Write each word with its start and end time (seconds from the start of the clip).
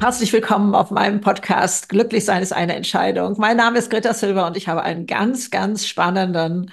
Herzlich 0.00 0.32
willkommen 0.32 0.74
auf 0.74 0.90
meinem 0.90 1.20
Podcast 1.20 1.90
Glücklich 1.90 2.24
sein 2.24 2.42
ist 2.42 2.54
eine 2.54 2.74
Entscheidung. 2.74 3.34
Mein 3.36 3.58
Name 3.58 3.78
ist 3.78 3.90
Greta 3.90 4.14
Silber 4.14 4.46
und 4.46 4.56
ich 4.56 4.66
habe 4.66 4.82
einen 4.82 5.04
ganz, 5.04 5.50
ganz 5.50 5.86
spannenden 5.86 6.70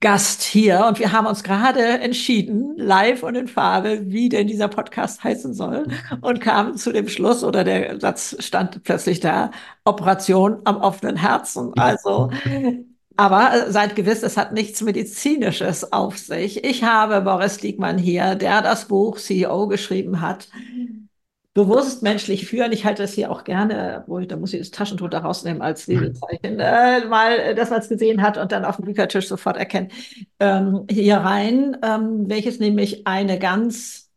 Gast 0.00 0.42
hier. 0.42 0.84
Und 0.86 0.98
wir 0.98 1.12
haben 1.12 1.26
uns 1.26 1.42
gerade 1.42 1.80
entschieden, 1.80 2.74
live 2.76 3.22
und 3.22 3.34
in 3.34 3.48
Farbe, 3.48 4.02
wie 4.10 4.28
denn 4.28 4.46
dieser 4.46 4.68
Podcast 4.68 5.24
heißen 5.24 5.54
soll. 5.54 5.86
Und 6.20 6.42
kamen 6.42 6.76
zu 6.76 6.92
dem 6.92 7.08
Schluss 7.08 7.42
oder 7.42 7.64
der 7.64 7.98
Satz 7.98 8.36
stand 8.40 8.84
plötzlich 8.84 9.20
da, 9.20 9.50
Operation 9.86 10.60
am 10.64 10.76
offenen 10.76 11.16
Herzen. 11.16 11.72
Also 11.78 12.30
aber 13.16 13.72
seid 13.72 13.96
gewiss, 13.96 14.22
es 14.22 14.36
hat 14.36 14.52
nichts 14.52 14.82
Medizinisches 14.82 15.94
auf 15.94 16.18
sich. 16.18 16.62
Ich 16.62 16.84
habe 16.84 17.22
Boris 17.22 17.56
Diekmann 17.56 17.96
hier, 17.96 18.34
der 18.34 18.60
das 18.60 18.84
Buch 18.84 19.16
CEO 19.16 19.66
geschrieben 19.66 20.20
hat. 20.20 20.48
Bewusst 21.58 22.04
menschlich 22.04 22.46
führen. 22.46 22.70
Ich 22.70 22.84
halte 22.84 23.02
das 23.02 23.14
hier 23.14 23.32
auch 23.32 23.42
gerne, 23.42 24.04
wo 24.06 24.20
ich, 24.20 24.28
da 24.28 24.36
muss 24.36 24.52
ich 24.52 24.60
das 24.60 24.70
Taschentuch 24.70 25.08
da 25.10 25.18
rausnehmen 25.18 25.60
als 25.60 25.88
Lesezeichen, 25.88 26.60
äh, 26.60 27.04
mal, 27.06 27.56
dass 27.56 27.70
man 27.70 27.80
es 27.80 27.88
gesehen 27.88 28.22
hat 28.22 28.38
und 28.38 28.52
dann 28.52 28.64
auf 28.64 28.76
dem 28.76 28.84
Büchertisch 28.84 29.26
sofort 29.26 29.56
erkennt, 29.56 29.92
ähm, 30.38 30.86
hier 30.88 31.16
rein, 31.16 31.76
ähm, 31.82 32.28
welches 32.30 32.60
nämlich 32.60 33.08
eine 33.08 33.40
ganz 33.40 34.08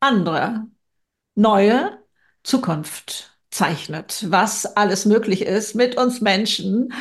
andere, 0.00 0.66
neue 1.36 1.98
Zukunft 2.42 3.38
zeichnet, 3.52 4.26
was 4.28 4.66
alles 4.66 5.06
möglich 5.06 5.42
ist 5.42 5.76
mit 5.76 5.96
uns 5.96 6.20
Menschen. 6.20 6.92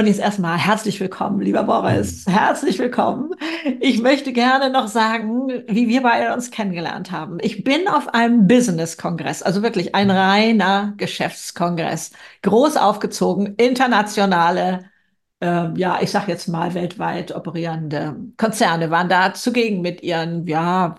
Und 0.00 0.06
jetzt 0.06 0.18
erstmal 0.18 0.56
herzlich 0.56 0.98
willkommen, 0.98 1.42
lieber 1.42 1.62
Boris. 1.64 2.24
Mhm. 2.26 2.32
Herzlich 2.32 2.78
willkommen. 2.78 3.34
Ich 3.80 4.00
möchte 4.00 4.32
gerne 4.32 4.70
noch 4.70 4.88
sagen, 4.88 5.62
wie 5.68 5.88
wir 5.88 6.00
beide 6.00 6.32
uns 6.32 6.50
kennengelernt 6.50 7.10
haben. 7.12 7.36
Ich 7.42 7.64
bin 7.64 7.86
auf 7.86 8.14
einem 8.14 8.46
Business-Kongress, 8.46 9.42
also 9.42 9.62
wirklich 9.62 9.94
ein 9.94 10.10
reiner 10.10 10.94
Geschäftskongress, 10.96 12.12
groß 12.40 12.78
aufgezogen, 12.78 13.56
internationale, 13.56 14.86
äh, 15.40 15.68
ja, 15.78 15.98
ich 16.00 16.10
sag 16.10 16.28
jetzt 16.28 16.48
mal 16.48 16.72
weltweit 16.72 17.36
operierende 17.36 18.16
Konzerne 18.38 18.90
waren 18.90 19.10
da 19.10 19.34
zugegen 19.34 19.82
mit 19.82 20.02
ihren, 20.02 20.46
ja, 20.46 20.94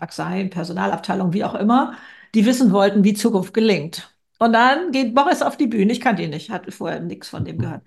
mag 0.00 0.12
sein, 0.14 0.48
Personalabteilung, 0.48 1.34
wie 1.34 1.44
auch 1.44 1.56
immer, 1.56 1.92
die 2.34 2.46
wissen 2.46 2.72
wollten, 2.72 3.04
wie 3.04 3.12
Zukunft 3.12 3.52
gelingt. 3.52 4.15
Und 4.38 4.52
dann 4.52 4.92
geht 4.92 5.14
Boris 5.14 5.42
auf 5.42 5.56
die 5.56 5.66
Bühne. 5.66 5.92
Ich 5.92 6.00
kannte 6.00 6.22
ihn 6.22 6.30
nicht, 6.30 6.50
hatte 6.50 6.70
vorher 6.70 7.00
nichts 7.00 7.28
von 7.28 7.44
dem 7.44 7.58
gehört. 7.58 7.82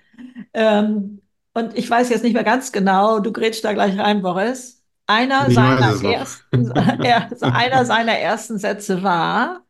Ähm, 0.54 1.22
und 1.54 1.78
ich 1.78 1.90
weiß 1.90 2.10
jetzt 2.10 2.24
nicht 2.24 2.34
mehr 2.34 2.44
ganz 2.44 2.72
genau, 2.72 3.20
du 3.20 3.32
grätst 3.32 3.64
da 3.64 3.74
gleich 3.74 3.98
rein, 3.98 4.22
Boris. 4.22 4.84
Einer, 5.08 5.50
seiner 5.50 6.04
ersten, 6.04 6.72
einer 7.42 7.86
seiner 7.86 8.14
ersten 8.14 8.60
Sätze 8.60 9.02
war, 9.02 9.64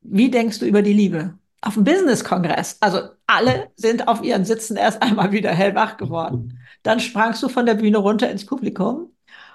wie 0.00 0.30
denkst 0.30 0.60
du 0.60 0.66
über 0.66 0.82
die 0.82 0.92
Liebe? 0.92 1.34
Auf 1.60 1.74
dem 1.74 1.84
Business-Kongress. 1.84 2.78
Also 2.80 3.00
alle 3.26 3.68
sind 3.76 4.08
auf 4.08 4.22
ihren 4.22 4.44
Sitzen 4.44 4.76
erst 4.76 5.02
einmal 5.02 5.32
wieder 5.32 5.50
hellwach 5.50 5.96
geworden. 5.96 6.58
Dann 6.82 7.00
sprangst 7.00 7.42
du 7.42 7.48
von 7.48 7.66
der 7.66 7.74
Bühne 7.74 7.98
runter 7.98 8.30
ins 8.30 8.46
Publikum 8.46 9.12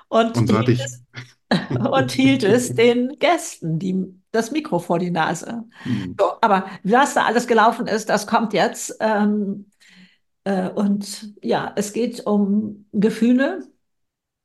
und, 0.09 0.37
und, 0.37 0.49
hielt, 0.49 0.79
es, 0.79 1.03
und 1.91 2.11
hielt 2.11 2.43
es 2.43 2.73
den 2.73 3.17
Gästen, 3.19 3.79
die 3.79 4.05
das 4.31 4.51
Mikro 4.51 4.79
vor 4.79 4.99
die 4.99 5.11
Nase. 5.11 5.63
Mhm. 5.85 6.15
So, 6.19 6.33
aber 6.41 6.65
was 6.83 7.13
da 7.13 7.25
alles 7.25 7.47
gelaufen 7.47 7.87
ist, 7.87 8.09
das 8.09 8.27
kommt 8.27 8.53
jetzt. 8.53 8.95
Ähm, 8.99 9.71
äh, 10.43 10.69
und 10.69 11.33
ja, 11.41 11.71
es 11.75 11.93
geht 11.93 12.25
um 12.25 12.85
Gefühle, 12.91 13.67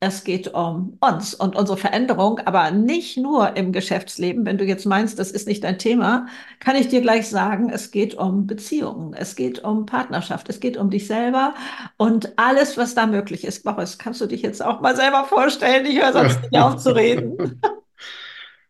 es 0.03 0.25
geht 0.25 0.55
um 0.55 0.97
uns 1.01 1.35
und 1.35 1.55
unsere 1.55 1.77
Veränderung, 1.77 2.41
aber 2.41 2.71
nicht 2.71 3.19
nur 3.19 3.55
im 3.57 3.71
Geschäftsleben. 3.71 4.47
Wenn 4.47 4.57
du 4.57 4.65
jetzt 4.65 4.87
meinst, 4.87 5.19
das 5.19 5.31
ist 5.31 5.47
nicht 5.47 5.63
dein 5.63 5.79
Thema, 5.79 6.27
kann 6.59 6.75
ich 6.75 6.89
dir 6.89 7.03
gleich 7.03 7.29
sagen, 7.29 7.69
es 7.69 7.91
geht 7.91 8.15
um 8.15 8.47
Beziehungen, 8.47 9.13
es 9.13 9.37
geht 9.37 9.63
um 9.63 9.85
Partnerschaft, 9.85 10.49
es 10.49 10.59
geht 10.59 10.79
um 10.79 10.89
dich 10.89 11.07
selber 11.07 11.55
und 11.99 12.33
alles, 12.39 12.79
was 12.79 12.95
da 12.95 13.07
möglich 13.07 13.45
ist. 13.45 13.63
Boris, 13.63 13.99
kannst 13.99 14.23
du 14.23 14.27
dich 14.27 14.41
jetzt 14.41 14.65
auch 14.65 14.81
mal 14.81 14.97
selber 14.97 15.25
vorstellen? 15.25 15.85
Ich 15.85 16.01
höre 16.01 16.15
sonst 16.15 16.41
nicht 16.51 16.63
auf 16.63 16.79
zu 16.79 16.97
reden. 16.97 17.61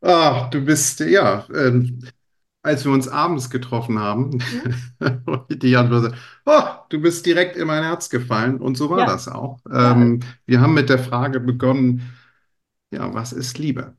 Ah, 0.03 0.49
du 0.51 0.65
bist, 0.65 0.99
ja, 1.01 1.47
ähm, 1.55 2.01
als 2.63 2.85
wir 2.85 2.93
uns 2.93 3.09
abends 3.09 3.51
getroffen 3.51 3.99
haben, 3.99 4.39
mhm. 5.01 5.47
die 5.51 5.77
Antwort, 5.77 6.15
oh, 6.45 6.63
du 6.89 7.01
bist 7.01 7.25
direkt 7.25 7.57
in 7.57 7.67
mein 7.67 7.83
Herz 7.83 8.11
gefallen. 8.11 8.61
Und 8.61 8.77
so 8.77 8.91
war 8.91 9.01
ja. 9.01 9.07
das 9.07 9.29
auch. 9.29 9.61
Ähm, 9.71 10.21
ja. 10.21 10.29
Wir 10.47 10.61
haben 10.61 10.75
mit 10.75 10.89
der 10.91 10.99
Frage 10.99 11.41
begonnen, 11.41 12.03
ja, 12.91 13.13
was 13.15 13.33
ist 13.33 13.59
Liebe? 13.59 13.97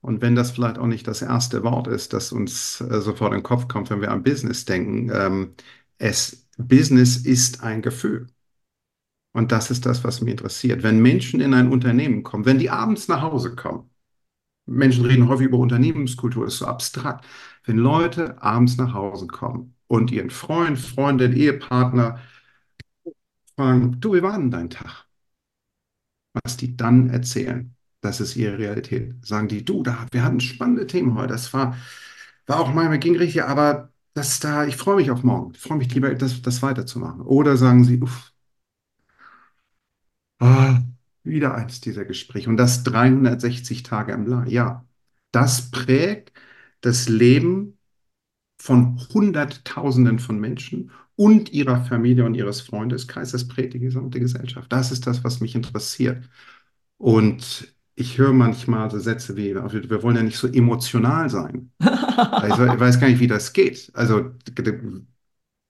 Und 0.00 0.22
wenn 0.22 0.34
das 0.34 0.50
vielleicht 0.52 0.78
auch 0.78 0.86
nicht 0.86 1.06
das 1.08 1.22
erste 1.22 1.62
Wort 1.62 1.86
ist, 1.86 2.12
das 2.12 2.32
uns 2.32 2.80
äh, 2.80 3.00
sofort 3.00 3.32
in 3.32 3.38
den 3.38 3.42
Kopf 3.42 3.68
kommt, 3.68 3.90
wenn 3.90 4.00
wir 4.00 4.10
an 4.10 4.22
Business 4.22 4.64
denken, 4.64 5.10
ähm, 5.12 5.54
es, 5.98 6.46
Business 6.58 7.16
ist 7.16 7.62
ein 7.62 7.82
Gefühl. 7.82 8.28
Und 9.32 9.50
das 9.50 9.70
ist 9.70 9.86
das, 9.86 10.04
was 10.04 10.20
mich 10.20 10.32
interessiert. 10.32 10.82
Wenn 10.82 11.00
Menschen 11.02 11.40
in 11.40 11.54
ein 11.54 11.72
Unternehmen 11.72 12.22
kommen, 12.22 12.44
wenn 12.46 12.58
die 12.58 12.70
abends 12.70 13.08
nach 13.08 13.22
Hause 13.22 13.56
kommen, 13.56 13.90
Menschen 14.66 15.04
reden 15.04 15.28
häufig 15.28 15.46
über 15.48 15.58
Unternehmenskultur, 15.58 16.46
ist 16.46 16.58
so 16.58 16.66
abstrakt. 16.66 17.26
Wenn 17.64 17.76
Leute 17.78 18.40
abends 18.42 18.76
nach 18.76 18.94
Hause 18.94 19.26
kommen 19.26 19.74
und 19.88 20.10
ihren 20.10 20.30
Freund, 20.30 20.78
Freundin, 20.78 21.34
Ehepartner 21.34 22.18
fragen, 23.56 24.00
du, 24.00 24.14
wie 24.14 24.22
war 24.22 24.36
denn 24.38 24.50
dein 24.52 24.70
Tag? 24.70 25.06
Was 26.44 26.56
die 26.56 26.76
dann 26.76 27.10
erzählen, 27.10 27.74
das 28.00 28.20
ist 28.20 28.36
ihre 28.36 28.58
Realität. 28.58 29.14
Sagen 29.24 29.48
die, 29.48 29.64
du, 29.64 29.82
da, 29.82 30.06
wir 30.10 30.24
hatten 30.24 30.40
spannende 30.40 30.86
Themen 30.86 31.14
heute. 31.14 31.28
Das 31.32 31.52
war, 31.52 31.76
war 32.46 32.60
auch 32.60 32.72
mal, 32.74 32.98
ging 32.98 33.16
richtig, 33.16 33.44
aber 33.44 33.92
das 34.14 34.40
da, 34.40 34.66
ich 34.66 34.76
freue 34.76 34.96
mich 34.96 35.10
auf 35.10 35.22
morgen. 35.22 35.52
Ich 35.54 35.60
freue 35.60 35.78
mich 35.78 35.92
lieber, 35.94 36.14
das, 36.14 36.42
das 36.42 36.62
weiterzumachen. 36.62 37.22
Oder 37.22 37.56
sagen 37.56 37.84
sie, 37.84 38.00
uff, 38.02 38.32
ah, 40.40 40.93
wieder 41.24 41.54
eins 41.54 41.80
dieser 41.80 42.04
Gespräche. 42.04 42.50
Und 42.50 42.56
das 42.56 42.84
360 42.84 43.82
Tage 43.82 44.12
im 44.12 44.28
Jahr. 44.30 44.46
Ja, 44.48 44.86
das 45.32 45.70
prägt 45.70 46.32
das 46.80 47.08
Leben 47.08 47.78
von 48.58 48.98
Hunderttausenden 49.12 50.18
von 50.18 50.38
Menschen 50.38 50.90
und 51.16 51.52
ihrer 51.52 51.84
Familie 51.84 52.24
und 52.24 52.34
ihres 52.34 52.60
Freundeskreises. 52.60 53.32
Das 53.32 53.48
prägt 53.48 53.74
die 53.74 53.80
gesamte 53.80 54.20
Gesellschaft. 54.20 54.72
Das 54.72 54.92
ist 54.92 55.06
das, 55.06 55.24
was 55.24 55.40
mich 55.40 55.54
interessiert. 55.54 56.28
Und 56.98 57.74
ich 57.96 58.18
höre 58.18 58.32
manchmal 58.32 58.90
so 58.90 58.98
Sätze 58.98 59.36
wie, 59.36 59.54
wir 59.54 60.02
wollen 60.02 60.16
ja 60.16 60.22
nicht 60.22 60.38
so 60.38 60.48
emotional 60.48 61.30
sein. 61.30 61.72
Also, 62.16 62.64
ich 62.64 62.78
weiß 62.78 63.00
gar 63.00 63.08
nicht, 63.08 63.18
wie 63.20 63.26
das 63.26 63.52
geht. 63.52 63.90
Also 63.94 64.30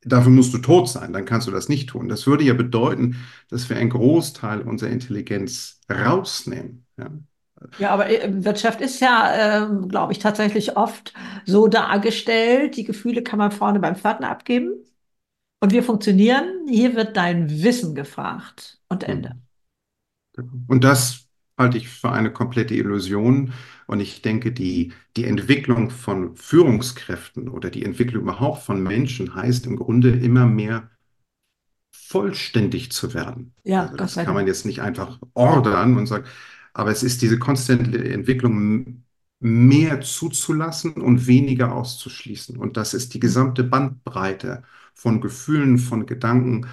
dafür 0.04 0.30
musst 0.30 0.54
du 0.54 0.58
tot 0.58 0.88
sein, 0.88 1.12
dann 1.12 1.24
kannst 1.24 1.46
du 1.46 1.50
das 1.50 1.68
nicht 1.68 1.88
tun. 1.88 2.08
Das 2.08 2.26
würde 2.26 2.44
ja 2.44 2.54
bedeuten, 2.54 3.16
dass 3.48 3.68
wir 3.68 3.76
einen 3.76 3.90
Großteil 3.90 4.62
unserer 4.62 4.90
Intelligenz 4.90 5.80
rausnehmen. 5.90 6.86
Ja, 6.96 7.10
ja 7.78 7.90
aber 7.90 8.08
äh, 8.08 8.44
Wirtschaft 8.44 8.80
ist 8.80 9.00
ja, 9.00 9.64
äh, 9.64 9.86
glaube 9.88 10.12
ich, 10.12 10.18
tatsächlich 10.18 10.76
oft 10.76 11.14
so 11.46 11.68
dargestellt, 11.68 12.76
die 12.76 12.84
Gefühle 12.84 13.22
kann 13.22 13.38
man 13.38 13.50
vorne 13.50 13.80
beim 13.80 13.96
Pförtner 13.96 14.30
abgeben 14.30 14.72
und 15.60 15.72
wir 15.72 15.82
funktionieren, 15.82 16.66
hier 16.68 16.94
wird 16.94 17.16
dein 17.16 17.48
Wissen 17.50 17.94
gefragt 17.94 18.80
und 18.88 19.02
Ende. 19.02 19.36
Und 20.66 20.84
das 20.84 21.26
halte 21.56 21.78
ich 21.78 21.88
für 21.88 22.12
eine 22.12 22.32
komplette 22.32 22.74
Illusion. 22.74 23.52
Und 23.86 24.00
ich 24.00 24.22
denke, 24.22 24.52
die, 24.52 24.92
die 25.16 25.24
Entwicklung 25.24 25.90
von 25.90 26.36
Führungskräften 26.36 27.48
oder 27.48 27.70
die 27.70 27.84
Entwicklung 27.84 28.22
überhaupt 28.22 28.62
von 28.62 28.82
Menschen 28.82 29.34
heißt 29.34 29.66
im 29.66 29.76
Grunde 29.76 30.10
immer 30.10 30.46
mehr 30.46 30.90
vollständig 31.92 32.92
zu 32.92 33.14
werden. 33.14 33.54
Ja, 33.64 33.82
also 33.82 33.96
das 33.96 34.14
kann 34.14 34.34
man 34.34 34.46
jetzt 34.46 34.66
nicht 34.66 34.80
einfach 34.80 35.18
ordern 35.34 35.96
und 35.96 36.06
sagen, 36.06 36.26
aber 36.72 36.90
es 36.90 37.02
ist 37.02 37.22
diese 37.22 37.38
konstante 37.38 38.12
Entwicklung, 38.12 39.04
mehr 39.40 40.00
zuzulassen 40.00 40.94
und 40.94 41.26
weniger 41.26 41.74
auszuschließen. 41.74 42.56
Und 42.56 42.78
das 42.78 42.94
ist 42.94 43.12
die 43.12 43.20
gesamte 43.20 43.62
Bandbreite 43.62 44.62
von 44.94 45.20
Gefühlen, 45.20 45.76
von 45.76 46.06
Gedanken, 46.06 46.66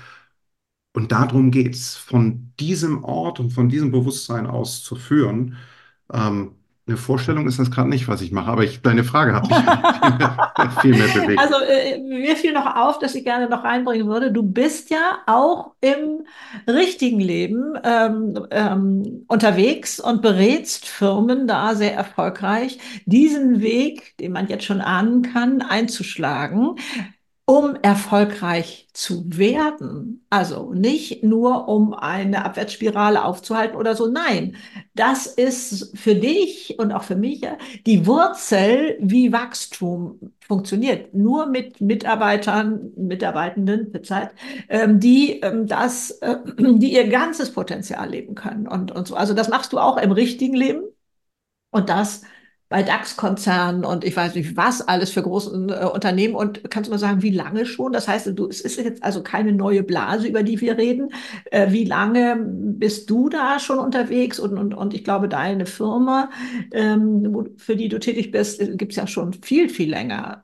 und 0.93 1.11
darum 1.11 1.51
geht 1.51 1.75
es, 1.75 1.95
von 1.95 2.53
diesem 2.59 3.03
Ort 3.03 3.39
und 3.39 3.51
von 3.51 3.69
diesem 3.69 3.91
Bewusstsein 3.91 4.45
aus 4.47 4.83
zu 4.83 4.95
führen. 4.95 5.57
Ähm, 6.11 6.55
eine 6.87 6.97
Vorstellung 6.97 7.47
ist 7.47 7.59
das 7.59 7.69
gerade 7.69 7.89
nicht, 7.89 8.07
was 8.07 8.21
ich 8.21 8.31
mache, 8.31 8.51
aber 8.51 8.63
ich, 8.63 8.81
deine 8.81 9.03
Frage 9.03 9.33
hat 9.33 9.43
mich 9.43 9.57
viel, 10.81 10.91
mehr, 10.95 11.07
bewegt. 11.07 11.39
Also 11.39 11.55
äh, 11.63 11.99
mir 11.99 12.35
fiel 12.35 12.53
noch 12.53 12.75
auf, 12.75 12.97
dass 12.99 13.13
ich 13.13 13.23
gerne 13.23 13.47
noch 13.47 13.63
reinbringen 13.63 14.07
würde, 14.07 14.31
du 14.31 14.41
bist 14.41 14.89
ja 14.89 15.19
auch 15.27 15.73
im 15.81 16.25
richtigen 16.67 17.19
Leben 17.19 17.75
ähm, 17.83 18.47
ähm, 18.49 19.25
unterwegs 19.27 19.99
und 19.99 20.21
berätst 20.21 20.87
Firmen 20.87 21.47
da 21.47 21.75
sehr 21.75 21.93
erfolgreich, 21.93 22.79
diesen 23.05 23.61
Weg, 23.61 24.17
den 24.17 24.31
man 24.31 24.47
jetzt 24.47 24.65
schon 24.65 24.81
ahnen 24.81 25.21
kann, 25.21 25.61
einzuschlagen. 25.61 26.77
Um 27.45 27.75
erfolgreich 27.81 28.87
zu 28.93 29.23
werden. 29.27 30.25
Also 30.29 30.73
nicht 30.73 31.23
nur, 31.23 31.67
um 31.67 31.93
eine 31.93 32.45
Abwärtsspirale 32.45 33.23
aufzuhalten 33.25 33.75
oder 33.75 33.95
so. 33.95 34.07
Nein, 34.07 34.55
das 34.93 35.25
ist 35.27 35.97
für 35.97 36.15
dich 36.15 36.77
und 36.79 36.91
auch 36.91 37.03
für 37.03 37.15
mich 37.15 37.41
die 37.85 38.05
Wurzel, 38.05 38.97
wie 39.01 39.31
Wachstum 39.33 40.33
funktioniert. 40.39 41.13
Nur 41.13 41.47
mit 41.47 41.81
Mitarbeitern, 41.81 42.91
Mitarbeitenden, 42.95 44.03
Zeit, 44.03 44.31
ähm, 44.69 44.99
die 44.99 45.39
ähm, 45.41 45.67
das, 45.67 46.11
äh, 46.21 46.37
die 46.57 46.93
ihr 46.93 47.07
ganzes 47.09 47.51
Potenzial 47.53 48.09
leben 48.09 48.35
können 48.35 48.67
und, 48.67 48.91
und 48.91 49.07
so. 49.07 49.15
Also 49.15 49.33
das 49.33 49.49
machst 49.49 49.73
du 49.73 49.79
auch 49.79 49.97
im 49.97 50.11
richtigen 50.11 50.55
Leben. 50.55 50.83
Und 51.71 51.89
das 51.89 52.23
bei 52.71 52.83
DAX-Konzernen 52.83 53.85
und 53.85 54.03
ich 54.05 54.15
weiß 54.15 54.33
nicht 54.35 54.57
was 54.57 54.81
alles 54.81 55.11
für 55.11 55.21
große 55.21 55.51
äh, 55.69 55.85
Unternehmen. 55.85 56.35
Und 56.35 56.69
kannst 56.71 56.87
du 56.87 56.91
mal 56.91 56.97
sagen, 56.97 57.21
wie 57.21 57.29
lange 57.31 57.65
schon? 57.67 57.91
Das 57.93 58.07
heißt, 58.07 58.31
du, 58.33 58.47
es 58.49 58.61
ist 58.61 58.77
jetzt 58.79 59.03
also 59.03 59.21
keine 59.23 59.51
neue 59.53 59.83
Blase, 59.83 60.27
über 60.27 60.41
die 60.43 60.59
wir 60.61 60.77
reden. 60.77 61.09
Äh, 61.51 61.71
wie 61.71 61.85
lange 61.85 62.37
bist 62.47 63.09
du 63.09 63.29
da 63.29 63.59
schon 63.59 63.77
unterwegs? 63.79 64.39
Und, 64.39 64.57
und, 64.57 64.73
und 64.73 64.93
ich 64.93 65.03
glaube, 65.03 65.29
deine 65.29 65.65
Firma, 65.67 66.29
ähm, 66.71 67.49
für 67.57 67.75
die 67.75 67.89
du 67.89 67.99
tätig 67.99 68.31
bist, 68.31 68.61
äh, 68.61 68.75
gibt 68.77 68.93
es 68.93 68.97
ja 68.97 69.07
schon 69.07 69.33
viel, 69.33 69.69
viel 69.69 69.89
länger. 69.89 70.43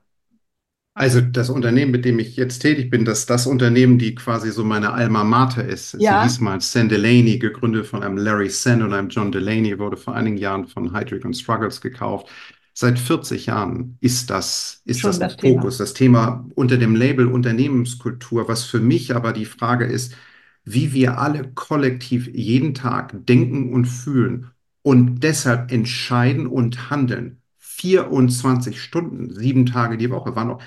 Also 0.97 1.21
das 1.21 1.51
Unternehmen, 1.51 1.91
mit 1.91 2.05
dem 2.05 2.17
ich 2.17 2.35
jetzt 2.37 2.57
tätig 2.59 2.89
bin, 2.89 3.05
das 3.05 3.19
ist 3.19 3.29
das 3.29 3.45
Unternehmen, 3.45 3.99
die 3.99 4.15
quasi 4.15 4.49
so 4.49 4.63
meine 4.63 4.93
Alma 4.93 5.23
Mater 5.23 5.63
ist. 5.63 5.95
Ja. 5.99 6.23
Sie 6.23 6.27
hieß 6.27 6.39
mal 6.39 6.59
Sen 6.59 6.89
Delaney, 6.89 7.37
gegründet 7.37 7.85
von 7.85 8.01
einem 8.01 8.17
Larry 8.17 8.49
Sen 8.49 8.81
und 8.81 8.93
einem 8.93 9.09
John 9.09 9.31
Delaney, 9.31 9.77
wurde 9.77 9.95
vor 9.95 10.15
einigen 10.15 10.37
Jahren 10.37 10.65
von 10.65 10.93
Heidrick 10.93 11.23
und 11.23 11.35
Struggles 11.35 11.81
gekauft. 11.81 12.29
Seit 12.73 12.97
40 12.97 13.45
Jahren 13.45 13.99
ist 14.01 14.31
das, 14.31 14.81
ist 14.85 15.03
das, 15.03 15.19
das 15.19 15.35
Fokus, 15.35 15.77
das 15.77 15.93
Thema 15.93 16.43
unter 16.55 16.77
dem 16.77 16.95
Label 16.95 17.27
Unternehmenskultur, 17.27 18.47
was 18.47 18.63
für 18.63 18.79
mich 18.79 19.15
aber 19.15 19.33
die 19.33 19.45
Frage 19.45 19.85
ist, 19.85 20.15
wie 20.63 20.93
wir 20.93 21.19
alle 21.19 21.51
kollektiv 21.53 22.27
jeden 22.33 22.73
Tag 22.73 23.13
denken 23.27 23.71
und 23.71 23.85
fühlen 23.85 24.49
und 24.81 25.19
deshalb 25.19 25.71
entscheiden 25.71 26.47
und 26.47 26.89
handeln. 26.89 27.39
24 27.59 28.81
Stunden, 28.81 29.31
sieben 29.31 29.67
Tage 29.67 29.97
die 29.97 30.09
Woche, 30.09 30.35
war 30.35 30.45
noch 30.45 30.59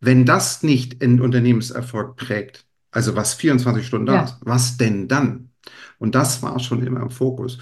wenn 0.00 0.24
das 0.24 0.62
nicht 0.62 1.02
einen 1.02 1.20
Unternehmenserfolg 1.20 2.16
prägt, 2.16 2.66
also 2.90 3.16
was 3.16 3.34
24 3.34 3.86
Stunden 3.86 4.06
da 4.06 4.14
ja. 4.14 4.24
ist, 4.24 4.36
was 4.42 4.76
denn 4.76 5.08
dann? 5.08 5.50
Und 5.98 6.14
das 6.14 6.42
war 6.42 6.58
schon 6.60 6.86
immer 6.86 7.00
im 7.00 7.10
Fokus. 7.10 7.58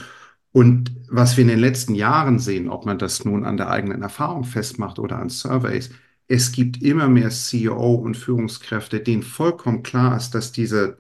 Und 0.52 0.93
was 1.08 1.37
wir 1.37 1.43
in 1.43 1.49
den 1.49 1.58
letzten 1.58 1.94
Jahren 1.94 2.38
sehen, 2.38 2.69
ob 2.69 2.84
man 2.84 2.99
das 2.99 3.25
nun 3.25 3.44
an 3.44 3.56
der 3.56 3.70
eigenen 3.70 4.02
Erfahrung 4.02 4.44
festmacht 4.44 4.99
oder 4.99 5.19
an 5.19 5.31
Surveys, 5.31 5.90
es 6.29 6.52
gibt 6.52 6.82
immer 6.82 7.08
mehr 7.08 7.31
CEO 7.31 7.94
und 7.94 8.17
Führungskräfte, 8.17 9.00
denen 9.00 9.23
vollkommen 9.23 9.82
klar 9.82 10.17
ist, 10.17 10.35
dass 10.35 10.52
diese, 10.52 10.99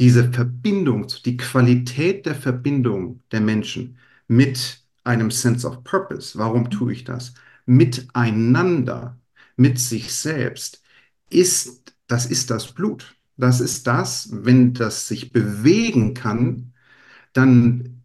diese 0.00 0.32
Verbindung, 0.32 1.06
die 1.24 1.36
Qualität 1.36 2.26
der 2.26 2.34
Verbindung 2.34 3.22
der 3.32 3.40
Menschen 3.40 3.98
mit 4.28 4.82
einem 5.04 5.30
Sense 5.30 5.66
of 5.66 5.84
Purpose, 5.84 6.38
warum 6.38 6.70
tue 6.70 6.92
ich 6.92 7.04
das, 7.04 7.34
miteinander 7.66 9.18
mit 9.62 9.78
sich 9.78 10.12
selbst, 10.12 10.82
ist, 11.30 11.94
das 12.08 12.26
ist 12.26 12.50
das 12.50 12.72
Blut. 12.72 13.16
Das 13.36 13.60
ist 13.60 13.86
das, 13.86 14.28
wenn 14.32 14.74
das 14.74 15.08
sich 15.08 15.32
bewegen 15.32 16.14
kann, 16.14 16.74
dann 17.32 18.02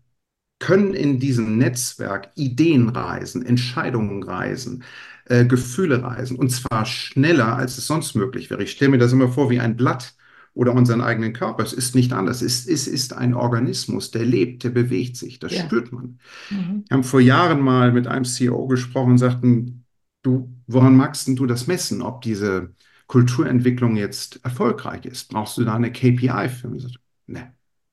können 0.60 0.94
in 0.94 1.20
diesem 1.20 1.58
Netzwerk 1.58 2.32
Ideen 2.36 2.90
reisen, 2.90 3.46
Entscheidungen 3.46 4.24
reisen, 4.24 4.84
äh, 5.26 5.46
Gefühle 5.46 6.02
reisen. 6.02 6.38
Und 6.38 6.50
zwar 6.50 6.86
schneller, 6.86 7.56
als 7.56 7.78
es 7.78 7.88
sonst 7.88 8.16
möglich 8.16 8.50
wäre. 8.50 8.64
Ich 8.64 8.72
stelle 8.72 8.92
mir 8.92 8.98
das 8.98 9.14
immer 9.14 9.30
vor 9.30 9.50
wie 9.50 9.60
ein 9.60 9.76
Blatt 9.76 10.16
oder 10.54 10.74
unseren 10.74 11.02
eigenen 11.02 11.34
Körper. 11.34 11.62
Es 11.62 11.74
ist 11.74 11.94
nicht 11.94 12.14
anders. 12.14 12.42
Es, 12.42 12.68
es 12.68 12.88
ist 12.88 13.14
ein 13.14 13.36
Organismus, 13.36 14.10
der 14.10 14.26
lebt, 14.26 14.64
der 14.64 14.72
bewegt 14.72 15.18
sich. 15.18 15.38
Das 15.38 15.54
ja. 15.54 15.64
spürt 15.64 15.92
man. 15.92 16.20
Mhm. 16.50 16.84
Wir 16.88 16.96
haben 16.96 17.04
vor 17.04 17.22
Jahren 17.22 17.62
mal 17.62 17.92
mit 17.92 18.08
einem 18.08 18.26
CEO 18.26 18.68
gesprochen 18.68 19.12
und 19.12 19.18
sagten, 19.20 19.86
Du, 20.28 20.54
woran 20.68 20.98
magst 20.98 21.26
du 21.30 21.46
das 21.46 21.68
messen, 21.68 22.02
ob 22.02 22.22
diese 22.22 22.74
Kulturentwicklung 23.08 23.96
jetzt 23.96 24.44
erfolgreich 24.44 25.06
ist? 25.06 25.30
Brauchst 25.30 25.58
du 25.58 25.64
da 25.64 25.76
eine 25.76 25.90
KPI 25.90 26.50
für 26.50 26.68
mich? 26.68 26.98
Nee, 27.28 27.46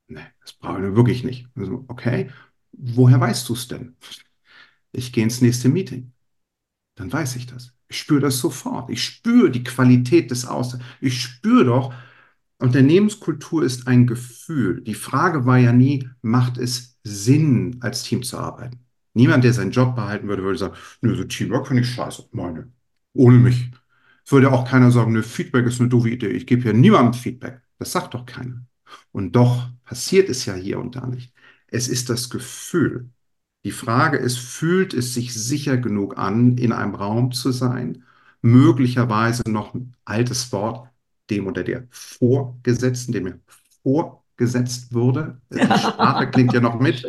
nee, 0.09 0.21
das 0.41 0.53
brauche 0.55 0.85
ich 0.85 0.97
wirklich 0.97 1.23
nicht. 1.23 1.47
Also, 1.55 1.85
okay, 1.87 2.33
woher 2.73 3.21
weißt 3.21 3.49
du 3.49 3.53
es 3.53 3.69
denn? 3.69 3.97
Ich 4.93 5.13
gehe 5.13 5.25
ins 5.25 5.41
nächste 5.43 5.69
Meeting. 5.69 6.13
Dann 6.97 7.13
weiß 7.13 7.37
ich 7.37 7.47
das. 7.47 7.75
Ich 7.89 7.99
spüre 7.99 8.21
das 8.21 8.39
sofort. 8.41 8.91
Ich 8.91 9.05
spüre 9.05 9.51
die 9.51 9.65
Qualität 9.65 10.31
des 10.31 10.47
Aus. 10.47 10.79
Ich 11.01 11.23
spüre 11.23 11.65
doch, 11.67 11.95
Unternehmenskultur 12.59 13.65
ist 13.65 13.89
ein 13.89 14.07
Gefühl. 14.07 14.83
Die 14.83 14.95
Frage 14.95 15.47
war 15.47 15.59
ja 15.59 15.73
nie, 15.73 16.09
macht 16.23 16.59
es 16.59 16.99
Sinn, 17.05 17.79
als 17.81 18.05
Team 18.05 18.23
zu 18.25 18.39
arbeiten? 18.39 18.84
Niemand, 19.15 19.45
der 19.45 19.53
seinen 19.53 19.71
Job 19.71 19.95
behalten 19.95 20.29
würde, 20.29 20.43
würde 20.43 20.59
sagen, 20.59 20.75
nö, 21.01 21.17
so 21.17 21.25
Teamwork 21.25 21.69
finde 21.69 21.83
ich 21.83 21.91
scheiße, 21.91 22.29
meine. 22.33 22.73
Ohne 23.15 23.39
mich. 23.39 23.71
Es 24.25 24.33
würde 24.33 24.53
auch 24.53 24.69
keiner 24.69 24.91
sagen, 24.91 25.13
nö, 25.13 25.23
Feedback 25.23 25.67
ist 25.67 25.81
eine 25.81 25.89
doofe 25.89 26.11
Idee. 26.11 26.29
Ich 26.29 26.47
gebe 26.47 26.63
hier 26.63 26.73
niemandem 26.73 27.15
Feedback. 27.15 27.61
Das 27.79 27.93
sagt 27.93 28.15
doch 28.15 28.27
keiner. 28.27 28.65
Und 29.13 29.33
doch 29.37 29.71
passiert 29.85 30.29
es 30.29 30.47
ja 30.47 30.55
hier 30.55 30.79
und 30.79 30.97
da 30.97 31.07
nicht. 31.07 31.33
Es 31.69 31.89
ist 31.89 32.11
das 32.11 32.31
Gefühl. 32.31 33.11
Die 33.65 33.71
Frage 33.71 34.19
ist, 34.19 34.39
fühlt 34.39 34.95
es 34.95 35.15
sich 35.15 35.33
sicher 35.35 35.77
genug 35.79 36.19
an, 36.19 36.59
in 36.59 36.73
einem 36.73 36.95
Raum 36.95 37.33
zu 37.33 37.53
sein? 37.53 38.05
Möglicherweise 38.43 39.43
noch 39.49 39.75
ein 39.75 39.97
altes 40.05 40.53
Wort, 40.53 40.91
dem 41.31 41.47
oder 41.47 41.63
der 41.65 41.87
Vorgesetzten, 41.91 43.13
dem 43.13 43.25
mir 43.25 43.41
vor 43.83 44.24
gesetzt 44.37 44.93
wurde. 44.93 45.39
Die 45.53 45.59
Sprache 45.59 46.31
klingt 46.31 46.53
ja 46.53 46.61
noch 46.61 46.81
mit. 46.81 47.07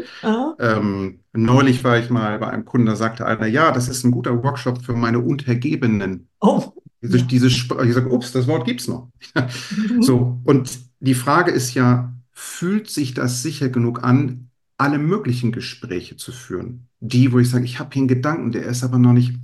Ähm, 0.60 1.20
neulich 1.34 1.84
war 1.84 1.98
ich 1.98 2.10
mal 2.10 2.40
bei 2.40 2.48
einem 2.48 2.66
Kunden, 2.66 2.88
da 2.88 2.96
sagte 2.96 3.26
einer, 3.26 3.48
ja, 3.48 3.72
das 3.72 3.88
ist 3.88 4.04
ein 4.04 4.12
guter 4.12 4.44
Workshop 4.44 4.84
für 4.84 4.94
meine 4.94 5.20
Untergebenen. 5.20 6.28
Oh. 6.40 6.74
Diese, 7.02 7.24
diese 7.24 7.48
ich 7.48 7.68
sage, 7.68 8.10
ups, 8.10 8.32
das 8.32 8.48
Wort 8.48 8.66
gibt 8.66 8.82
es 8.82 8.88
noch. 8.88 9.10
Mhm. 9.36 10.02
so, 10.02 10.40
und 10.44 10.80
die 11.00 11.14
Frage 11.14 11.52
ist 11.52 11.74
ja, 11.74 12.14
fühlt 12.32 12.90
sich 12.90 13.14
das 13.14 13.42
sicher 13.42 13.70
genug 13.70 14.04
an, 14.04 14.50
alle 14.78 14.98
möglichen 14.98 15.52
Gespräche 15.52 16.18
zu 16.18 16.32
führen? 16.32 16.88
Die, 17.00 17.32
wo 17.32 17.40
ich 17.40 17.50
sage, 17.50 17.66
ich 17.66 17.80
habe 17.80 17.92
hier 17.94 18.02
einen 18.02 18.08
Gedanken, 18.08 18.52
der 18.52 18.64
ist 18.64 18.84
aber 18.84 18.98
noch 18.98 19.14
nicht, 19.14 19.36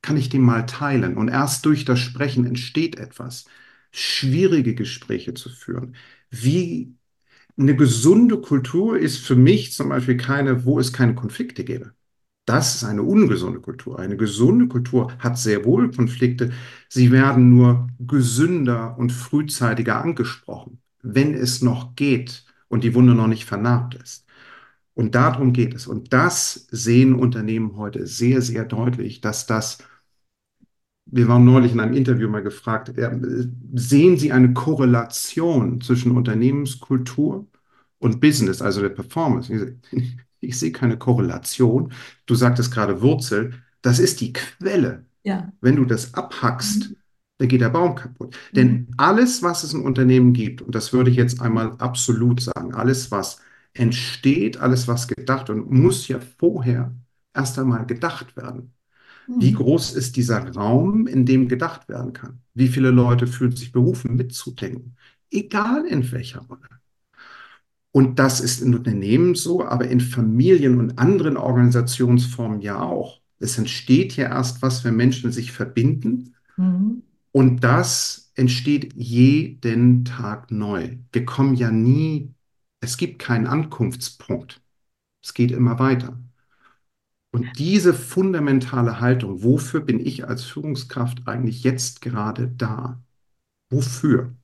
kann 0.00 0.16
ich 0.16 0.28
den 0.28 0.42
mal 0.42 0.66
teilen? 0.66 1.16
Und 1.16 1.28
erst 1.28 1.66
durch 1.66 1.84
das 1.84 2.00
Sprechen 2.00 2.46
entsteht 2.46 2.98
etwas. 2.98 3.44
Schwierige 3.90 4.74
Gespräche 4.74 5.34
zu 5.34 5.50
führen. 5.50 5.96
Wie 6.30 6.94
eine 7.58 7.76
gesunde 7.76 8.40
Kultur 8.40 8.98
ist 8.98 9.18
für 9.18 9.36
mich 9.36 9.72
zum 9.72 9.88
Beispiel 9.90 10.16
keine, 10.16 10.64
wo 10.64 10.78
es 10.78 10.92
keine 10.92 11.14
Konflikte 11.14 11.64
gäbe. 11.64 11.92
Das 12.44 12.74
ist 12.74 12.84
eine 12.84 13.02
ungesunde 13.02 13.60
Kultur. 13.60 13.98
Eine 13.98 14.16
gesunde 14.16 14.66
Kultur 14.66 15.12
hat 15.18 15.38
sehr 15.38 15.64
wohl 15.64 15.90
Konflikte. 15.92 16.52
Sie 16.88 17.12
werden 17.12 17.50
nur 17.50 17.88
gesünder 18.00 18.98
und 18.98 19.12
frühzeitiger 19.12 20.02
angesprochen, 20.02 20.80
wenn 21.02 21.34
es 21.34 21.62
noch 21.62 21.94
geht 21.94 22.44
und 22.68 22.82
die 22.84 22.94
Wunde 22.94 23.14
noch 23.14 23.28
nicht 23.28 23.44
vernarbt 23.44 23.94
ist. 23.94 24.26
Und 24.94 25.14
darum 25.14 25.52
geht 25.52 25.74
es. 25.74 25.86
Und 25.86 26.12
das 26.12 26.66
sehen 26.70 27.14
Unternehmen 27.14 27.76
heute 27.76 28.06
sehr, 28.06 28.42
sehr 28.42 28.64
deutlich, 28.64 29.20
dass 29.20 29.46
das 29.46 29.78
wir 31.06 31.28
waren 31.28 31.44
neulich 31.44 31.72
in 31.72 31.80
einem 31.80 31.94
Interview 31.94 32.28
mal 32.28 32.42
gefragt, 32.42 32.92
sehen 33.74 34.16
Sie 34.16 34.32
eine 34.32 34.52
Korrelation 34.52 35.80
zwischen 35.80 36.12
Unternehmenskultur 36.12 37.46
und 37.98 38.20
Business, 38.20 38.62
also 38.62 38.80
der 38.80 38.90
Performance? 38.90 39.76
Ich, 39.90 40.16
ich 40.40 40.58
sehe 40.58 40.72
keine 40.72 40.96
Korrelation. 40.96 41.92
Du 42.26 42.34
sagtest 42.34 42.72
gerade 42.72 43.00
Wurzel, 43.02 43.54
das 43.82 43.98
ist 43.98 44.20
die 44.20 44.32
Quelle. 44.32 45.04
Ja. 45.24 45.52
Wenn 45.60 45.76
du 45.76 45.84
das 45.84 46.14
abhackst, 46.14 46.90
mhm. 46.90 46.96
dann 47.38 47.48
geht 47.48 47.60
der 47.60 47.70
Baum 47.70 47.94
kaputt. 47.94 48.34
Mhm. 48.52 48.56
Denn 48.56 48.86
alles, 48.96 49.42
was 49.42 49.64
es 49.64 49.72
in 49.72 49.82
Unternehmen 49.82 50.32
gibt, 50.32 50.62
und 50.62 50.74
das 50.74 50.92
würde 50.92 51.10
ich 51.10 51.16
jetzt 51.16 51.40
einmal 51.40 51.72
absolut 51.78 52.40
sagen, 52.40 52.74
alles, 52.74 53.10
was 53.10 53.40
entsteht, 53.74 54.58
alles, 54.58 54.88
was 54.88 55.08
gedacht 55.08 55.50
und 55.50 55.70
muss 55.70 56.08
ja 56.08 56.18
vorher 56.38 56.94
erst 57.34 57.58
einmal 57.58 57.86
gedacht 57.86 58.36
werden. 58.36 58.72
Wie 59.26 59.52
mhm. 59.52 59.56
groß 59.56 59.92
ist 59.92 60.16
dieser 60.16 60.52
Raum, 60.54 61.06
in 61.06 61.24
dem 61.24 61.48
gedacht 61.48 61.88
werden 61.88 62.12
kann? 62.12 62.40
Wie 62.54 62.68
viele 62.68 62.90
Leute 62.90 63.26
fühlen 63.26 63.54
sich 63.54 63.72
berufen, 63.72 64.16
mitzudenken? 64.16 64.96
Egal 65.30 65.86
in 65.86 66.10
welcher 66.12 66.40
Rolle. 66.40 66.68
Und 67.92 68.18
das 68.18 68.40
ist 68.40 68.62
in 68.62 68.74
Unternehmen 68.74 69.34
so, 69.34 69.64
aber 69.64 69.88
in 69.88 70.00
Familien 70.00 70.78
und 70.78 70.98
anderen 70.98 71.36
Organisationsformen 71.36 72.60
ja 72.60 72.80
auch. 72.80 73.20
Es 73.38 73.58
entsteht 73.58 74.16
ja 74.16 74.28
erst 74.30 74.62
was, 74.62 74.84
wenn 74.84 74.96
Menschen 74.96 75.30
sich 75.30 75.52
verbinden. 75.52 76.34
Mhm. 76.56 77.02
Und 77.32 77.64
das 77.64 78.32
entsteht 78.34 78.92
jeden 78.94 80.04
Tag 80.04 80.50
neu. 80.50 80.96
Wir 81.12 81.24
kommen 81.24 81.54
ja 81.54 81.70
nie, 81.70 82.34
es 82.80 82.96
gibt 82.96 83.18
keinen 83.18 83.46
Ankunftspunkt. 83.46 84.60
Es 85.22 85.34
geht 85.34 85.50
immer 85.52 85.78
weiter. 85.78 86.18
Und 87.32 87.58
diese 87.58 87.94
fundamentale 87.94 89.00
Haltung, 89.00 89.42
wofür 89.42 89.80
bin 89.80 89.98
ich 90.04 90.28
als 90.28 90.44
Führungskraft 90.44 91.26
eigentlich 91.26 91.64
jetzt 91.64 92.00
gerade 92.02 92.48
da? 92.48 93.02
Wofür? 93.70 94.34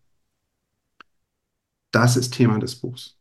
Das 1.90 2.16
ist 2.16 2.33
Thema 2.33 2.59
des 2.59 2.76
Buchs. 2.76 3.18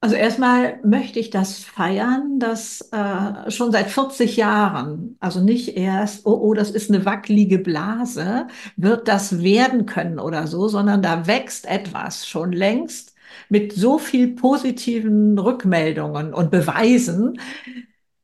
Also 0.00 0.14
erstmal 0.14 0.78
möchte 0.84 1.18
ich 1.18 1.30
das 1.30 1.58
feiern, 1.64 2.38
dass 2.38 2.82
äh, 2.92 3.50
schon 3.50 3.72
seit 3.72 3.90
40 3.90 4.36
Jahren, 4.36 5.16
also 5.18 5.40
nicht 5.40 5.76
erst, 5.76 6.24
oh, 6.24 6.38
oh, 6.40 6.54
das 6.54 6.70
ist 6.70 6.88
eine 6.88 7.04
wackelige 7.04 7.58
Blase, 7.58 8.46
wird 8.76 9.08
das 9.08 9.42
werden 9.42 9.86
können 9.86 10.20
oder 10.20 10.46
so, 10.46 10.68
sondern 10.68 11.02
da 11.02 11.26
wächst 11.26 11.66
etwas 11.66 12.28
schon 12.28 12.52
längst 12.52 13.16
mit 13.48 13.72
so 13.72 13.98
viel 13.98 14.36
positiven 14.36 15.36
Rückmeldungen 15.36 16.32
und 16.32 16.50
Beweisen, 16.52 17.40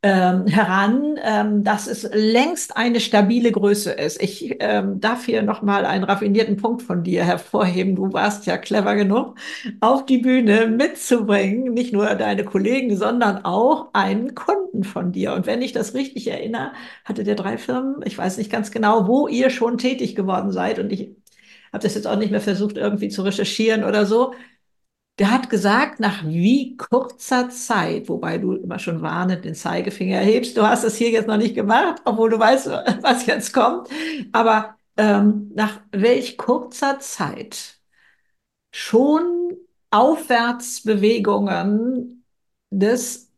ähm, 0.05 0.47
heran, 0.47 1.19
ähm, 1.25 1.65
dass 1.65 1.87
es 1.87 2.07
längst 2.13 2.77
eine 2.77 3.01
stabile 3.01 3.51
Größe 3.51 3.91
ist. 3.91 4.23
Ich 4.23 4.55
ähm, 4.61 5.01
darf 5.01 5.25
hier 5.25 5.43
nochmal 5.43 5.87
einen 5.87 6.05
raffinierten 6.05 6.59
Punkt 6.59 6.83
von 6.83 7.03
dir 7.03 7.25
hervorheben. 7.25 7.97
Du 7.97 8.13
warst 8.13 8.45
ja 8.45 8.59
clever 8.59 8.97
genug, 8.97 9.35
auf 9.81 10.05
die 10.05 10.19
Bühne 10.19 10.67
mitzubringen, 10.67 11.73
nicht 11.73 11.95
nur 11.95 12.15
deine 12.17 12.45
Kollegen, 12.45 12.95
sondern 12.99 13.47
auch 13.47 13.89
einen 13.95 14.35
Kunden 14.35 14.85
von 14.85 15.11
dir. 15.11 15.33
Und 15.33 15.47
wenn 15.47 15.63
ich 15.63 15.73
das 15.73 15.95
richtig 15.95 16.29
erinnere, 16.29 16.73
hatte 17.07 17.25
der 17.25 17.35
drei 17.35 17.57
Firmen, 17.57 18.03
ich 18.05 18.19
weiß 18.19 18.37
nicht 18.37 18.53
ganz 18.53 18.71
genau, 18.71 19.09
wo 19.09 19.27
ihr 19.27 19.49
schon 19.49 19.79
tätig 19.79 20.15
geworden 20.15 20.53
seid. 20.53 20.79
Und 20.79 20.93
ich 20.93 21.17
habe 21.73 21.83
das 21.83 21.95
jetzt 21.95 22.07
auch 22.07 22.19
nicht 22.19 22.31
mehr 22.31 22.43
versucht, 22.43 22.77
irgendwie 22.77 23.09
zu 23.09 23.23
recherchieren 23.23 23.85
oder 23.85 24.05
so. 24.05 24.35
Der 25.19 25.31
hat 25.31 25.49
gesagt, 25.49 26.01
nach 26.01 26.25
wie 26.25 26.77
kurzer 26.77 27.49
Zeit, 27.49 28.09
wobei 28.09 28.39
du 28.39 28.55
immer 28.55 28.81
schon 28.81 29.01
warnend 29.01 29.45
den 29.45 29.55
Zeigefinger 29.55 30.17
erhebst, 30.17 30.57
du 30.57 30.67
hast 30.67 30.83
es 30.83 30.97
hier 30.97 31.11
jetzt 31.11 31.29
noch 31.29 31.37
nicht 31.37 31.55
gemacht, 31.55 32.03
obwohl 32.05 32.31
du 32.31 32.39
weißt, 32.39 32.67
was 33.03 33.27
jetzt 33.27 33.53
kommt, 33.53 33.89
aber 34.33 34.77
ähm, 34.97 35.53
nach 35.55 35.81
welch 35.93 36.37
kurzer 36.37 36.99
Zeit 36.99 37.79
schon 38.73 39.53
Aufwärtsbewegungen 39.91 42.25
des 42.71 43.31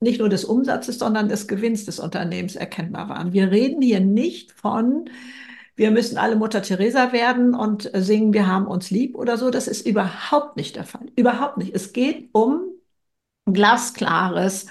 nicht 0.00 0.20
nur 0.20 0.28
des 0.28 0.44
Umsatzes, 0.44 0.98
sondern 0.98 1.28
des 1.28 1.48
Gewinns 1.48 1.84
des 1.84 1.98
Unternehmens 1.98 2.56
erkennbar 2.56 3.08
waren. 3.08 3.32
Wir 3.32 3.50
reden 3.50 3.82
hier 3.82 4.00
nicht 4.00 4.52
von 4.52 5.10
wir 5.78 5.92
müssen 5.92 6.18
alle 6.18 6.36
Mutter 6.36 6.60
Teresa 6.62 7.12
werden 7.12 7.54
und 7.54 7.90
singen, 7.94 8.32
wir 8.32 8.46
haben 8.48 8.66
uns 8.66 8.90
lieb 8.90 9.14
oder 9.16 9.38
so. 9.38 9.50
Das 9.50 9.68
ist 9.68 9.86
überhaupt 9.86 10.56
nicht 10.56 10.76
der 10.76 10.84
Fall. 10.84 11.06
Überhaupt 11.16 11.56
nicht. 11.56 11.74
Es 11.74 11.92
geht 11.92 12.30
um 12.32 12.62
glasklares 13.46 14.66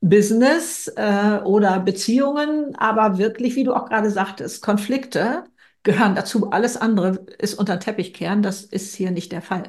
Business 0.00 0.88
äh, 0.96 1.40
oder 1.44 1.80
Beziehungen, 1.80 2.74
aber 2.76 3.18
wirklich, 3.18 3.56
wie 3.56 3.64
du 3.64 3.74
auch 3.74 3.88
gerade 3.88 4.10
sagtest, 4.10 4.62
Konflikte 4.62 5.44
gehören 5.82 6.14
dazu. 6.14 6.50
Alles 6.50 6.76
andere 6.76 7.26
ist 7.38 7.54
unter 7.54 7.80
Teppich 7.80 8.14
kehren. 8.14 8.42
Das 8.42 8.62
ist 8.64 8.94
hier 8.94 9.10
nicht 9.10 9.32
der 9.32 9.42
Fall, 9.42 9.64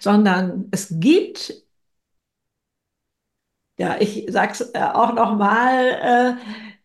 sondern 0.00 0.68
es 0.70 0.88
gibt 1.00 1.54
ja, 3.78 3.96
ich 4.00 4.26
sag's 4.30 4.60
äh, 4.74 4.80
auch 4.82 5.14
noch 5.14 5.36
mal. 5.36 6.36
Äh, 6.38 6.79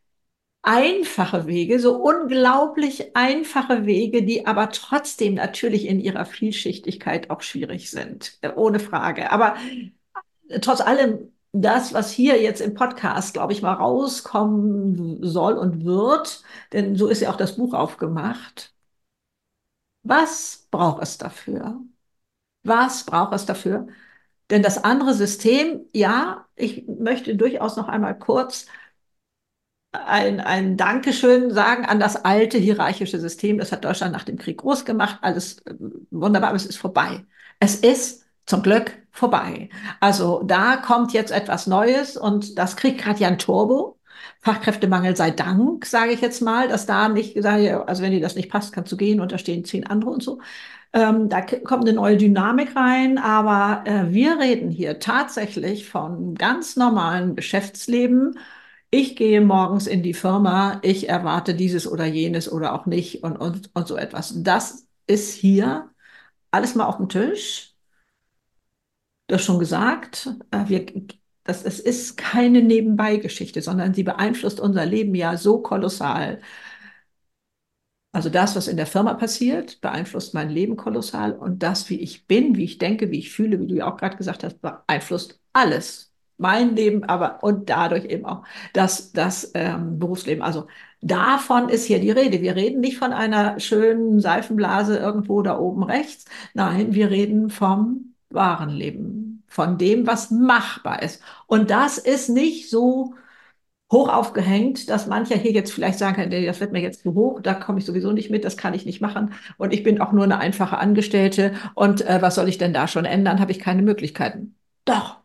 einfache 0.65 1.47
Wege, 1.47 1.79
so 1.79 1.95
unglaublich 1.97 3.15
einfache 3.15 3.85
Wege, 3.85 4.23
die 4.23 4.47
aber 4.47 4.71
trotzdem 4.71 5.35
natürlich 5.35 5.85
in 5.87 5.99
ihrer 5.99 6.25
Vielschichtigkeit 6.25 7.29
auch 7.29 7.41
schwierig 7.41 7.91
sind, 7.91 8.37
äh, 8.41 8.51
ohne 8.55 8.79
Frage. 8.79 9.31
Aber 9.31 9.55
äh, 10.49 10.59
trotz 10.59 10.81
allem, 10.81 11.31
das, 11.53 11.93
was 11.93 12.11
hier 12.11 12.41
jetzt 12.41 12.61
im 12.61 12.73
Podcast, 12.73 13.33
glaube 13.33 13.53
ich, 13.53 13.61
mal 13.61 13.73
rauskommen 13.73 15.23
soll 15.23 15.53
und 15.53 15.85
wird, 15.85 16.43
denn 16.73 16.95
so 16.97 17.07
ist 17.07 17.21
ja 17.21 17.31
auch 17.31 17.37
das 17.37 17.55
Buch 17.57 17.73
aufgemacht. 17.73 18.73
Was 20.03 20.67
braucht 20.71 21.01
es 21.01 21.17
dafür? 21.17 21.81
Was 22.63 23.05
braucht 23.05 23.33
es 23.33 23.45
dafür? 23.45 23.87
Denn 24.49 24.61
das 24.63 24.83
andere 24.83 25.13
System, 25.13 25.85
ja, 25.93 26.47
ich 26.55 26.87
möchte 26.87 27.35
durchaus 27.35 27.77
noch 27.77 27.87
einmal 27.87 28.17
kurz 28.17 28.67
ein, 30.05 30.39
ein 30.39 30.77
Dankeschön 30.77 31.51
sagen 31.51 31.85
an 31.85 31.99
das 31.99 32.23
alte 32.25 32.57
hierarchische 32.57 33.19
System. 33.19 33.57
Das 33.57 33.71
hat 33.71 33.85
Deutschland 33.85 34.13
nach 34.13 34.23
dem 34.23 34.37
Krieg 34.37 34.57
groß 34.57 34.85
gemacht. 34.85 35.19
Alles 35.21 35.59
äh, 35.65 35.73
wunderbar, 36.11 36.49
aber 36.49 36.57
es 36.57 36.65
ist 36.65 36.77
vorbei. 36.77 37.25
Es 37.59 37.75
ist 37.75 38.25
zum 38.45 38.61
Glück 38.61 38.93
vorbei. 39.11 39.69
Also 39.99 40.43
da 40.43 40.77
kommt 40.77 41.13
jetzt 41.13 41.31
etwas 41.31 41.67
Neues 41.67 42.17
und 42.17 42.59
das 42.59 42.75
kriegt 42.75 43.01
gerade 43.01 43.19
ja 43.19 43.27
ein 43.27 43.39
Turbo. 43.39 43.97
Fachkräftemangel 44.41 45.15
sei 45.15 45.31
Dank, 45.31 45.85
sage 45.85 46.11
ich 46.11 46.21
jetzt 46.21 46.41
mal, 46.41 46.67
dass 46.67 46.85
da 46.85 47.09
nicht, 47.09 47.41
sage, 47.41 47.87
also 47.87 48.03
wenn 48.03 48.11
dir 48.11 48.21
das 48.21 48.35
nicht 48.35 48.51
passt, 48.51 48.73
kannst 48.73 48.91
du 48.91 48.97
gehen 48.97 49.19
und 49.19 49.31
da 49.31 49.37
stehen 49.37 49.65
zehn 49.65 49.87
andere 49.87 50.11
und 50.11 50.23
so. 50.23 50.39
Ähm, 50.93 51.29
da 51.29 51.41
kommt 51.41 51.83
eine 51.83 51.93
neue 51.93 52.17
Dynamik 52.17 52.75
rein, 52.75 53.17
aber 53.17 53.83
äh, 53.85 54.13
wir 54.13 54.39
reden 54.39 54.69
hier 54.69 54.99
tatsächlich 54.99 55.89
von 55.89 56.35
ganz 56.35 56.75
normalen 56.77 57.35
Geschäftsleben 57.35 58.37
ich 58.95 59.15
gehe 59.17 59.41
morgens 59.41 59.87
in 59.87 60.03
die 60.03 60.13
Firma, 60.13 60.79
ich 60.81 61.09
erwarte 61.09 61.53
dieses 61.53 61.85
oder 61.87 62.05
jenes 62.05 62.49
oder 62.51 62.73
auch 62.73 62.85
nicht 62.85 63.23
und, 63.23 63.35
und, 63.37 63.69
und 63.75 63.87
so 63.87 63.97
etwas. 63.97 64.33
Das 64.43 64.87
ist 65.05 65.33
hier 65.33 65.89
alles 66.51 66.75
mal 66.75 66.85
auf 66.85 66.97
dem 66.97 67.09
Tisch. 67.09 67.75
Du 69.27 69.35
hast 69.35 69.43
schon 69.43 69.59
gesagt, 69.59 70.29
äh, 70.51 70.69
wir, 70.69 70.85
das, 71.43 71.63
es 71.63 71.79
ist 71.79 72.15
keine 72.17 72.61
Nebenbeigeschichte, 72.61 73.61
sondern 73.61 73.93
sie 73.93 74.03
beeinflusst 74.03 74.59
unser 74.61 74.85
Leben 74.85 75.13
ja 75.15 75.35
so 75.37 75.61
kolossal. 75.61 76.41
Also 78.13 78.29
das, 78.29 78.55
was 78.55 78.69
in 78.69 78.77
der 78.77 78.85
Firma 78.87 79.13
passiert, 79.15 79.81
beeinflusst 79.81 80.33
mein 80.33 80.49
Leben 80.49 80.77
kolossal 80.77 81.33
und 81.33 81.61
das, 81.63 81.89
wie 81.89 81.99
ich 81.99 82.27
bin, 82.27 82.55
wie 82.55 82.63
ich 82.63 82.77
denke, 82.77 83.11
wie 83.11 83.19
ich 83.19 83.31
fühle, 83.33 83.59
wie 83.59 83.67
du 83.67 83.75
ja 83.75 83.91
auch 83.91 83.97
gerade 83.97 84.15
gesagt 84.15 84.43
hast, 84.45 84.61
beeinflusst 84.61 85.41
alles 85.51 86.14
mein 86.37 86.75
Leben, 86.75 87.03
aber 87.03 87.43
und 87.43 87.69
dadurch 87.69 88.05
eben 88.05 88.25
auch 88.25 88.43
das, 88.73 89.11
das 89.11 89.51
ähm, 89.53 89.99
Berufsleben. 89.99 90.43
Also 90.43 90.67
davon 91.01 91.69
ist 91.69 91.85
hier 91.85 91.99
die 91.99 92.11
Rede. 92.11 92.41
Wir 92.41 92.55
reden 92.55 92.81
nicht 92.81 92.97
von 92.97 93.13
einer 93.13 93.59
schönen 93.59 94.19
Seifenblase 94.19 94.97
irgendwo 94.97 95.41
da 95.41 95.57
oben 95.59 95.83
rechts. 95.83 96.25
Nein, 96.53 96.93
wir 96.93 97.09
reden 97.09 97.49
vom 97.49 98.13
wahren 98.29 98.69
Leben, 98.69 99.43
von 99.47 99.77
dem, 99.77 100.07
was 100.07 100.31
machbar 100.31 101.01
ist. 101.03 101.21
Und 101.47 101.69
das 101.69 101.97
ist 101.97 102.29
nicht 102.29 102.69
so 102.69 103.13
hoch 103.91 104.09
aufgehängt, 104.09 104.89
dass 104.89 105.07
mancher 105.07 105.35
hier 105.35 105.51
jetzt 105.51 105.71
vielleicht 105.71 105.99
sagen 105.99 106.15
kann, 106.15 106.29
das 106.31 106.59
wird 106.59 106.71
mir 106.71 106.81
jetzt 106.81 107.03
zu 107.03 107.13
hoch, 107.13 107.39
da 107.41 107.53
komme 107.53 107.79
ich 107.79 107.85
sowieso 107.85 108.11
nicht 108.11 108.31
mit, 108.31 108.43
das 108.43 108.57
kann 108.57 108.73
ich 108.73 108.85
nicht 108.85 108.99
machen 108.99 109.33
und 109.57 109.73
ich 109.73 109.83
bin 109.83 110.01
auch 110.01 110.11
nur 110.11 110.23
eine 110.23 110.39
einfache 110.39 110.77
Angestellte 110.79 111.53
und 111.75 112.01
äh, 112.01 112.21
was 112.21 112.35
soll 112.35 112.49
ich 112.49 112.57
denn 112.57 112.73
da 112.73 112.87
schon 112.87 113.05
ändern, 113.05 113.39
habe 113.39 113.51
ich 113.51 113.59
keine 113.59 113.83
Möglichkeiten. 113.83 114.55
Doch, 114.85 115.19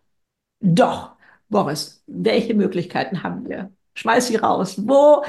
doch, 0.60 1.16
Boris, 1.48 2.02
welche 2.06 2.54
Möglichkeiten 2.54 3.22
haben 3.22 3.48
wir? 3.48 3.72
Schmeiß 3.94 4.28
sie 4.28 4.36
raus. 4.36 4.76
Wo, 4.86 5.24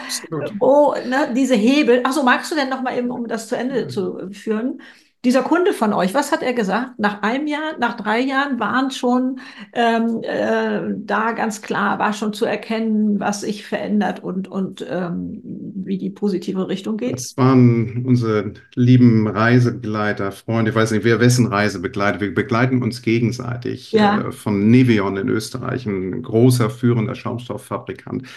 wo 0.59 0.93
ne, 1.07 1.33
diese 1.35 1.55
Hebel. 1.55 2.01
Achso, 2.05 2.23
magst 2.23 2.51
du 2.51 2.55
denn 2.55 2.69
noch 2.69 2.81
mal 2.81 2.97
eben, 2.97 3.09
um 3.11 3.27
das 3.27 3.47
zu 3.47 3.57
Ende 3.57 3.88
zu 3.88 4.29
führen? 4.31 4.81
Dieser 5.24 5.44
Kunde 5.44 5.72
von 5.74 5.94
euch, 5.94 6.16
was 6.16 6.32
hat 6.32 6.42
er 6.42 6.54
gesagt? 6.54 6.98
Nach 6.98 7.22
einem 7.22 7.46
Jahr, 7.46 7.78
nach 7.80 7.96
drei 7.96 8.22
Jahren 8.22 8.60
waren 8.60 8.90
schon 8.90 9.40
ähm, 9.72 10.22
äh, 10.24 10.96
da 10.98 11.34
ganz 11.34 11.62
klar, 11.62 12.00
war 12.00 12.13
schon 12.13 12.34
zu 12.34 12.46
erkennen, 12.46 13.20
was 13.20 13.42
sich 13.42 13.63
verändert 13.63 14.24
und, 14.24 14.48
und 14.48 14.84
ähm, 14.90 15.40
wie 15.44 16.00
die 16.00 16.10
positive 16.10 16.68
Richtung 16.68 16.98
geht? 16.98 17.13
Das 17.13 17.38
waren 17.38 18.04
unsere 18.04 18.54
lieben 18.74 19.28
Reisebegleiter, 19.28 20.32
Freunde, 20.32 20.72
ich 20.72 20.75
weiß 20.75 20.90
nicht, 20.90 21.04
wer 21.04 21.20
wessen 21.20 21.46
Reisebegleiter. 21.46 22.20
Wir 22.20 22.34
begleiten 22.34 22.82
uns 22.82 23.04
gegenseitig 23.04 23.92
ja. 23.92 24.22
äh, 24.22 24.32
von 24.32 24.72
Nevion 24.72 25.18
in 25.18 25.30
Österreich, 25.30 25.86
ein 25.86 26.24
großer 26.24 26.72
führender 26.72 27.13
Schaumstofffabrikant. 27.13 28.28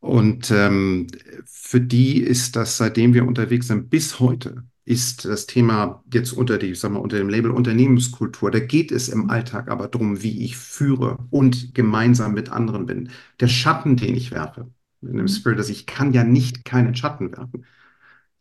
Und 0.00 0.50
ähm, 0.50 1.06
für 1.44 1.80
die 1.80 2.20
ist 2.20 2.56
das, 2.56 2.76
seitdem 2.76 3.14
wir 3.14 3.24
unterwegs 3.24 3.68
sind, 3.68 3.88
bis 3.88 4.18
heute 4.18 4.64
ist 4.84 5.24
das 5.24 5.46
Thema 5.46 6.02
jetzt 6.12 6.32
unter 6.32 6.58
die, 6.58 6.74
sag 6.74 6.92
mal, 6.92 6.98
unter 6.98 7.18
dem 7.18 7.28
Label 7.28 7.50
Unternehmenskultur. 7.50 8.50
Da 8.50 8.58
geht 8.58 8.90
es 8.90 9.08
im 9.08 9.30
Alltag 9.30 9.70
aber 9.70 9.88
darum, 9.88 10.22
wie 10.22 10.44
ich 10.44 10.56
führe 10.56 11.18
und 11.30 11.74
gemeinsam 11.74 12.34
mit 12.34 12.50
anderen 12.50 12.86
bin. 12.86 13.10
Der 13.40 13.48
Schatten, 13.48 13.96
den 13.96 14.16
ich 14.16 14.32
werfe, 14.32 14.70
in 15.02 15.16
dem 15.16 15.28
Spirit, 15.28 15.58
dass 15.58 15.68
ich 15.68 15.86
kann 15.86 16.12
ja 16.12 16.24
nicht 16.24 16.64
keinen 16.64 16.94
Schatten 16.94 17.32
werfen. 17.32 17.64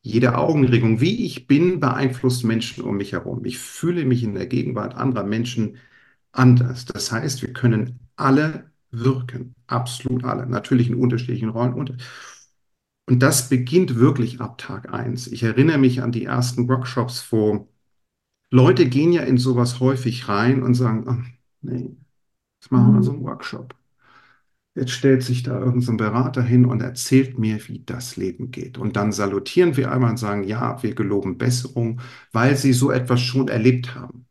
Jede 0.01 0.36
Augenregung, 0.38 1.00
wie 1.00 1.25
ich 1.25 1.48
bin, 1.48 1.79
beeinflusst 1.79 2.43
Menschen 2.43 2.83
um 2.83 2.98
mich 2.98 3.12
herum. 3.12 3.45
Ich 3.45 3.60
fühle 3.60 4.05
mich 4.05 4.24
in 4.24 4.33
der 4.33 4.48
Gegenwart 4.48 4.95
anderer 4.95 5.24
Menschen 5.25 5.77
anders. 6.31 6.86
Das 6.86 7.12
heißt, 7.12 7.41
wir 7.43 7.53
können 7.53 8.00
alle 8.15 8.71
wirken, 8.91 9.55
absolut 9.67 10.24
alle, 10.24 10.48
natürlich 10.48 10.89
in 10.89 10.95
unterschiedlichen 10.95 11.50
Rollen. 11.50 11.98
Und 13.08 13.20
das 13.20 13.50
beginnt 13.50 13.96
wirklich 13.96 14.39
ab 14.41 14.58
Tag 14.58 14.93
1. 14.93 15.27
Ich 15.27 15.43
erinnere 15.43 15.77
mich 15.77 16.01
an 16.01 16.12
die 16.12 16.25
ersten 16.25 16.67
Workshops, 16.70 17.31
wo 17.31 17.67
Leute 18.51 18.88
gehen 18.88 19.12
ja 19.12 19.24
in 19.24 19.38
sowas 19.38 19.79
häufig 19.79 20.27
rein 20.27 20.62
und 20.62 20.75
sagen, 20.75 21.05
oh, 21.08 21.24
nee, 21.62 21.96
jetzt 22.60 22.72
machen 22.72 22.93
wir 22.93 23.00
mhm. 23.00 23.03
so 23.03 23.12
einen 23.12 23.24
Workshop. 23.24 23.75
Jetzt 24.74 24.91
stellt 24.91 25.22
sich 25.24 25.43
da 25.43 25.60
irgendein 25.60 25.81
so 25.81 25.98
Berater 25.98 26.41
hin 26.43 26.65
und 26.65 26.81
erzählt 26.81 27.38
mir, 27.38 27.60
wie 27.67 27.84
das 27.86 28.15
Leben 28.15 28.51
geht. 28.51 28.77
Und 28.77 28.96
dann 28.96 29.12
salutieren 29.12 29.75
wir 29.75 29.91
einmal 29.91 30.12
und 30.12 30.17
sagen, 30.17 30.43
ja, 30.43 30.81
wir 30.81 30.96
geloben 30.96 31.38
Besserung, 31.38 32.00
weil 32.31 32.55
sie 32.55 32.72
so 32.72 32.89
etwas 32.91 33.22
schon 33.22 33.50
erlebt 33.50 33.96
haben. 33.96 34.27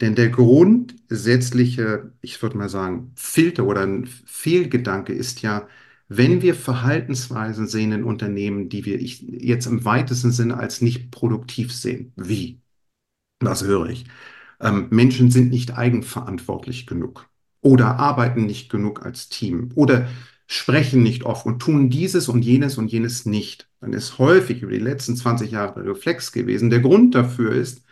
Denn 0.00 0.14
der 0.14 0.28
grundsätzliche, 0.28 2.12
ich 2.20 2.40
würde 2.42 2.58
mal 2.58 2.68
sagen, 2.68 3.12
Filter 3.16 3.64
oder 3.66 3.82
ein 3.82 4.06
Fehlgedanke 4.06 5.12
ist 5.12 5.42
ja, 5.42 5.66
wenn 6.08 6.42
wir 6.42 6.54
Verhaltensweisen 6.54 7.66
sehen 7.66 7.92
in 7.92 8.04
Unternehmen, 8.04 8.68
die 8.68 8.84
wir 8.84 9.00
jetzt 9.00 9.66
im 9.66 9.84
weitesten 9.84 10.30
Sinne 10.30 10.56
als 10.56 10.80
nicht 10.80 11.10
produktiv 11.10 11.72
sehen, 11.72 12.12
wie? 12.16 12.60
Was 13.40 13.64
höre 13.64 13.86
ich? 13.88 14.04
Ähm, 14.60 14.86
Menschen 14.90 15.30
sind 15.30 15.50
nicht 15.50 15.76
eigenverantwortlich 15.76 16.86
genug 16.86 17.28
oder 17.60 17.98
arbeiten 17.98 18.46
nicht 18.46 18.70
genug 18.70 19.04
als 19.04 19.28
Team 19.28 19.70
oder 19.74 20.08
sprechen 20.46 21.02
nicht 21.02 21.24
oft 21.24 21.44
und 21.44 21.60
tun 21.60 21.90
dieses 21.90 22.28
und 22.28 22.42
jenes 22.42 22.78
und 22.78 22.88
jenes 22.90 23.26
nicht. 23.26 23.68
Dann 23.80 23.92
ist 23.92 24.18
häufig 24.18 24.62
über 24.62 24.72
die 24.72 24.78
letzten 24.78 25.16
20 25.16 25.50
Jahre 25.50 25.84
Reflex 25.84 26.32
gewesen. 26.32 26.70
Der 26.70 26.80
Grund 26.80 27.14
dafür 27.14 27.52
ist, 27.52 27.82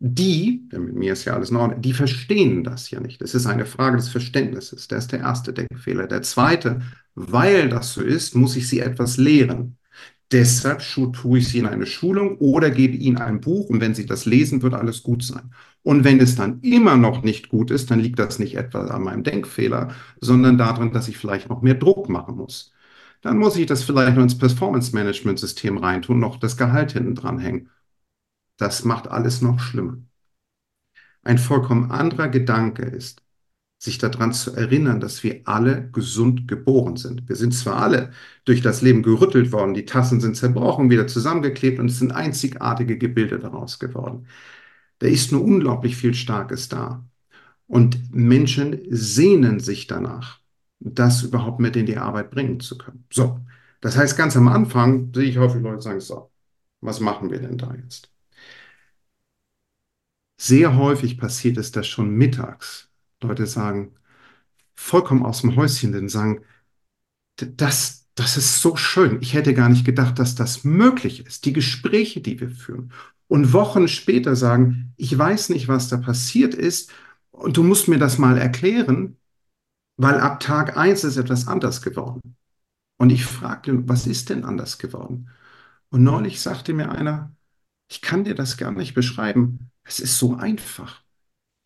die, 0.00 0.68
denn 0.68 0.84
mit 0.84 0.94
mir 0.94 1.12
ist 1.12 1.24
ja 1.24 1.34
alles 1.34 1.50
in 1.50 1.56
Ordnung, 1.56 1.82
die 1.82 1.92
verstehen 1.92 2.62
das 2.62 2.90
ja 2.90 3.00
nicht. 3.00 3.20
Es 3.20 3.34
ist 3.34 3.46
eine 3.46 3.66
Frage 3.66 3.96
des 3.96 4.08
Verständnisses. 4.08 4.86
Das 4.88 5.04
ist 5.04 5.12
der 5.12 5.20
erste 5.20 5.52
Denkfehler. 5.52 6.06
Der 6.06 6.22
zweite, 6.22 6.82
weil 7.18 7.68
das 7.68 7.94
so 7.94 8.02
ist, 8.02 8.34
muss 8.34 8.56
ich 8.56 8.68
sie 8.68 8.80
etwas 8.80 9.16
lehren. 9.16 9.76
Deshalb 10.30 10.80
tue 11.14 11.38
ich 11.38 11.48
sie 11.48 11.58
in 11.58 11.66
eine 11.66 11.86
Schulung 11.86 12.36
oder 12.38 12.70
gebe 12.70 12.96
ihnen 12.96 13.16
ein 13.16 13.40
Buch 13.40 13.68
und 13.70 13.80
wenn 13.80 13.94
sie 13.94 14.06
das 14.06 14.26
lesen, 14.26 14.62
wird 14.62 14.74
alles 14.74 15.02
gut 15.02 15.22
sein. 15.24 15.52
Und 15.82 16.04
wenn 16.04 16.20
es 16.20 16.36
dann 16.36 16.60
immer 16.60 16.96
noch 16.96 17.22
nicht 17.22 17.48
gut 17.48 17.70
ist, 17.70 17.90
dann 17.90 18.00
liegt 18.00 18.18
das 18.18 18.38
nicht 18.38 18.56
etwa 18.56 18.86
an 18.88 19.02
meinem 19.04 19.24
Denkfehler, 19.24 19.94
sondern 20.20 20.58
daran, 20.58 20.92
dass 20.92 21.08
ich 21.08 21.16
vielleicht 21.16 21.48
noch 21.48 21.62
mehr 21.62 21.74
Druck 21.74 22.08
machen 22.10 22.36
muss. 22.36 22.72
Dann 23.22 23.38
muss 23.38 23.56
ich 23.56 23.66
das 23.66 23.82
vielleicht 23.84 24.16
noch 24.16 24.22
ins 24.22 24.38
Performance-Management-System 24.38 25.78
reintun, 25.78 26.20
noch 26.20 26.36
das 26.38 26.56
Gehalt 26.56 26.92
hinten 26.92 27.14
dranhängen. 27.14 27.70
Das 28.58 28.84
macht 28.84 29.08
alles 29.08 29.42
noch 29.42 29.60
schlimmer. 29.60 29.98
Ein 31.22 31.38
vollkommen 31.38 31.90
anderer 31.90 32.28
Gedanke 32.28 32.82
ist, 32.82 33.22
sich 33.78 33.98
daran 33.98 34.32
zu 34.32 34.54
erinnern, 34.54 35.00
dass 35.00 35.22
wir 35.22 35.42
alle 35.44 35.88
gesund 35.92 36.48
geboren 36.48 36.96
sind. 36.96 37.28
Wir 37.28 37.36
sind 37.36 37.54
zwar 37.54 37.76
alle 37.76 38.10
durch 38.44 38.60
das 38.60 38.82
Leben 38.82 39.02
gerüttelt 39.02 39.52
worden, 39.52 39.74
die 39.74 39.84
Tassen 39.84 40.20
sind 40.20 40.36
zerbrochen, 40.36 40.90
wieder 40.90 41.06
zusammengeklebt 41.06 41.78
und 41.78 41.86
es 41.90 41.98
sind 41.98 42.12
einzigartige 42.12 42.98
Gebilde 42.98 43.38
daraus 43.38 43.78
geworden. 43.78 44.26
Da 44.98 45.06
ist 45.06 45.32
nur 45.32 45.44
unglaublich 45.44 45.96
viel 45.96 46.14
Starkes 46.14 46.68
da. 46.68 47.04
Und 47.68 48.14
Menschen 48.14 48.80
sehnen 48.90 49.60
sich 49.60 49.86
danach, 49.86 50.40
das 50.80 51.22
überhaupt 51.22 51.60
mit 51.60 51.76
in 51.76 51.86
die 51.86 51.98
Arbeit 51.98 52.30
bringen 52.30 52.60
zu 52.60 52.78
können. 52.78 53.04
So, 53.12 53.40
das 53.80 53.96
heißt, 53.96 54.16
ganz 54.16 54.36
am 54.36 54.48
Anfang 54.48 55.12
sehe 55.14 55.24
ich 55.24 55.38
häufig 55.38 55.62
Leute 55.62 55.82
sagen, 55.82 56.00
so, 56.00 56.30
was 56.80 57.00
machen 57.00 57.30
wir 57.30 57.40
denn 57.40 57.58
da 57.58 57.74
jetzt? 57.74 58.10
Sehr 60.40 60.76
häufig 60.76 61.18
passiert 61.18 61.58
es, 61.58 61.70
dass 61.72 61.86
schon 61.86 62.10
mittags 62.10 62.87
Leute 63.22 63.46
sagen, 63.46 63.94
vollkommen 64.74 65.24
aus 65.24 65.40
dem 65.40 65.56
Häuschen, 65.56 65.92
denn 65.92 66.08
sagen, 66.08 66.44
das, 67.36 68.08
das 68.14 68.36
ist 68.36 68.60
so 68.60 68.76
schön. 68.76 69.18
Ich 69.20 69.34
hätte 69.34 69.54
gar 69.54 69.68
nicht 69.68 69.84
gedacht, 69.84 70.18
dass 70.18 70.34
das 70.34 70.64
möglich 70.64 71.26
ist. 71.26 71.44
Die 71.44 71.52
Gespräche, 71.52 72.20
die 72.20 72.40
wir 72.40 72.50
führen. 72.50 72.92
Und 73.28 73.52
Wochen 73.52 73.88
später 73.88 74.36
sagen, 74.36 74.92
ich 74.96 75.16
weiß 75.16 75.50
nicht, 75.50 75.68
was 75.68 75.88
da 75.88 75.98
passiert 75.98 76.54
ist. 76.54 76.90
Und 77.30 77.56
du 77.56 77.62
musst 77.62 77.88
mir 77.88 77.98
das 77.98 78.18
mal 78.18 78.38
erklären, 78.38 79.16
weil 79.96 80.18
ab 80.20 80.40
Tag 80.40 80.76
eins 80.76 81.04
ist 81.04 81.16
etwas 81.16 81.46
anders 81.46 81.82
geworden. 81.82 82.36
Und 82.96 83.10
ich 83.10 83.24
fragte, 83.24 83.88
was 83.88 84.06
ist 84.06 84.30
denn 84.30 84.44
anders 84.44 84.78
geworden? 84.78 85.30
Und 85.90 86.02
neulich 86.02 86.40
sagte 86.40 86.74
mir 86.74 86.90
einer, 86.90 87.34
ich 87.88 88.02
kann 88.02 88.24
dir 88.24 88.34
das 88.34 88.56
gar 88.56 88.72
nicht 88.72 88.94
beschreiben. 88.94 89.70
Es 89.84 90.00
ist 90.00 90.18
so 90.18 90.34
einfach. 90.34 91.02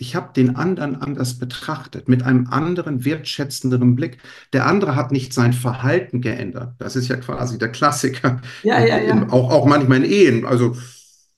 Ich 0.02 0.16
habe 0.16 0.32
den 0.35 0.56
anderen 0.56 1.00
anders 1.00 1.38
betrachtet, 1.38 2.09
mit 2.09 2.25
einem 2.25 2.49
anderen, 2.49 3.04
wertschätzenderen 3.04 3.94
Blick. 3.94 4.18
Der 4.52 4.66
andere 4.66 4.97
hat 4.97 5.12
nicht 5.12 5.33
sein 5.33 5.53
Verhalten 5.53 6.20
geändert. 6.20 6.74
Das 6.79 6.96
ist 6.96 7.07
ja 7.07 7.14
quasi 7.14 7.57
der 7.57 7.68
Klassiker. 7.68 8.40
Ja, 8.64 8.85
ja, 8.85 8.98
ja. 8.98 9.29
Auch, 9.29 9.53
auch 9.53 9.64
manchmal 9.64 9.98
in 9.98 10.11
Ehen. 10.11 10.44
Also, 10.44 10.77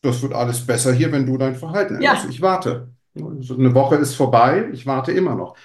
das 0.00 0.22
wird 0.22 0.32
alles 0.32 0.62
besser 0.66 0.94
hier, 0.94 1.12
wenn 1.12 1.26
du 1.26 1.36
dein 1.36 1.56
Verhalten 1.56 1.96
änderst. 1.96 2.24
Ja. 2.24 2.30
Ich 2.30 2.40
warte. 2.40 2.88
Eine 3.14 3.74
Woche 3.74 3.96
ist 3.96 4.14
vorbei, 4.14 4.70
ich 4.72 4.86
warte 4.86 5.12
immer 5.12 5.34
noch. 5.34 5.58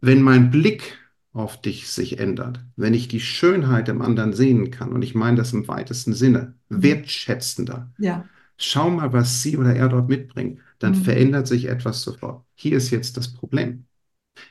Wenn 0.00 0.20
mein 0.20 0.50
Blick 0.50 0.98
auf 1.32 1.60
dich 1.60 1.88
sich 1.88 2.18
ändert, 2.18 2.58
wenn 2.74 2.92
ich 2.92 3.06
die 3.06 3.20
Schönheit 3.20 3.88
im 3.88 4.02
anderen 4.02 4.32
sehen 4.32 4.72
kann, 4.72 4.90
und 4.90 5.02
ich 5.02 5.14
meine 5.14 5.36
das 5.36 5.52
im 5.52 5.68
weitesten 5.68 6.12
Sinne, 6.12 6.54
mhm. 6.70 6.82
wertschätzender, 6.82 7.92
ja 7.98 8.24
schau 8.56 8.90
mal, 8.90 9.12
was 9.12 9.42
sie 9.42 9.56
oder 9.56 9.74
er 9.74 9.88
dort 9.88 10.08
mitbringt, 10.08 10.60
dann 10.78 10.92
mhm. 10.92 11.04
verändert 11.04 11.46
sich 11.46 11.66
etwas 11.66 12.02
sofort. 12.02 12.44
Hier 12.54 12.76
ist 12.76 12.90
jetzt 12.90 13.16
das 13.16 13.32
Problem. 13.32 13.86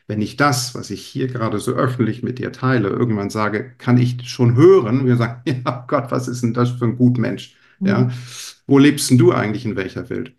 Wenn 0.08 0.22
ich 0.22 0.36
das, 0.36 0.74
was 0.74 0.90
ich 0.90 1.06
hier 1.06 1.28
gerade 1.28 1.60
so 1.60 1.74
öffentlich 1.74 2.24
mit 2.24 2.40
dir 2.40 2.52
teile, 2.52 2.90
irgendwann 2.90 3.30
sage, 3.30 3.74
kann 3.78 3.98
ich 3.98 4.28
schon 4.28 4.56
hören, 4.56 5.06
wir 5.06 5.18
sagen, 5.18 5.42
ja 5.66 5.86
Gott, 5.88 6.12
was 6.12 6.28
ist 6.28 6.42
denn 6.42 6.54
das 6.54 6.72
für 6.72 6.86
ein 6.86 6.98
Gutmensch? 6.98 7.56
Mhm. 7.80 7.88
Ja, 7.88 8.12
wo 8.68 8.80
lebst 8.80 9.10
denn 9.10 9.18
du 9.18 9.32
eigentlich 9.32 9.66
in 9.66 9.76
welcher 9.76 10.10
Welt? 10.10 10.36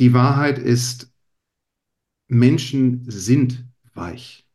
Die 0.00 0.12
Wahrheit 0.12 0.58
ist, 0.58 1.12
Menschen 2.28 3.04
sind 3.08 3.64
weich. 3.94 4.46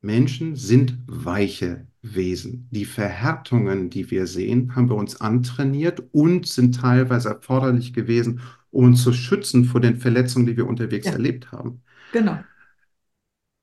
Menschen 0.00 0.56
sind 0.56 0.98
weiche 1.06 1.86
Wesen. 2.14 2.68
Die 2.70 2.84
Verhärtungen, 2.84 3.90
die 3.90 4.10
wir 4.10 4.26
sehen, 4.26 4.74
haben 4.76 4.88
wir 4.88 4.96
uns 4.96 5.20
antrainiert 5.20 6.02
und 6.12 6.46
sind 6.46 6.76
teilweise 6.76 7.30
erforderlich 7.30 7.92
gewesen, 7.92 8.40
um 8.70 8.86
uns 8.86 9.02
zu 9.02 9.12
schützen 9.12 9.64
vor 9.64 9.80
den 9.80 9.96
Verletzungen, 9.96 10.46
die 10.46 10.56
wir 10.56 10.66
unterwegs 10.66 11.06
ja. 11.06 11.12
erlebt 11.12 11.52
haben. 11.52 11.82
Genau. 12.12 12.38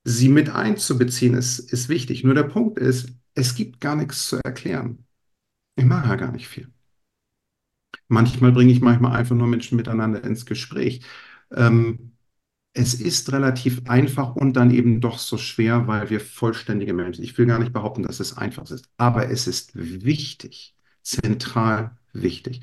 Sie 0.04 0.28
mit 0.28 0.50
einzubeziehen 0.50 1.34
ist, 1.34 1.58
ist 1.58 1.88
wichtig. 1.88 2.24
Nur 2.24 2.34
der 2.34 2.42
Punkt 2.42 2.78
ist, 2.78 3.08
es 3.34 3.54
gibt 3.54 3.80
gar 3.80 3.96
nichts 3.96 4.28
zu 4.28 4.36
erklären. 4.44 5.06
Ich 5.76 5.84
mache 5.84 6.08
ja 6.08 6.16
gar 6.16 6.32
nicht 6.32 6.46
viel. 6.46 6.68
Manchmal 8.08 8.52
bringe 8.52 8.72
ich 8.72 8.80
manchmal 8.80 9.16
einfach 9.16 9.34
nur 9.34 9.46
Menschen 9.46 9.76
miteinander 9.76 10.22
ins 10.24 10.44
Gespräch. 10.46 11.02
Ähm, 11.50 12.13
es 12.74 12.94
ist 12.94 13.32
relativ 13.32 13.82
einfach 13.86 14.34
und 14.36 14.54
dann 14.54 14.70
eben 14.72 15.00
doch 15.00 15.18
so 15.18 15.38
schwer, 15.38 15.86
weil 15.86 16.10
wir 16.10 16.20
vollständige 16.20 16.92
Menschen 16.92 17.14
sind. 17.14 17.24
Ich 17.24 17.38
will 17.38 17.46
gar 17.46 17.60
nicht 17.60 17.72
behaupten, 17.72 18.02
dass 18.02 18.20
es 18.20 18.36
einfach 18.36 18.68
ist, 18.70 18.90
aber 18.96 19.30
es 19.30 19.46
ist 19.46 19.70
wichtig, 19.74 20.74
zentral 21.02 21.96
wichtig. 22.12 22.60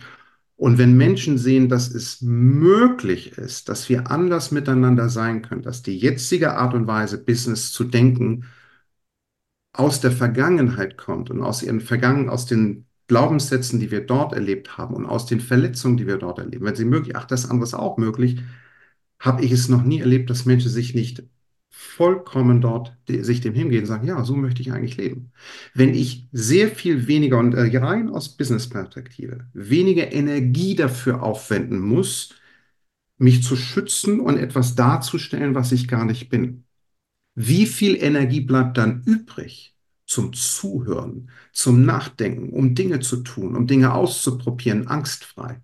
Und 0.58 0.78
wenn 0.78 0.96
Menschen 0.96 1.38
sehen, 1.38 1.70
dass 1.70 1.90
es 1.90 2.22
möglich 2.22 3.38
ist, 3.38 3.70
dass 3.70 3.90
wir 3.90 4.12
anders 4.12 4.52
miteinander 4.52 5.10
sein 5.10 5.42
können, 5.42 5.64
dass 5.64 5.82
die 5.82 5.98
jetzige 5.98 6.56
Art 6.56 6.74
und 6.76 6.88
Weise, 6.88 7.18
Business 7.18 7.72
zu 7.72 7.84
denken, 7.86 8.46
aus 9.74 10.02
der 10.02 10.12
Vergangenheit 10.12 10.98
kommt 10.98 11.30
und 11.32 11.42
aus 11.42 11.64
ihren 11.64 11.82
Vergangen, 11.82 12.30
aus 12.30 12.46
den 12.46 12.86
Glaubenssätzen, 13.08 13.80
die 13.80 13.92
wir 13.92 14.06
dort 14.06 14.34
erlebt 14.34 14.78
haben 14.78 14.94
und 14.96 15.06
aus 15.06 15.26
den 15.26 15.40
Verletzungen, 15.40 15.98
die 15.98 16.08
wir 16.08 16.18
dort 16.18 16.40
erleben, 16.40 16.66
wenn 16.66 16.76
sie 16.76 16.86
möglich, 16.86 17.16
ach, 17.16 17.26
das 17.26 17.50
andere 17.50 17.64
ist 17.68 17.74
auch 17.74 17.98
möglich, 17.98 18.42
habe 19.22 19.46
ich 19.46 19.52
es 19.52 19.70
noch 19.70 19.84
nie 19.84 20.00
erlebt, 20.00 20.30
dass 20.30 20.46
Menschen 20.46 20.70
sich 20.72 20.96
nicht 20.96 21.24
vollkommen 21.70 22.60
dort 22.60 22.98
die, 23.08 23.24
sich 23.24 23.40
dem 23.42 23.54
hingehen 23.54 23.82
und 23.82 23.86
sagen, 23.86 24.08
ja, 24.08 24.24
so 24.24 24.36
möchte 24.36 24.62
ich 24.62 24.74
eigentlich 24.74 24.98
leben. 24.98 25.32
Wenn 25.74 25.94
ich 25.94 26.28
sehr 26.32 26.70
viel 26.70 27.08
weniger 27.08 27.38
und 27.40 27.54
äh, 27.54 27.78
rein 27.78 28.10
aus 28.10 28.36
Business-Perspektive 28.36 29.48
weniger 29.54 30.12
Energie 30.12 30.76
dafür 30.76 31.24
aufwenden 31.24 31.80
muss, 31.80 32.36
mich 33.18 33.44
zu 33.44 33.56
schützen 33.56 34.20
und 34.20 34.38
etwas 34.38 34.76
darzustellen, 34.76 35.54
was 35.56 35.72
ich 35.72 35.88
gar 35.88 36.06
nicht 36.06 36.30
bin. 36.30 36.66
Wie 37.36 37.68
viel 37.68 37.96
Energie 37.96 38.42
bleibt 38.42 38.78
dann 38.78 39.04
übrig 39.06 39.76
zum 40.06 40.34
Zuhören, 40.34 41.30
zum 41.54 41.86
Nachdenken, 41.86 42.50
um 42.52 42.76
Dinge 42.76 43.00
zu 43.00 43.18
tun, 43.18 43.56
um 43.56 43.68
Dinge 43.68 43.94
auszuprobieren, 43.94 44.88
angstfrei? 44.88 45.62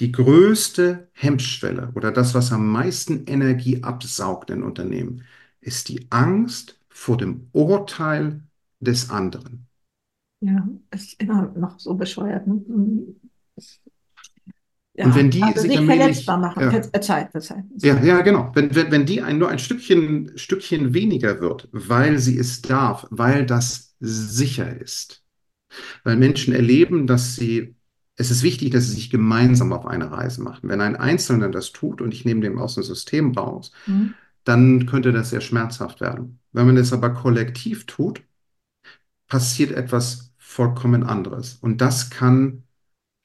Die 0.00 0.12
größte 0.12 1.08
Hemmschwelle 1.12 1.92
oder 1.94 2.10
das, 2.10 2.34
was 2.34 2.52
am 2.52 2.70
meisten 2.70 3.26
Energie 3.26 3.82
absaugt 3.82 4.50
in 4.50 4.62
Unternehmen, 4.62 5.24
ist 5.60 5.88
die 5.88 6.06
Angst 6.10 6.78
vor 6.88 7.16
dem 7.16 7.48
Urteil 7.52 8.42
des 8.80 9.10
anderen. 9.10 9.66
Ja, 10.40 10.68
ist 10.90 11.20
immer 11.22 11.52
noch 11.56 11.78
so 11.78 11.94
bescheuert. 11.94 12.46
Ne? 12.46 12.62
Ja, 14.96 15.06
und 15.06 15.14
wenn 15.16 15.30
die 15.30 15.42
also 15.42 15.62
sich 15.62 15.76
verletzbar 15.76 16.38
machen, 16.38 16.62
ja, 16.62 16.70
verzeiht, 16.70 17.30
verzeiht. 17.32 17.64
Ja, 17.78 18.00
ja, 18.02 18.20
genau. 18.20 18.52
Wenn, 18.54 18.74
wenn, 18.74 18.92
wenn 18.92 19.06
die 19.06 19.22
ein, 19.22 19.38
nur 19.38 19.48
ein 19.48 19.58
Stückchen, 19.58 20.36
Stückchen 20.36 20.94
weniger 20.94 21.40
wird, 21.40 21.68
weil 21.72 22.18
sie 22.18 22.38
es 22.38 22.62
darf, 22.62 23.06
weil 23.10 23.44
das 23.44 23.96
sicher 23.98 24.80
ist. 24.80 25.24
Weil 26.04 26.16
Menschen 26.16 26.54
erleben, 26.54 27.08
dass 27.08 27.34
sie 27.34 27.74
es 28.16 28.30
ist 28.30 28.42
wichtig, 28.42 28.70
dass 28.70 28.86
sie 28.86 28.94
sich 28.94 29.10
gemeinsam 29.10 29.72
auf 29.72 29.86
eine 29.86 30.10
Reise 30.10 30.42
machen. 30.42 30.68
Wenn 30.68 30.80
ein 30.80 30.96
Einzelner 30.96 31.48
das 31.48 31.72
tut 31.72 32.00
und 32.00 32.14
ich 32.14 32.24
nehme 32.24 32.40
dem 32.40 32.58
aus 32.58 32.74
dem 32.74 32.84
System 32.84 33.32
raus, 33.32 33.72
mhm. 33.86 34.14
dann 34.44 34.86
könnte 34.86 35.12
das 35.12 35.30
sehr 35.30 35.40
schmerzhaft 35.40 36.00
werden. 36.00 36.38
Wenn 36.52 36.66
man 36.66 36.76
es 36.76 36.92
aber 36.92 37.10
kollektiv 37.10 37.86
tut, 37.86 38.22
passiert 39.26 39.72
etwas 39.72 40.32
vollkommen 40.38 41.02
anderes. 41.02 41.56
Und 41.56 41.80
das 41.80 42.10
kann 42.10 42.62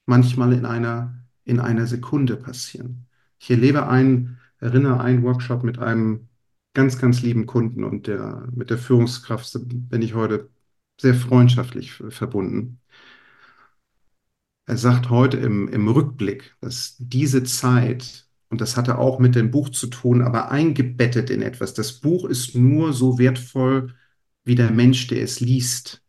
manchmal 0.07 0.53
in 0.53 0.65
einer, 0.65 1.13
in 1.43 1.59
einer 1.59 1.85
Sekunde 1.85 2.35
passieren. 2.35 3.05
Ich 3.37 3.51
erlebe 3.51 3.87
einen, 3.87 4.39
erinnere 4.59 5.01
einen 5.01 5.23
Workshop 5.23 5.63
mit 5.63 5.77
einem 5.77 6.29
ganz, 6.73 6.97
ganz 6.97 7.21
lieben 7.21 7.45
Kunden 7.45 7.83
und 7.83 8.07
der, 8.07 8.47
mit 8.53 8.69
der 8.71 8.77
Führungskraft 8.77 9.55
bin 9.63 10.01
ich 10.01 10.15
heute 10.15 10.49
sehr 10.99 11.13
freundschaftlich 11.13 11.93
verbunden. 11.93 12.78
Er 14.69 14.77
sagt 14.77 15.09
heute 15.09 15.37
im, 15.37 15.67
im 15.69 15.87
Rückblick, 15.87 16.55
dass 16.61 16.95
diese 16.99 17.43
Zeit, 17.43 18.27
und 18.49 18.61
das 18.61 18.77
hatte 18.77 18.99
auch 18.99 19.17
mit 19.17 19.33
dem 19.33 19.49
Buch 19.49 19.69
zu 19.69 19.87
tun, 19.87 20.21
aber 20.21 20.51
eingebettet 20.51 21.31
in 21.31 21.41
etwas, 21.41 21.73
das 21.73 21.93
Buch 21.93 22.25
ist 22.25 22.53
nur 22.53 22.93
so 22.93 23.17
wertvoll 23.17 23.95
wie 24.43 24.53
der 24.53 24.69
Mensch, 24.69 25.07
der 25.07 25.23
es 25.23 25.39
liest. 25.39 26.03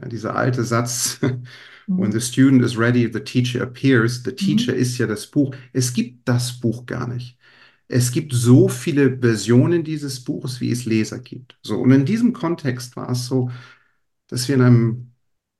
Ja, 0.00 0.08
dieser 0.08 0.36
alte 0.36 0.64
Satz, 0.64 1.20
When 1.86 2.12
the 2.12 2.20
student 2.20 2.62
is 2.64 2.78
ready, 2.78 3.12
the 3.12 3.20
teacher 3.20 3.62
appears. 3.62 4.22
The 4.24 4.32
teacher 4.32 4.72
mhm. 4.72 4.78
ist 4.78 4.96
ja 4.96 5.06
das 5.06 5.26
Buch. 5.26 5.54
Es 5.74 5.92
gibt 5.92 6.26
das 6.26 6.58
Buch 6.58 6.86
gar 6.86 7.06
nicht. 7.06 7.36
Es 7.88 8.10
gibt 8.10 8.32
so 8.32 8.68
viele 8.68 9.18
Versionen 9.18 9.84
dieses 9.84 10.24
Buches, 10.24 10.62
wie 10.62 10.70
es 10.70 10.86
Leser 10.86 11.18
gibt. 11.18 11.58
So, 11.62 11.78
und 11.78 11.92
in 11.92 12.06
diesem 12.06 12.32
Kontext 12.32 12.96
war 12.96 13.10
es 13.10 13.26
so, 13.26 13.50
dass 14.28 14.48
wir 14.48 14.54
in 14.54 14.62
einem 14.62 15.12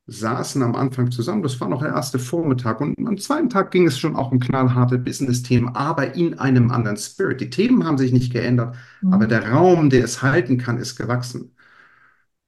saßen 0.06 0.62
am 0.62 0.76
Anfang 0.76 1.10
zusammen. 1.10 1.42
Das 1.42 1.60
war 1.60 1.68
noch 1.68 1.82
der 1.82 1.92
erste 1.92 2.18
Vormittag. 2.18 2.80
Und 2.80 2.96
am 3.06 3.18
zweiten 3.18 3.50
Tag 3.50 3.70
ging 3.72 3.86
es 3.86 3.98
schon 3.98 4.14
auch 4.14 4.30
um 4.30 4.38
knallharte 4.38 4.98
Business-Themen, 4.98 5.74
aber 5.74 6.14
in 6.14 6.38
einem 6.38 6.70
anderen 6.70 6.96
Spirit. 6.96 7.40
Die 7.40 7.50
Themen 7.50 7.84
haben 7.84 7.98
sich 7.98 8.12
nicht 8.12 8.32
geändert, 8.32 8.76
mhm. 9.02 9.12
aber 9.12 9.26
der 9.26 9.50
Raum, 9.50 9.90
der 9.90 10.04
es 10.04 10.22
halten 10.22 10.58
kann, 10.58 10.78
ist 10.78 10.96
gewachsen. 10.96 11.52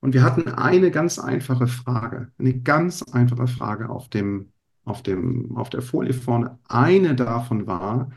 Und 0.00 0.14
wir 0.14 0.22
hatten 0.22 0.48
eine 0.48 0.90
ganz 0.92 1.18
einfache 1.18 1.66
Frage, 1.66 2.30
eine 2.38 2.60
ganz 2.60 3.02
einfache 3.02 3.48
Frage 3.48 3.88
auf 3.88 4.08
dem, 4.08 4.52
auf 4.84 5.02
dem, 5.02 5.56
auf 5.56 5.70
der 5.70 5.82
Folie 5.82 6.14
vorne. 6.14 6.58
Eine 6.68 7.16
davon 7.16 7.66
war, 7.66 8.10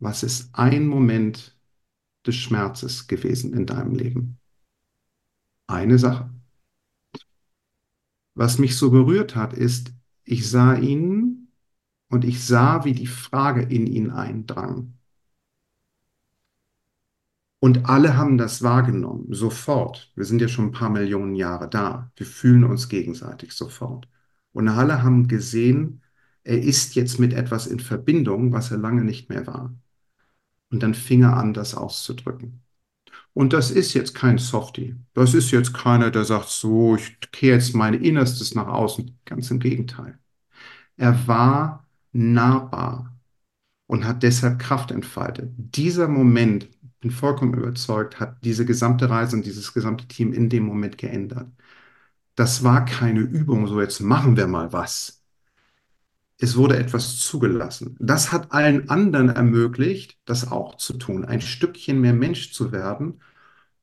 was 0.00 0.22
ist 0.24 0.54
ein 0.54 0.86
Moment 0.88 1.56
des 2.26 2.34
Schmerzes 2.34 3.06
gewesen 3.06 3.52
in 3.52 3.66
deinem 3.66 3.94
Leben? 3.94 4.38
Eine 5.68 5.98
Sache. 5.98 6.35
Was 8.36 8.58
mich 8.58 8.76
so 8.76 8.90
berührt 8.90 9.34
hat, 9.34 9.54
ist, 9.54 9.94
ich 10.22 10.48
sah 10.50 10.74
ihn 10.74 11.48
und 12.08 12.22
ich 12.24 12.44
sah, 12.44 12.84
wie 12.84 12.92
die 12.92 13.06
Frage 13.06 13.62
in 13.62 13.86
ihn 13.86 14.10
eindrang. 14.10 14.92
Und 17.60 17.86
alle 17.88 18.18
haben 18.18 18.36
das 18.36 18.62
wahrgenommen, 18.62 19.32
sofort. 19.32 20.12
Wir 20.14 20.26
sind 20.26 20.42
ja 20.42 20.48
schon 20.48 20.66
ein 20.66 20.72
paar 20.72 20.90
Millionen 20.90 21.34
Jahre 21.34 21.68
da. 21.70 22.12
Wir 22.14 22.26
fühlen 22.26 22.64
uns 22.64 22.90
gegenseitig 22.90 23.52
sofort. 23.52 24.06
Und 24.52 24.68
alle 24.68 25.02
haben 25.02 25.28
gesehen, 25.28 26.02
er 26.44 26.62
ist 26.62 26.94
jetzt 26.94 27.18
mit 27.18 27.32
etwas 27.32 27.66
in 27.66 27.80
Verbindung, 27.80 28.52
was 28.52 28.70
er 28.70 28.76
lange 28.76 29.02
nicht 29.02 29.30
mehr 29.30 29.46
war. 29.46 29.74
Und 30.70 30.82
dann 30.82 30.92
fing 30.92 31.22
er 31.22 31.38
an, 31.38 31.54
das 31.54 31.74
auszudrücken. 31.74 32.65
Und 33.36 33.52
das 33.52 33.70
ist 33.70 33.92
jetzt 33.92 34.14
kein 34.14 34.38
Softie. 34.38 34.96
Das 35.12 35.34
ist 35.34 35.50
jetzt 35.50 35.74
keiner, 35.74 36.10
der 36.10 36.24
sagt, 36.24 36.48
so, 36.48 36.96
ich 36.96 37.20
kehre 37.32 37.56
jetzt 37.56 37.74
mein 37.74 37.92
Innerstes 37.92 38.54
nach 38.54 38.66
außen. 38.66 39.18
Ganz 39.26 39.50
im 39.50 39.58
Gegenteil. 39.60 40.18
Er 40.96 41.28
war 41.28 41.86
nahbar 42.12 43.14
und 43.88 44.06
hat 44.06 44.22
deshalb 44.22 44.58
Kraft 44.58 44.90
entfaltet. 44.90 45.52
Dieser 45.58 46.08
Moment 46.08 46.68
bin 47.00 47.10
vollkommen 47.10 47.54
überzeugt, 47.54 48.20
hat 48.20 48.42
diese 48.42 48.64
gesamte 48.64 49.10
Reise 49.10 49.36
und 49.36 49.44
dieses 49.46 49.74
gesamte 49.74 50.08
Team 50.08 50.32
in 50.32 50.48
dem 50.48 50.64
Moment 50.64 50.96
geändert. 50.98 51.48
Das 52.36 52.64
war 52.64 52.86
keine 52.86 53.20
Übung, 53.20 53.66
so 53.66 53.80
jetzt 53.82 54.00
machen 54.00 54.36
wir 54.38 54.46
mal 54.46 54.72
was. 54.72 55.22
Es 56.38 56.56
wurde 56.56 56.76
etwas 56.76 57.18
zugelassen. 57.18 57.96
Das 57.98 58.32
hat 58.32 58.52
allen 58.52 58.88
anderen 58.90 59.28
ermöglicht, 59.30 60.18
das 60.26 60.50
auch 60.50 60.76
zu 60.76 60.94
tun, 60.94 61.24
ein 61.24 61.40
Stückchen 61.40 62.00
mehr 62.00 62.12
Mensch 62.14 62.52
zu 62.52 62.72
werden. 62.72 63.20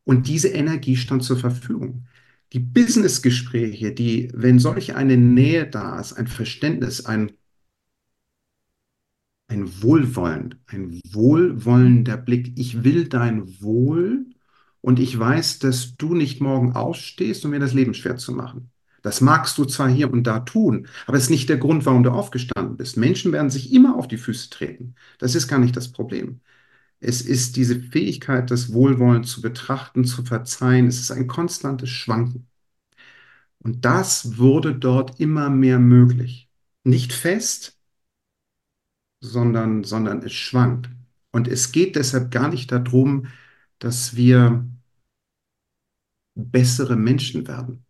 Und 0.04 0.28
diese 0.28 0.50
Energie 0.50 0.96
stand 0.98 1.24
zur 1.24 1.38
Verfügung. 1.38 2.08
Die 2.54 2.60
Businessgespräche, 2.60 3.94
die, 3.94 4.32
wenn 4.36 4.60
solch 4.60 4.96
eine 4.96 5.18
Nähe 5.18 5.68
da 5.68 6.00
ist, 6.00 6.13
ein 6.13 6.28
Verständnis, 6.28 7.06
ein 7.06 7.32
ein 9.48 9.82
Wohlwollen, 9.82 10.56
ein 10.68 11.00
wohlwollender 11.12 12.18
Blick. 12.18 12.58
Ich 12.58 12.84
will 12.84 13.08
dein 13.08 13.62
Wohl 13.62 14.26
und 14.82 15.00
ich 15.00 15.18
weiß, 15.18 15.60
dass 15.60 15.96
du 15.96 16.16
nicht 16.16 16.42
morgen 16.42 16.74
ausstehst, 16.74 17.46
um 17.46 17.52
mir 17.52 17.60
das 17.60 17.74
Leben 17.74 17.94
schwer 17.94 18.18
zu 18.18 18.34
machen. 18.34 18.73
Das 19.04 19.22
magst 19.22 19.58
du 19.58 19.66
zwar 19.66 19.89
hier 19.89 20.12
und 20.12 20.24
da 20.24 20.39
tun, 20.39 20.88
aber 21.06 21.18
es 21.18 21.26
ist 21.26 21.30
nicht 21.30 21.50
der 21.50 21.58
Grund, 21.58 21.86
warum 21.86 22.04
du 22.04 22.12
aufgestanden 22.12 22.78
bist. 22.78 22.98
Menschen 22.98 23.32
werden 23.34 23.52
sich 23.52 23.74
immer 23.74 23.98
auf 23.98 24.08
die 24.08 24.18
Füße 24.18 24.50
treten. 24.50 24.96
Das 25.20 25.36
ist 25.36 25.48
gar 25.48 25.60
nicht 25.60 25.76
das 25.78 25.92
Problem. 25.92 26.42
Es 27.02 27.22
ist 27.22 27.58
diese 27.58 27.80
Fähigkeit, 27.82 28.50
das 28.50 28.74
Wohlwollen 28.74 29.26
zu 29.26 29.42
betrachten, 29.42 30.06
zu 30.06 30.24
verzeihen. 30.24 30.88
Es 30.88 31.00
ist 31.00 31.12
ein 31.12 31.28
konstantes 31.28 31.89
Schwanken. 31.89 32.48
Und 33.60 33.86
das 33.86 34.38
wurde 34.38 34.76
dort 34.76 35.20
immer 35.20 35.50
mehr 35.50 35.80
möglich. 35.80 36.50
Nicht 36.84 37.13
fest, 37.13 37.78
sondern, 39.22 39.84
sondern 39.84 40.22
es 40.24 40.34
schwankt. 40.34 40.89
Und 41.32 41.48
es 41.48 41.72
geht 41.72 41.96
deshalb 41.96 42.32
gar 42.32 42.50
nicht 42.50 42.72
darum, 42.72 43.28
dass 43.80 44.16
wir 44.16 44.66
bessere 46.36 46.96
Menschen 46.96 47.48
werden. 47.48 47.83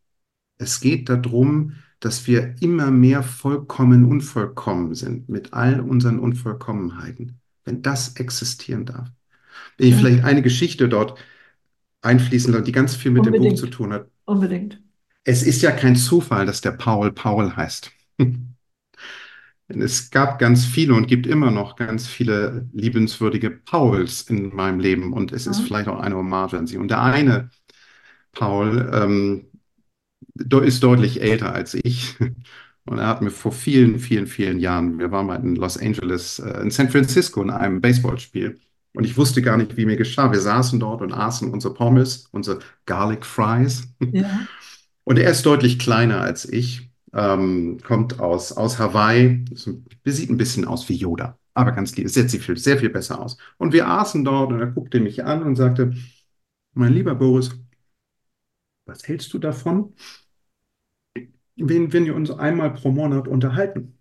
Es 0.63 0.79
geht 0.79 1.09
darum, 1.09 1.73
dass 1.99 2.25
wir 2.25 2.55
immer 2.61 2.89
mehr 2.89 3.21
vollkommen 3.21 4.05
unvollkommen 4.05 4.95
sind 4.95 5.29
mit 5.29 5.53
all 5.53 5.79
unseren 5.81 6.19
Unvollkommenheiten, 6.19 7.39
wenn 7.65 7.81
das 7.81 8.15
existieren 8.15 8.85
darf. 8.85 9.09
Wenn 9.77 9.87
ich 9.87 9.93
ja. 9.93 9.99
vielleicht 9.99 10.23
eine 10.23 10.41
Geschichte 10.41 10.87
dort 10.89 11.19
einfließen 12.01 12.51
lasse, 12.51 12.63
die 12.63 12.71
ganz 12.71 12.95
viel 12.95 13.11
mit 13.11 13.25
Unbedingt. 13.25 13.45
dem 13.45 13.51
Buch 13.51 13.59
zu 13.59 13.67
tun 13.67 13.93
hat. 13.93 14.07
Unbedingt. 14.25 14.81
Es 15.25 15.43
ist 15.43 15.61
ja 15.61 15.71
kein 15.71 15.95
Zufall, 15.95 16.45
dass 16.45 16.61
der 16.61 16.71
Paul 16.71 17.11
Paul 17.11 17.55
heißt. 17.55 17.91
Es 19.69 20.11
gab 20.11 20.39
ganz 20.39 20.65
viele 20.65 20.93
und 20.93 21.07
gibt 21.07 21.25
immer 21.25 21.49
noch 21.49 21.77
ganz 21.77 22.05
viele 22.05 22.67
liebenswürdige 22.73 23.49
Pauls 23.49 24.23
in 24.23 24.53
meinem 24.53 24.79
Leben 24.79 25.13
und 25.13 25.31
es 25.31 25.47
ist 25.47 25.61
mhm. 25.61 25.63
vielleicht 25.63 25.87
auch 25.87 25.99
eine 25.99 26.15
Hommage 26.17 26.55
an 26.55 26.67
sie. 26.67 26.77
Und 26.77 26.89
der 26.89 27.01
eine 27.01 27.49
Paul 28.33 28.91
ähm, 28.93 29.47
ist 30.35 30.83
deutlich 30.83 31.21
älter 31.21 31.53
als 31.53 31.73
ich 31.73 32.17
und 32.85 32.97
er 32.97 33.07
hat 33.07 33.21
mir 33.21 33.29
vor 33.31 33.51
vielen, 33.51 33.99
vielen, 33.99 34.27
vielen 34.27 34.59
Jahren, 34.59 34.99
wir 34.99 35.11
waren 35.11 35.27
mal 35.27 35.35
in 35.35 35.55
Los 35.55 35.77
Angeles, 35.77 36.39
äh, 36.39 36.61
in 36.61 36.71
San 36.71 36.89
Francisco 36.89 37.41
in 37.41 37.49
einem 37.49 37.81
Baseballspiel 37.81 38.59
und 38.95 39.05
ich 39.05 39.17
wusste 39.17 39.41
gar 39.41 39.57
nicht, 39.57 39.75
wie 39.77 39.85
mir 39.85 39.97
geschah. 39.97 40.31
Wir 40.31 40.39
saßen 40.39 40.79
dort 40.79 41.01
und 41.01 41.13
aßen 41.13 41.51
unsere 41.51 41.73
Pommes, 41.73 42.27
unsere 42.31 42.59
Garlic 42.85 43.25
Fries. 43.25 43.87
Ja. 44.11 44.47
Und 45.05 45.19
er 45.19 45.29
ist 45.29 45.45
deutlich 45.45 45.79
kleiner 45.79 46.21
als 46.21 46.45
ich 46.47 46.89
ähm, 47.13 47.79
kommt 47.83 48.19
aus, 48.19 48.51
aus 48.51 48.79
Hawaii, 48.79 49.45
sieht 49.53 50.29
ein 50.29 50.37
bisschen 50.37 50.65
aus 50.65 50.89
wie 50.89 50.95
Yoda, 50.95 51.37
aber 51.53 51.71
ganz 51.71 51.95
lieb, 51.95 52.09
sehr 52.09 52.27
viel, 52.27 52.57
sehr 52.57 52.77
viel 52.79 52.89
besser 52.89 53.21
aus. 53.21 53.37
Und 53.57 53.73
wir 53.73 53.87
aßen 53.87 54.23
dort 54.23 54.51
und 54.51 54.59
er 54.59 54.67
guckte 54.67 54.99
mich 54.99 55.23
an 55.23 55.43
und 55.43 55.55
sagte, 55.55 55.93
mein 56.73 56.93
lieber 56.93 57.15
Boris, 57.15 57.51
was 58.85 59.07
hältst 59.07 59.33
du 59.33 59.39
davon, 59.39 59.93
wenn, 61.55 61.93
wenn 61.93 62.05
wir 62.05 62.15
uns 62.15 62.31
einmal 62.31 62.73
pro 62.73 62.91
Monat 62.91 63.27
unterhalten? 63.27 63.97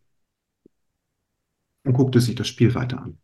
Und 1.84 1.94
guckte 1.94 2.20
sich 2.20 2.36
das 2.36 2.46
Spiel 2.46 2.74
weiter 2.74 3.02
an. 3.02 3.18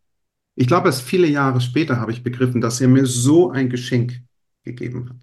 Ich 0.57 0.67
glaube, 0.67 0.89
erst 0.89 1.03
viele 1.03 1.29
Jahre 1.29 1.61
später 1.61 2.01
habe 2.01 2.11
ich 2.11 2.25
begriffen, 2.25 2.61
dass 2.61 2.81
er 2.81 2.89
mir 2.89 3.07
so 3.07 3.51
ein 3.51 3.71
Geschenk 3.71 4.21
gegeben 4.65 5.09
hat. 5.09 5.17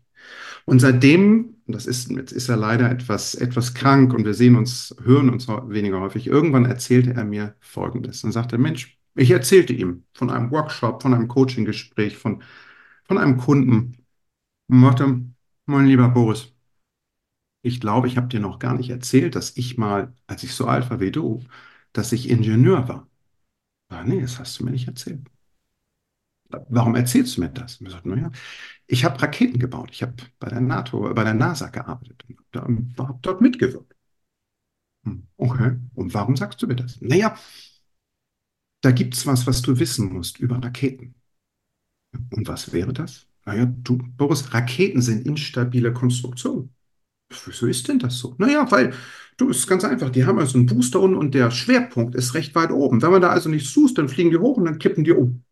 Und 0.66 0.80
seitdem, 0.80 1.58
das 1.68 1.86
ist, 1.86 2.10
jetzt 2.10 2.32
ist 2.32 2.50
er 2.50 2.58
leider 2.58 2.90
etwas, 2.90 3.36
etwas 3.36 3.74
krank 3.74 4.14
und 4.14 4.26
wir 4.26 4.34
sehen 4.34 4.56
uns, 4.56 4.96
hören 5.04 5.30
uns 5.30 5.48
weniger 5.48 6.00
häufig, 6.00 6.28
irgendwann 6.28 6.66
erzählte 6.66 7.14
er 7.14 7.26
mir 7.26 7.56
Folgendes. 7.60 8.22
Dann 8.22 8.32
sagte 8.32 8.58
Mensch, 8.58 8.98
ich 9.16 9.32
erzählte 9.32 9.74
ihm 9.74 10.06
von 10.14 10.30
einem 10.30 10.52
Workshop, 10.52 11.02
von 11.02 11.14
einem 11.14 11.28
Coaching-Gespräch, 11.28 12.18
von, 12.18 12.42
von 13.04 13.18
einem 13.18 13.38
Kunden 13.38 13.98
und 14.68 14.82
sagte, 14.82 15.22
mein 15.66 15.86
lieber 15.88 16.10
Boris, 16.10 16.55
ich 17.66 17.80
glaube, 17.82 18.08
ich 18.08 18.18
habe 18.18 18.28
dir 18.28 18.40
noch 18.40 18.60
gar 18.60 18.76
nicht 18.76 18.90
erzählt, 18.90 19.36
dass 19.36 19.58
ich 19.58 19.78
mal, 19.78 20.14
als 20.28 20.44
ich 20.44 20.54
so 20.54 20.68
alt 20.68 20.90
war 20.90 21.00
wie 21.00 21.12
du, 21.12 21.44
dass 21.94 22.12
ich 22.12 22.30
Ingenieur 22.30 22.88
war. 22.88 23.10
Ah, 23.90 24.04
nee, 24.06 24.22
das 24.22 24.40
hast 24.40 24.60
du 24.60 24.66
mir 24.66 24.72
nicht 24.72 24.88
erzählt. 24.88 25.22
Warum 26.70 26.96
erzählst 26.96 27.38
du 27.38 27.42
mir 27.42 27.50
das? 27.50 27.78
Und 27.80 27.88
er 27.88 27.92
sagt, 27.94 28.06
naja, 28.06 28.32
ich 28.88 29.06
habe 29.06 29.22
Raketen 29.22 29.60
gebaut. 29.60 29.90
Ich 29.92 30.04
habe 30.04 30.16
bei 30.40 30.50
der 30.50 30.62
NATO, 30.62 31.14
bei 31.14 31.24
der 31.24 31.34
NASA 31.36 31.70
gearbeitet 31.70 32.26
und 32.28 32.98
habe 33.00 33.20
dort 33.22 33.42
mitgewirkt. 33.42 33.94
Hm, 35.06 35.28
okay, 35.38 35.78
und 35.96 36.14
warum 36.14 36.36
sagst 36.36 36.62
du 36.62 36.68
mir 36.68 36.76
das? 36.76 37.00
Naja, 37.02 37.36
da 38.82 38.92
gibt 38.92 39.16
es 39.16 39.26
was, 39.28 39.46
was 39.48 39.62
du 39.62 39.80
wissen 39.80 40.14
musst 40.14 40.40
über 40.40 40.64
Raketen. 40.64 41.16
Und 42.32 42.48
was 42.48 42.72
wäre 42.74 42.94
das? 42.94 43.28
Naja, 43.46 43.66
du, 43.66 43.98
Boris, 44.18 44.54
Raketen 44.54 45.02
sind 45.02 45.26
instabile 45.26 45.94
Konstruktionen. 45.94 46.75
Wieso 47.46 47.68
ist 47.68 47.88
denn 47.88 48.00
das 48.00 48.18
so? 48.20 48.36
Naja, 48.38 48.70
weil, 48.72 48.94
du, 49.38 49.50
ist 49.50 49.68
ganz 49.68 49.84
einfach. 49.84 50.10
Die 50.10 50.26
haben 50.26 50.40
also 50.40 50.58
einen 50.58 50.68
Booster 50.68 51.00
unten 51.00 51.18
und 51.18 51.34
der 51.34 51.52
Schwerpunkt 51.52 52.16
ist 52.16 52.34
recht 52.34 52.56
weit 52.56 52.72
oben. 52.72 53.02
Wenn 53.02 53.12
man 53.12 53.22
da 53.22 53.30
also 53.30 53.50
nichts 53.50 53.74
tut, 53.74 53.98
dann 53.98 54.10
fliegen 54.10 54.32
die 54.32 54.38
hoch 54.38 54.58
und 54.58 54.66
dann 54.66 54.80
kippen 54.80 55.04
die 55.04 55.12
um. 55.12 55.44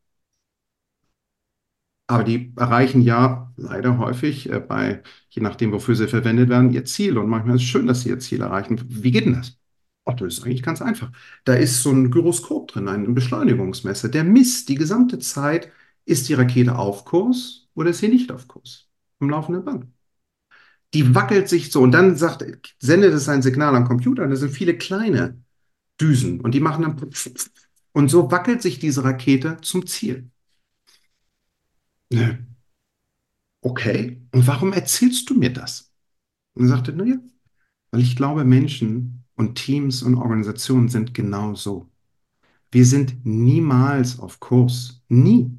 Aber 2.08 2.24
die 2.24 2.54
erreichen 2.58 3.02
ja 3.02 3.54
leider 3.58 3.98
häufig 3.98 4.50
äh, 4.50 4.60
bei, 4.60 5.04
je 5.30 5.42
nachdem, 5.42 5.72
wofür 5.72 5.96
sie 5.96 6.08
verwendet 6.08 6.50
werden, 6.50 6.72
ihr 6.72 6.86
Ziel. 6.86 7.18
Und 7.18 7.30
manchmal 7.30 7.56
ist 7.56 7.64
es 7.64 7.68
schön, 7.70 7.88
dass 7.88 8.02
sie 8.02 8.10
ihr 8.10 8.20
Ziel 8.20 8.42
erreichen. 8.42 8.80
Wie 8.88 9.12
geht 9.12 9.26
denn 9.26 9.34
das? 9.36 9.58
Ach, 10.06 10.16
das 10.16 10.36
ist 10.40 10.46
eigentlich 10.46 10.64
ganz 10.64 10.82
einfach. 10.82 11.12
Da 11.46 11.54
ist 11.56 11.82
so 11.82 11.92
ein 11.92 12.12
Gyroskop 12.12 12.68
drin, 12.70 12.90
ein 12.90 13.14
Beschleunigungsmesser. 13.16 14.10
Der 14.10 14.24
misst 14.26 14.68
die 14.70 14.76
gesamte 14.76 15.18
Zeit, 15.20 15.72
ist 16.06 16.28
die 16.30 16.34
Rakete 16.34 16.78
auf 16.78 17.06
Kurs 17.06 17.70
oder 17.74 17.92
ist 17.92 18.00
sie 18.00 18.10
nicht 18.10 18.32
auf 18.32 18.48
Kurs? 18.48 18.90
Im 19.20 19.30
laufenden 19.30 19.64
Band. 19.64 19.93
Die 20.94 21.16
wackelt 21.16 21.50
sich 21.50 21.72
so 21.72 21.82
und 21.82 21.92
dann 21.92 22.16
sagt, 22.16 22.46
sendet 22.80 23.14
es 23.14 23.30
ein 23.30 23.42
Signal 23.42 23.76
am 23.76 23.88
Computer 23.88 24.24
und 24.24 24.30
da 24.30 24.36
sind 24.36 24.52
viele 24.52 24.78
kleine 24.78 25.42
Düsen 26.00 26.42
und 26.42 26.54
die 26.54 26.60
machen 26.60 26.84
dann 26.84 27.10
und 27.94 28.10
so 28.10 28.32
wackelt 28.32 28.62
sich 28.62 28.80
diese 28.80 29.04
Rakete 29.04 29.58
zum 29.62 29.86
Ziel. 29.88 30.30
Okay, 33.62 34.22
und 34.32 34.46
warum 34.48 34.74
erzählst 34.74 35.30
du 35.30 35.36
mir 35.36 35.52
das? 35.52 35.92
Und 36.54 36.66
er 36.66 36.70
sagte, 36.70 36.94
naja, 36.94 37.18
weil 37.92 38.02
ich 38.02 38.16
glaube, 38.16 38.44
Menschen 38.44 39.24
und 39.36 39.56
Teams 39.56 40.04
und 40.04 40.16
Organisationen 40.16 40.90
sind 40.90 41.14
genau 41.14 41.56
so. 41.56 41.90
Wir 42.72 42.86
sind 42.86 43.26
niemals 43.26 44.20
auf 44.20 44.40
Kurs. 44.40 45.02
Nie. 45.08 45.52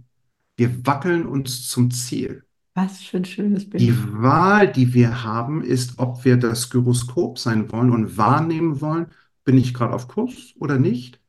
Wir 0.57 0.85
wackeln 0.87 1.27
uns 1.27 1.69
zum 1.69 1.91
Ziel. 1.91 2.44
Was 2.75 3.03
für 3.03 3.19
ein 3.19 3.25
schönes 3.25 3.71
Bild. 3.71 3.81
Die 3.81 4.13
Wahl, 4.13 4.71
die 4.71 4.95
wir 4.95 5.23
haben, 5.23 5.63
ist, 5.63 5.99
ob 5.99 6.25
wir 6.25 6.37
das 6.37 6.71
Gyroskop 6.71 7.39
sein 7.39 7.71
wollen 7.71 7.91
und 7.91 8.17
wahrnehmen 8.19 8.81
wollen, 8.81 9.07
bin 9.45 9.57
ich 9.57 9.73
gerade 9.73 9.95
auf 9.95 10.09
Kurs 10.09 10.55
oder 10.59 10.79
nicht. 10.79 11.21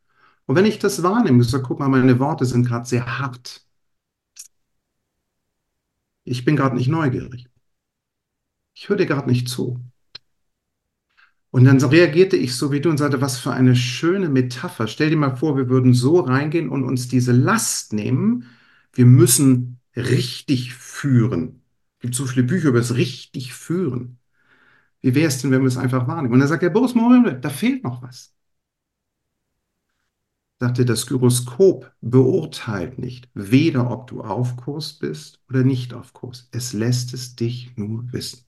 Und 0.47 0.55
wenn 0.55 0.65
ich 0.65 0.79
das 0.79 1.03
wahrnehme, 1.03 1.41
ich 1.41 1.49
sage, 1.49 1.63
guck 1.63 1.79
mal, 1.79 1.89
meine 1.89 2.19
Worte 2.19 2.45
sind 2.45 2.65
gerade 2.65 2.85
sehr 2.85 3.19
hart. 3.19 3.63
Ich 6.23 6.45
bin 6.45 6.55
gerade 6.55 6.75
nicht 6.75 6.87
neugierig. 6.87 7.47
Ich 8.73 8.89
höre 8.89 8.97
dir 8.97 9.05
gerade 9.05 9.29
nicht 9.29 9.47
zu. 9.47 9.79
Und 11.51 11.65
dann 11.65 11.81
reagierte 11.81 12.35
ich 12.35 12.55
so 12.55 12.71
wie 12.71 12.81
du 12.81 12.89
und 12.89 12.97
sagte, 12.97 13.21
was 13.21 13.39
für 13.39 13.51
eine 13.51 13.75
schöne 13.75 14.29
Metapher. 14.29 14.87
Stell 14.87 15.11
dir 15.11 15.15
mal 15.15 15.37
vor, 15.37 15.55
wir 15.55 15.69
würden 15.69 15.93
so 15.93 16.19
reingehen 16.19 16.69
und 16.69 16.83
uns 16.83 17.07
diese 17.07 17.31
Last 17.31 17.93
nehmen. 17.93 18.45
Wir 18.91 19.05
müssen 19.05 19.79
richtig 19.95 20.73
führen. 20.73 21.63
Es 21.97 22.01
gibt 22.01 22.15
so 22.15 22.25
viele 22.25 22.45
Bücher 22.45 22.69
über 22.69 22.79
das 22.79 22.95
richtig 22.95 23.53
führen. 23.53 24.19
Wie 25.01 25.15
wäre 25.15 25.27
es 25.27 25.41
denn, 25.41 25.51
wenn 25.51 25.61
wir 25.61 25.67
es 25.67 25.77
einfach 25.77 26.07
wahrnehmen? 26.07 26.33
Und 26.33 26.39
dann 26.39 26.49
sagt 26.49 26.63
er, 26.63 26.69
Boris 26.69 26.95
Morel, 26.95 27.39
da 27.39 27.49
fehlt 27.49 27.83
noch 27.83 28.01
was. 28.01 28.33
Sagte, 30.59 30.85
das 30.85 31.05
Gyroskop 31.07 31.91
beurteilt 32.01 32.97
nicht, 32.97 33.29
weder 33.33 33.91
ob 33.91 34.07
du 34.07 34.21
auf 34.21 34.57
Kurs 34.57 34.93
bist 34.93 35.41
oder 35.49 35.63
nicht 35.63 35.93
auf 35.93 36.13
Kurs. 36.13 36.47
Es 36.51 36.73
lässt 36.73 37.13
es 37.13 37.35
dich 37.35 37.75
nur 37.77 38.11
wissen. 38.13 38.45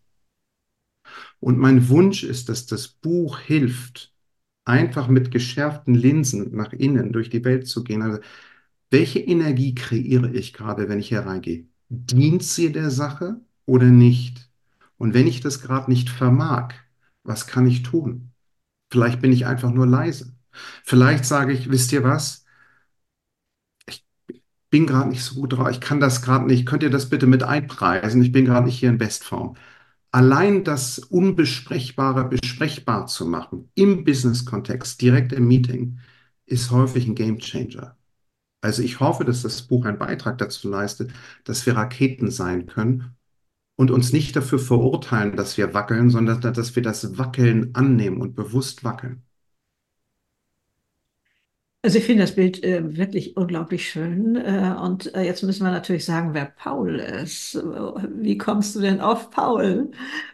Und 1.40 1.58
mein 1.58 1.90
Wunsch 1.90 2.24
ist, 2.24 2.50
dass 2.50 2.66
das 2.66 2.88
Buch 2.88 3.40
hilft, 3.40 4.14
einfach 4.66 5.08
mit 5.08 5.32
geschärften 5.32 5.96
Linsen 5.96 6.56
nach 6.56 6.74
innen 6.74 7.14
durch 7.14 7.30
die 7.30 7.44
Welt 7.46 7.68
zu 7.68 7.84
gehen. 7.84 8.02
Also, 8.02 8.20
welche 8.89 9.19
Energie 9.19 9.76
kreiere 9.76 10.32
ich 10.32 10.54
gerade, 10.54 10.89
wenn 10.89 11.00
ich 11.00 11.10
hier 11.10 11.21
reingehe? 11.21 11.65
Dient 11.89 12.43
sie 12.43 12.71
der 12.71 12.91
Sache 12.91 13.41
oder 13.65 13.88
nicht? 13.88 14.50
Und 14.97 15.13
wenn 15.13 15.28
ich 15.28 15.41
das 15.41 15.62
gerade 15.62 15.91
nicht 15.91 16.10
vermag, 16.10 16.73
was 17.23 17.47
kann 17.47 17.67
ich 17.67 17.84
tun? 17.84 18.32
Vielleicht 18.91 19.21
bin 19.21 19.34
ich 19.34 19.45
einfach 19.45 19.71
nur 19.71 19.86
leise. 19.88 20.34
Vielleicht 20.84 21.26
sage 21.26 21.54
ich, 21.54 21.69
wisst 21.69 21.91
ihr 21.91 22.04
was? 22.04 22.45
Ich 23.88 24.06
bin 24.69 24.88
gerade 24.88 25.10
nicht 25.10 25.23
so 25.23 25.36
gut 25.36 25.54
drauf. 25.54 25.69
Ich 25.69 25.82
kann 25.82 26.00
das 26.00 26.21
gerade 26.21 26.45
nicht. 26.45 26.65
Könnt 26.65 26.84
ihr 26.84 26.89
das 26.89 27.10
bitte 27.10 27.28
mit 27.28 27.43
einpreisen? 27.43 28.21
Ich 28.21 28.32
bin 28.32 28.45
gerade 28.45 28.65
nicht 28.65 28.80
hier 28.80 28.89
in 28.89 28.97
Bestform 28.97 29.56
allein 30.12 30.63
das 30.63 31.00
Unbesprechbare 31.00 32.28
besprechbar 32.28 33.08
zu 33.08 33.26
machen, 33.28 33.69
im 33.76 34.04
Business-Kontext, 34.04 35.02
direkt 35.02 35.32
im 35.34 35.47
Meeting, 35.47 36.00
ist 36.45 36.71
häufig 36.71 37.08
ein 37.08 37.15
Gamechanger. 37.15 37.97
Also 38.62 38.82
ich 38.82 39.00
hoffe, 39.00 39.24
dass 39.24 39.43
das 39.43 39.62
Buch 39.63 39.86
einen 39.86 40.00
Beitrag 40.00 40.38
dazu 40.39 40.70
leistet, 40.70 41.12
dass 41.43 41.65
wir 41.65 41.76
Raketen 41.76 42.32
sein 42.32 42.65
können 42.65 43.15
und 43.76 43.91
uns 43.91 44.12
nicht 44.12 44.36
dafür 44.36 44.60
verurteilen, 44.60 45.36
dass 45.36 45.58
wir 45.58 45.74
wackeln, 45.74 46.10
sondern 46.10 46.41
dass 46.41 46.76
wir 46.76 46.84
das 46.84 47.17
Wackeln 47.17 47.76
annehmen 47.76 48.22
und 48.22 48.36
bewusst 48.36 48.84
wackeln. 48.84 49.24
Also 51.84 52.00
ich 52.00 52.06
finde 52.06 52.24
das 52.24 52.36
Bild 52.36 52.63
äh, 52.63 52.98
wirklich 52.98 53.38
unglaublich 53.38 53.89
schön. 53.89 54.36
Äh, 54.36 54.76
und 54.82 55.13
äh, 55.15 55.22
jetzt 55.22 55.43
müssen 55.43 55.63
wir 55.63 55.72
natürlich 55.72 56.04
sagen, 56.04 56.34
wer 56.34 56.46
Paul 56.46 57.00
ist. 57.00 57.56
Wie 57.56 58.38
kommst 58.38 58.76
du 58.76 58.82
denn 58.82 59.00
auf 59.00 59.30
Paul? 59.30 59.91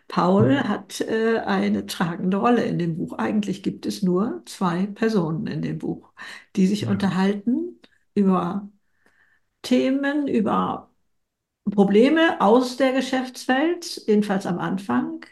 Paul 0.08 0.58
hat 0.58 1.02
äh, 1.02 1.40
eine 1.40 1.86
tragende 1.86 2.38
Rolle 2.38 2.64
in 2.64 2.80
dem 2.80 2.98
Buch. 2.98 3.14
Eigentlich 3.20 3.62
gibt 3.62 3.86
es 3.86 4.02
nur 4.02 4.42
zwei 4.46 4.88
Personen 4.88 5.46
in 5.46 5.62
dem 5.62 5.78
Buch, 5.80 6.14
die 6.56 6.66
sich 6.66 6.82
ja. 6.82 6.90
unterhalten 6.90 7.78
über 8.16 8.70
Themen, 9.64 10.28
über 10.28 10.92
Probleme 11.72 12.42
aus 12.42 12.78
der 12.78 12.94
Geschäftswelt, 12.94 14.04
jedenfalls 14.08 14.46
am 14.46 14.60
Anfang. 14.60 15.26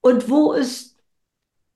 Und 0.00 0.28
wo 0.28 0.52
ist 0.52 0.94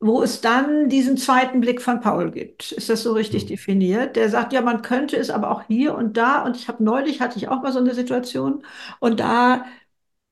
wo 0.00 0.22
es 0.22 0.40
dann 0.40 0.88
diesen 0.88 1.16
zweiten 1.16 1.60
Blick 1.60 1.82
von 1.82 2.00
Paul 2.00 2.30
gibt. 2.30 2.72
Ist 2.72 2.88
das 2.88 3.02
so 3.02 3.12
richtig 3.14 3.44
mhm. 3.44 3.48
definiert? 3.48 4.16
Der 4.16 4.28
sagt, 4.30 4.52
ja, 4.52 4.60
man 4.60 4.82
könnte 4.82 5.16
es 5.16 5.30
aber 5.30 5.50
auch 5.50 5.62
hier 5.66 5.94
und 5.94 6.16
da. 6.16 6.42
Und 6.44 6.56
ich 6.56 6.68
habe 6.68 6.84
neulich, 6.84 7.20
hatte 7.20 7.38
ich 7.38 7.48
auch 7.48 7.62
mal 7.62 7.72
so 7.72 7.80
eine 7.80 7.94
Situation. 7.94 8.64
Und 9.00 9.20
da 9.20 9.66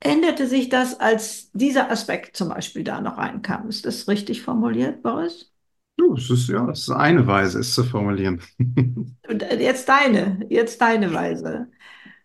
änderte 0.00 0.46
sich 0.46 0.68
das, 0.68 1.00
als 1.00 1.50
dieser 1.52 1.90
Aspekt 1.90 2.36
zum 2.36 2.50
Beispiel 2.50 2.84
da 2.84 3.00
noch 3.00 3.18
reinkam. 3.18 3.68
Ist 3.68 3.86
das 3.86 4.08
richtig 4.08 4.42
formuliert, 4.42 5.02
Boris? 5.02 5.52
Du, 5.96 6.14
es 6.14 6.28
ist 6.28 6.48
ja, 6.48 6.68
es 6.70 6.80
ist 6.80 6.90
eine 6.90 7.26
Weise, 7.26 7.60
es 7.60 7.74
zu 7.74 7.84
formulieren. 7.84 8.40
und 8.58 9.42
äh, 9.42 9.58
jetzt 9.62 9.88
deine, 9.88 10.46
jetzt 10.50 10.80
deine 10.80 11.12
Weise. 11.12 11.68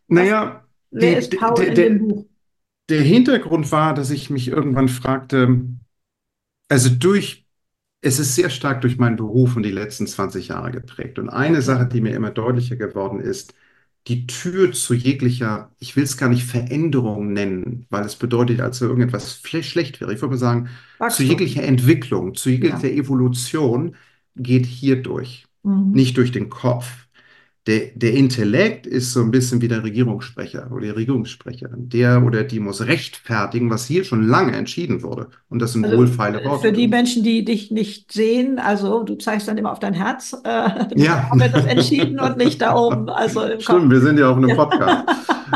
Naja, 0.07 0.65
wer 0.91 1.11
die, 1.11 1.17
ist 1.17 1.37
Paul 1.37 1.55
der, 1.55 1.67
in 1.67 1.75
dem 1.75 1.99
Buch? 1.99 2.25
Der 2.89 3.01
Hintergrund 3.01 3.71
war, 3.71 3.93
dass 3.93 4.09
ich 4.11 4.29
mich 4.29 4.49
irgendwann 4.49 4.89
fragte, 4.89 5.61
also 6.67 6.89
durch, 6.89 7.45
es 8.01 8.19
ist 8.19 8.35
sehr 8.35 8.49
stark 8.49 8.81
durch 8.81 8.97
meinen 8.97 9.15
Beruf 9.15 9.55
und 9.55 9.63
die 9.63 9.71
letzten 9.71 10.07
20 10.07 10.49
Jahre 10.49 10.71
geprägt. 10.71 11.17
Und 11.19 11.29
eine 11.29 11.61
Sache, 11.61 11.85
die 11.85 12.01
mir 12.01 12.15
immer 12.15 12.31
deutlicher 12.31 12.75
geworden 12.75 13.19
ist, 13.21 13.53
die 14.07 14.25
Tür 14.25 14.71
zu 14.71 14.93
jeglicher, 14.93 15.71
ich 15.79 15.95
will 15.95 16.03
es 16.03 16.17
gar 16.17 16.29
nicht 16.29 16.43
Veränderung 16.43 17.33
nennen, 17.33 17.85
weil 17.89 18.03
es 18.03 18.15
bedeutet, 18.15 18.59
als 18.59 18.81
wenn 18.81 18.89
irgendetwas 18.89 19.41
schlecht 19.43 20.01
wäre. 20.01 20.13
Ich 20.13 20.21
würde 20.21 20.33
mal 20.33 20.37
sagen, 20.37 20.69
Wachstum. 20.97 21.25
zu 21.25 21.31
jeglicher 21.31 21.63
Entwicklung, 21.63 22.33
zu 22.33 22.49
jeglicher 22.49 22.87
ja. 22.87 22.97
Evolution 22.97 23.95
geht 24.35 24.65
hier 24.65 25.01
durch, 25.01 25.45
mhm. 25.63 25.91
nicht 25.91 26.17
durch 26.17 26.31
den 26.31 26.49
Kopf. 26.49 27.00
Der, 27.67 27.91
der 27.93 28.13
Intellekt 28.13 28.87
ist 28.87 29.13
so 29.13 29.21
ein 29.21 29.29
bisschen 29.29 29.61
wie 29.61 29.67
der 29.67 29.83
Regierungssprecher 29.83 30.71
oder 30.71 30.81
die 30.81 30.89
Regierungssprecherin. 30.89 31.89
Der 31.89 32.23
oder 32.23 32.43
die 32.43 32.59
muss 32.59 32.81
rechtfertigen, 32.81 33.69
was 33.69 33.85
hier 33.85 34.03
schon 34.03 34.23
lange 34.23 34.53
entschieden 34.53 35.03
wurde. 35.03 35.27
Und 35.47 35.61
das 35.61 35.73
sind 35.73 35.85
also, 35.85 35.97
wohlfeile 35.97 36.43
Worte. 36.43 36.69
Für 36.69 36.73
die 36.73 36.87
Menschen, 36.87 37.23
die 37.23 37.45
dich 37.45 37.69
nicht 37.69 38.11
sehen, 38.11 38.57
also 38.57 39.03
du 39.03 39.13
zeigst 39.15 39.47
dann 39.47 39.59
immer 39.59 39.71
auf 39.71 39.79
dein 39.79 39.93
Herz. 39.93 40.35
Äh, 40.43 40.87
ja. 40.95 41.23
Haben 41.29 41.39
wir 41.39 41.49
das 41.49 41.65
entschieden 41.65 42.19
und 42.19 42.37
nicht 42.37 42.59
da 42.63 42.75
oben. 42.75 43.09
Also 43.09 43.41
Stimmt, 43.59 43.91
wir 43.91 44.01
sind 44.01 44.17
ja 44.17 44.29
auch 44.29 44.37
in 44.37 44.45
einem 44.45 44.57
Podcast. 44.57 45.05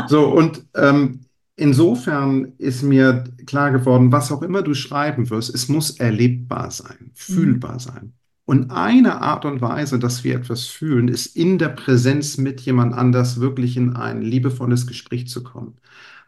so, 0.06 0.28
und 0.28 0.64
ähm, 0.76 1.22
insofern 1.56 2.52
ist 2.58 2.84
mir 2.84 3.24
klar 3.46 3.72
geworden, 3.72 4.12
was 4.12 4.30
auch 4.30 4.42
immer 4.42 4.62
du 4.62 4.74
schreiben 4.74 5.28
wirst, 5.30 5.52
es 5.52 5.68
muss 5.68 5.98
erlebbar 5.98 6.70
sein, 6.70 7.10
fühlbar 7.14 7.74
mhm. 7.74 7.78
sein. 7.80 8.12
Und 8.46 8.70
eine 8.70 9.22
Art 9.22 9.44
und 9.44 9.60
Weise, 9.60 9.98
dass 9.98 10.22
wir 10.22 10.36
etwas 10.36 10.66
fühlen, 10.66 11.08
ist 11.08 11.34
in 11.36 11.58
der 11.58 11.68
Präsenz 11.68 12.38
mit 12.38 12.60
jemand 12.60 12.94
anders 12.94 13.40
wirklich 13.40 13.76
in 13.76 13.96
ein 13.96 14.22
liebevolles 14.22 14.86
Gespräch 14.86 15.26
zu 15.26 15.42
kommen, 15.42 15.74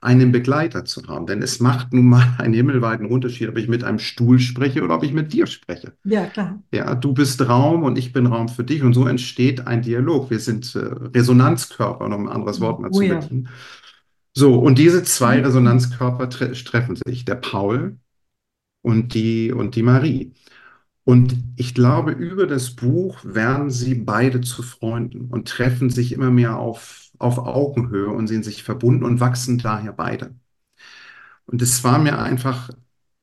einen 0.00 0.33
Begleiter 0.33 0.85
zu 0.85 1.07
haben. 1.07 1.26
Denn 1.28 1.42
es 1.42 1.61
macht 1.61 1.92
nun 1.92 2.07
mal 2.07 2.35
einen 2.38 2.54
himmelweiten 2.54 3.07
Unterschied, 3.07 3.48
ob 3.48 3.57
ich 3.57 3.68
mit 3.68 3.85
einem 3.85 4.00
Stuhl 4.00 4.40
spreche 4.40 4.83
oder 4.83 4.96
ob 4.96 5.04
ich 5.04 5.12
mit 5.12 5.33
dir 5.33 5.46
spreche. 5.46 5.92
Ja, 6.02 6.26
klar. 6.26 6.61
Ja, 6.72 6.96
du 6.96 7.14
bist 7.14 7.40
Raum 7.48 7.85
und 7.85 7.96
ich 7.96 8.12
bin 8.12 8.26
Raum 8.26 8.48
für 8.48 8.64
dich 8.64 8.83
und 8.83 8.94
so 8.94 9.07
entsteht 9.07 9.68
ein 9.68 9.83
Dialog. 9.83 10.28
Wir 10.28 10.40
sind 10.40 10.74
äh, 10.74 10.81
Resonanzkörper, 10.81 12.04
um 12.04 12.26
ein 12.26 12.28
anderes 12.28 12.61
Wort 12.61 12.81
mal 12.81 12.90
oh, 12.90 12.96
zu 12.96 13.02
ja. 13.02 13.20
bedienen. 13.20 13.48
So, 14.35 14.59
und 14.59 14.78
diese 14.78 15.04
zwei. 15.04 15.40
Resonanzkörper 15.40 16.28
tre 16.31 16.50
treffen 16.50 16.96
sich, 16.96 17.24
der 17.24 17.37
Paul 17.37 17.96
und 18.83 19.14
die, 19.14 19.52
und 19.52 19.76
die 19.76 19.85
Marie. 19.85 20.33
Und 21.09 21.38
ich 21.57 21.75
glaube, 21.75 22.12
über 22.12 22.47
das 22.47 22.73
Buch 22.77 23.21
werden 23.25 23.71
sie 23.71 23.94
beide 23.94 24.42
zu 24.42 24.62
Freunden 24.62 25.31
und 25.31 25.49
treffen 25.49 25.88
sich 25.88 26.12
immer 26.12 26.31
mehr 26.31 26.59
auf, 26.59 27.09
auf 27.18 27.38
Augenhöhe 27.38 28.11
und 28.11 28.27
sehen 28.27 28.42
sich 28.42 28.62
verbunden 28.62 29.05
und 29.05 29.18
wachsen 29.18 29.57
daher 29.57 29.94
beide. 29.94 30.35
Und 31.47 31.62
es 31.62 31.83
war 31.83 31.99
mir 31.99 32.18
einfach 32.18 32.68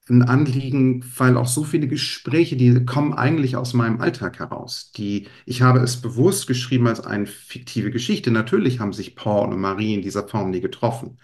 ein 0.10 0.24
Anliegen, 0.24 1.06
weil 1.16 1.38
auch 1.38 1.46
so 1.46 1.64
viele 1.64 1.88
Gespräche, 1.88 2.56
die 2.56 2.86
kommen 2.86 3.14
eigentlich 3.14 3.56
aus 3.56 3.76
meinem 3.76 4.02
Alltag 4.02 4.40
heraus. 4.40 4.92
Die, 4.98 5.28
ich 5.46 5.62
habe 5.62 5.78
es 5.82 6.02
bewusst 6.02 6.48
geschrieben 6.48 6.88
als 6.88 7.02
eine 7.02 7.28
fiktive 7.28 7.92
Geschichte. 7.92 8.32
Natürlich 8.32 8.80
haben 8.80 8.94
sich 8.94 9.16
Paul 9.16 9.54
und 9.54 9.62
Marie 9.62 9.94
in 9.94 10.02
dieser 10.02 10.28
Form 10.28 10.50
nie 10.50 10.62
getroffen. 10.62 11.20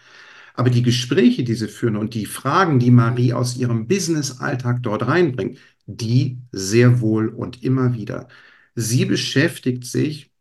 Aber 0.53 0.69
die 0.69 0.83
Gespräche, 0.83 1.43
die 1.43 1.55
sie 1.55 1.67
führen 1.67 1.95
und 1.95 2.13
die 2.13 2.25
Fragen, 2.25 2.79
die 2.79 2.91
Marie 2.91 3.33
aus 3.33 3.57
ihrem 3.57 3.87
Business-Alltag 3.87 4.83
dort 4.83 5.07
reinbringt, 5.07 5.57
die 5.85 6.39
sehr 6.51 7.01
wohl 7.01 7.29
und 7.29 7.63
immer 7.63 7.93
wieder. 7.93 8.27
Sie 8.75 9.05
beschäftigt 9.05 9.85
sich 9.85 10.31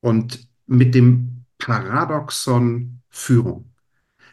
und 0.00 0.48
mit 0.66 0.94
dem 0.94 1.44
Paradoxon 1.58 3.00
Führung. 3.08 3.72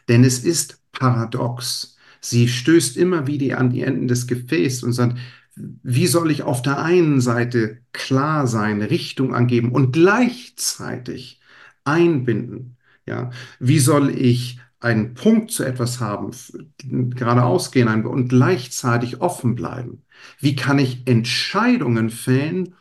Denn 0.08 0.24
es 0.24 0.40
ist 0.40 0.80
paradox. 0.92 1.96
Sie 2.20 2.48
stößt 2.48 2.96
immer 2.96 3.26
wieder 3.26 3.58
an 3.58 3.70
die 3.70 3.82
Enden 3.82 4.08
des 4.08 4.26
Gefäßes 4.26 4.82
und 4.82 4.92
sagt, 4.92 5.18
wie 5.56 6.06
soll 6.06 6.30
ich 6.30 6.42
auf 6.42 6.62
der 6.62 6.82
einen 6.82 7.20
Seite 7.20 7.78
klar 7.92 8.46
sein, 8.46 8.82
Richtung 8.82 9.34
angeben 9.34 9.72
und 9.72 9.92
gleichzeitig 9.92 11.40
einbinden? 11.84 12.76
Ja, 13.06 13.30
wie 13.58 13.78
soll 13.78 14.10
ich 14.10 14.60
einen 14.80 15.14
Punkt 15.14 15.50
zu 15.50 15.64
etwas 15.64 16.00
haben, 16.00 16.30
geradeaus 16.82 17.70
gehen 17.70 18.04
und 18.06 18.28
gleichzeitig 18.28 19.20
offen 19.20 19.54
bleiben? 19.54 20.02
Wie 20.38 20.56
kann 20.56 20.78
ich 20.78 21.06
Entscheidungen 21.06 22.10
fällen 22.10 22.74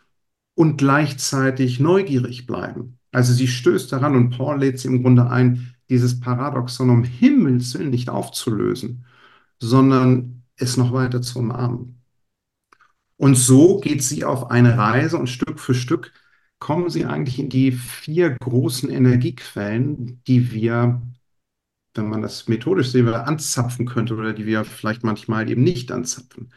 und 0.55 0.77
gleichzeitig 0.77 1.79
neugierig 1.79 2.45
bleiben? 2.45 2.99
Also 3.11 3.33
sie 3.33 3.47
stößt 3.47 3.91
daran 3.91 4.15
und 4.15 4.31
Paul 4.31 4.59
lädt 4.59 4.79
sie 4.79 4.87
im 4.87 5.01
Grunde 5.01 5.29
ein, 5.29 5.75
dieses 5.89 6.19
Paradoxon 6.19 6.89
um 6.89 7.03
Himmels 7.03 7.73
Willen 7.77 7.91
nicht 7.91 8.09
aufzulösen, 8.09 9.05
sondern 9.59 10.43
es 10.57 10.77
noch 10.77 10.91
weiter 10.93 11.21
zu 11.21 11.39
umarmen. 11.39 12.01
Und 13.17 13.35
so 13.35 13.79
geht 13.79 14.03
sie 14.03 14.25
auf 14.25 14.51
eine 14.51 14.77
Reise 14.77 15.17
und 15.17 15.29
Stück 15.29 15.59
für 15.59 15.75
Stück 15.75 16.11
kommen 16.59 16.89
sie 16.89 17.05
eigentlich 17.05 17.39
in 17.39 17.49
die 17.49 17.71
vier 17.71 18.31
großen 18.31 18.89
Energiequellen, 18.89 20.21
die 20.27 20.51
wir 20.51 21.01
wenn 21.95 22.09
man 22.09 22.21
das 22.21 22.47
methodisch 22.47 22.91
sehen 22.91 23.05
will, 23.05 23.15
anzapfen 23.15 23.85
könnte 23.85 24.15
oder 24.15 24.33
die 24.33 24.45
wir 24.45 24.65
vielleicht 24.65 25.03
manchmal 25.03 25.49
eben 25.49 25.63
nicht 25.63 25.91
anzapfen. 25.91 26.51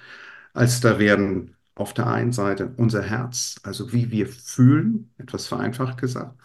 Als 0.59 0.81
da 0.81 0.99
werden 0.99 1.55
auf 1.77 1.95
der 1.95 2.09
einen 2.09 2.33
Seite 2.33 2.75
unser 2.79 3.01
Herz, 3.01 3.61
also 3.63 3.93
wie 3.93 4.11
wir 4.11 4.27
fühlen, 4.27 5.13
etwas 5.17 5.47
vereinfacht 5.47 6.01
gesagt, 6.01 6.37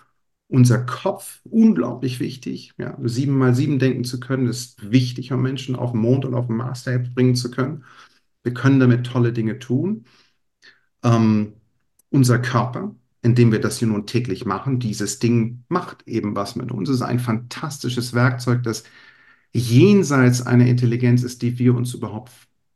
unser 0.47 0.85
Kopf, 0.85 1.41
unglaublich 1.45 2.19
wichtig. 2.19 2.73
Ja, 2.77 2.95
sieben 3.01 3.35
mal 3.35 3.55
sieben 3.55 3.79
denken 3.79 4.03
zu 4.03 4.19
können, 4.19 4.45
ist 4.47 4.91
wichtig, 4.91 5.33
um 5.33 5.41
Menschen 5.41 5.75
auf 5.75 5.93
den 5.93 6.01
Mond 6.01 6.25
und 6.25 6.35
auf 6.35 6.45
den 6.45 6.57
Mars 6.57 6.87
bringen 7.15 7.33
zu 7.33 7.49
können. 7.49 7.85
Wir 8.43 8.53
können 8.53 8.79
damit 8.79 9.07
tolle 9.07 9.33
Dinge 9.33 9.57
tun. 9.57 10.05
Ähm, 11.03 11.53
unser 12.11 12.37
Körper, 12.37 12.93
indem 13.23 13.51
wir 13.51 13.61
das 13.61 13.79
hier 13.79 13.87
nun 13.87 14.05
täglich 14.05 14.45
machen. 14.45 14.79
Dieses 14.79 15.17
Ding 15.17 15.63
macht 15.69 16.07
eben 16.07 16.35
was 16.35 16.55
mit 16.55 16.71
uns. 16.71 16.87
Es 16.87 16.97
ist 16.97 17.01
ein 17.01 17.19
fantastisches 17.19 18.13
Werkzeug, 18.13 18.61
das 18.61 18.83
jenseits 19.53 20.43
einer 20.45 20.67
Intelligenz 20.67 21.23
ist, 21.23 21.41
die 21.41 21.57
wir 21.57 21.73
uns 21.73 21.95
überhaupt 21.95 22.31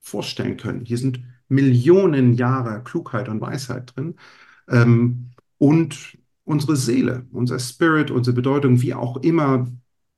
vorstellen 0.08 0.58
können. 0.58 0.86
Hier 0.86 0.98
sind 0.98 1.22
Millionen 1.50 2.34
Jahre 2.34 2.84
Klugheit 2.84 3.30
und 3.30 3.41
Weisheit 3.41 3.96
drin. 3.96 4.15
Ähm, 4.70 5.32
und 5.58 6.17
unsere 6.43 6.76
Seele, 6.76 7.26
unser 7.32 7.60
Spirit, 7.60 8.12
unsere 8.12 8.36
Bedeutung, 8.36 8.82
wie 8.82 8.93
auch 8.93 9.17
immer, 9.17 9.67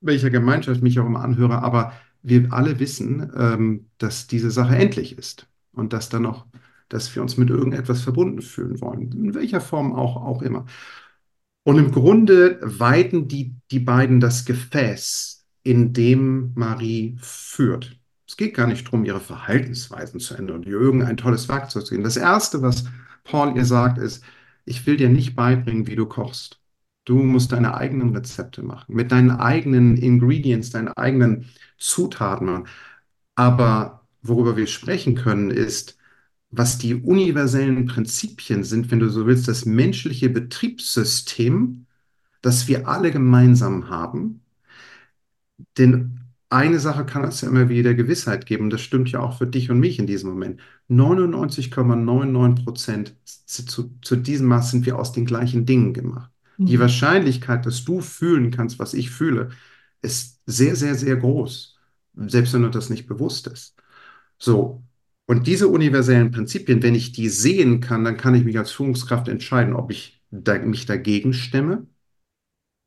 welcher 0.01 0.29
Gemeinschaft 0.29 0.81
mich 0.81 0.99
auch 0.99 1.05
immer 1.05 1.23
anhöre, 1.23 1.61
aber 1.61 1.93
wir 2.21 2.51
alle 2.51 2.79
wissen, 2.79 3.31
ähm, 3.35 3.87
dass 3.97 4.27
diese 4.27 4.51
Sache 4.51 4.75
endlich 4.75 5.17
ist 5.17 5.47
und 5.71 5.93
dass 5.93 6.09
dann 6.09 6.23
noch 6.23 6.45
dass 6.89 7.13
wir 7.15 7.21
uns 7.21 7.37
mit 7.37 7.49
irgendetwas 7.49 8.01
verbunden 8.01 8.41
fühlen 8.41 8.81
wollen, 8.81 9.11
in 9.11 9.33
welcher 9.33 9.61
Form 9.61 9.93
auch, 9.93 10.17
auch 10.17 10.41
immer. 10.41 10.65
Und 11.63 11.77
im 11.77 11.91
Grunde 11.91 12.59
weiten 12.61 13.27
die, 13.27 13.55
die 13.71 13.79
beiden 13.79 14.19
das 14.19 14.43
Gefäß, 14.45 15.45
in 15.63 15.93
dem 15.93 16.51
Marie 16.55 17.17
führt. 17.21 17.98
Es 18.29 18.37
geht 18.37 18.53
gar 18.53 18.67
nicht 18.67 18.85
darum, 18.85 19.05
ihre 19.05 19.19
Verhaltensweisen 19.19 20.19
zu 20.19 20.35
ändern 20.35 20.61
ihr 20.61 20.73
irgendein 20.73 21.17
tolles 21.17 21.49
Werkzeug 21.49 21.83
zu 21.85 21.95
geben. 21.95 22.03
Das 22.03 22.15
Erste, 22.15 22.61
was 22.61 22.85
Paul 23.23 23.57
ihr 23.57 23.65
sagt, 23.65 23.97
ist, 23.97 24.23
ich 24.65 24.85
will 24.85 24.97
dir 24.97 25.09
nicht 25.09 25.35
beibringen, 25.35 25.87
wie 25.87 25.95
du 25.95 26.05
kochst. 26.05 26.59
Du 27.05 27.23
musst 27.23 27.51
deine 27.53 27.75
eigenen 27.75 28.15
Rezepte 28.15 28.61
machen, 28.61 28.93
mit 28.95 29.11
deinen 29.11 29.31
eigenen 29.31 29.97
Ingredients, 29.97 30.69
deinen 30.69 30.89
eigenen 30.89 31.47
Zutaten 31.79 32.45
machen. 32.45 32.67
Aber 33.35 34.07
worüber 34.21 34.55
wir 34.57 34.67
sprechen 34.67 35.15
können, 35.15 35.49
ist, 35.49 35.97
was 36.51 36.77
die 36.77 36.95
universellen 36.95 37.87
Prinzipien 37.87 38.63
sind, 38.63 38.91
wenn 38.91 38.99
du 38.99 39.09
so 39.09 39.25
willst, 39.25 39.47
das 39.47 39.65
menschliche 39.65 40.29
Betriebssystem, 40.29 41.87
das 42.43 42.67
wir 42.67 42.87
alle 42.87 43.11
gemeinsam 43.11 43.89
haben. 43.89 44.41
Denn 45.77 46.18
eine 46.49 46.79
Sache 46.79 47.05
kann 47.05 47.23
es 47.23 47.41
ja 47.41 47.49
immer 47.49 47.69
wieder 47.69 47.93
Gewissheit 47.93 48.45
geben, 48.45 48.69
das 48.69 48.81
stimmt 48.81 49.11
ja 49.11 49.19
auch 49.19 49.37
für 49.37 49.47
dich 49.47 49.69
und 49.69 49.79
mich 49.79 49.99
in 49.99 50.07
diesem 50.07 50.31
Moment. 50.31 50.59
99,99 50.89 52.63
Prozent 52.63 53.15
zu, 53.23 53.95
zu 54.01 54.15
diesem 54.15 54.47
Maß 54.47 54.71
sind 54.71 54.85
wir 54.85 54.97
aus 54.97 55.11
den 55.11 55.25
gleichen 55.25 55.65
Dingen 55.65 55.93
gemacht. 55.93 56.31
Mhm. 56.57 56.65
Die 56.65 56.79
Wahrscheinlichkeit, 56.79 57.65
dass 57.65 57.85
du 57.85 58.01
fühlen 58.01 58.51
kannst, 58.51 58.79
was 58.79 58.93
ich 58.93 59.11
fühle, 59.11 59.49
ist 60.01 60.41
sehr, 60.45 60.75
sehr, 60.75 60.95
sehr 60.95 61.17
groß, 61.17 61.77
selbst 62.15 62.53
wenn 62.53 62.63
du 62.63 62.69
das 62.69 62.89
nicht 62.89 63.07
bewusst 63.07 63.47
ist. 63.47 63.75
So, 64.37 64.83
und 65.25 65.45
diese 65.45 65.67
universellen 65.67 66.31
Prinzipien, 66.31 66.81
wenn 66.81 66.95
ich 66.95 67.11
die 67.11 67.29
sehen 67.29 67.81
kann, 67.81 68.03
dann 68.03 68.17
kann 68.17 68.33
ich 68.33 68.43
mich 68.45 68.57
als 68.57 68.71
Führungskraft 68.71 69.27
entscheiden, 69.27 69.75
ob 69.75 69.91
ich 69.91 70.23
da, 70.31 70.57
mich 70.57 70.87
dagegen 70.87 71.33
stemme, 71.33 71.85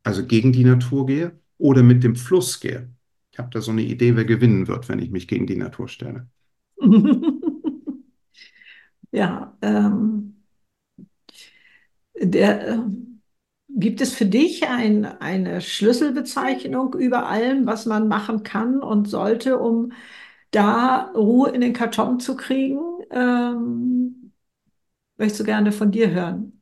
also 0.03 0.27
gegen 0.27 0.53
die 0.53 0.65
Natur 0.65 1.07
gehe, 1.07 1.41
oder 1.59 1.85
mit 1.85 2.03
dem 2.03 2.17
Fluss 2.17 2.59
gehe. 2.59 2.91
Ich 3.33 3.39
habe 3.39 3.51
da 3.51 3.61
so 3.61 3.71
eine 3.73 3.83
Idee, 3.83 4.17
wer 4.17 4.25
gewinnen 4.25 4.69
wird, 4.69 4.89
wenn 4.89 4.99
ich 4.99 5.11
mich 5.11 5.27
gegen 5.27 5.47
die 5.47 5.57
Natur 5.57 5.89
stelle. 5.89 6.29
ja, 9.13 9.57
ähm, 9.63 10.43
der, 12.21 12.69
äh, 12.69 12.79
gibt 13.69 14.01
es 14.01 14.15
für 14.15 14.27
dich 14.27 14.69
ein, 14.69 15.05
eine 15.07 15.61
Schlüsselbezeichnung 15.61 16.95
über 16.95 17.27
allem, 17.29 17.67
was 17.67 17.87
man 17.87 18.09
machen 18.09 18.43
kann 18.43 18.81
und 18.81 19.09
sollte, 19.09 19.59
um 19.59 19.93
da 20.51 21.13
Ruhe 21.15 21.51
in 21.51 21.61
den 21.63 21.73
Karton 21.73 22.21
zu 22.21 22.37
kriegen, 22.37 22.81
ähm, 23.11 24.33
möchtest 25.19 25.41
du 25.41 25.45
gerne 25.45 25.73
von 25.73 25.91
dir 25.93 26.11
hören. 26.11 26.62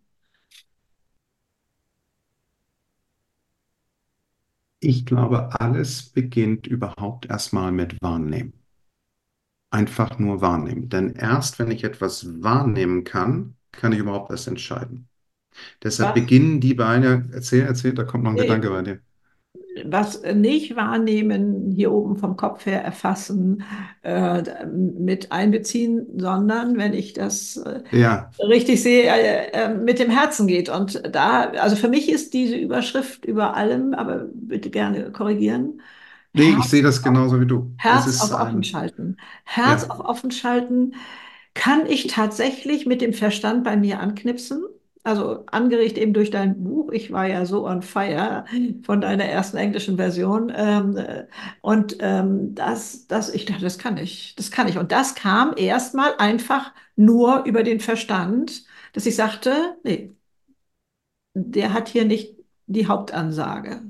Ich 4.80 5.06
glaube, 5.06 5.58
alles 5.58 6.02
beginnt 6.10 6.66
überhaupt 6.66 7.24
erstmal 7.24 7.72
mit 7.72 7.96
Wahrnehmen. 8.02 8.52
Einfach 9.72 10.18
nur 10.18 10.40
wahrnehmen. 10.40 10.88
Denn 10.88 11.10
erst 11.14 11.58
wenn 11.58 11.70
ich 11.70 11.84
etwas 11.84 12.42
wahrnehmen 12.42 13.04
kann, 13.04 13.56
kann 13.72 13.92
ich 13.92 13.98
überhaupt 14.00 14.30
erst 14.30 14.48
entscheiden. 14.48 15.08
Deshalb 15.82 16.10
Was? 16.10 16.14
beginnen 16.14 16.60
die 16.60 16.74
Beine, 16.74 17.28
erzähl, 17.32 17.62
erzähl, 17.62 17.94
da 17.94 18.04
kommt 18.04 18.24
noch 18.24 18.32
ein 18.32 18.36
nee, 18.36 18.38
Gedanke 18.38 18.70
bei 18.70 18.82
dir 18.82 19.00
was 19.84 20.22
nicht 20.34 20.76
wahrnehmen, 20.76 21.72
hier 21.74 21.92
oben 21.92 22.16
vom 22.16 22.36
Kopf 22.36 22.66
her 22.66 22.82
erfassen, 22.82 23.62
äh, 24.02 24.42
mit 24.66 25.30
einbeziehen, 25.30 26.06
sondern 26.16 26.76
wenn 26.76 26.92
ich 26.92 27.12
das 27.12 27.56
äh, 27.56 27.82
ja. 27.92 28.30
richtig 28.40 28.82
sehe, 28.82 29.04
äh, 29.04 29.52
äh, 29.52 29.74
mit 29.74 29.98
dem 29.98 30.10
Herzen 30.10 30.46
geht. 30.46 30.68
Und 30.68 31.02
da, 31.14 31.50
also 31.50 31.76
für 31.76 31.88
mich 31.88 32.10
ist 32.10 32.34
diese 32.34 32.56
Überschrift 32.56 33.24
über 33.24 33.56
allem, 33.56 33.94
aber 33.94 34.26
bitte 34.32 34.70
gerne 34.70 35.12
korrigieren. 35.12 35.80
Nee, 36.32 36.52
Herz 36.52 36.64
ich 36.64 36.70
sehe 36.70 36.82
das 36.82 37.02
genauso 37.02 37.40
wie 37.40 37.46
du. 37.46 37.72
Herz 37.78 38.20
auf 38.20 38.40
offen 38.40 38.62
schalten. 38.62 39.16
Herz 39.44 39.82
ja. 39.82 39.90
auf 39.90 40.00
offen 40.00 40.30
schalten 40.30 40.94
kann 41.54 41.86
ich 41.86 42.06
tatsächlich 42.06 42.86
mit 42.86 43.00
dem 43.00 43.12
Verstand 43.12 43.64
bei 43.64 43.76
mir 43.76 44.00
anknipsen 44.00 44.64
also 45.02 45.46
angeregt 45.46 45.96
eben 45.98 46.12
durch 46.12 46.30
dein 46.30 46.62
Buch. 46.62 46.90
Ich 46.92 47.12
war 47.12 47.26
ja 47.26 47.46
so 47.46 47.66
on 47.66 47.82
fire 47.82 48.44
von 48.82 49.00
deiner 49.00 49.24
ersten 49.24 49.56
englischen 49.56 49.96
Version. 49.96 50.52
Ähm, 50.54 50.98
und 51.62 51.96
ähm, 52.00 52.54
das, 52.54 53.06
das, 53.06 53.32
ich 53.32 53.44
dachte, 53.46 53.62
das 53.62 53.78
kann 53.78 53.96
ich, 53.96 54.34
das 54.36 54.50
kann 54.50 54.68
ich. 54.68 54.78
Und 54.78 54.92
das 54.92 55.14
kam 55.14 55.54
erstmal 55.56 56.14
einfach 56.18 56.72
nur 56.96 57.44
über 57.44 57.62
den 57.62 57.80
Verstand, 57.80 58.64
dass 58.92 59.06
ich 59.06 59.16
sagte, 59.16 59.76
nee, 59.84 60.14
der 61.34 61.72
hat 61.72 61.88
hier 61.88 62.04
nicht 62.04 62.36
die 62.66 62.86
Hauptansage. 62.86 63.82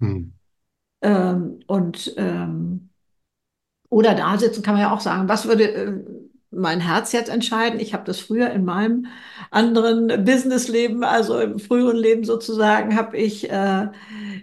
Hm. 0.00 0.32
Ähm, 1.02 1.60
und 1.66 2.14
oder 3.92 4.14
da 4.14 4.38
sitzen 4.38 4.62
kann 4.62 4.74
man 4.74 4.84
ja 4.84 4.90
auch 4.90 5.00
sagen, 5.00 5.28
was 5.28 5.46
würde, 5.46 5.70
äh, 5.70 6.00
mein 6.52 6.80
Herz 6.80 7.12
jetzt 7.12 7.30
entscheiden. 7.30 7.80
Ich 7.80 7.94
habe 7.94 8.04
das 8.04 8.20
früher 8.20 8.50
in 8.50 8.64
meinem 8.64 9.06
anderen 9.50 10.24
Businessleben, 10.24 11.04
also 11.04 11.38
im 11.40 11.58
früheren 11.58 11.96
Leben 11.96 12.24
sozusagen, 12.24 12.96
habe 12.96 13.16
ich, 13.16 13.50
äh, 13.50 13.88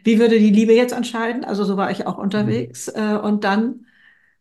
wie 0.03 0.19
würde 0.19 0.39
die 0.39 0.49
Liebe 0.51 0.73
jetzt 0.73 0.93
entscheiden? 0.93 1.43
Also 1.43 1.63
so 1.63 1.77
war 1.77 1.91
ich 1.91 2.07
auch 2.07 2.17
unterwegs. 2.17 2.87
Äh, 2.87 3.17
und 3.21 3.43
dann, 3.43 3.85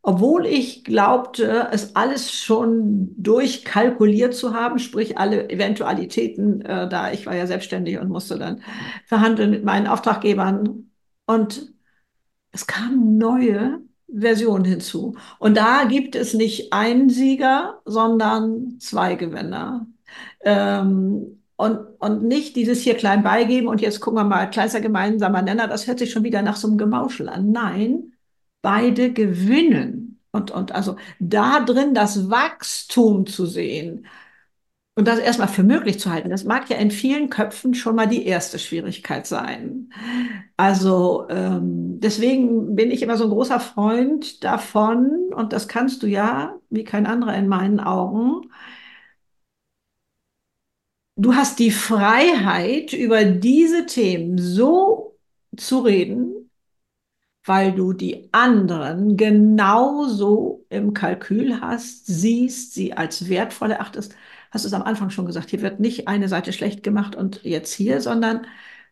obwohl 0.02 0.46
ich 0.46 0.84
glaubte, 0.84 1.68
es 1.72 1.94
alles 1.96 2.32
schon 2.32 3.14
durchkalkuliert 3.16 4.34
zu 4.34 4.54
haben, 4.54 4.78
sprich 4.78 5.18
alle 5.18 5.50
Eventualitäten, 5.50 6.62
äh, 6.62 6.88
da 6.88 7.12
ich 7.12 7.26
war 7.26 7.36
ja 7.36 7.46
selbstständig 7.46 7.98
und 7.98 8.08
musste 8.08 8.38
dann 8.38 8.62
verhandeln 9.06 9.50
mit 9.50 9.64
meinen 9.64 9.86
Auftraggebern. 9.86 10.90
Und 11.26 11.72
es 12.52 12.66
kamen 12.66 13.18
neue 13.18 13.80
Versionen 14.08 14.64
hinzu. 14.64 15.16
Und 15.38 15.56
da 15.56 15.84
gibt 15.84 16.16
es 16.16 16.34
nicht 16.34 16.72
einen 16.72 17.10
Sieger, 17.10 17.80
sondern 17.84 18.78
zwei 18.80 19.14
Gewinner. 19.14 19.86
Ähm, 20.40 21.42
und, 21.56 21.78
und 21.98 22.22
nicht 22.22 22.56
dieses 22.56 22.80
hier 22.80 22.94
klein 22.96 23.22
beigeben 23.22 23.68
und 23.68 23.80
jetzt 23.80 24.00
gucken 24.00 24.18
wir 24.18 24.24
mal, 24.24 24.48
kleinster 24.48 24.80
gemeinsamer 24.80 25.42
Nenner, 25.42 25.66
das 25.66 25.86
hört 25.86 25.98
sich 25.98 26.12
schon 26.12 26.24
wieder 26.24 26.40
nach 26.42 26.56
so 26.56 26.68
einem 26.68 26.78
Gemauschel 26.78 27.28
an. 27.28 27.50
Nein, 27.50 28.12
beide 28.62 29.12
gewinnen. 29.12 30.20
Und, 30.30 30.50
und 30.50 30.72
also 30.72 30.96
da 31.18 31.60
drin 31.60 31.94
das 31.94 32.30
Wachstum 32.30 33.26
zu 33.26 33.46
sehen 33.46 34.06
und 34.98 35.06
das 35.06 35.20
erstmal 35.20 35.46
für 35.46 35.62
möglich 35.62 36.00
zu 36.00 36.10
halten, 36.10 36.28
das 36.28 36.42
mag 36.42 36.68
ja 36.70 36.76
in 36.76 36.90
vielen 36.90 37.30
Köpfen 37.30 37.72
schon 37.74 37.94
mal 37.94 38.08
die 38.08 38.26
erste 38.26 38.58
Schwierigkeit 38.58 39.28
sein. 39.28 39.92
Also 40.56 41.28
ähm, 41.30 42.00
deswegen 42.00 42.74
bin 42.74 42.90
ich 42.90 43.02
immer 43.02 43.16
so 43.16 43.22
ein 43.24 43.30
großer 43.30 43.60
Freund 43.60 44.42
davon, 44.42 45.32
und 45.32 45.52
das 45.52 45.68
kannst 45.68 46.02
du 46.02 46.08
ja, 46.08 46.58
wie 46.68 46.82
kein 46.82 47.06
anderer 47.06 47.36
in 47.36 47.46
meinen 47.46 47.78
Augen, 47.78 48.50
du 51.14 51.36
hast 51.36 51.60
die 51.60 51.70
Freiheit, 51.70 52.92
über 52.92 53.24
diese 53.24 53.86
Themen 53.86 54.36
so 54.36 55.16
zu 55.56 55.78
reden, 55.78 56.50
weil 57.44 57.72
du 57.72 57.92
die 57.92 58.28
anderen 58.32 59.16
genauso 59.16 60.66
im 60.70 60.92
Kalkül 60.92 61.60
hast, 61.60 62.06
siehst, 62.06 62.74
sie 62.74 62.94
als 62.94 63.28
wertvoll 63.28 63.70
erachtest. 63.70 64.16
Hast 64.50 64.64
du 64.64 64.68
es 64.68 64.74
am 64.74 64.82
Anfang 64.82 65.10
schon 65.10 65.26
gesagt, 65.26 65.50
hier 65.50 65.62
wird 65.62 65.80
nicht 65.80 66.08
eine 66.08 66.28
Seite 66.28 66.52
schlecht 66.52 66.82
gemacht 66.82 67.14
und 67.14 67.42
jetzt 67.44 67.72
hier, 67.74 68.00
sondern 68.00 68.46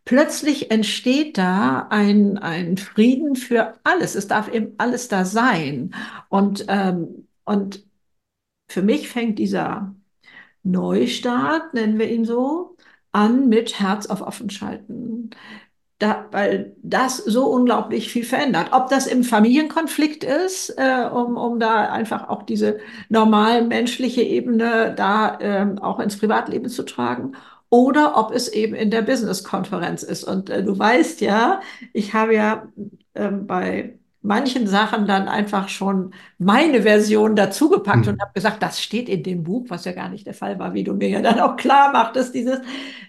plötzlich 0.04 0.70
entsteht 0.70 1.38
da 1.38 1.88
ein, 1.90 2.38
ein 2.38 2.76
Frieden 2.76 3.36
für 3.36 3.74
alles. 3.84 4.14
Es 4.14 4.28
darf 4.28 4.48
eben 4.52 4.74
alles 4.78 5.08
da 5.08 5.24
sein. 5.24 5.94
Und, 6.28 6.66
ähm, 6.68 7.28
und 7.44 7.84
für 8.68 8.82
mich 8.82 9.08
fängt 9.08 9.38
dieser 9.38 9.94
Neustart, 10.62 11.74
nennen 11.74 11.98
wir 11.98 12.10
ihn 12.10 12.24
so, 12.24 12.76
an 13.12 13.48
mit 13.48 13.80
Herz 13.80 14.06
auf 14.06 14.20
offen 14.20 14.50
schalten. 14.50 15.30
Da, 15.98 16.26
weil 16.30 16.76
das 16.82 17.16
so 17.16 17.46
unglaublich 17.46 18.10
viel 18.12 18.24
verändert. 18.24 18.68
Ob 18.72 18.90
das 18.90 19.06
im 19.06 19.24
Familienkonflikt 19.24 20.24
ist, 20.24 20.68
äh, 20.76 21.08
um, 21.10 21.38
um 21.38 21.58
da 21.58 21.90
einfach 21.90 22.28
auch 22.28 22.42
diese 22.42 22.78
normal 23.08 23.64
menschliche 23.64 24.20
Ebene 24.20 24.92
da 24.94 25.38
ähm, 25.40 25.78
auch 25.78 25.98
ins 25.98 26.18
Privatleben 26.18 26.68
zu 26.68 26.82
tragen, 26.82 27.32
oder 27.70 28.16
ob 28.16 28.30
es 28.30 28.48
eben 28.48 28.74
in 28.74 28.90
der 28.90 29.02
Business-Konferenz 29.02 30.02
ist. 30.02 30.24
Und 30.24 30.50
äh, 30.50 30.62
du 30.62 30.78
weißt 30.78 31.22
ja, 31.22 31.60
ich 31.94 32.12
habe 32.12 32.34
ja 32.34 32.68
äh, 33.14 33.30
bei 33.30 33.98
manchen 34.22 34.66
Sachen 34.66 35.06
dann 35.06 35.28
einfach 35.28 35.68
schon 35.68 36.12
meine 36.36 36.82
Version 36.82 37.36
dazugepackt 37.36 38.06
hm. 38.06 38.14
und 38.14 38.20
habe 38.20 38.32
gesagt, 38.34 38.62
das 38.62 38.82
steht 38.82 39.08
in 39.08 39.22
dem 39.22 39.44
Buch, 39.44 39.66
was 39.68 39.84
ja 39.84 39.92
gar 39.92 40.08
nicht 40.08 40.26
der 40.26 40.34
Fall 40.34 40.58
war, 40.58 40.74
wie 40.74 40.84
du 40.84 40.94
mir 40.94 41.08
ja 41.08 41.22
dann 41.22 41.40
auch 41.40 41.56
klar 41.56 41.92
machtest, 41.92 42.34
dieses, 42.34 42.60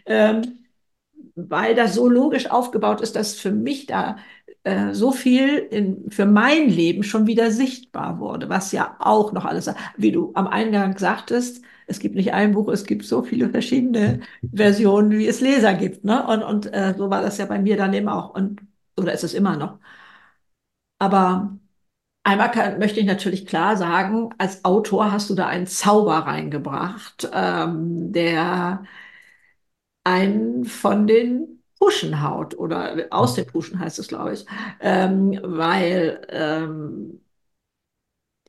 ähm, 0.06 0.60
weil 1.38 1.76
das 1.76 1.96
so 1.96 2.10
logisch 2.10 2.50
aufgebaut 2.52 3.02
ist, 3.02 3.16
dass 3.16 3.36
für 3.40 3.52
mich 3.52 3.86
da 3.86 4.18
äh, 4.64 4.94
so 4.94 5.12
viel 5.12 5.58
in, 5.58 6.10
für 6.12 6.26
mein 6.26 6.70
Leben 6.70 7.04
schon 7.04 7.28
wieder 7.28 7.52
sichtbar 7.52 8.20
wurde, 8.20 8.50
was 8.50 8.72
ja 8.72 8.96
auch 9.00 9.32
noch 9.34 9.46
alles, 9.46 9.70
wie 9.98 10.12
du 10.12 10.32
am 10.36 10.48
Eingang 10.48 10.98
sagtest, 10.98 11.64
es 11.88 12.00
gibt 12.00 12.16
nicht 12.16 12.34
ein 12.34 12.54
Buch, 12.54 12.68
es 12.70 12.86
gibt 12.86 13.06
so 13.06 13.24
viele 13.24 13.50
verschiedene 13.50 14.22
Versionen, 14.54 15.12
wie 15.12 15.28
es 15.28 15.40
Leser 15.42 15.74
gibt. 15.74 16.04
Ne? 16.04 16.26
Und, 16.28 16.44
und 16.44 16.74
äh, 16.74 16.94
so 16.98 17.10
war 17.10 17.22
das 17.22 17.38
ja 17.38 17.46
bei 17.46 17.60
mir 17.60 17.78
dann 17.78 17.94
eben 17.94 18.10
auch. 18.10 18.32
Und, 18.36 18.62
oder 18.98 19.14
ist 19.14 19.24
es 19.24 19.34
immer 19.34 19.56
noch. 19.58 19.80
Aber 21.00 21.58
einmal 22.24 22.52
kann, 22.52 22.80
möchte 22.80 23.00
ich 23.00 23.06
natürlich 23.08 23.48
klar 23.48 23.78
sagen, 23.78 24.32
als 24.40 24.66
Autor 24.66 25.12
hast 25.12 25.30
du 25.30 25.36
da 25.36 25.48
einen 25.48 25.68
Zauber 25.68 26.20
reingebracht, 26.20 27.30
ähm, 27.34 28.12
der 28.14 28.86
einen 30.08 30.66
von 30.66 31.08
den 31.08 31.64
Puschen 31.80 32.24
haut 32.24 32.58
oder 32.58 33.08
aus 33.12 33.36
den 33.36 33.46
Puschen 33.48 33.80
heißt 33.80 34.00
es, 34.00 34.08
glaube 34.08 34.34
ich, 34.34 34.46
ähm, 34.82 35.40
weil 35.44 36.22
ähm, 36.30 37.22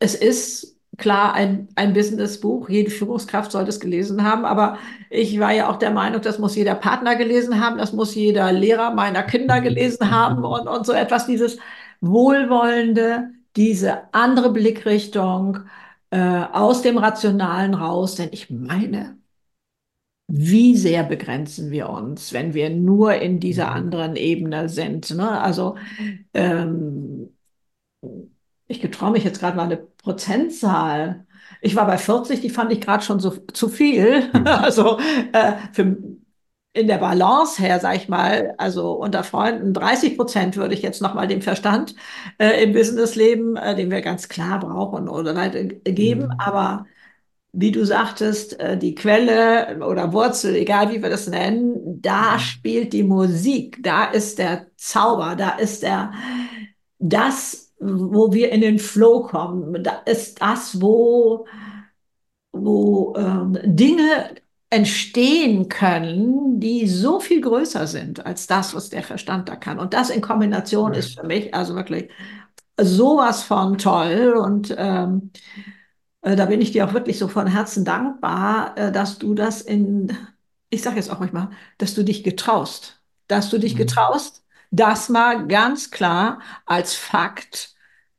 es 0.01 0.15
ist 0.15 0.77
klar 0.97 1.33
ein, 1.35 1.69
ein 1.77 1.93
Businessbuch. 1.93 2.69
Jede 2.69 2.91
Führungskraft 2.91 3.53
sollte 3.53 3.71
es 3.71 3.81
gelesen 3.81 4.25
haben. 4.25 4.45
Aber 4.45 4.79
ich 5.11 5.39
war 5.41 5.53
ja 5.53 5.71
auch 5.71 5.77
der 5.77 5.91
Meinung, 5.91 6.21
das 6.23 6.39
muss 6.39 6.57
jeder 6.57 6.75
Partner 6.75 7.17
gelesen 7.17 7.61
haben, 7.61 7.79
das 7.79 7.93
muss 7.93 8.15
jeder 8.15 8.53
Lehrer 8.53 8.93
meiner 8.95 9.23
Kinder 9.23 9.61
gelesen 9.63 10.11
haben 10.11 10.45
und, 10.45 10.69
und 10.69 10.87
so 10.87 10.93
etwas, 10.93 11.27
dieses 11.27 11.59
Wohlwollende, 12.01 13.31
diese 13.57 14.13
andere 14.15 14.53
Blickrichtung 14.53 15.61
äh, 16.11 16.19
aus 16.53 16.83
dem 16.83 16.99
Rationalen 16.99 17.75
raus. 17.75 18.17
Denn 18.17 18.31
ich 18.33 18.51
meine, 18.51 19.17
wie 20.29 20.77
sehr 20.77 21.05
begrenzen 21.05 21.71
wir 21.71 21.89
uns, 21.89 22.33
wenn 22.35 22.53
wir 22.55 22.69
nur 22.71 23.15
in 23.15 23.41
dieser 23.41 23.71
anderen 23.73 24.15
Ebene 24.15 24.69
sind. 24.69 25.11
Ne? 25.11 25.41
Also 25.41 25.77
ähm, 26.35 27.31
ich 28.67 28.81
getraue 28.81 29.13
mich 29.13 29.25
jetzt 29.25 29.41
gerade 29.41 29.57
mal 29.57 29.65
eine 29.65 29.79
Prozentzahl. 29.79 31.27
Ich 31.63 31.75
war 31.77 31.87
bei 31.87 31.97
40, 31.97 32.41
die 32.43 32.51
fand 32.51 32.71
ich 32.73 32.81
gerade 32.83 33.03
schon 33.03 33.21
so 33.21 33.31
zu 33.31 33.69
viel. 33.69 34.31
Hm. 34.33 34.47
also 34.47 34.99
äh, 35.33 35.55
für, 35.73 35.97
in 36.75 36.87
der 36.87 36.99
Balance 36.99 37.61
her, 37.63 37.81
sag 37.81 37.97
ich 37.97 38.09
mal, 38.11 38.55
also 38.59 38.93
unter 38.93 39.25
Freunden 39.25 39.73
30 39.73 40.19
Prozent 40.19 40.57
würde 40.57 40.75
ich 40.75 40.83
jetzt 40.83 41.01
nochmal 41.01 41.27
dem 41.27 41.41
Verstand 41.41 41.95
äh, 42.37 42.63
im 42.63 42.75
Businessleben, 42.75 43.57
äh, 43.57 43.75
den 43.75 43.91
wir 43.91 44.03
ganz 44.03 44.29
klar 44.29 44.61
brauchen 44.61 45.09
oder 45.09 45.35
halt, 45.35 45.85
geben. 45.87 46.27
Mhm. 46.27 46.33
Aber 46.39 46.87
wie 47.61 47.73
du 47.73 47.85
sagtest, 47.85 48.59
äh, 48.61 48.79
die 48.79 48.95
Quelle 48.95 49.79
oder 49.85 50.13
Wurzel, 50.13 50.55
egal 50.55 50.93
wie 50.93 51.03
wir 51.03 51.11
das 51.11 51.27
nennen, 51.27 52.01
da 52.01 52.35
mhm. 52.35 52.39
spielt 52.39 52.93
die 52.93 53.03
Musik, 53.03 53.79
da 53.83 54.05
ist 54.05 54.39
der 54.39 54.67
Zauber, 54.77 55.35
da 55.37 55.51
ist 55.51 55.83
der, 55.83 56.13
das 56.99 57.69
wo 57.81 58.33
wir 58.33 58.51
in 58.51 58.61
den 58.61 58.79
Flow 58.79 59.23
kommen. 59.23 59.83
Da 59.83 60.03
ist 60.05 60.41
das, 60.41 60.81
wo, 60.81 61.47
wo 62.53 63.15
ähm, 63.17 63.59
Dinge 63.65 64.35
entstehen 64.71 65.69
können, 65.69 66.61
die 66.61 66.87
so 66.89 67.21
viel 67.21 67.41
größer 67.41 67.87
sind 67.87 68.27
als 68.27 68.47
das, 68.47 68.75
was 68.75 68.91
der 68.91 69.03
Verstand 69.03 69.49
da 69.49 69.57
kann. 69.57 69.79
Und 69.79 69.95
das 69.95 70.11
in 70.11 70.21
Kombination 70.21 70.93
ja. 70.93 70.99
ist 70.99 71.19
für 71.19 71.27
mich 71.27 71.55
also 71.55 71.75
wirklich 71.75 72.11
sowas 72.79 73.43
von 73.43 73.79
toll. 73.79 74.35
Und 74.37 74.75
ähm, 74.77 75.31
äh, 75.35 75.78
da 76.37 76.47
bin 76.47 76.61
ich 76.61 76.73
dir 76.73 76.87
auch 76.87 76.95
wirklich 76.95 77.19
so 77.19 77.29
von 77.29 77.47
Herzen 77.47 77.85
dankbar, 77.85 78.77
äh, 78.77 78.93
dass 78.93 79.19
du 79.19 79.35
das 79.35 79.61
in, 79.63 80.17
ich 80.71 80.83
sage 80.83 80.97
jetzt 80.97 81.11
auch 81.11 81.21
manchmal, 81.21 81.51
dass 81.79 81.95
du 81.95 82.03
dich 82.03 82.25
getraust, 82.25 83.01
dass 83.29 83.51
du 83.51 83.59
dich 83.59 83.75
mhm. 83.75 83.79
getraust, 83.79 84.45
das 84.71 85.09
mal 85.09 85.47
ganz 85.47 85.91
klar 85.91 86.41
als 86.67 86.95
Fakt 86.95 87.75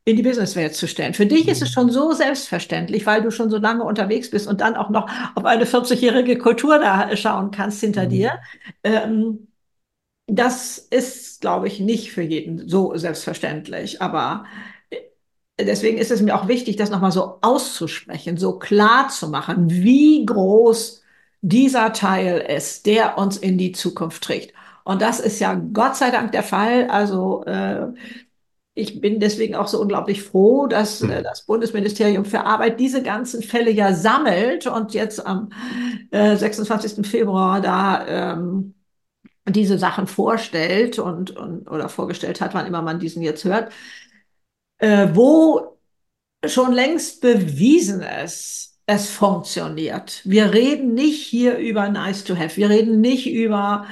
in 0.06 0.16
die 0.16 0.24
Businesswelt 0.24 0.74
zu 0.74 0.88
stellen. 0.88 1.14
Für 1.14 1.28
dich 1.28 1.48
ist 1.48 1.62
es 1.62 1.72
schon 1.72 1.92
so 1.92 2.14
selbstverständlich, 2.14 3.06
weil 3.06 3.22
du 3.22 3.32
schon 3.32 3.52
so 3.52 3.58
lange 3.58 3.84
unterwegs 3.84 4.32
bist 4.32 4.48
und 4.48 4.62
dann 4.62 4.76
auch 4.76 4.90
noch 4.90 5.08
auf 5.36 5.46
eine 5.46 5.66
40-jährige 5.66 6.38
Kultur 6.38 6.80
da 6.80 7.16
schauen 7.16 7.52
kannst 7.52 7.82
hinter 7.82 8.06
mhm. 8.06 8.10
dir. 8.10 8.40
Ähm, 8.84 9.48
das 10.26 10.78
ist, 10.78 11.42
glaube 11.42 11.68
ich, 11.68 11.80
nicht 11.80 12.12
für 12.12 12.22
jeden 12.22 12.68
so 12.68 12.96
selbstverständlich. 12.96 14.02
Aber 14.02 14.46
äh, 14.46 14.79
deswegen 15.66 15.98
ist 15.98 16.12
es 16.12 16.22
mir 16.22 16.36
auch 16.36 16.48
wichtig, 16.48 16.76
das 16.76 16.90
nochmal 16.90 17.12
so 17.12 17.38
auszusprechen, 17.42 18.38
so 18.38 18.60
klar 18.60 19.10
zu 19.10 19.30
machen, 19.30 19.70
wie 19.70 20.26
groß 20.26 21.04
dieser 21.42 21.94
Teil 21.94 22.40
ist, 22.40 22.86
der 22.86 23.18
uns 23.18 23.38
in 23.38 23.58
die 23.58 23.72
Zukunft 23.72 24.24
trägt. 24.24 24.54
Und 24.84 25.02
das 25.02 25.20
ist 25.20 25.40
ja 25.40 25.54
Gott 25.54 25.96
sei 25.96 26.12
Dank 26.12 26.32
der 26.32 26.44
Fall. 26.44 26.90
Also 26.90 27.44
äh, 27.46 27.88
ich 28.74 29.02
bin 29.02 29.20
deswegen 29.20 29.56
auch 29.56 29.68
so 29.68 29.80
unglaublich 29.82 30.24
froh, 30.24 30.68
dass 30.68 31.02
äh, 31.02 31.22
das 31.22 31.46
Bundesministerium 31.46 32.26
für 32.26 32.46
Arbeit 32.46 32.80
diese 32.80 33.04
ganzen 33.04 33.44
Fälle 33.44 33.72
ja 33.72 33.94
sammelt 33.94 34.68
und 34.68 34.94
jetzt 34.94 35.26
am 35.26 35.50
äh, 36.12 36.36
26. 36.36 37.06
Februar 37.06 37.62
da 37.62 38.36
ähm, 38.38 38.74
diese 39.48 39.78
Sachen 39.78 40.08
vorstellt 40.08 41.00
und, 41.00 41.32
und 41.32 41.70
oder 41.70 41.90
vorgestellt 41.90 42.42
hat, 42.42 42.54
wann 42.54 42.68
immer 42.68 42.82
man 42.82 43.00
diesen 43.00 43.22
jetzt 43.22 43.44
hört, 43.46 43.72
äh, 44.80 45.08
wo 45.14 45.78
schon 46.46 46.74
längst 46.74 47.22
bewiesen 47.22 48.02
ist, 48.02 48.80
es 48.86 49.10
funktioniert. 49.10 50.22
Wir 50.26 50.54
reden 50.54 50.94
nicht 50.96 51.22
hier 51.26 51.58
über 51.58 51.90
nice 51.90 52.24
to 52.24 52.36
have. 52.38 52.58
Wir 52.58 52.70
reden 52.70 53.02
nicht 53.02 53.30
über, 53.32 53.86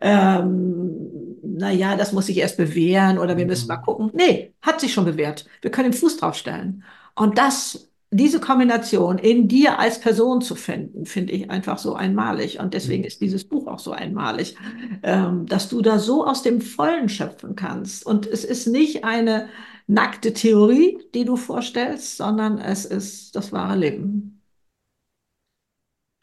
ähm, 0.00 1.36
naja, 1.42 1.96
das 1.96 2.12
muss 2.12 2.26
sich 2.26 2.38
erst 2.38 2.56
bewähren 2.56 3.18
oder 3.18 3.36
wir 3.36 3.46
müssen 3.46 3.68
mal 3.68 3.78
Mhm. 3.78 3.82
gucken. 3.82 4.10
Nee, 4.14 4.54
hat 4.62 4.80
sich 4.80 4.92
schon 4.92 5.04
bewährt. 5.04 5.46
Wir 5.62 5.70
können 5.70 5.92
den 5.92 5.98
Fuß 5.98 6.16
draufstellen. 6.16 6.82
Und 7.14 7.38
das, 7.38 7.90
diese 8.10 8.40
Kombination 8.40 9.18
in 9.18 9.46
dir 9.46 9.78
als 9.78 10.00
Person 10.00 10.40
zu 10.42 10.56
finden, 10.56 11.06
finde 11.06 11.32
ich 11.32 11.48
einfach 11.50 11.78
so 11.78 11.94
einmalig. 11.94 12.58
Und 12.58 12.74
deswegen 12.74 13.04
ist 13.04 13.20
dieses 13.20 13.44
Buch 13.44 13.68
auch 13.68 13.78
so 13.78 13.92
einmalig, 13.92 14.56
ähm, 15.04 15.46
dass 15.46 15.68
du 15.68 15.80
da 15.80 15.98
so 16.00 16.26
aus 16.26 16.42
dem 16.42 16.60
Vollen 16.60 17.08
schöpfen 17.08 17.54
kannst. 17.56 18.04
Und 18.04 18.26
es 18.26 18.44
ist 18.44 18.66
nicht 18.66 19.04
eine 19.04 19.48
nackte 19.90 20.32
Theorie, 20.32 20.98
die 21.14 21.24
du 21.24 21.36
vorstellst, 21.36 22.16
sondern 22.16 22.58
es 22.58 22.84
ist 22.84 23.34
das 23.34 23.52
wahre 23.52 23.76
Leben. 23.76 24.40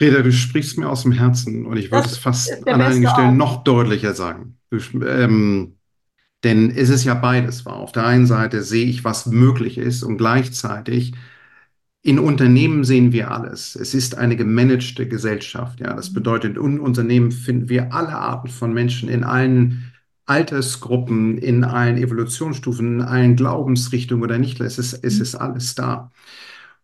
Reda, 0.01 0.21
du 0.21 0.31
sprichst 0.31 0.77
mir 0.77 0.89
aus 0.89 1.03
dem 1.03 1.11
Herzen 1.11 1.65
und 1.65 1.75
ich 1.77 1.91
würde 1.91 2.03
Das 2.03 2.13
es 2.13 2.17
fast 2.17 2.67
an 2.67 2.81
einigen 2.81 3.09
Stellen 3.09 3.35
noch 3.35 3.63
deutlicher 3.63 4.13
sagen. 4.13 4.57
Du, 4.69 4.77
ähm, 5.05 5.77
denn 6.43 6.69
es 6.69 6.89
ist 6.89 7.03
ja 7.03 7.15
beides 7.15 7.65
wahr. 7.65 7.77
Auf 7.77 7.91
der 7.91 8.05
einen 8.05 8.27
Seite 8.27 8.63
sehe 8.63 8.85
ich, 8.85 9.03
was 9.03 9.25
möglich 9.25 9.77
ist 9.77 10.03
und 10.03 10.17
gleichzeitig 10.17 11.13
in 12.03 12.19
Unternehmen 12.19 12.85
sehen 12.85 13.11
wir 13.11 13.31
alles. 13.31 13.75
Es 13.75 13.93
ist 13.93 14.17
eine 14.17 14.37
gemanagte 14.37 15.07
Gesellschaft. 15.09 15.81
Ja, 15.81 15.93
das 15.93 16.13
bedeutet, 16.13 16.55
in 16.55 16.79
Unternehmen 16.79 17.31
finden 17.31 17.67
wir 17.67 17.91
alle 17.91 18.15
Arten 18.15 18.47
von 18.47 18.73
Menschen 18.73 19.09
in 19.09 19.25
allen 19.25 19.91
Altersgruppen, 20.27 21.37
in 21.37 21.63
allen 21.63 21.97
Evolutionsstufen, 21.97 22.99
in 22.99 23.01
allen 23.01 23.35
Glaubensrichtungen 23.35 24.23
oder 24.23 24.37
nicht. 24.37 24.59
Es 24.61 24.77
ist, 24.77 24.93
es 24.93 25.19
ist 25.19 25.35
alles 25.35 25.75
da. 25.75 26.11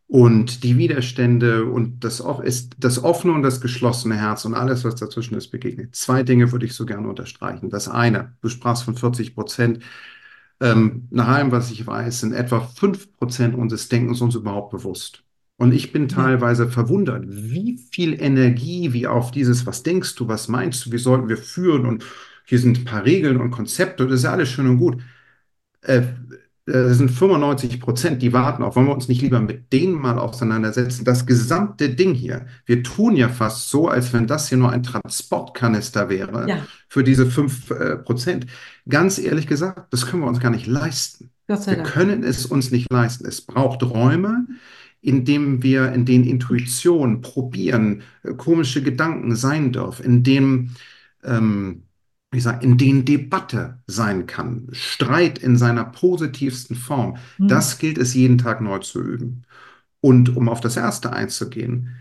Und 0.08 0.64
die 0.64 0.78
Widerstände 0.78 1.66
und 1.66 2.04
das, 2.04 2.24
ist 2.44 2.76
das 2.78 3.04
offene 3.04 3.34
und 3.34 3.44
das 3.44 3.62
geschlossene 3.62 4.16
Herz 4.16 4.46
und 4.46 4.54
alles, 4.54 4.84
was 4.86 4.96
dazwischen 4.96 5.36
ist, 5.36 5.50
begegnet. 5.50 5.96
Zwei 5.96 6.24
Dinge 6.24 6.52
würde 6.52 6.66
ich 6.66 6.74
so 6.74 6.86
gerne 6.86 7.08
unterstreichen. 7.08 7.70
Das 7.70 7.88
eine, 7.88 8.36
du 8.42 8.50
sprachst 8.50 8.84
von 8.84 8.96
40 8.96 9.36
Prozent. 9.36 9.80
Ähm, 10.62 11.08
nach 11.12 11.28
allem, 11.28 11.52
was 11.52 11.72
ich 11.72 11.86
weiß, 11.86 12.22
sind 12.22 12.34
etwa 12.34 12.62
5 12.62 13.14
Prozent 13.18 13.56
unseres 13.56 13.90
Denkens 13.90 14.22
uns 14.22 14.36
überhaupt 14.36 14.72
bewusst. 14.72 15.24
Und 15.58 15.74
ich 15.74 15.92
bin 15.92 16.08
teilweise 16.08 16.70
verwundert, 16.70 17.26
wie 17.28 17.78
viel 17.92 18.14
Energie 18.22 18.94
wir 18.94 19.12
auf 19.14 19.32
dieses, 19.32 19.66
was 19.66 19.84
denkst 19.84 20.16
du, 20.16 20.28
was 20.28 20.48
meinst 20.48 20.86
du, 20.86 20.92
wie 20.92 20.98
sollten 20.98 21.30
wir 21.30 21.38
führen 21.38 21.86
und 21.86 22.04
hier 22.46 22.60
sind 22.60 22.80
ein 22.80 22.86
paar 22.86 23.06
Regeln 23.06 23.40
und 23.40 23.52
Konzepte, 23.52 24.06
das 24.06 24.20
ist 24.20 24.24
ja 24.24 24.32
alles 24.32 24.50
schön 24.50 24.68
und 24.68 24.78
gut. 24.78 25.02
Äh, 25.82 26.04
das 26.66 26.98
sind 26.98 27.12
95 27.12 27.82
Prozent, 27.82 28.22
die 28.22 28.32
warten 28.32 28.64
auf. 28.64 28.78
Wollen 28.78 28.88
wir 28.88 28.94
uns 28.94 29.10
nicht 29.10 29.22
lieber 29.22 29.42
mit 29.42 29.74
denen 29.74 29.96
mal 29.96 30.18
auseinandersetzen? 30.18 31.04
Das 31.04 31.26
gesamte 31.26 31.90
Ding 31.90 32.14
hier, 32.14 32.46
wir 32.66 32.84
tun 32.84 33.18
ja 33.18 33.28
fast 33.28 33.70
so, 33.70 33.90
als 33.90 34.14
wenn 34.14 34.28
das 34.28 34.48
hier 34.48 34.58
nur 34.58 34.72
ein 34.72 34.82
Transportkanister 34.82 36.08
wäre 36.08 36.48
Ja, 36.48 36.66
für 36.88 37.04
diese 37.04 37.26
5 37.26 37.72
äh, 37.72 37.96
Prozent. 37.98 38.48
Ganz 38.88 39.18
ehrlich 39.18 39.48
gesagt, 39.48 39.92
das 39.92 40.08
können 40.08 40.24
wir 40.24 40.30
uns 40.30 40.40
gar 40.40 40.52
nicht 40.52 40.68
leisten. 40.68 41.32
Wir 41.76 41.84
können 41.84 42.24
es 42.24 42.46
uns 42.46 42.72
nicht 42.72 42.90
leisten. 42.90 43.26
Es 43.26 43.42
braucht 43.42 43.84
Räume, 43.84 44.46
in 45.02 45.26
denen 45.26 45.64
wir, 45.64 45.92
in 45.92 46.06
denen 46.06 46.24
Intuition, 46.24 47.20
Probieren, 47.20 48.04
äh, 48.24 48.36
komische 48.36 48.82
Gedanken 48.82 49.36
sein 49.36 49.74
dürfen, 49.74 50.06
in 50.06 50.24
denen 50.24 50.76
ähm, 51.26 51.83
ich 52.34 52.44
sag, 52.44 52.64
in 52.64 52.78
denen 52.78 53.06
Debatte 53.06 53.82
sein 53.86 54.26
kann, 54.26 54.68
Streit 54.72 55.38
in 55.40 55.58
seiner 55.58 55.86
positivsten 55.86 56.76
Form. 56.76 57.18
Hm. 57.38 57.48
Das 57.48 57.78
gilt 57.78 57.98
es 57.98 58.14
jeden 58.14 58.38
Tag 58.38 58.62
neu 58.62 58.80
zu 58.80 59.02
üben. 59.02 59.44
Und 60.02 60.36
um 60.36 60.50
auf 60.50 60.62
das 60.62 60.76
erste 60.78 61.14
einzugehen, 61.14 61.96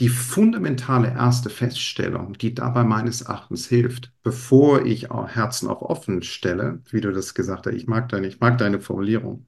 die 0.00 0.08
fundamentale 0.08 1.08
erste 1.08 1.50
Feststellung, 1.50 2.32
die 2.34 2.54
dabei 2.54 2.82
meines 2.84 3.22
Erachtens 3.22 3.66
hilft, 3.68 4.12
bevor 4.22 4.84
ich 4.84 5.10
auch 5.10 5.28
Herzen 5.28 5.68
auf 5.68 5.82
offen 5.82 6.22
stelle, 6.22 6.80
wie 6.90 7.00
du 7.00 7.12
das 7.12 7.34
gesagt 7.34 7.66
hast, 7.66 7.74
ich 7.74 7.86
mag 7.86 8.08
deine, 8.08 8.26
ich 8.26 8.40
mag 8.40 8.58
deine 8.58 8.80
Formulierung, 8.80 9.46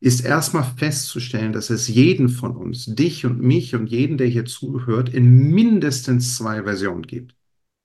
ist 0.00 0.24
erstmal 0.24 0.64
festzustellen, 0.64 1.52
dass 1.52 1.70
es 1.70 1.88
jeden 1.88 2.28
von 2.28 2.56
uns, 2.56 2.86
dich 2.86 3.26
und 3.26 3.40
mich 3.40 3.74
und 3.74 3.88
jeden, 3.88 4.18
der 4.18 4.26
hier 4.26 4.46
zuhört, 4.46 5.10
in 5.10 5.50
mindestens 5.50 6.36
zwei 6.36 6.62
Versionen 6.62 7.02
gibt 7.02 7.34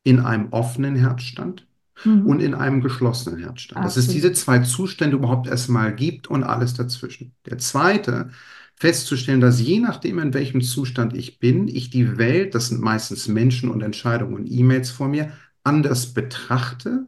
in 0.07 0.21
einem 0.21 0.47
offenen 0.51 0.95
Herzstand 0.95 1.67
Mhm. 2.05 2.27
und 2.27 2.41
in 2.41 2.53
einem 2.53 2.81
geschlossenen 2.81 3.39
Herzstand. 3.39 3.83
Dass 3.83 3.97
es 3.97 4.05
Absolut. 4.05 4.15
diese 4.15 4.33
zwei 4.33 4.59
Zustände 4.59 5.17
überhaupt 5.17 5.47
erstmal 5.47 5.93
gibt 5.95 6.27
und 6.27 6.43
alles 6.43 6.75
dazwischen. 6.75 7.33
Der 7.45 7.57
zweite, 7.57 8.29
festzustellen, 8.75 9.41
dass 9.41 9.59
je 9.59 9.79
nachdem, 9.79 10.19
in 10.19 10.33
welchem 10.33 10.61
Zustand 10.61 11.15
ich 11.15 11.39
bin, 11.39 11.67
ich 11.67 11.89
die 11.89 12.17
Welt, 12.19 12.53
das 12.53 12.67
sind 12.67 12.81
meistens 12.81 13.27
Menschen 13.27 13.69
und 13.69 13.81
Entscheidungen 13.81 14.35
und 14.35 14.45
E-Mails 14.45 14.91
vor 14.91 15.07
mir, 15.07 15.31
anders 15.63 16.13
betrachte 16.13 17.07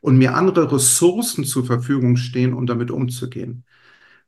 und 0.00 0.16
mir 0.16 0.34
andere 0.34 0.72
Ressourcen 0.72 1.44
zur 1.44 1.66
Verfügung 1.66 2.16
stehen, 2.16 2.54
um 2.54 2.66
damit 2.66 2.90
umzugehen. 2.90 3.64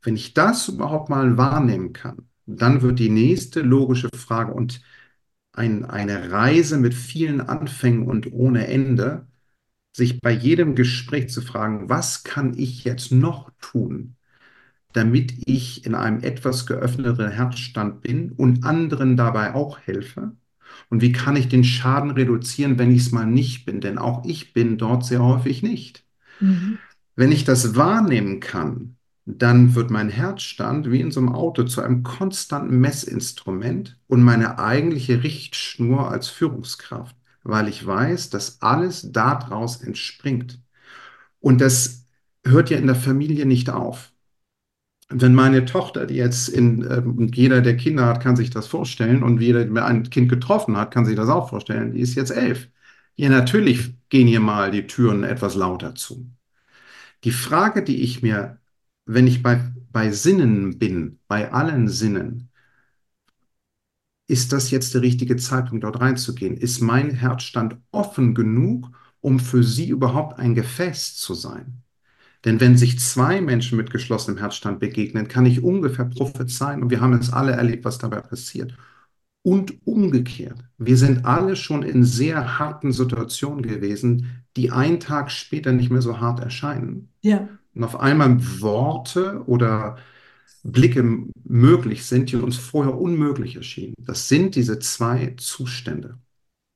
Wenn 0.03 0.15
ich 0.15 0.33
das 0.35 0.69
überhaupt 0.69 1.09
mal 1.09 1.37
wahrnehmen 1.37 1.91
kann, 1.91 2.27
dann 2.45 2.83
wird 2.83 2.99
die 2.99 3.09
nächste 3.09 3.61
logische 3.61 4.09
Frage 4.15 4.53
und 4.53 4.79
ein, 5.57 5.85
eine 5.85 6.31
Reise 6.31 6.77
mit 6.77 6.93
vielen 6.93 7.41
Anfängen 7.41 8.07
und 8.07 8.31
ohne 8.31 8.67
Ende, 8.67 9.27
sich 9.91 10.21
bei 10.21 10.31
jedem 10.31 10.75
Gespräch 10.75 11.29
zu 11.29 11.41
fragen, 11.41 11.89
was 11.89 12.23
kann 12.23 12.53
ich 12.57 12.83
jetzt 12.83 13.11
noch 13.11 13.51
tun, 13.59 14.15
damit 14.93 15.33
ich 15.47 15.85
in 15.85 15.95
einem 15.95 16.21
etwas 16.23 16.67
geöffneteren 16.67 17.31
Herzstand 17.31 18.01
bin 18.01 18.31
und 18.31 18.63
anderen 18.63 19.17
dabei 19.17 19.55
auch 19.55 19.79
helfe? 19.79 20.33
Und 20.89 21.01
wie 21.01 21.11
kann 21.11 21.35
ich 21.35 21.47
den 21.47 21.63
Schaden 21.63 22.11
reduzieren, 22.11 22.77
wenn 22.77 22.91
ich 22.91 23.01
es 23.01 23.11
mal 23.11 23.25
nicht 23.25 23.65
bin? 23.65 23.81
Denn 23.81 23.97
auch 23.97 24.23
ich 24.25 24.53
bin 24.53 24.77
dort 24.77 25.05
sehr 25.05 25.23
häufig 25.23 25.63
nicht. 25.63 26.05
Mhm. 26.39 26.77
Wenn 27.15 27.31
ich 27.31 27.45
das 27.45 27.75
wahrnehmen 27.75 28.39
kann, 28.39 28.96
dann 29.27 29.75
wird 29.75 29.91
mein 29.91 30.09
Herzstand 30.09 30.89
wie 30.89 31.01
in 31.01 31.11
so 31.11 31.19
einem 31.19 31.35
Auto 31.35 31.63
zu 31.63 31.81
einem 31.81 32.03
konstanten 32.03 32.79
Messinstrument 32.79 33.99
und 34.07 34.23
meine 34.23 34.57
eigentliche 34.57 35.21
Richtschnur 35.23 36.09
als 36.09 36.29
Führungskraft, 36.29 37.15
weil 37.43 37.67
ich 37.67 37.85
weiß, 37.85 38.29
dass 38.29 38.61
alles 38.61 39.11
daraus 39.11 39.81
entspringt. 39.81 40.61
Und 41.41 41.61
das 41.61 42.05
hört 42.45 42.69
ja 42.69 42.77
in 42.77 42.87
der 42.87 42.95
Familie 42.95 43.45
nicht 43.45 43.69
auf. 43.69 44.13
Wenn 45.09 45.35
meine 45.35 45.65
Tochter, 45.65 46.05
die 46.05 46.15
jetzt 46.15 46.49
in, 46.49 46.83
ähm, 46.89 47.29
jeder, 47.33 47.61
der 47.61 47.77
Kinder 47.77 48.05
hat, 48.07 48.21
kann 48.21 48.35
sich 48.35 48.49
das 48.49 48.67
vorstellen 48.67 49.23
und 49.23 49.41
jeder, 49.41 49.65
der 49.65 49.85
ein 49.85 50.09
Kind 50.09 50.29
getroffen 50.29 50.77
hat, 50.77 50.91
kann 50.93 51.05
sich 51.05 51.15
das 51.15 51.29
auch 51.29 51.49
vorstellen, 51.49 51.91
die 51.93 52.01
ist 52.01 52.15
jetzt 52.15 52.31
elf. 52.31 52.69
Ja, 53.15 53.29
natürlich 53.29 53.95
gehen 54.09 54.27
hier 54.27 54.39
mal 54.41 54.71
die 54.71 54.87
Türen 54.87 55.23
etwas 55.23 55.55
lauter 55.55 55.95
zu. 55.95 56.29
Die 57.23 57.31
Frage, 57.31 57.83
die 57.83 58.01
ich 58.03 58.21
mir, 58.21 58.59
wenn 59.07 59.25
ich 59.25 59.41
bei, 59.41 59.59
bei 59.91 60.11
Sinnen 60.11 60.77
bin, 60.77 61.19
bei 61.27 61.51
allen 61.51 61.87
Sinnen, 61.87 62.49
ist 64.27 64.51
das 64.51 64.69
jetzt 64.69 64.93
der 64.93 65.01
richtige 65.01 65.37
Zeitpunkt, 65.37 65.85
dort 65.85 66.01
reinzugehen? 66.01 66.57
Ist 66.57 66.81
mein 66.81 67.11
Herzstand 67.11 67.77
offen 67.91 68.35
genug, 68.35 68.91
um 69.21 69.39
für 69.39 69.63
sie 69.63 69.87
überhaupt 69.87 70.37
ein 70.37 70.53
Gefäß 70.53 71.15
zu 71.15 71.33
sein? 71.33 71.81
Denn 72.43 72.59
wenn 72.59 72.77
sich 72.77 72.99
zwei 72.99 73.41
Menschen 73.41 73.77
mit 73.77 73.89
geschlossenem 73.89 74.37
Herzstand 74.37 74.79
begegnen, 74.79 75.27
kann 75.27 75.45
ich 75.45 75.63
ungefähr 75.63 76.05
prophezeien, 76.05 76.83
und 76.83 76.91
wir 76.91 77.01
haben 77.01 77.13
es 77.13 77.31
alle 77.31 77.53
erlebt, 77.53 77.85
was 77.85 77.97
dabei 77.97 78.19
passiert. 78.19 78.77
Und 79.41 79.87
umgekehrt, 79.87 80.59
wir 80.77 80.97
sind 80.97 81.25
alle 81.25 81.55
schon 81.55 81.81
in 81.83 82.03
sehr 82.03 82.59
harten 82.59 82.91
Situationen 82.91 83.63
gewesen, 83.63 84.43
die 84.57 84.71
einen 84.71 84.99
Tag 84.99 85.31
später 85.31 85.71
nicht 85.71 85.89
mehr 85.89 86.01
so 86.01 86.19
hart 86.19 86.41
erscheinen. 86.41 87.09
Ja. 87.21 87.47
Und 87.77 87.83
auf 87.83 87.99
einmal 87.99 88.37
Worte 88.61 89.43
oder 89.45 89.97
Blicke 90.63 91.27
möglich 91.43 92.05
sind, 92.05 92.31
die 92.31 92.37
uns 92.37 92.57
vorher 92.57 92.97
unmöglich 92.99 93.55
erschienen. 93.55 93.93
Das 93.99 94.27
sind 94.27 94.55
diese 94.55 94.79
zwei 94.79 95.35
Zustände. 95.37 96.17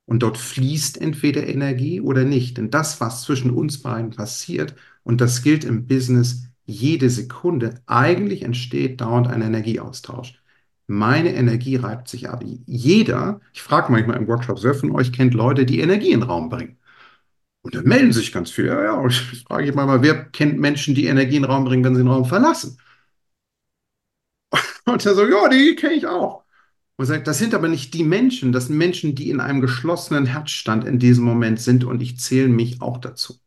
Und 0.06 0.24
dort 0.24 0.38
fließt 0.38 1.02
entweder 1.02 1.48
Energie 1.48 2.02
oder 2.02 2.24
nicht. 2.24 2.58
Denn 2.58 2.70
das, 2.70 3.02
was 3.02 3.24
zwischen 3.24 3.52
uns 3.52 3.82
beiden 3.82 4.12
passiert, 4.12 4.76
und 5.04 5.22
das 5.22 5.42
gilt 5.42 5.64
im 5.64 5.88
Business 5.88 6.48
jede 6.66 7.10
Sekunde, 7.10 7.82
eigentlich 7.88 8.44
entsteht 8.44 9.02
dauernd 9.02 9.28
ein 9.28 9.42
Energieaustausch. 9.42 10.42
Meine 10.88 11.34
Energie 11.34 11.78
reibt 11.78 12.10
sich 12.10 12.30
ab. 12.30 12.44
Jeder, 12.66 13.42
ich 13.54 13.62
frage 13.62 13.92
manchmal 13.92 14.18
im 14.18 14.28
Workshop, 14.28 14.64
wer 14.64 14.76
von 14.76 14.92
euch 14.92 15.12
kennt 15.12 15.34
Leute, 15.34 15.66
die 15.66 15.80
Energie 15.80 16.12
in 16.12 16.20
den 16.20 16.30
Raum 16.30 16.50
bringen? 16.50 16.78
Und 17.64 17.76
dann 17.76 17.86
melden 17.86 18.12
sich 18.14 18.32
ganz 18.32 18.52
viele. 18.52 18.70
Ja, 18.70 18.84
ja, 18.84 19.06
ich 19.08 19.44
frage 19.48 19.70
ich 19.70 19.76
mal, 19.76 20.02
wer 20.02 20.26
kennt 20.26 20.60
Menschen, 20.60 20.96
die 20.96 21.06
Energie 21.06 21.36
in 21.36 21.44
den 21.44 21.52
Raum 21.52 21.66
bringen, 21.66 21.84
wenn 21.84 21.96
sie 21.96 22.02
den 22.02 22.08
Raum 22.08 22.26
verlassen? 22.26 22.78
Und 24.86 25.06
er 25.06 25.16
so, 25.16 25.28
ja, 25.28 25.50
die 25.50 25.76
kenne 25.76 25.94
ich 25.94 26.08
auch. 26.08 26.44
Und 26.98 27.08
sagt, 27.08 27.28
das 27.28 27.40
sind 27.40 27.56
aber 27.56 27.68
nicht 27.70 27.94
die 27.96 28.06
Menschen, 28.06 28.54
das 28.54 28.68
sind 28.68 28.78
Menschen, 28.78 29.16
die 29.16 29.30
in 29.32 29.42
einem 29.42 29.62
geschlossenen 29.62 30.28
Herzstand 30.28 30.86
in 30.86 31.00
diesem 31.00 31.26
Moment 31.26 31.62
sind 31.62 31.84
und 31.84 32.02
ich 32.02 32.20
zähle 32.20 32.50
mich 32.50 32.82
auch 32.82 33.00
dazu. 33.00 33.41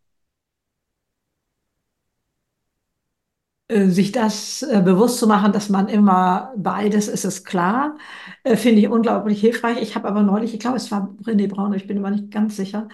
Sich 3.91 4.13
das 4.13 4.63
äh, 4.63 4.81
bewusst 4.85 5.19
zu 5.19 5.27
machen, 5.27 5.53
dass 5.53 5.69
man 5.69 5.89
immer 5.89 6.53
beides 6.57 7.09
ist, 7.09 7.25
ist 7.25 7.45
klar, 7.45 7.97
äh, 8.45 8.57
finde 8.57 8.81
ich 8.81 8.89
unglaublich 8.89 9.41
hilfreich. 9.41 9.81
Ich 9.83 9.95
habe 9.97 10.09
aber 10.09 10.23
neulich, 10.23 10.55
ich 10.55 10.61
glaube, 10.61 10.77
es 10.77 10.91
war 10.91 11.15
René 11.25 11.49
Braun, 11.49 11.75
ich 11.75 11.87
bin 11.87 11.97
immer 11.97 12.11
nicht 12.11 12.31
ganz 12.31 12.57
sicher, 12.57 12.89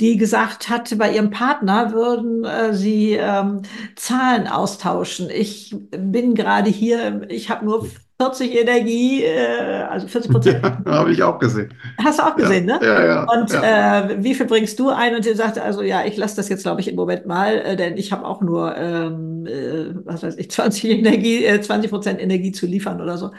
die 0.00 0.16
gesagt 0.16 0.68
hat, 0.68 0.96
bei 0.98 1.14
ihrem 1.14 1.30
Partner 1.30 1.92
würden 1.92 2.44
äh, 2.44 2.74
sie 2.74 3.14
ähm, 3.14 3.62
Zahlen 3.96 4.46
austauschen. 4.46 5.30
Ich 5.30 5.74
bin 5.90 6.34
gerade 6.34 6.70
hier, 6.70 7.26
ich 7.30 7.50
habe 7.50 7.64
nur 7.64 7.86
40 8.18 8.54
Energie, 8.54 9.24
äh, 9.24 9.82
also 9.90 10.08
40 10.08 10.30
Prozent. 10.30 10.62
Ja, 10.86 10.92
habe 10.98 11.12
ich 11.12 11.22
auch 11.22 11.38
gesehen. 11.38 11.74
Hast 12.02 12.18
du 12.18 12.22
auch 12.22 12.34
gesehen, 12.34 12.68
ja, 12.68 12.78
ne? 12.78 12.86
Ja, 12.86 13.04
ja. 13.04 13.24
Und 13.24 13.50
ja. 13.50 14.08
Äh, 14.08 14.24
wie 14.24 14.34
viel 14.34 14.46
bringst 14.46 14.78
du 14.78 14.88
ein? 14.88 15.14
Und 15.14 15.22
sie 15.22 15.34
sagte, 15.34 15.62
also 15.62 15.82
ja, 15.82 16.04
ich 16.04 16.16
lasse 16.16 16.36
das 16.36 16.48
jetzt, 16.48 16.62
glaube 16.62 16.80
ich, 16.80 16.88
im 16.88 16.96
Moment 16.96 17.26
mal, 17.26 17.58
äh, 17.58 17.76
denn 17.76 17.98
ich 17.98 18.12
habe 18.12 18.24
auch 18.24 18.40
nur, 18.40 18.74
ähm, 18.76 19.46
äh, 19.46 19.94
was 20.04 20.22
weiß 20.22 20.36
ich, 20.38 20.50
20 20.56 20.84
Energie, 20.84 21.44
äh, 21.44 21.60
20 21.60 21.90
Prozent 21.90 22.20
Energie 22.20 22.52
zu 22.52 22.66
liefern 22.66 23.00
oder 23.02 23.18
so. 23.18 23.32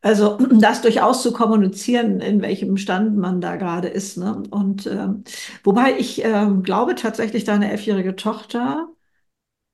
Also 0.00 0.38
das 0.52 0.80
durchaus 0.80 1.22
zu 1.22 1.32
kommunizieren, 1.32 2.20
in 2.20 2.40
welchem 2.40 2.76
Stand 2.78 3.16
man 3.18 3.40
da 3.42 3.56
gerade 3.56 3.88
ist. 3.88 4.16
Ne? 4.16 4.42
Und 4.50 4.86
ähm, 4.86 5.24
wobei 5.64 5.98
ich 5.98 6.24
ähm, 6.24 6.62
glaube 6.62 6.94
tatsächlich, 6.94 7.44
deine 7.44 7.70
elfjährige 7.70 8.16
Tochter 8.16 8.88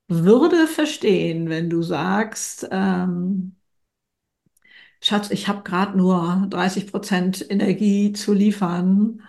würde 0.08 0.66
verstehen, 0.66 1.48
wenn 1.48 1.70
du 1.70 1.82
sagst, 1.82 2.68
ähm, 2.72 3.56
Schatz, 5.02 5.30
ich 5.30 5.48
habe 5.48 5.62
gerade 5.62 5.96
nur 5.96 6.46
30 6.50 6.90
Prozent 6.90 7.44
Energie 7.48 8.12
zu 8.12 8.32
liefern. 8.34 9.22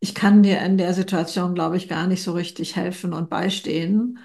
Ich 0.00 0.14
kann 0.14 0.42
dir 0.42 0.60
in 0.62 0.78
der 0.78 0.94
Situation, 0.94 1.54
glaube 1.54 1.76
ich, 1.76 1.88
gar 1.88 2.06
nicht 2.06 2.22
so 2.22 2.32
richtig 2.32 2.76
helfen 2.76 3.12
und 3.12 3.28
beistehen. 3.28 4.18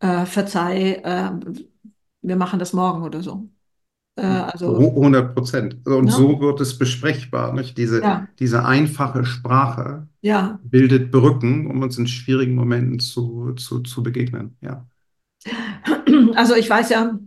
Äh, 0.00 0.26
verzeih, 0.26 1.00
äh, 1.04 1.30
wir 2.22 2.36
machen 2.36 2.58
das 2.58 2.72
morgen 2.72 3.02
oder 3.02 3.22
so. 3.22 3.48
Äh, 4.16 4.22
also, 4.22 4.76
100 4.76 5.34
Prozent. 5.34 5.86
Und 5.86 6.06
ne? 6.06 6.10
so 6.10 6.40
wird 6.40 6.60
es 6.60 6.76
besprechbar. 6.76 7.52
Nicht? 7.52 7.78
Diese, 7.78 8.00
Ja. 8.00 8.26
diese 8.38 8.64
einfache 8.64 9.24
Sprache 9.24 10.08
ja, 10.20 10.58
bildet 10.64 11.12
Brücken, 11.12 11.70
um 11.70 11.82
uns 11.82 11.96
in 11.98 12.08
schwierigen 12.08 12.56
Momenten 12.56 12.98
zu, 12.98 13.52
zu, 13.54 13.80
zu 13.80 14.02
begegnen. 14.02 14.56
Ja. 14.60 14.86
also 16.34 16.56
ich 16.56 16.68
weiß 16.68 16.90
ja, 16.90 17.18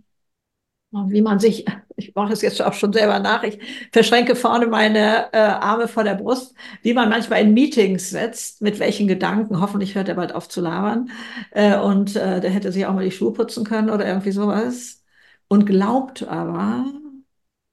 wie 0.92 1.22
man 1.22 1.40
sich, 1.40 1.66
ich 1.96 2.14
mache 2.16 2.34
es 2.34 2.42
jetzt 2.42 2.62
auch 2.62 2.74
schon 2.74 2.92
selber 2.94 3.20
nach, 3.20 3.44
ich 3.44 3.60
verschränke 3.92 4.36
vorne 4.36 4.68
meine 4.68 5.32
äh, 5.34 5.38
Arme 5.38 5.88
vor 5.88 6.04
der 6.04 6.16
Brust, 6.16 6.54
wie 6.82 6.94
man 6.94 7.10
manchmal 7.10 7.42
in 7.42 7.54
Meetings 7.54 8.10
setzt, 8.10 8.62
mit 8.62 8.80
welchen 8.80 9.08
Gedanken, 9.08 9.62
hoffentlich 9.62 9.96
hört 9.96 10.10
er 10.10 10.16
bald 10.16 10.34
auf 10.36 10.50
zu 10.50 10.62
labern, 10.62 11.10
äh, 11.52 11.78
und 11.78 12.16
äh, 12.16 12.42
der 12.42 12.52
hätte 12.52 12.72
sich 12.72 12.86
auch 12.86 12.94
mal 12.94 13.06
die 13.06 13.12
Schuhe 13.12 13.34
putzen 13.34 13.64
können 13.66 13.90
oder 13.90 14.06
irgendwie 14.06 14.32
sowas, 14.32 15.04
und 15.48 15.66
glaubt 15.66 16.24
aber, 16.28 16.86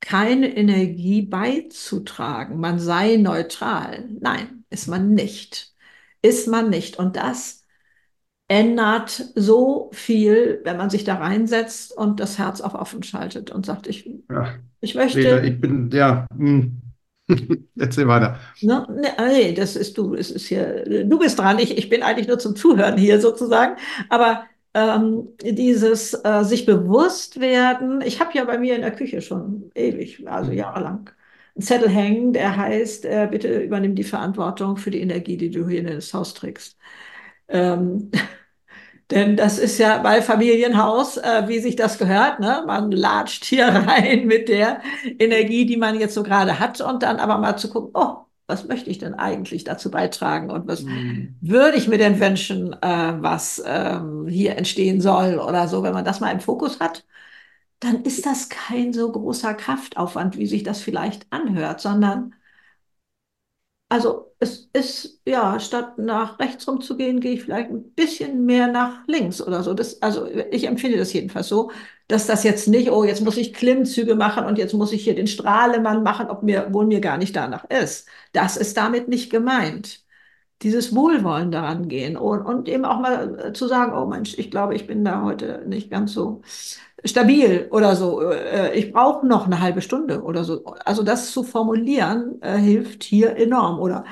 keine 0.01 0.57
Energie 0.57 1.23
beizutragen, 1.23 2.61
man 2.61 2.79
sei 2.79 3.17
neutral. 3.17 4.09
Nein, 4.21 4.65
ist 4.71 4.87
man 4.89 5.15
nicht. 5.15 5.75
Ist 6.23 6.49
man 6.49 6.71
nicht. 6.71 6.99
Und 6.99 7.17
das 7.17 7.58
ändert 8.49 9.11
so 9.35 9.91
viel, 9.93 10.61
wenn 10.65 10.79
man 10.79 10.91
sich 10.91 11.05
da 11.05 11.17
reinsetzt 11.17 11.97
und 11.97 12.19
das 12.19 12.39
Herz 12.39 12.61
auf 12.63 12.75
offen 12.75 13.03
schaltet 13.03 13.51
und 13.51 13.67
sagt, 13.67 13.87
ich, 13.87 14.11
ja. 14.31 14.55
ich 14.81 14.95
möchte. 14.95 15.19
Reda, 15.19 15.43
ich 15.43 15.61
bin, 15.61 15.91
ja, 15.93 16.27
hm. 16.37 16.81
erzähl 17.79 18.09
weiter. 18.09 18.39
Ne, 18.63 18.87
ne, 18.91 19.09
nee, 19.29 19.53
das 19.53 19.77
ist 19.77 19.99
du, 19.99 20.15
es 20.15 20.31
ist 20.31 20.47
hier, 20.47 21.05
du 21.05 21.19
bist 21.19 21.39
dran, 21.39 21.59
ich, 21.59 21.77
ich 21.77 21.91
bin 21.91 22.03
eigentlich 22.03 22.27
nur 22.27 22.39
zum 22.39 22.57
Zuhören 22.57 22.97
hier 22.97 23.21
sozusagen, 23.21 23.77
aber 24.09 24.45
ähm, 24.73 25.29
dieses 25.43 26.15
äh, 26.25 26.43
sich 26.45 26.65
bewusst 26.65 27.41
werden, 27.41 28.01
ich 28.01 28.21
habe 28.21 28.31
ja 28.35 28.45
bei 28.45 28.59
mir 28.59 28.77
in 28.77 28.83
der 28.83 28.93
Küche 28.93 29.21
schon 29.21 29.71
ewig, 29.75 30.27
also 30.27 30.53
jahrelang, 30.53 31.11
einen 31.55 31.63
Zettel 31.63 31.89
hängen, 31.91 32.33
der 32.33 32.57
heißt, 32.57 33.05
äh, 33.05 33.29
bitte 33.31 33.61
übernimm 33.61 33.95
die 33.95 34.05
Verantwortung 34.05 34.77
für 34.79 34.91
die 34.91 35.01
Energie, 35.01 35.37
die 35.37 35.51
du 35.51 35.69
hier 35.69 35.81
in 35.81 35.87
das 35.87 36.15
Haus 36.15 36.33
trägst. 36.33 36.79
Ähm, 37.49 38.11
denn 39.11 39.37
das 39.37 39.59
ist 39.59 39.79
ja 39.79 39.99
bei 39.99 40.21
Familienhaus, 40.23 41.17
äh, 41.17 41.45
wie 41.49 41.61
sich 41.61 41.77
das 41.77 41.99
gehört. 41.99 42.41
Ne? 42.41 42.63
Man 42.67 42.91
latscht 42.93 43.45
hier 43.45 43.67
rein 43.69 44.27
mit 44.27 44.49
der 44.49 44.83
Energie, 45.19 45.67
die 45.67 45.77
man 45.77 45.99
jetzt 45.99 46.15
so 46.15 46.23
gerade 46.23 46.59
hat 46.59 46.81
und 46.81 47.03
dann 47.03 47.19
aber 47.19 47.39
mal 47.39 47.57
zu 47.57 47.71
gucken, 47.71 47.91
oh, 47.95 48.25
was 48.47 48.67
möchte 48.67 48.91
ich 48.91 48.99
denn 48.99 49.15
eigentlich 49.15 49.65
dazu 49.65 49.91
beitragen 49.91 50.51
und 50.51 50.67
was 50.69 50.85
Mhm. 50.85 51.37
würde 51.41 51.77
ich 51.79 51.89
mir 51.89 51.99
denn 51.99 52.21
wünschen, 52.21 52.73
äh, 52.83 53.15
was 53.23 53.63
ähm, 53.65 54.27
hier 54.29 54.57
entstehen 54.57 55.01
soll 55.01 55.39
oder 55.39 55.69
so. 55.69 55.83
Wenn 55.83 55.95
man 55.95 56.05
das 56.05 56.21
mal 56.21 56.31
im 56.33 56.41
Fokus 56.41 56.81
hat, 56.81 57.05
dann 57.81 58.03
ist 58.05 58.27
das 58.27 58.49
kein 58.49 58.93
so 58.93 59.11
großer 59.13 59.55
Kraftaufwand, 59.55 60.37
wie 60.39 60.47
sich 60.47 60.63
das 60.65 60.81
vielleicht 60.83 61.27
anhört, 61.33 61.81
sondern 61.81 62.35
also 63.89 64.35
es 64.39 64.69
ist, 64.73 65.21
ja, 65.27 65.59
statt 65.61 65.99
nach 65.99 66.39
rechts 66.39 66.69
rumzugehen, 66.69 67.21
gehe 67.21 67.33
ich 67.35 67.43
vielleicht 67.43 67.71
ein 67.71 67.93
bisschen 67.95 68.45
mehr 68.45 68.69
nach 68.69 69.07
links 69.07 69.41
oder 69.41 69.63
so. 69.63 69.75
Das, 69.75 70.03
also 70.03 70.27
ich 70.27 70.65
empfinde 70.67 70.99
das 70.99 71.13
jedenfalls 71.13 71.49
so, 71.49 71.71
dass 72.07 72.27
das 72.27 72.45
jetzt 72.45 72.69
nicht, 72.69 72.91
oh, 72.91 73.05
jetzt 73.05 73.23
muss 73.23 73.37
ich 73.39 73.55
Klimmzüge 73.55 74.15
machen 74.15 74.45
und 74.45 74.59
jetzt 74.59 74.75
muss 74.75 74.93
ich 74.93 75.05
hier 75.05 75.15
den 75.15 75.27
Strahlemann 75.27 76.03
machen, 76.03 76.29
ob 76.29 76.43
mir, 76.43 76.73
wohl 76.73 76.87
mir 76.87 77.01
gar 77.01 77.19
nicht 77.19 77.35
danach 77.37 77.65
ist. 77.71 78.07
Das 78.33 78.57
ist 78.57 78.77
damit 78.77 79.09
nicht 79.09 79.31
gemeint. 79.31 80.03
Dieses 80.63 80.95
Wohlwollen 80.95 81.53
daran 81.53 81.89
gehen 81.89 82.17
und, 82.17 82.43
und 82.43 82.69
eben 82.69 82.85
auch 82.85 82.99
mal 83.01 83.39
äh, 83.49 83.53
zu 83.53 83.69
sagen, 83.69 83.93
oh 83.97 84.07
Mensch, 84.07 84.37
ich 84.39 84.51
glaube, 84.51 84.75
ich 84.75 84.87
bin 84.89 85.05
da 85.05 85.23
heute 85.23 85.63
nicht 85.67 85.91
ganz 85.91 86.13
so 86.13 86.43
stabil 87.05 87.69
oder 87.71 87.97
so. 87.97 88.23
Äh, 88.23 88.77
Ich 88.79 88.93
brauche 88.93 89.27
noch 89.27 89.47
eine 89.47 89.61
halbe 89.61 89.83
Stunde 89.83 90.23
oder 90.23 90.45
so. 90.45 90.65
Also 90.85 91.03
das 91.03 91.31
zu 91.33 91.43
formulieren 91.45 92.41
äh, 92.43 92.59
hilft 92.59 93.05
hier 93.05 93.37
enorm. 93.37 93.79
Oder 93.81 94.05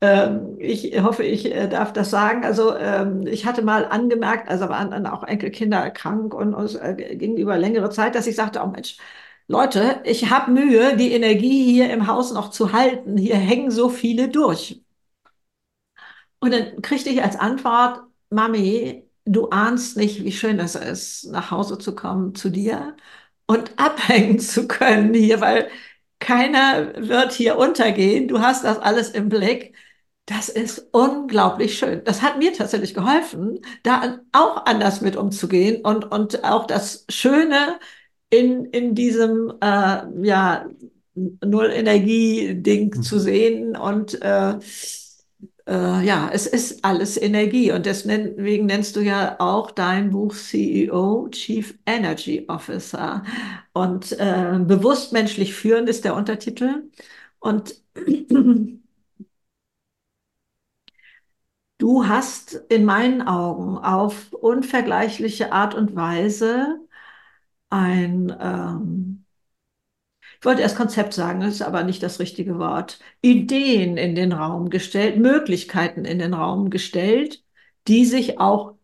ähm, 0.00 0.56
ich 0.60 1.00
hoffe, 1.02 1.24
ich 1.24 1.46
äh, 1.54 1.68
darf 1.68 1.92
das 1.92 2.10
sagen. 2.10 2.44
Also 2.44 2.76
ähm, 2.76 3.26
ich 3.26 3.46
hatte 3.46 3.62
mal 3.62 3.84
angemerkt, 3.86 4.48
also 4.48 4.68
waren 4.68 4.90
dann 4.90 5.06
auch 5.06 5.24
Enkelkinder 5.24 5.90
krank 5.90 6.34
und 6.34 6.54
es 6.54 6.74
äh, 6.76 7.16
ging 7.16 7.36
über 7.36 7.58
längere 7.58 7.90
Zeit, 7.90 8.14
dass 8.14 8.26
ich 8.26 8.36
sagte, 8.36 8.60
oh 8.64 8.68
Mensch, 8.68 8.96
Leute, 9.48 10.00
ich 10.04 10.30
habe 10.30 10.50
Mühe, 10.52 10.96
die 10.96 11.12
Energie 11.12 11.64
hier 11.64 11.90
im 11.92 12.06
Haus 12.06 12.32
noch 12.32 12.50
zu 12.50 12.72
halten. 12.72 13.16
Hier 13.16 13.36
hängen 13.36 13.70
so 13.70 13.88
viele 13.88 14.28
durch. 14.28 14.82
Und 16.40 16.52
dann 16.52 16.82
kriegte 16.82 17.10
ich 17.10 17.22
als 17.22 17.36
Antwort, 17.36 18.02
Mami, 18.30 19.04
du 19.24 19.48
ahnst 19.50 19.96
nicht, 19.96 20.24
wie 20.24 20.32
schön 20.32 20.58
es 20.60 20.74
ist, 20.74 21.26
nach 21.30 21.50
Hause 21.50 21.78
zu 21.78 21.94
kommen 21.94 22.34
zu 22.34 22.50
dir 22.50 22.96
und 23.46 23.72
abhängen 23.78 24.38
zu 24.40 24.68
können 24.68 25.14
hier, 25.14 25.40
weil 25.40 25.70
keiner 26.20 26.94
wird 27.08 27.32
hier 27.32 27.58
untergehen. 27.58 28.28
Du 28.28 28.40
hast 28.40 28.64
das 28.64 28.78
alles 28.78 29.10
im 29.10 29.28
Blick. 29.28 29.74
Das 30.26 30.48
ist 30.50 30.88
unglaublich 30.92 31.78
schön. 31.78 32.02
Das 32.04 32.22
hat 32.22 32.38
mir 32.38 32.52
tatsächlich 32.52 32.92
geholfen, 32.94 33.60
da 33.82 34.20
auch 34.32 34.66
anders 34.66 35.00
mit 35.00 35.16
umzugehen 35.16 35.82
und, 35.84 36.04
und 36.12 36.44
auch 36.44 36.66
das 36.66 37.06
Schöne 37.08 37.78
in, 38.30 38.66
in 38.66 38.94
diesem 38.94 39.54
äh, 39.62 40.02
ja, 40.26 40.66
Null-Energie-Ding 41.14 43.02
zu 43.02 43.18
sehen 43.18 43.76
und 43.76 44.20
äh, 44.22 44.58
äh, 45.68 46.04
ja, 46.04 46.30
es 46.32 46.46
ist 46.46 46.84
alles 46.84 47.16
Energie 47.20 47.72
und 47.72 47.86
deswegen 47.86 48.66
nennst 48.66 48.96
du 48.96 49.00
ja 49.00 49.36
auch 49.38 49.70
dein 49.70 50.10
Buch 50.10 50.34
CEO, 50.34 51.28
Chief 51.30 51.78
Energy 51.86 52.44
Officer. 52.48 53.22
Und 53.72 54.12
äh, 54.18 54.58
bewusst 54.60 55.12
menschlich 55.12 55.54
führen 55.54 55.86
ist 55.86 56.04
der 56.04 56.14
Untertitel. 56.16 56.90
Und 57.40 57.74
du 61.78 62.06
hast 62.06 62.54
in 62.68 62.84
meinen 62.84 63.22
Augen 63.22 63.78
auf 63.78 64.32
unvergleichliche 64.32 65.52
Art 65.52 65.74
und 65.74 65.94
Weise 65.96 66.78
ein 67.70 68.34
ähm, 68.40 69.24
ich 70.40 70.44
wollte 70.44 70.62
erst 70.62 70.76
Konzept 70.76 71.14
sagen, 71.14 71.40
das 71.40 71.54
ist 71.54 71.62
aber 71.62 71.82
nicht 71.82 72.02
das 72.02 72.20
richtige 72.20 72.58
Wort, 72.58 73.00
Ideen 73.22 73.96
in 73.96 74.14
den 74.14 74.32
Raum 74.32 74.70
gestellt, 74.70 75.18
Möglichkeiten 75.18 76.04
in 76.04 76.18
den 76.18 76.34
Raum 76.34 76.70
gestellt, 76.70 77.42
die 77.88 78.04
sich 78.04 78.38
auch 78.38 78.74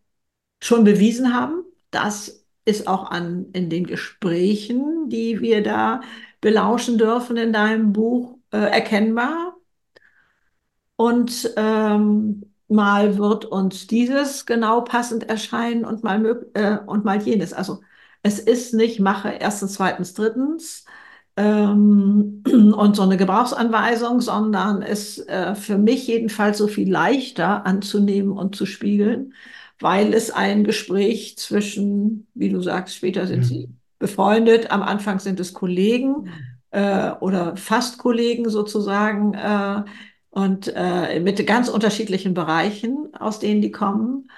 schon 0.61 0.83
bewiesen 0.83 1.33
haben. 1.33 1.63
Das 1.91 2.45
ist 2.65 2.87
auch 2.87 3.11
an, 3.11 3.47
in 3.53 3.69
den 3.69 3.85
Gesprächen, 3.87 5.09
die 5.09 5.41
wir 5.41 5.63
da 5.63 6.01
belauschen 6.41 6.97
dürfen 6.97 7.37
in 7.37 7.53
deinem 7.53 7.93
Buch, 7.93 8.37
äh, 8.51 8.57
erkennbar. 8.57 9.55
Und 10.95 11.53
ähm, 11.57 12.53
mal 12.67 13.17
wird 13.17 13.45
uns 13.45 13.87
dieses 13.87 14.45
genau 14.45 14.81
passend 14.81 15.23
erscheinen 15.29 15.85
und 15.85 16.03
mal, 16.03 16.47
äh, 16.53 16.77
und 16.85 17.05
mal 17.05 17.21
jenes. 17.21 17.53
Also 17.53 17.81
es 18.23 18.39
ist 18.39 18.73
nicht 18.73 18.99
mache 18.99 19.29
erstens, 19.29 19.73
zweitens, 19.73 20.13
drittens, 20.13 20.84
ähm, 21.37 22.43
und 22.77 22.95
so 22.95 23.01
eine 23.03 23.17
Gebrauchsanweisung, 23.17 24.21
sondern 24.21 24.81
ist 24.81 25.27
äh, 25.29 25.55
für 25.55 25.77
mich 25.77 26.07
jedenfalls 26.07 26.57
so 26.57 26.67
viel 26.67 26.89
leichter 26.91 27.65
anzunehmen 27.65 28.31
und 28.31 28.55
zu 28.55 28.65
spiegeln, 28.65 29.33
weil 29.79 30.13
es 30.13 30.31
ein 30.31 30.63
Gespräch 30.63 31.37
zwischen, 31.37 32.27
wie 32.33 32.49
du 32.49 32.61
sagst, 32.61 32.95
später 32.95 33.27
sind 33.27 33.43
Ja. 33.43 33.47
sie 33.49 33.69
befreundet, 33.99 34.71
am 34.71 34.81
Anfang 34.83 35.19
sind 35.19 35.39
es 35.39 35.53
Kollegen 35.53 36.29
äh, 36.71 37.11
oder 37.19 37.55
fast 37.57 37.97
Kollegen 37.97 38.49
sozusagen 38.49 39.33
äh, 39.33 39.83
und 40.29 40.71
äh, 40.75 41.19
mit 41.21 41.45
ganz 41.47 41.69
unterschiedlichen 41.69 42.33
Bereichen, 42.33 43.09
aus 43.17 43.39
denen 43.39 43.61
die 43.61 43.71
kommen 43.71 44.29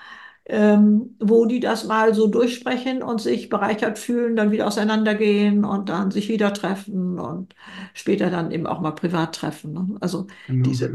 ähm, 0.49 1.15
wo 1.19 1.45
die 1.45 1.59
das 1.59 1.85
mal 1.85 2.13
so 2.13 2.27
durchsprechen 2.27 3.03
und 3.03 3.21
sich 3.21 3.49
bereichert 3.49 3.99
fühlen, 3.99 4.35
dann 4.35 4.51
wieder 4.51 4.67
auseinandergehen 4.67 5.65
und 5.65 5.89
dann 5.89 6.11
sich 6.11 6.29
wieder 6.29 6.53
treffen 6.53 7.19
und 7.19 7.53
später 7.93 8.29
dann 8.29 8.51
eben 8.51 8.67
auch 8.67 8.79
mal 8.81 8.91
privat 8.91 9.35
treffen. 9.35 9.73
Ne? 9.73 9.97
Also 10.01 10.27
Genau 10.47 10.63
diese. 10.69 10.85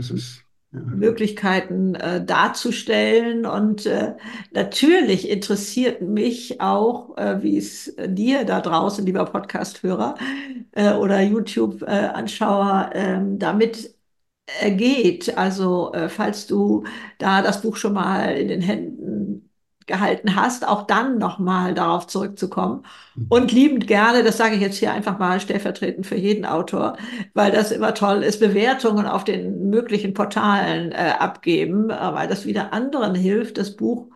Ja. 0.72 0.80
Möglichkeiten 0.80 1.94
äh, 1.94 2.24
darzustellen. 2.24 3.44
Und 3.44 3.84
äh, 3.86 4.14
natürlich 4.52 5.28
interessiert 5.28 6.00
mich 6.00 6.60
auch, 6.62 7.16
äh, 7.18 7.42
wie 7.42 7.58
es 7.58 7.94
dir 8.06 8.44
da 8.44 8.60
draußen, 8.60 9.04
lieber 9.04 9.26
Podcast-Hörer 9.26 10.14
äh, 10.72 10.94
oder 10.94 11.20
YouTube-Anschauer, 11.20 12.90
ähm, 12.94 13.38
damit 13.38 13.94
geht. 14.76 15.36
Also 15.36 15.92
äh, 15.92 16.08
falls 16.08 16.46
du 16.46 16.84
da 17.18 17.42
das 17.42 17.62
Buch 17.62 17.76
schon 17.76 17.94
mal 17.94 18.36
in 18.36 18.48
den 18.48 18.60
Händen 18.60 18.91
gehalten 19.86 20.36
hast, 20.36 20.66
auch 20.66 20.86
dann 20.86 21.18
nochmal 21.18 21.74
darauf 21.74 22.06
zurückzukommen. 22.06 22.84
Mhm. 23.14 23.26
Und 23.28 23.52
liebend 23.52 23.86
gerne, 23.86 24.22
das 24.22 24.36
sage 24.36 24.54
ich 24.56 24.60
jetzt 24.60 24.76
hier 24.78 24.92
einfach 24.92 25.18
mal 25.18 25.40
stellvertretend 25.40 26.06
für 26.06 26.16
jeden 26.16 26.44
Autor, 26.44 26.96
weil 27.34 27.52
das 27.52 27.72
immer 27.72 27.94
toll 27.94 28.22
ist, 28.22 28.40
Bewertungen 28.40 29.06
auf 29.06 29.24
den 29.24 29.70
möglichen 29.70 30.14
Portalen 30.14 30.92
äh, 30.92 31.14
abgeben, 31.18 31.90
äh, 31.90 32.14
weil 32.14 32.28
das 32.28 32.46
wieder 32.46 32.72
anderen 32.72 33.14
hilft, 33.14 33.58
das 33.58 33.76
Buch 33.76 34.08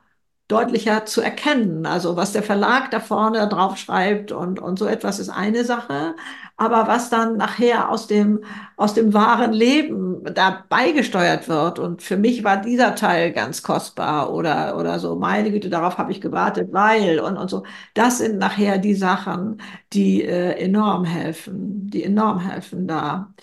deutlicher 0.48 1.06
zu 1.06 1.20
erkennen. 1.20 1.86
Also 1.86 2.16
was 2.16 2.32
der 2.32 2.42
Verlag 2.42 2.90
da 2.90 3.00
vorne 3.00 3.48
drauf 3.48 3.76
schreibt 3.78 4.32
und, 4.32 4.60
und 4.60 4.78
so 4.78 4.86
etwas 4.86 5.18
ist 5.18 5.28
eine 5.28 5.64
Sache. 5.64 6.14
Aber 6.58 6.88
was 6.88 7.10
dann 7.10 7.36
nachher 7.36 7.90
aus 7.90 8.06
dem, 8.06 8.42
aus 8.76 8.94
dem 8.94 9.12
wahren 9.12 9.52
Leben 9.52 10.24
da 10.24 10.64
beigesteuert 10.68 11.48
wird. 11.48 11.78
Und 11.78 12.02
für 12.02 12.16
mich 12.16 12.44
war 12.44 12.56
dieser 12.60 12.94
Teil 12.94 13.32
ganz 13.32 13.62
kostbar 13.62 14.32
oder, 14.32 14.78
oder 14.78 14.98
so, 14.98 15.16
meine 15.16 15.50
Güte, 15.50 15.68
darauf 15.68 15.98
habe 15.98 16.12
ich 16.12 16.20
gewartet, 16.20 16.72
weil 16.72 17.20
und, 17.20 17.36
und 17.36 17.50
so. 17.50 17.64
Das 17.94 18.18
sind 18.18 18.38
nachher 18.38 18.78
die 18.78 18.94
Sachen, 18.94 19.60
die 19.92 20.22
äh, 20.24 20.52
enorm 20.52 21.04
helfen, 21.04 21.90
die 21.90 22.04
enorm 22.04 22.40
helfen 22.40 22.86
da. 22.88 23.34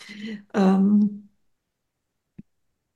Ähm, 0.53 1.22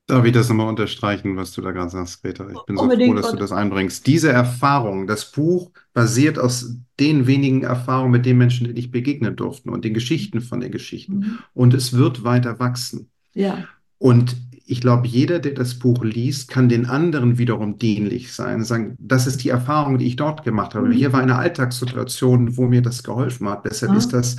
Darf 0.08 0.24
ich 0.24 0.32
das 0.32 0.48
nochmal 0.48 0.68
unterstreichen, 0.68 1.36
was 1.36 1.52
du 1.52 1.60
da 1.60 1.70
gerade 1.70 1.90
sagst, 1.90 2.22
Greta? 2.22 2.48
Ich 2.48 2.62
bin 2.64 2.78
so 2.78 2.88
froh, 2.88 3.14
dass 3.14 3.30
du 3.30 3.36
das 3.36 3.52
einbringst. 3.52 4.06
Diese 4.06 4.32
Erfahrung, 4.32 5.06
das 5.06 5.30
Buch 5.30 5.70
basiert 5.92 6.38
aus 6.38 6.76
den 6.98 7.26
wenigen 7.26 7.62
Erfahrungen 7.62 8.12
mit 8.12 8.24
den 8.24 8.38
Menschen, 8.38 8.74
die 8.74 8.80
ich 8.80 8.90
begegnen 8.90 9.36
durften 9.36 9.68
und 9.68 9.84
den 9.84 9.92
Geschichten 9.92 10.40
von 10.40 10.60
den 10.60 10.72
Geschichten. 10.72 11.18
Mhm. 11.18 11.38
Und 11.52 11.74
es 11.74 11.92
wird 11.92 12.24
weiter 12.24 12.58
wachsen. 12.58 13.10
Ja. 13.34 13.68
Und 13.98 14.34
ich 14.64 14.80
glaube, 14.80 15.06
jeder, 15.06 15.40
der 15.40 15.52
das 15.52 15.74
Buch 15.74 16.02
liest, 16.02 16.48
kann 16.48 16.70
den 16.70 16.86
anderen 16.86 17.36
wiederum 17.36 17.78
dienlich 17.78 18.32
sein. 18.32 18.64
Sagen, 18.64 18.96
das 18.98 19.26
ist 19.26 19.44
die 19.44 19.50
Erfahrung, 19.50 19.98
die 19.98 20.06
ich 20.06 20.16
dort 20.16 20.42
gemacht 20.42 20.74
habe. 20.74 20.88
Mhm. 20.88 20.92
Hier 20.92 21.12
war 21.12 21.20
eine 21.20 21.36
Alltagssituation, 21.36 22.56
wo 22.56 22.66
mir 22.66 22.80
das 22.80 23.02
geholfen 23.02 23.46
hat. 23.46 23.66
Deshalb 23.66 23.92
Ja. 23.92 23.98
ist 23.98 24.14
das 24.14 24.36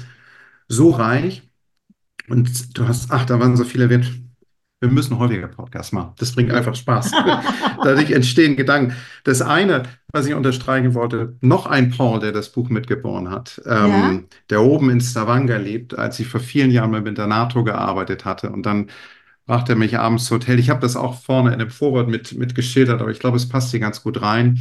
so 0.67 0.89
reich. 0.89 1.43
Und 2.27 2.75
du 2.77 2.87
hast, 2.87 3.11
ach, 3.11 3.25
da 3.25 3.39
waren 3.39 3.55
so 3.55 3.63
viele 3.63 3.83
erwähnt. 3.83 4.11
Wir 4.81 4.89
müssen 4.89 5.19
häufiger 5.19 5.47
Podcasts 5.49 5.91
machen. 5.91 6.13
Das 6.19 6.31
bringt 6.31 6.51
einfach 6.53 6.73
Spaß. 6.73 7.11
Dadurch 7.83 8.11
entstehen 8.11 8.55
Gedanken. 8.55 8.95
Das 9.25 9.41
eine, 9.41 9.83
was 10.13 10.25
ich 10.25 10.33
unterstreichen 10.33 10.93
wollte, 10.93 11.35
noch 11.41 11.65
ein 11.65 11.89
Paul, 11.89 12.21
der 12.21 12.31
das 12.31 12.49
Buch 12.51 12.69
mitgeboren 12.69 13.29
hat, 13.29 13.61
ähm, 13.65 13.89
Ja. 13.91 14.19
der 14.49 14.61
oben 14.63 14.89
in 14.89 15.01
Stavanger 15.01 15.59
lebt, 15.59 15.97
als 15.99 16.19
ich 16.19 16.27
vor 16.27 16.39
vielen 16.39 16.71
Jahren 16.71 16.91
mal 16.91 17.01
mit 17.01 17.17
der 17.17 17.27
NATO 17.27 17.65
gearbeitet 17.65 18.23
hatte. 18.23 18.51
Und 18.51 18.65
dann 18.65 18.89
brachte 19.45 19.73
er 19.73 19.75
mich 19.77 19.99
abends 19.99 20.25
zum 20.25 20.35
Hotel. 20.35 20.59
Ich 20.59 20.69
habe 20.69 20.79
das 20.79 20.95
auch 20.95 21.21
vorne 21.21 21.51
in 21.51 21.59
dem 21.59 21.69
Vorwort 21.71 22.07
mit, 22.07 22.37
mit 22.37 22.55
geschildert, 22.55 23.01
aber 23.01 23.11
ich 23.11 23.19
glaube, 23.19 23.35
es 23.35 23.49
passt 23.49 23.71
hier 23.71 23.81
ganz 23.81 24.01
gut 24.01 24.21
rein. 24.21 24.59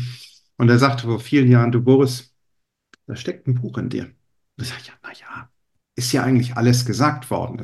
Und 0.56 0.68
er 0.68 0.78
sagte 0.80 1.04
vor 1.06 1.20
vielen 1.20 1.48
Jahren, 1.48 1.70
du 1.70 1.80
Boris, 1.80 2.34
da 3.06 3.14
steckt 3.16 3.46
ein 3.46 3.54
Buch 3.54 3.78
in 3.78 3.88
dir. 3.88 4.10
Sage 4.56 4.80
ich, 4.82 4.88
ja, 4.88 4.94
naja, 5.02 5.50
ist 5.94 6.12
ja 6.12 6.24
eigentlich 6.24 6.56
alles 6.56 6.84
gesagt 6.84 7.30
worden. 7.30 7.58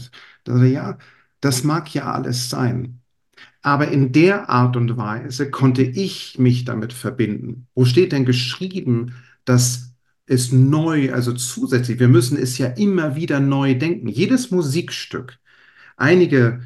Da 0.45 0.53
sage 0.55 0.69
ja, 0.69 0.99
das 1.45 1.65
mag 1.65 1.93
ja 1.95 2.13
alles 2.13 2.49
sein. 2.49 3.01
Aber 3.63 3.89
in 3.89 4.13
der 4.13 4.51
Art 4.51 4.77
und 4.77 4.97
Weise 4.97 5.51
konnte 5.51 5.83
ich 5.83 6.39
mich 6.39 6.65
damit 6.65 6.93
verbinden. 6.93 7.67
Wo 7.75 7.85
steht 7.85 8.13
denn 8.13 8.25
geschrieben, 8.25 9.15
dass 9.45 9.95
es 10.27 10.53
neu, 10.53 11.13
also 11.13 11.33
zusätzlich, 11.33 11.99
wir 11.99 12.09
müssen 12.09 12.39
es 12.39 12.59
ja 12.59 12.69
immer 12.69 13.17
wieder 13.17 13.41
neu 13.41 13.75
denken. 13.75 14.09
Jedes 14.09 14.51
Musikstück, 14.51 15.39
einige 15.97 16.63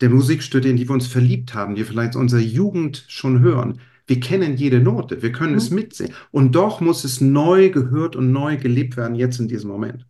der 0.00 0.10
Musikstücke, 0.10 0.68
in 0.68 0.76
die 0.76 0.88
wir 0.88 0.94
uns 0.94 1.06
verliebt 1.06 1.54
haben, 1.54 1.74
die 1.74 1.84
vielleicht 1.84 2.14
in 2.14 2.20
unserer 2.22 2.40
Jugend 2.40 3.04
schon 3.08 3.40
hören, 3.40 3.80
wir 4.06 4.20
kennen 4.20 4.56
jede 4.56 4.80
Note, 4.80 5.22
wir 5.22 5.32
können 5.32 5.54
es 5.54 5.70
Mhm. 5.70 5.76
mitsingen. 5.76 6.14
Und 6.30 6.54
doch 6.54 6.80
muss 6.80 7.04
es 7.04 7.20
neu 7.20 7.70
gehört 7.70 8.16
und 8.16 8.32
neu 8.32 8.56
gelebt 8.56 8.96
werden, 8.96 9.14
jetzt 9.16 9.38
in 9.38 9.48
diesem 9.48 9.70
Moment. 9.70 10.06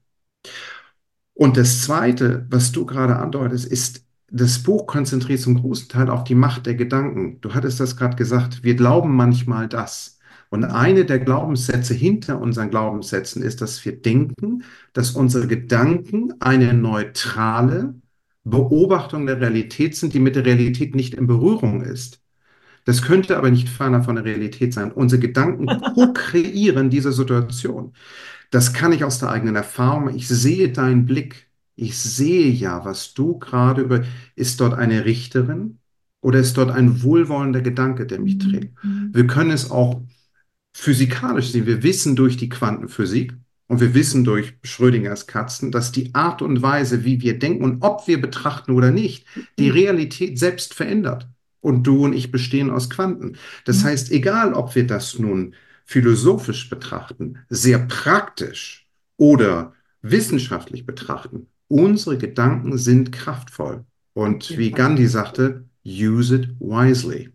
Und 1.38 1.56
das 1.56 1.82
Zweite, 1.82 2.46
was 2.50 2.72
du 2.72 2.84
gerade 2.84 3.14
andeutest, 3.14 3.64
ist, 3.66 4.04
das 4.28 4.60
Buch 4.60 4.88
konzentriert 4.88 5.38
zum 5.38 5.60
großen 5.60 5.88
Teil 5.88 6.10
auf 6.10 6.24
die 6.24 6.34
Macht 6.34 6.66
der 6.66 6.74
Gedanken. 6.74 7.40
Du 7.40 7.54
hattest 7.54 7.78
das 7.78 7.96
gerade 7.96 8.16
gesagt, 8.16 8.64
wir 8.64 8.74
glauben 8.74 9.14
manchmal 9.14 9.68
das. 9.68 10.18
Und 10.48 10.64
eine 10.64 11.04
der 11.04 11.20
Glaubenssätze 11.20 11.94
hinter 11.94 12.40
unseren 12.40 12.70
Glaubenssätzen 12.70 13.40
ist, 13.40 13.60
dass 13.60 13.84
wir 13.84 14.02
denken, 14.02 14.64
dass 14.94 15.12
unsere 15.12 15.46
Gedanken 15.46 16.34
eine 16.40 16.74
neutrale 16.74 17.94
Beobachtung 18.42 19.26
der 19.26 19.40
Realität 19.40 19.94
sind, 19.94 20.14
die 20.14 20.20
mit 20.20 20.34
der 20.34 20.44
Realität 20.44 20.96
nicht 20.96 21.14
in 21.14 21.28
Berührung 21.28 21.82
ist. 21.82 22.20
Das 22.84 23.02
könnte 23.02 23.36
aber 23.36 23.50
nicht 23.50 23.68
ferner 23.68 24.02
von 24.02 24.16
der 24.16 24.24
Realität 24.24 24.74
sein. 24.74 24.90
Unsere 24.90 25.20
Gedanken 25.20 25.66
ko-kreieren 25.94 26.90
diese 26.90 27.12
Situation. 27.12 27.92
Das 28.50 28.72
kann 28.72 28.92
ich 28.92 29.04
aus 29.04 29.18
der 29.18 29.30
eigenen 29.30 29.56
Erfahrung. 29.56 30.14
Ich 30.14 30.28
sehe 30.28 30.70
deinen 30.70 31.06
Blick. 31.06 31.48
Ich 31.76 31.96
sehe 31.98 32.50
ja, 32.50 32.84
was 32.84 33.14
du 33.14 33.38
gerade 33.38 33.82
über. 33.82 34.04
Ist 34.36 34.60
dort 34.60 34.74
eine 34.74 35.04
Richterin 35.04 35.78
oder 36.20 36.40
ist 36.40 36.56
dort 36.56 36.70
ein 36.70 37.02
wohlwollender 37.02 37.60
Gedanke, 37.60 38.06
der 38.06 38.20
mich 38.20 38.38
trägt? 38.38 38.72
Mhm. 38.82 39.10
Wir 39.12 39.26
können 39.26 39.50
es 39.50 39.70
auch 39.70 40.02
physikalisch 40.74 41.50
sehen. 41.52 41.66
Wir 41.66 41.82
wissen 41.82 42.16
durch 42.16 42.36
die 42.36 42.48
Quantenphysik 42.48 43.34
und 43.66 43.80
wir 43.80 43.94
wissen 43.94 44.24
durch 44.24 44.54
Schrödingers 44.62 45.26
Katzen, 45.26 45.70
dass 45.70 45.92
die 45.92 46.14
Art 46.14 46.40
und 46.42 46.62
Weise, 46.62 47.04
wie 47.04 47.20
wir 47.20 47.38
denken 47.38 47.64
und 47.64 47.82
ob 47.82 48.06
wir 48.06 48.20
betrachten 48.20 48.72
oder 48.72 48.90
nicht, 48.90 49.26
die 49.58 49.70
Realität 49.70 50.38
selbst 50.38 50.74
verändert. 50.74 51.28
Und 51.60 51.86
du 51.86 52.04
und 52.04 52.12
ich 52.12 52.30
bestehen 52.30 52.70
aus 52.70 52.88
Quanten. 52.88 53.36
Das 53.64 53.82
Mhm. 53.82 53.88
heißt, 53.88 54.12
egal 54.12 54.54
ob 54.54 54.74
wir 54.74 54.86
das 54.86 55.18
nun 55.18 55.54
philosophisch 55.88 56.68
betrachten, 56.68 57.38
sehr 57.48 57.78
praktisch 57.78 58.86
oder 59.16 59.72
wissenschaftlich 60.02 60.84
betrachten, 60.84 61.48
unsere 61.66 62.18
Gedanken 62.18 62.76
sind 62.76 63.10
kraftvoll. 63.10 63.86
Und 64.12 64.58
wie 64.58 64.70
Gandhi 64.70 65.06
sagte, 65.06 65.64
use 65.86 66.34
it 66.34 66.50
wisely. 66.60 67.32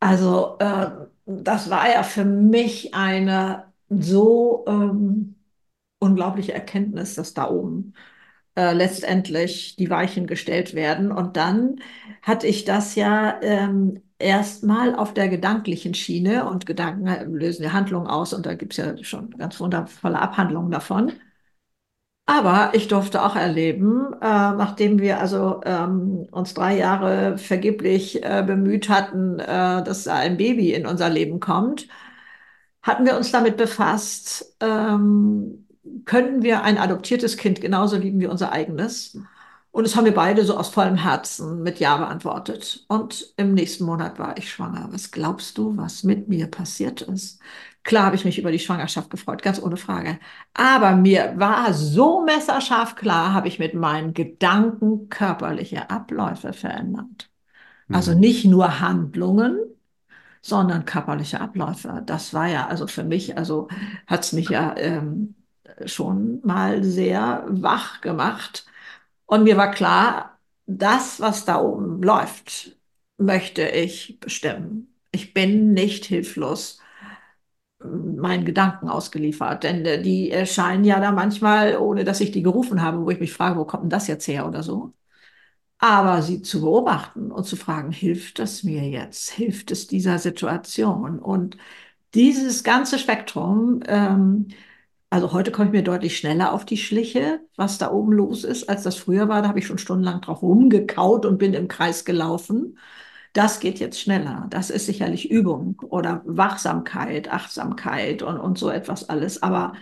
Also 0.00 0.56
äh, 0.58 0.90
das 1.24 1.70
war 1.70 1.88
ja 1.88 2.02
für 2.02 2.24
mich 2.24 2.94
eine 2.94 3.72
so 3.88 4.64
ähm, 4.66 5.36
unglaubliche 6.00 6.52
Erkenntnis, 6.52 7.14
dass 7.14 7.32
da 7.32 7.48
oben 7.48 7.94
äh, 8.56 8.72
letztendlich 8.72 9.76
die 9.76 9.88
Weichen 9.88 10.26
gestellt 10.26 10.74
werden. 10.74 11.12
Und 11.12 11.36
dann 11.36 11.80
hatte 12.22 12.48
ich 12.48 12.64
das 12.64 12.96
ja 12.96 13.40
ähm, 13.40 14.00
erstmal 14.18 14.94
auf 14.94 15.14
der 15.14 15.28
gedanklichen 15.28 15.94
Schiene 15.94 16.48
und 16.48 16.66
Gedanken 16.66 17.06
lösen 17.34 17.62
die 17.62 17.70
Handlung 17.72 18.06
aus 18.06 18.32
und 18.32 18.46
da 18.46 18.54
gibt 18.54 18.72
es 18.72 18.78
ja 18.78 18.96
schon 19.04 19.30
ganz 19.32 19.60
wundervolle 19.60 20.20
Abhandlungen 20.20 20.70
davon. 20.70 21.12
Aber 22.26 22.72
ich 22.74 22.88
durfte 22.88 23.22
auch 23.22 23.36
erleben, 23.36 24.12
äh, 24.14 24.18
nachdem 24.20 24.98
wir 25.00 25.18
also 25.18 25.62
ähm, 25.64 26.26
uns 26.30 26.52
drei 26.52 26.76
Jahre 26.76 27.38
vergeblich 27.38 28.22
äh, 28.22 28.44
bemüht 28.46 28.88
hatten, 28.90 29.38
äh, 29.38 29.82
dass 29.82 30.06
ein 30.08 30.36
Baby 30.36 30.74
in 30.74 30.86
unser 30.86 31.08
Leben 31.08 31.40
kommt, 31.40 31.88
hatten 32.82 33.06
wir 33.06 33.16
uns 33.16 33.32
damit 33.32 33.56
befasst, 33.56 34.56
ähm, 34.60 35.66
können 36.04 36.42
wir 36.42 36.62
ein 36.64 36.78
adoptiertes 36.78 37.36
Kind 37.38 37.60
genauso 37.62 37.96
lieben 37.96 38.20
wie 38.20 38.26
unser 38.26 38.52
eigenes? 38.52 39.18
Und 39.78 39.84
das 39.86 39.94
haben 39.94 40.06
wir 40.06 40.14
beide 40.14 40.44
so 40.44 40.56
aus 40.56 40.70
vollem 40.70 40.96
Herzen 40.96 41.62
mit 41.62 41.78
Ja 41.78 41.96
beantwortet. 41.98 42.84
Und 42.88 43.32
im 43.36 43.54
nächsten 43.54 43.84
Monat 43.84 44.18
war 44.18 44.36
ich 44.36 44.50
schwanger. 44.50 44.88
Was 44.90 45.12
glaubst 45.12 45.56
du, 45.56 45.76
was 45.76 46.02
mit 46.02 46.26
mir 46.28 46.48
passiert 46.48 47.02
ist? 47.02 47.40
Klar 47.84 48.06
habe 48.06 48.16
ich 48.16 48.24
mich 48.24 48.38
über 48.40 48.50
die 48.50 48.58
Schwangerschaft 48.58 49.08
gefreut, 49.08 49.40
ganz 49.40 49.62
ohne 49.62 49.76
Frage. 49.76 50.18
Aber 50.52 50.96
mir 50.96 51.34
war 51.36 51.72
so 51.74 52.24
messerscharf 52.24 52.96
klar, 52.96 53.32
habe 53.32 53.46
ich 53.46 53.60
mit 53.60 53.74
meinen 53.74 54.14
Gedanken 54.14 55.08
körperliche 55.10 55.88
Abläufe 55.90 56.52
verändert. 56.52 57.30
Also 57.90 58.14
Mhm. 58.14 58.20
nicht 58.20 58.44
nur 58.46 58.80
Handlungen, 58.80 59.58
sondern 60.42 60.84
körperliche 60.84 61.40
Abläufe. 61.40 62.02
Das 62.06 62.34
war 62.34 62.46
ja, 62.48 62.66
also 62.68 62.86
für 62.86 63.04
mich, 63.04 63.36
also 63.36 63.68
hat 64.06 64.24
es 64.24 64.32
mich 64.32 64.48
ja 64.50 64.76
ähm, 64.76 65.34
schon 65.86 66.40
mal 66.44 66.82
sehr 66.84 67.44
wach 67.48 68.00
gemacht. 68.00 68.66
Und 69.28 69.44
mir 69.44 69.56
war 69.58 69.70
klar, 69.70 70.40
das, 70.66 71.20
was 71.20 71.44
da 71.44 71.60
oben 71.60 72.02
läuft, 72.02 72.78
möchte 73.18 73.62
ich 73.68 74.18
bestimmen. 74.20 74.94
Ich 75.12 75.34
bin 75.34 75.74
nicht 75.74 76.06
hilflos 76.06 76.80
meinen 77.80 78.44
Gedanken 78.44 78.88
ausgeliefert, 78.88 79.62
denn 79.64 79.84
äh, 79.86 80.02
die 80.02 80.30
erscheinen 80.30 80.84
ja 80.84 81.00
da 81.00 81.12
manchmal, 81.12 81.76
ohne 81.78 82.04
dass 82.04 82.20
ich 82.20 82.32
die 82.32 82.42
gerufen 82.42 82.82
habe, 82.82 83.00
wo 83.04 83.10
ich 83.10 83.20
mich 83.20 83.32
frage, 83.32 83.58
wo 83.58 83.64
kommt 83.64 83.84
denn 83.84 83.90
das 83.90 84.08
jetzt 84.08 84.26
her 84.28 84.46
oder 84.46 84.62
so. 84.62 84.94
Aber 85.78 86.22
sie 86.22 86.42
zu 86.42 86.62
beobachten 86.62 87.32
und 87.32 87.44
zu 87.46 87.56
fragen, 87.56 87.92
hilft 87.92 88.38
das 88.40 88.64
mir 88.64 88.88
jetzt? 88.88 89.30
Hilft 89.30 89.70
es 89.72 89.86
dieser 89.88 90.18
Situation? 90.18 91.18
Und 91.20 91.56
dieses 92.14 92.64
ganze 92.64 92.98
Spektrum, 92.98 93.82
ähm, 93.88 94.48
also 95.10 95.32
heute 95.32 95.50
komme 95.52 95.68
ich 95.68 95.72
mir 95.72 95.82
deutlich 95.82 96.18
schneller 96.18 96.52
auf 96.52 96.64
die 96.66 96.76
Schliche, 96.76 97.40
was 97.56 97.78
da 97.78 97.90
oben 97.90 98.12
los 98.12 98.44
ist, 98.44 98.68
als 98.68 98.82
das 98.82 98.96
früher 98.96 99.28
war. 99.28 99.42
Da 99.42 99.48
habe 99.48 99.58
ich 99.58 99.66
schon 99.66 99.78
stundenlang 99.78 100.20
drauf 100.20 100.42
rumgekaut 100.42 101.24
und 101.26 101.38
bin 101.38 101.54
im 101.54 101.68
Kreis 101.68 102.04
gelaufen. 102.04 102.78
Das 103.32 103.60
geht 103.60 103.78
jetzt 103.78 104.00
schneller. 104.00 104.46
Das 104.50 104.70
ist 104.70 104.86
sicherlich 104.86 105.30
Übung 105.30 105.80
oder 105.88 106.22
Wachsamkeit, 106.26 107.30
Achtsamkeit 107.30 108.22
und, 108.22 108.38
und 108.38 108.58
so 108.58 108.70
etwas 108.70 109.08
alles. 109.08 109.42
Aber 109.42 109.74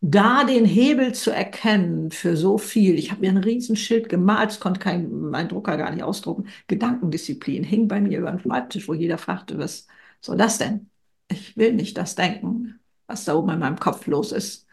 da 0.00 0.44
den 0.44 0.64
Hebel 0.64 1.12
zu 1.14 1.32
erkennen 1.32 2.10
für 2.12 2.36
so 2.36 2.56
viel, 2.58 2.98
ich 2.98 3.10
habe 3.10 3.22
mir 3.22 3.30
ein 3.30 3.38
Riesenschild 3.38 4.08
gemalt, 4.08 4.50
das 4.50 4.60
konnte 4.60 4.80
kein, 4.80 5.10
mein 5.10 5.48
Drucker 5.48 5.76
gar 5.76 5.90
nicht 5.90 6.04
ausdrucken, 6.04 6.48
Gedankendisziplin 6.68 7.64
hing 7.64 7.88
bei 7.88 8.00
mir 8.00 8.18
über 8.18 8.30
den 8.30 8.40
Schreibtisch, 8.40 8.86
wo 8.88 8.94
jeder 8.94 9.18
fragte, 9.18 9.58
was 9.58 9.86
soll 10.20 10.36
das 10.36 10.58
denn? 10.58 10.90
Ich 11.28 11.56
will 11.56 11.72
nicht 11.74 11.96
das 11.98 12.14
denken, 12.14 12.80
was 13.08 13.24
da 13.24 13.34
oben 13.34 13.50
in 13.50 13.58
meinem 13.58 13.78
Kopf 13.80 14.06
los 14.06 14.32
ist. 14.32 14.67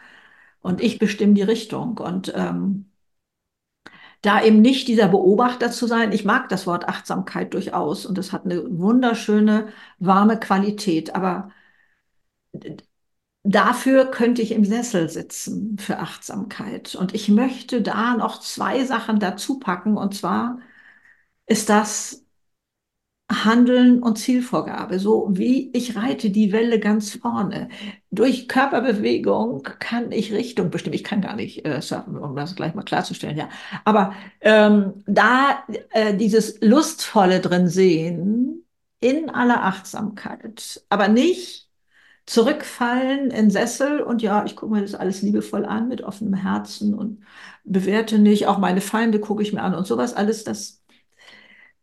Und 0.66 0.82
ich 0.82 0.98
bestimme 1.00 1.36
die 1.36 1.44
Richtung. 1.44 1.98
Und 2.00 2.34
ähm, 2.36 2.92
da 4.22 4.42
eben 4.44 4.62
nicht 4.62 4.88
dieser 4.88 5.08
Beobachter 5.08 5.72
zu 5.72 5.88
sein. 5.88 6.12
Ich 6.12 6.26
mag 6.26 6.50
das 6.50 6.66
Wort 6.68 6.88
Achtsamkeit 6.88 7.54
durchaus 7.54 8.06
und 8.06 8.18
es 8.18 8.32
hat 8.34 8.46
eine 8.46 8.64
wunderschöne, 8.80 9.68
warme 10.00 10.40
Qualität, 10.40 11.14
aber 11.16 11.50
dafür 13.44 14.06
könnte 14.12 14.42
ich 14.42 14.52
im 14.52 14.66
Sessel 14.66 15.10
sitzen 15.10 15.78
für 15.78 16.00
Achtsamkeit. 16.00 16.96
Und 16.96 17.14
ich 17.14 17.30
möchte 17.30 17.82
da 17.82 18.16
noch 18.16 18.40
zwei 18.40 18.84
Sachen 18.86 19.20
dazu 19.20 19.60
packen 19.60 19.98
und 19.98 20.16
zwar 20.16 20.60
ist 21.48 21.70
das 21.70 22.25
Handeln 23.32 24.04
und 24.04 24.18
Zielvorgabe, 24.20 25.00
so 25.00 25.30
wie 25.32 25.72
ich 25.74 25.96
reite 25.96 26.30
die 26.30 26.52
Welle 26.52 26.80
ganz 26.80 27.14
vorne. 27.16 27.70
Durch 28.12 28.48
Körperbewegung 28.48 29.64
kann 29.64 30.12
ich 30.12 30.32
Richtung 30.32 30.70
bestimmen. 30.70 30.94
Ich 30.94 31.04
kann 31.04 31.22
gar 31.22 31.36
nicht 31.36 31.66
äh, 31.66 31.82
surfen, 31.82 32.18
um 32.18 32.36
das 32.36 32.56
gleich 32.56 32.76
mal 32.76 32.84
klarzustellen, 32.84 33.38
ja. 33.38 33.50
Aber 33.84 34.14
ähm, 34.42 35.04
da 35.08 35.64
äh, 35.92 36.16
dieses 36.16 36.62
Lustvolle 36.62 37.40
drin 37.40 37.68
sehen, 37.68 38.64
in 39.00 39.30
aller 39.30 39.64
Achtsamkeit, 39.64 40.84
aber 40.90 41.08
nicht 41.08 41.70
zurückfallen 42.26 43.30
in 43.32 43.52
Sessel 43.52 44.02
und 44.02 44.22
ja, 44.22 44.46
ich 44.46 44.56
gucke 44.56 44.74
mir 44.74 44.82
das 44.82 44.96
alles 44.96 45.22
liebevoll 45.22 45.66
an 45.66 45.88
mit 45.88 46.02
offenem 46.02 46.34
Herzen 46.34 46.96
und 46.96 47.24
bewerte 47.64 48.18
nicht, 48.20 48.48
auch 48.48 48.58
meine 48.58 48.82
Feinde 48.82 49.20
gucke 49.20 49.44
ich 49.44 49.54
mir 49.54 49.62
an 49.62 49.76
und 49.76 49.86
sowas 49.86 50.14
alles, 50.16 50.44
das 50.44 50.75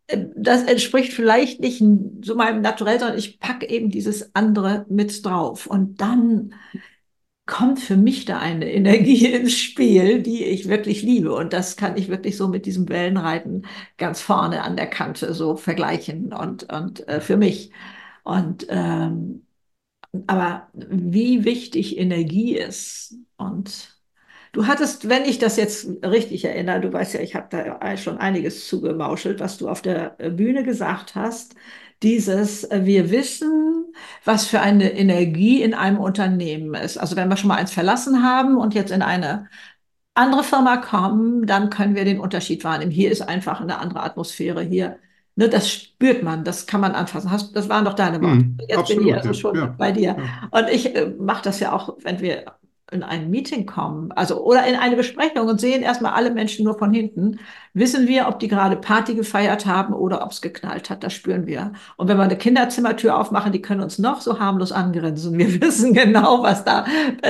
das 0.09 0.64
entspricht 0.64 1.12
vielleicht 1.12 1.61
nicht 1.61 1.82
so 2.22 2.34
meinem 2.34 2.61
Naturell, 2.61 2.98
sondern 2.98 3.18
ich 3.18 3.40
packe 3.40 3.68
eben 3.68 3.90
dieses 3.90 4.34
andere 4.34 4.84
mit 4.88 5.24
drauf. 5.24 5.66
Und 5.66 6.00
dann 6.00 6.55
kommt 7.46 7.80
für 7.80 7.96
mich 7.96 8.24
da 8.24 8.38
eine 8.38 8.72
Energie 8.72 9.26
ins 9.32 9.55
Spiel, 9.59 10.22
die 10.22 10.44
ich 10.44 10.68
wirklich 10.68 11.03
liebe. 11.03 11.34
Und 11.34 11.53
das 11.53 11.76
kann 11.76 11.96
ich 11.96 12.09
wirklich 12.09 12.36
so 12.36 12.48
mit 12.48 12.66
diesem 12.66 12.88
Wellenreiten 12.88 13.66
ganz 13.98 14.20
vorne 14.20 14.62
an 14.62 14.76
der 14.76 14.88
Kante 14.88 15.34
so 15.34 15.57
vergleichen 15.57 16.32
und, 16.32 16.72
und 16.72 17.07
äh, 17.09 17.20
für 17.20 17.36
mich. 17.36 17.72
Und 18.24 18.66
ähm, 18.68 19.46
aber 20.26 20.68
wie 20.74 21.44
wichtig 21.44 21.98
Energie 21.98 22.57
ist 22.57 23.16
und 23.36 23.91
Du 24.53 24.66
hattest, 24.66 25.09
wenn 25.09 25.24
ich 25.24 25.38
das 25.38 25.57
jetzt 25.57 25.88
richtig 26.05 26.44
erinnere, 26.44 26.80
du 26.80 26.92
weißt 26.92 27.14
ja, 27.14 27.20
ich 27.20 27.34
habe 27.34 27.46
da 27.50 27.96
schon 27.96 28.18
einiges 28.18 28.68
zugemauschelt, 28.68 29.40
was 29.40 29.57
du 29.59 29.68
auf 29.68 29.80
der 29.80 30.11
Bühne 30.11 30.62
gesagt 30.62 31.14
hast. 31.14 31.55
Dieses, 32.03 32.64
äh, 32.64 32.84
wir 32.84 33.11
wissen, 33.11 33.94
was 34.24 34.46
für 34.46 34.61
eine 34.61 34.92
Energie 34.92 35.62
in 35.62 35.72
einem 35.74 35.98
Unternehmen 35.98 36.74
ist. 36.74 36.98
Also 36.98 37.16
wenn 37.16 37.28
wir 37.28 37.36
schon 37.36 37.48
mal 37.48 37.57
eins 37.57 37.72
verlassen 37.72 38.22
haben 38.22 38.57
und 38.59 38.74
jetzt 38.74 38.90
in 38.90 39.03
eine 39.03 39.48
andere 40.14 40.44
Firma 40.44 40.76
kommen, 40.78 41.46
dann 41.46 41.70
können 41.70 41.94
wir 41.94 42.05
den 42.05 42.20
Unterschied 42.20 42.64
wahrnehmen. 42.64 42.90
Hier 42.90 43.11
ist 43.11 43.22
einfach 43.22 43.61
eine 43.61 43.78
andere 43.78 44.03
Atmosphäre. 44.03 44.62
Hier 44.62 44.98
Ne, 45.34 45.48
das 45.48 45.70
spürt 45.70 46.22
man, 46.22 46.44
das 46.44 46.66
kann 46.66 46.82
man 46.82 46.92
anfassen. 46.92 47.30
Hast, 47.30 47.57
das 47.57 47.68
waren 47.70 47.86
doch 47.86 47.94
deine 47.94 48.20
Worte. 48.20 48.34
Hm, 48.40 48.59
Jetzt 48.68 48.76
absolut, 48.78 49.05
bin 49.05 49.09
ich 49.09 49.16
also 49.16 49.32
schon 49.32 49.57
ja. 49.57 49.66
bei 49.78 49.90
dir. 49.90 50.16
Ja. 50.18 50.48
Und 50.50 50.68
ich 50.68 50.94
äh, 50.94 51.07
mache 51.18 51.42
das 51.44 51.59
ja 51.59 51.72
auch, 51.72 51.96
wenn 52.03 52.20
wir 52.20 52.44
in 52.93 53.03
ein 53.03 53.30
Meeting 53.30 53.66
kommen, 53.66 54.12
also 54.12 54.43
oder 54.45 54.66
in 54.66 54.76
eine 54.76 54.97
Besprechung 54.97 55.49
und 55.49 55.61
sehen 55.61 55.82
erstmal 55.82 56.12
alle 56.12 56.30
Menschen 56.30 56.64
nur 56.64 56.78
von 56.78 56.93
hinten, 56.93 57.38
wissen 57.74 58.07
wir, 58.07 58.28
ob 58.28 58.38
die 58.38 58.49
gerade 58.49 58.76
Party 58.76 59.14
gefeiert 59.14 59.66
haben 59.66 59.95
oder 59.95 60.24
ob 60.24 60.32
es 60.32 60.40
geknallt 60.43 60.90
hat. 60.90 61.03
Das 61.03 61.12
spüren 61.12 61.47
wir. 61.47 61.72
Und 61.97 62.09
wenn 62.09 62.16
wir 62.16 62.24
eine 62.24 62.36
Kinderzimmertür 62.36 63.18
aufmachen, 63.18 63.53
die 63.53 63.62
können 63.62 63.80
uns 63.80 63.99
noch 63.99 64.20
so 64.20 64.38
harmlos 64.38 64.72
angrinsen. 64.72 65.38
Wir 65.38 65.61
wissen 65.61 65.95
genau, 65.95 66.43
was 66.43 66.64
da 66.64 66.84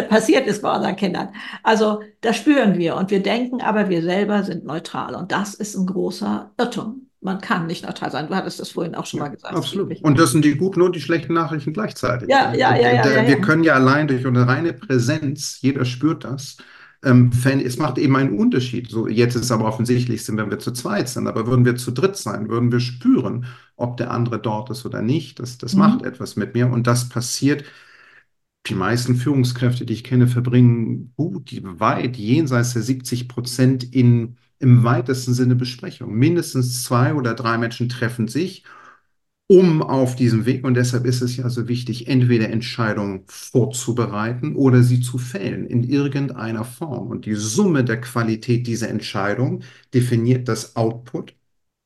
passiert 0.08 0.46
ist 0.46 0.62
bei 0.62 0.74
unseren 0.74 0.96
Kindern. 0.96 1.28
Also 1.62 2.00
das 2.20 2.36
spüren 2.36 2.76
wir 2.78 2.96
und 2.96 3.10
wir 3.10 3.22
denken, 3.22 3.60
aber 3.60 3.88
wir 3.88 4.02
selber 4.02 4.42
sind 4.42 4.64
neutral. 4.64 5.14
Und 5.14 5.32
das 5.32 5.54
ist 5.54 5.76
ein 5.76 5.86
großer 5.86 6.52
Irrtum 6.58 7.11
man 7.22 7.40
kann 7.40 7.66
nicht 7.66 7.84
neutral 7.84 8.10
sein. 8.10 8.26
Du 8.26 8.34
hattest 8.34 8.60
das 8.60 8.70
vorhin 8.70 8.94
auch 8.94 9.06
schon 9.06 9.18
ja, 9.18 9.24
mal 9.24 9.30
gesagt. 9.30 9.54
Absolut. 9.54 10.02
Und 10.02 10.18
das 10.18 10.32
sind 10.32 10.44
die 10.44 10.56
guten 10.56 10.82
und 10.82 10.96
die 10.96 11.00
schlechten 11.00 11.34
Nachrichten 11.34 11.72
gleichzeitig. 11.72 12.28
Ja, 12.28 12.52
ja, 12.52 12.76
ja. 12.76 12.92
ja, 12.92 13.08
ja 13.08 13.26
wir 13.26 13.40
können 13.40 13.62
ja 13.62 13.74
allein 13.74 14.08
durch 14.08 14.26
unsere 14.26 14.48
reine 14.48 14.72
Präsenz, 14.72 15.58
jeder 15.60 15.84
spürt 15.84 16.24
das, 16.24 16.56
ähm, 17.04 17.30
es 17.64 17.78
macht 17.78 17.98
eben 17.98 18.16
einen 18.16 18.38
Unterschied. 18.38 18.90
So, 18.90 19.08
jetzt 19.08 19.36
ist 19.36 19.42
es 19.42 19.52
aber 19.52 19.64
offensichtlich, 19.64 20.24
sind, 20.24 20.36
wenn 20.36 20.50
wir 20.50 20.58
zu 20.58 20.72
zweit 20.72 21.08
sind, 21.08 21.26
aber 21.26 21.46
würden 21.46 21.64
wir 21.64 21.76
zu 21.76 21.92
dritt 21.92 22.16
sein, 22.16 22.48
würden 22.48 22.72
wir 22.72 22.80
spüren, 22.80 23.46
ob 23.76 23.96
der 23.96 24.10
andere 24.10 24.40
dort 24.40 24.70
ist 24.70 24.84
oder 24.84 25.00
nicht. 25.00 25.38
Das, 25.38 25.58
das 25.58 25.74
mhm. 25.74 25.80
macht 25.80 26.02
etwas 26.02 26.36
mit 26.36 26.54
mir 26.54 26.70
und 26.70 26.86
das 26.86 27.08
passiert. 27.08 27.64
Die 28.66 28.74
meisten 28.74 29.16
Führungskräfte, 29.16 29.84
die 29.84 29.92
ich 29.92 30.04
kenne, 30.04 30.28
verbringen 30.28 31.12
gut, 31.16 31.50
weit 31.62 32.16
jenseits 32.16 32.74
der 32.74 32.82
70 32.82 33.28
Prozent 33.28 33.82
in 33.94 34.36
im 34.62 34.84
weitesten 34.84 35.34
Sinne 35.34 35.56
Besprechung. 35.56 36.14
Mindestens 36.14 36.84
zwei 36.84 37.14
oder 37.14 37.34
drei 37.34 37.58
Menschen 37.58 37.88
treffen 37.88 38.28
sich, 38.28 38.64
um 39.48 39.82
auf 39.82 40.14
diesem 40.14 40.46
Weg, 40.46 40.64
und 40.64 40.74
deshalb 40.74 41.04
ist 41.04 41.20
es 41.20 41.36
ja 41.36 41.50
so 41.50 41.68
wichtig, 41.68 42.06
entweder 42.08 42.48
Entscheidungen 42.48 43.24
vorzubereiten 43.26 44.54
oder 44.54 44.82
sie 44.82 45.00
zu 45.00 45.18
fällen 45.18 45.66
in 45.66 45.82
irgendeiner 45.82 46.64
Form. 46.64 47.08
Und 47.08 47.26
die 47.26 47.34
Summe 47.34 47.84
der 47.84 48.00
Qualität 48.00 48.66
dieser 48.66 48.88
Entscheidung 48.88 49.62
definiert 49.92 50.48
das 50.48 50.76
Output, 50.76 51.34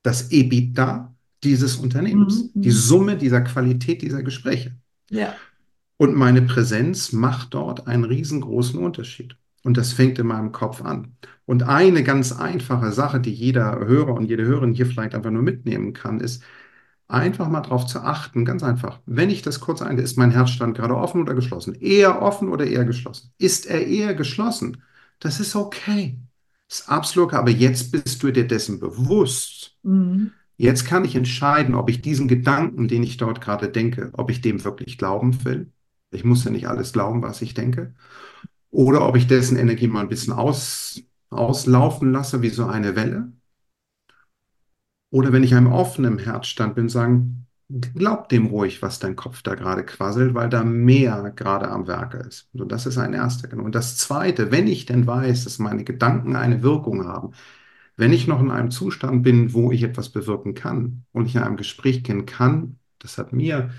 das 0.03 0.31
EBITDA 0.31 1.17
dieses 1.43 1.77
Unternehmens. 1.77 2.51
Mhm. 2.55 2.61
Die 2.61 2.71
Summe 2.71 3.17
dieser 3.17 3.41
Qualität 3.41 4.03
dieser 4.03 4.23
Gespräche. 4.23 4.77
Ja. 5.11 5.35
Und 5.97 6.15
meine 6.15 6.43
Präsenz 6.43 7.13
macht 7.13 7.55
dort 7.55 7.87
einen 7.87 8.05
riesengroßen 8.05 8.79
Unterschied. 8.79 9.35
Und 9.67 9.77
das 9.77 9.93
fängt 9.93 10.17
in 10.21 10.29
meinem 10.29 10.53
Kopf 10.53 10.81
an. 10.81 11.17
Und 11.45 11.65
eine 11.65 12.05
ganz 12.05 12.31
einfache 12.31 12.93
Sache, 12.93 13.19
die 13.19 13.33
jeder 13.33 13.81
Hörer 13.81 14.15
und 14.15 14.27
jede 14.27 14.45
Hörerin 14.45 14.73
hier 14.73 14.87
vielleicht 14.87 15.13
einfach 15.13 15.33
nur 15.33 15.43
mitnehmen 15.43 15.93
kann, 15.93 16.21
ist, 16.21 16.45
einfach 17.09 17.49
mal 17.49 17.63
darauf 17.63 17.85
zu 17.85 17.99
achten, 17.99 18.45
ganz 18.45 18.63
einfach, 18.63 19.01
wenn 19.07 19.29
ich 19.29 19.43
das 19.43 19.59
kurz 19.59 19.83
ein, 19.83 19.99
ist 19.99 20.19
mein 20.19 20.31
Herzstand 20.31 20.77
gerade 20.77 20.95
offen 20.97 21.21
oder 21.21 21.35
geschlossen? 21.35 21.75
Eher 21.75 22.23
offen 22.23 22.49
oder 22.49 22.65
eher 22.65 22.85
geschlossen? 22.85 23.33
Ist 23.39 23.67
er 23.67 23.85
eher 23.85 24.15
geschlossen? 24.15 24.85
Das 25.19 25.41
ist 25.41 25.57
okay. 25.57 26.17
Das 26.69 26.83
ist 26.83 26.89
absolut 26.89 27.31
okay, 27.31 27.37
aber 27.37 27.51
jetzt 27.51 27.91
bist 27.91 28.23
du 28.23 28.31
dir 28.31 28.47
dessen 28.47 28.79
bewusst. 28.79 29.75
Mhm. 29.83 30.31
Jetzt 30.57 30.87
kann 30.87 31.05
ich 31.05 31.17
entscheiden, 31.17 31.75
ob 31.75 31.91
ich 31.91 32.03
diesen 32.03 32.29
Gedanken, 32.29 32.87
den 32.87 33.03
ich 33.03 33.17
dort 33.17 33.41
gerade 33.41 33.69
denke, 33.69 34.11
ob 34.13 34.31
ich 34.31 34.41
dem 34.43 34.63
wirklich 34.63 34.97
glauben 34.97 35.45
will. 35.45 35.73
Ich 36.13 36.23
muss 36.23 36.45
ja 36.45 36.53
nicht 36.53 36.69
alles 36.69 36.93
glauben, 36.93 37.21
was 37.23 37.43
ich 37.43 37.53
denke 37.53 37.97
oder 38.77 39.09
ob 39.09 39.17
ich 39.17 39.27
dessen 39.27 39.57
Energie 39.57 39.89
mal 39.89 40.01
ein 40.03 40.09
bisschen 40.11 40.35
aus, 40.35 41.03
auslaufen 41.31 42.13
lasse 42.13 42.43
wie 42.43 42.51
so 42.51 42.67
eine 42.67 42.95
Welle. 42.95 43.33
Oder 45.09 45.33
wenn 45.33 45.43
ich 45.43 45.55
einem 45.55 45.73
offenen 45.73 46.19
Herzstand 46.19 46.75
bin, 46.75 46.91
sagen, 46.91 47.47
glaub 47.71 48.29
dem 48.29 48.49
ruhig, 48.49 48.83
was 48.83 48.99
dein 48.99 49.17
Kopf 49.17 49.41
da 49.41 49.55
gerade 49.55 49.83
quasselt, 49.83 50.35
weil 50.35 50.51
da 50.51 50.63
mehr 50.63 51.33
gerade 51.35 51.71
am 51.71 51.87
Werke 51.87 52.19
ist. 52.19 52.51
So, 52.53 52.67
das 52.67 52.85
ist 52.85 52.99
ein 52.99 53.15
erster 53.15 53.49
Gedanke. 53.49 53.65
Und 53.65 53.75
das 53.75 53.97
zweite, 53.97 54.51
wenn 54.53 54.67
ich 54.67 54.85
denn 54.85 55.07
weiß, 55.07 55.45
dass 55.45 55.59
meine 55.59 55.85
Gedanken 55.85 56.37
eine 56.37 56.63
Wirkung 56.63 57.07
haben, 57.07 57.33
wenn 57.97 58.13
ich 58.13 58.27
noch 58.27 58.43
in 58.43 58.51
einem 58.51 58.71
Zustand 58.71 59.23
bin, 59.23 59.55
wo 59.55 59.73
ich 59.73 59.85
etwas 59.85 60.11
bewirken 60.11 60.53
kann 60.53 61.07
und 61.13 61.25
ich 61.25 61.35
in 61.35 61.41
einem 61.41 61.57
Gespräch 61.57 62.05
gehen 62.05 62.27
kann, 62.27 62.79
das 62.99 63.17
hat 63.17 63.33
mir 63.33 63.71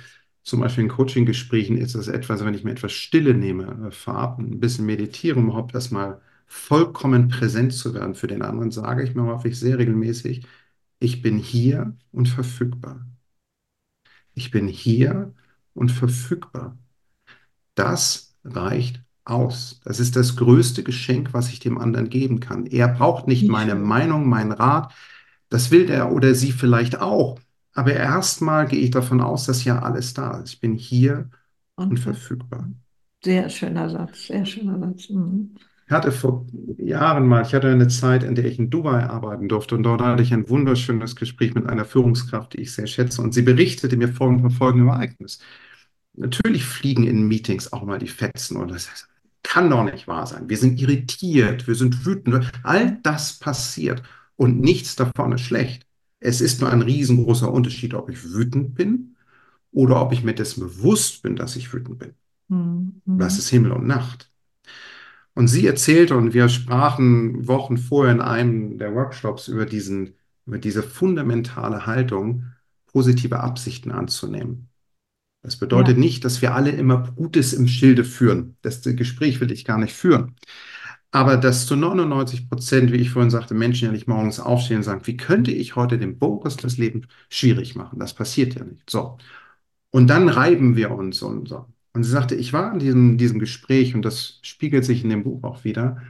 zum 0.47 0.61
Beispiel 0.61 0.85
in 0.85 0.89
Coaching-Gesprächen 0.89 1.77
ist 1.77 1.95
das 1.95 2.07
etwas, 2.07 2.45
wenn 2.45 2.53
ich 2.53 2.63
mir 2.63 2.71
etwas 2.71 2.93
Stille 2.93 3.33
nehme, 3.33 3.87
äh, 3.87 3.91
vorab 3.91 4.39
ein 4.39 4.61
bisschen 4.61 4.85
meditiere, 4.85 5.37
um 5.39 5.47
überhaupt 5.47 5.75
erstmal 5.75 6.21
vollkommen 6.45 7.27
präsent 7.27 7.73
zu 7.73 7.93
werden 7.93 8.15
für 8.15 8.27
den 8.27 8.41
anderen, 8.41 8.71
sage 8.71 9.03
ich 9.03 9.13
mir 9.13 9.25
häufig 9.25 9.59
sehr 9.59 9.77
regelmäßig, 9.77 10.47
ich 10.99 11.21
bin 11.21 11.37
hier 11.37 11.97
und 12.13 12.29
verfügbar. 12.29 13.05
Ich 14.35 14.49
bin 14.49 14.69
hier 14.69 15.33
und 15.73 15.91
verfügbar. 15.91 16.77
Das 17.75 18.37
reicht 18.45 19.01
aus. 19.25 19.81
Das 19.83 19.99
ist 19.99 20.15
das 20.15 20.37
größte 20.37 20.83
Geschenk, 20.83 21.33
was 21.33 21.49
ich 21.49 21.59
dem 21.59 21.77
anderen 21.77 22.09
geben 22.09 22.39
kann. 22.39 22.65
Er 22.67 22.87
braucht 22.87 23.27
nicht 23.27 23.49
meine 23.49 23.75
Meinung, 23.75 24.29
meinen 24.29 24.53
Rat. 24.53 24.93
Das 25.49 25.71
will 25.71 25.89
er 25.89 26.13
oder 26.13 26.33
sie 26.35 26.53
vielleicht 26.53 26.99
auch. 27.01 27.37
Aber 27.77 27.93
erstmal 27.93 28.65
gehe 28.65 28.79
ich 28.79 28.89
davon 28.89 29.21
aus, 29.21 29.45
dass 29.45 29.63
ja 29.63 29.83
alles 29.83 30.15
da 30.15 30.39
ist. 30.39 30.53
Ich 30.53 30.59
bin 30.59 30.73
hier 30.73 31.29
und, 31.75 31.91
und 31.91 31.99
verfügbar. 31.99 32.71
Sehr 33.23 33.47
schöner 33.51 33.87
Satz, 33.87 34.25
sehr 34.25 34.47
schöner 34.47 34.79
Satz. 34.79 35.09
Mhm. 35.11 35.51
Ich 35.85 35.91
hatte 35.91 36.11
vor 36.11 36.47
Jahren 36.79 37.27
mal, 37.27 37.43
ich 37.43 37.53
hatte 37.53 37.69
eine 37.69 37.87
Zeit, 37.87 38.23
in 38.23 38.33
der 38.33 38.45
ich 38.45 38.57
in 38.57 38.71
Dubai 38.71 39.05
arbeiten 39.05 39.47
durfte 39.47 39.75
und 39.75 39.83
dort 39.83 40.01
hatte 40.01 40.23
ich 40.23 40.33
ein 40.33 40.49
wunderschönes 40.49 41.15
Gespräch 41.15 41.53
mit 41.53 41.67
einer 41.67 41.85
Führungskraft, 41.85 42.53
die 42.53 42.61
ich 42.61 42.73
sehr 42.73 42.87
schätze 42.87 43.21
und 43.21 43.35
sie 43.35 43.43
berichtete 43.43 43.95
mir 43.95 44.09
von 44.09 44.49
folgendem 44.49 44.89
Ereignis. 44.89 45.37
Natürlich 46.13 46.65
fliegen 46.65 47.05
in 47.05 47.27
Meetings 47.27 47.71
auch 47.73 47.83
mal 47.83 47.99
die 47.99 48.07
Fetzen 48.07 48.57
und 48.57 48.71
das 48.71 49.07
kann 49.43 49.69
doch 49.69 49.83
nicht 49.83 50.07
wahr 50.07 50.25
sein. 50.25 50.49
Wir 50.49 50.57
sind 50.57 50.81
irritiert, 50.81 51.67
wir 51.67 51.75
sind 51.75 52.07
wütend. 52.07 52.51
All 52.63 52.97
das 53.03 53.37
passiert 53.37 54.01
und 54.35 54.59
nichts 54.59 54.95
davon 54.95 55.33
ist 55.33 55.41
schlecht. 55.41 55.86
Es 56.19 56.41
ist 56.41 56.61
nur 56.61 56.71
ein 56.71 56.81
riesengroßer 56.81 57.51
Unterschied, 57.51 57.93
ob 57.93 58.09
ich 58.09 58.23
wütend 58.31 58.75
bin 58.75 59.15
oder 59.71 60.01
ob 60.01 60.13
ich 60.13 60.23
mir 60.23 60.33
dessen 60.33 60.61
bewusst 60.61 61.21
bin, 61.21 61.35
dass 61.35 61.55
ich 61.55 61.71
wütend 61.73 61.99
bin. 61.99 62.13
Mhm. 62.47 63.01
Das 63.05 63.37
ist 63.37 63.49
Himmel 63.49 63.71
und 63.71 63.85
Nacht. 63.85 64.31
Und 65.33 65.47
sie 65.47 65.67
erzählte, 65.67 66.17
und 66.17 66.33
wir 66.33 66.49
sprachen 66.49 67.47
Wochen 67.47 67.77
vorher 67.77 68.13
in 68.13 68.21
einem 68.21 68.79
der 68.79 68.95
Workshops 68.95 69.47
über, 69.47 69.67
diesen, 69.67 70.15
über 70.47 70.57
diese 70.57 70.81
fundamentale 70.81 71.85
Haltung, 71.85 72.45
positive 72.87 73.39
Absichten 73.39 73.91
anzunehmen. 73.91 74.69
Das 75.43 75.57
bedeutet 75.57 75.97
ja. 75.97 75.99
nicht, 75.99 76.25
dass 76.25 76.41
wir 76.41 76.55
alle 76.55 76.71
immer 76.71 77.11
Gutes 77.15 77.53
im 77.53 77.67
Schilde 77.67 78.03
führen. 78.03 78.57
Das 78.63 78.81
Gespräch 78.81 79.39
will 79.39 79.51
ich 79.51 79.63
gar 79.63 79.77
nicht 79.77 79.93
führen. 79.93 80.35
Aber 81.11 81.37
dass 81.37 81.65
zu 81.65 81.75
99 81.75 82.49
Prozent, 82.49 82.91
wie 82.91 82.97
ich 82.97 83.11
vorhin 83.11 83.31
sagte, 83.31 83.53
Menschen 83.53 83.85
ja 83.85 83.91
nicht 83.91 84.07
morgens 84.07 84.39
aufstehen 84.39 84.77
und 84.77 84.83
sagen, 84.83 85.07
wie 85.07 85.17
könnte 85.17 85.51
ich 85.51 85.75
heute 85.75 85.97
dem 85.97 86.19
Boris 86.19 86.57
das 86.57 86.77
Leben 86.77 87.07
schwierig 87.29 87.75
machen? 87.75 87.99
Das 87.99 88.13
passiert 88.13 88.55
ja 88.55 88.63
nicht. 88.65 88.89
So. 88.89 89.17
Und 89.91 90.07
dann 90.07 90.29
reiben 90.29 90.75
wir 90.75 90.91
uns 90.91 91.21
und 91.21 91.47
so. 91.49 91.65
Und 91.93 92.03
sie 92.03 92.11
sagte, 92.11 92.35
ich 92.35 92.53
war 92.53 92.73
in 92.73 92.79
diesem, 92.79 93.17
diesem 93.17 93.39
Gespräch 93.39 93.95
und 93.95 94.03
das 94.03 94.39
spiegelt 94.43 94.85
sich 94.85 95.03
in 95.03 95.09
dem 95.09 95.23
Buch 95.23 95.43
auch 95.43 95.63
wieder. 95.63 96.01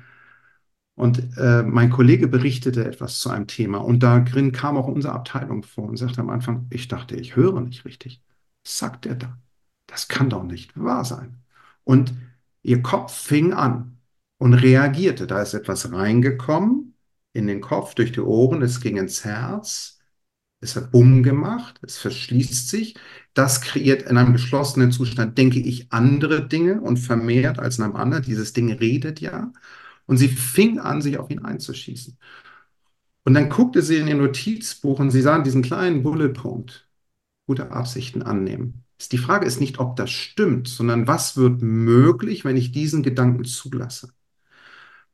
Und 0.96 1.38
äh, 1.38 1.64
mein 1.64 1.92
Kollege 1.92 2.28
berichtete 2.28 2.84
etwas 2.86 3.20
zu 3.20 3.30
einem 3.30 3.48
Thema 3.48 3.78
und 3.78 4.02
da 4.02 4.20
drin 4.20 4.52
kam 4.52 4.78
auch 4.78 4.88
unsere 4.88 5.14
Abteilung 5.14 5.64
vor 5.64 5.86
und 5.86 5.98
sagte 5.98 6.22
am 6.22 6.30
Anfang, 6.32 6.68
ich 6.72 6.88
dachte, 6.88 7.16
ich 7.16 7.36
höre 7.36 7.62
nicht 7.62 7.86
richtig 7.86 8.22
sagt 8.68 9.06
er 9.06 9.16
da? 9.16 9.38
Das 9.88 10.08
kann 10.08 10.30
doch 10.30 10.44
nicht 10.44 10.78
wahr 10.78 11.06
sein. 11.06 11.38
Und 11.84 12.14
ihr 12.64 12.82
Kopf 12.82 13.14
fing 13.14 13.54
an 13.54 13.97
und 14.38 14.54
reagierte. 14.54 15.28
Da 15.28 15.42
ist 15.42 15.54
etwas 15.54 15.92
reingekommen 15.92 16.96
in 17.34 17.48
den 17.48 17.62
Kopf 17.62 17.96
durch 17.96 18.12
die 18.12 18.22
Ohren, 18.22 18.62
es 18.62 18.82
ging 18.82 18.98
ins 18.98 19.24
Herz, 19.26 20.00
es 20.60 20.76
hat 20.76 20.92
Bumm 20.92 21.22
gemacht, 21.24 21.80
es 21.84 21.98
verschließt 21.98 22.70
sich. 22.70 22.96
Das 23.34 23.62
kreiert 23.62 24.04
in 24.04 24.18
einem 24.18 24.34
geschlossenen 24.34 24.92
Zustand, 24.92 25.38
denke 25.38 25.60
ich, 25.60 25.92
andere 25.92 26.48
Dinge 26.48 26.82
und 26.82 26.98
vermehrt 26.98 27.60
als 27.60 27.78
in 27.78 27.84
einem 27.84 27.96
anderen. 27.96 28.24
Dieses 28.24 28.54
Ding 28.54 28.72
redet 28.72 29.22
ja. 29.22 29.52
Und 30.08 30.18
sie 30.18 30.30
fing 30.30 30.80
an, 30.80 31.02
sich 31.02 31.20
auf 31.20 31.30
ihn 31.30 31.40
einzuschießen. 31.46 32.18
Und 33.24 33.34
dann 33.34 33.50
guckte 33.50 33.82
sie 33.82 33.98
in 33.98 34.08
ihr 34.08 34.16
Notizbuch 34.16 35.00
und 35.00 35.12
sie 35.12 35.22
sah 35.22 35.40
diesen 35.40 35.62
kleinen 35.62 36.02
Bulletpunkt 36.02 36.88
gute 37.46 37.72
Absichten 37.72 38.24
annehmen. 38.24 38.86
Die 39.12 39.18
Frage 39.18 39.46
ist 39.46 39.60
nicht, 39.60 39.80
ob 39.80 39.96
das 39.96 40.10
stimmt, 40.10 40.68
sondern 40.68 41.08
was 41.08 41.38
wird 41.38 41.62
möglich, 41.62 42.46
wenn 42.46 42.58
ich 42.58 42.72
diesen 42.72 43.04
Gedanken 43.04 43.46
zulasse. 43.46 44.14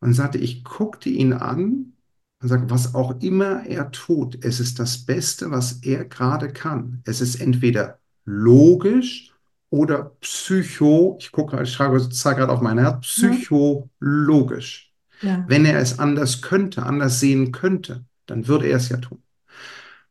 Und 0.03 0.13
sagte, 0.13 0.37
ich 0.37 0.63
guckte 0.63 1.09
ihn 1.09 1.33
an 1.33 1.93
und 2.41 2.49
sagte, 2.49 2.69
was 2.69 2.93
auch 2.93 3.21
immer 3.21 3.65
er 3.65 3.91
tut, 3.91 4.43
es 4.43 4.59
ist 4.59 4.79
das 4.79 5.05
Beste, 5.05 5.49
was 5.49 5.81
er 5.81 6.03
gerade 6.05 6.49
kann. 6.49 7.01
Es 7.05 7.21
ist 7.21 7.39
entweder 7.39 7.99
logisch 8.25 9.31
oder 9.69 10.11
psycho, 10.19 11.17
ich 11.19 11.31
gucke, 11.31 11.61
ich 11.63 11.71
schreibe, 11.71 12.09
zeige 12.09 12.41
gerade 12.41 12.51
auf 12.51 12.61
mein 12.61 12.77
Herz, 12.77 13.07
psychologisch. 13.07 14.93
Ja. 15.21 15.45
Wenn 15.47 15.65
er 15.65 15.79
es 15.79 15.99
anders 15.99 16.41
könnte, 16.41 16.83
anders 16.83 17.21
sehen 17.21 17.53
könnte, 17.53 18.03
dann 18.25 18.47
würde 18.47 18.67
er 18.67 18.77
es 18.77 18.89
ja 18.89 18.97
tun. 18.97 19.23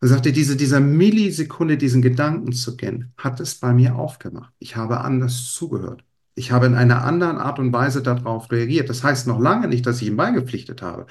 Er 0.01 0.09
sagte, 0.09 0.33
diese, 0.33 0.57
dieser 0.57 0.81
Millisekunde, 0.81 1.77
diesen 1.77 2.03
Gedanken 2.03 2.53
zu 2.53 2.77
kennen, 2.77 3.13
hat 3.17 3.41
es 3.41 3.55
bei 3.55 3.73
mir 3.73 3.95
aufgemacht. 3.95 4.53
Ich 4.59 4.75
habe 4.75 5.03
anders 5.03 5.53
zugehört. 5.53 6.03
Ich 6.35 6.51
habe 6.53 6.67
in 6.67 6.75
einer 6.75 7.05
anderen 7.05 7.39
Art 7.39 7.59
und 7.59 7.73
Weise 7.73 8.03
darauf 8.03 8.51
reagiert. 8.51 8.89
Das 8.89 9.05
heißt 9.05 9.27
noch 9.27 9.39
lange 9.39 9.69
nicht, 9.69 9.87
dass 9.87 10.01
ich 10.01 10.09
ihm 10.09 10.17
beigepflichtet 10.17 10.83
habe. 10.83 11.07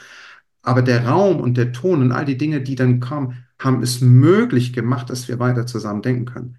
Aber 0.64 0.82
der 0.82 1.08
Raum 1.08 1.40
und 1.40 1.58
der 1.58 1.72
Ton 1.72 2.02
und 2.02 2.12
all 2.12 2.26
die 2.26 2.38
Dinge, 2.38 2.62
die 2.62 2.76
dann 2.76 3.00
kamen, 3.00 3.46
haben 3.60 3.84
es 3.84 4.02
möglich 4.02 4.74
gemacht, 4.74 5.10
dass 5.10 5.28
wir 5.28 5.40
weiter 5.40 5.66
zusammen 5.66 6.02
denken 6.02 6.26
können. 6.26 6.58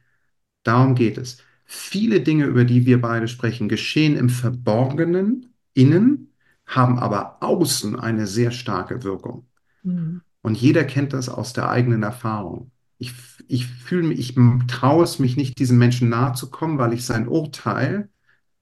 Darum 0.62 0.94
geht 0.94 1.18
es. 1.18 1.38
Viele 1.64 2.20
Dinge, 2.20 2.44
über 2.44 2.64
die 2.64 2.86
wir 2.86 3.00
beide 3.00 3.28
sprechen, 3.28 3.68
geschehen 3.68 4.16
im 4.16 4.28
Verborgenen, 4.28 5.54
innen, 5.74 6.32
haben 6.66 6.98
aber 6.98 7.42
außen 7.42 7.98
eine 7.98 8.26
sehr 8.26 8.50
starke 8.50 9.02
Wirkung. 9.02 9.46
Mhm. 9.82 10.22
Und 10.42 10.56
jeder 10.56 10.84
kennt 10.84 11.12
das 11.12 11.28
aus 11.28 11.52
der 11.52 11.70
eigenen 11.70 12.02
Erfahrung. 12.02 12.70
Ich, 12.98 13.12
ich 13.48 13.66
fühle 13.66 14.08
mich, 14.08 14.18
ich 14.18 14.36
traue 14.68 15.04
es 15.04 15.18
mich 15.18 15.36
nicht, 15.36 15.58
diesem 15.58 15.78
Menschen 15.78 16.08
nahe 16.08 16.34
zu 16.34 16.50
kommen, 16.50 16.78
weil 16.78 16.92
ich 16.92 17.04
sein 17.04 17.26
Urteil 17.26 18.08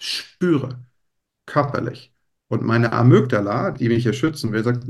spüre, 0.01 0.80
körperlich. 1.46 2.12
Und 2.48 2.62
meine 2.62 2.92
Amygdala, 2.92 3.70
die 3.70 3.88
mich 3.88 4.03
hier 4.03 4.12
schützen 4.12 4.53
will, 4.53 4.64
sagt, 4.64 4.84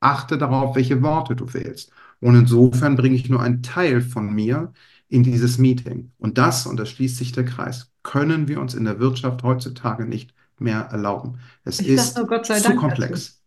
achte 0.00 0.38
darauf, 0.38 0.76
welche 0.76 1.02
Worte 1.02 1.36
du 1.36 1.52
wählst. 1.52 1.92
Und 2.20 2.34
insofern 2.34 2.96
bringe 2.96 3.16
ich 3.16 3.30
nur 3.30 3.40
einen 3.40 3.62
Teil 3.62 4.00
von 4.02 4.32
mir 4.32 4.72
in 5.08 5.22
dieses 5.22 5.58
Meeting. 5.58 6.12
Und 6.18 6.38
das, 6.38 6.66
und 6.66 6.78
das 6.78 6.90
schließt 6.90 7.16
sich 7.16 7.32
der 7.32 7.44
Kreis, 7.44 7.90
können 8.02 8.48
wir 8.48 8.60
uns 8.60 8.74
in 8.74 8.84
der 8.84 9.00
Wirtschaft 9.00 9.42
heutzutage 9.42 10.04
nicht 10.04 10.34
mehr 10.58 10.80
erlauben. 10.90 11.38
Es 11.64 11.80
ich 11.80 11.88
ist 11.88 12.14
zu 12.14 12.26
Dank 12.26 12.78
komplex. 12.78 13.40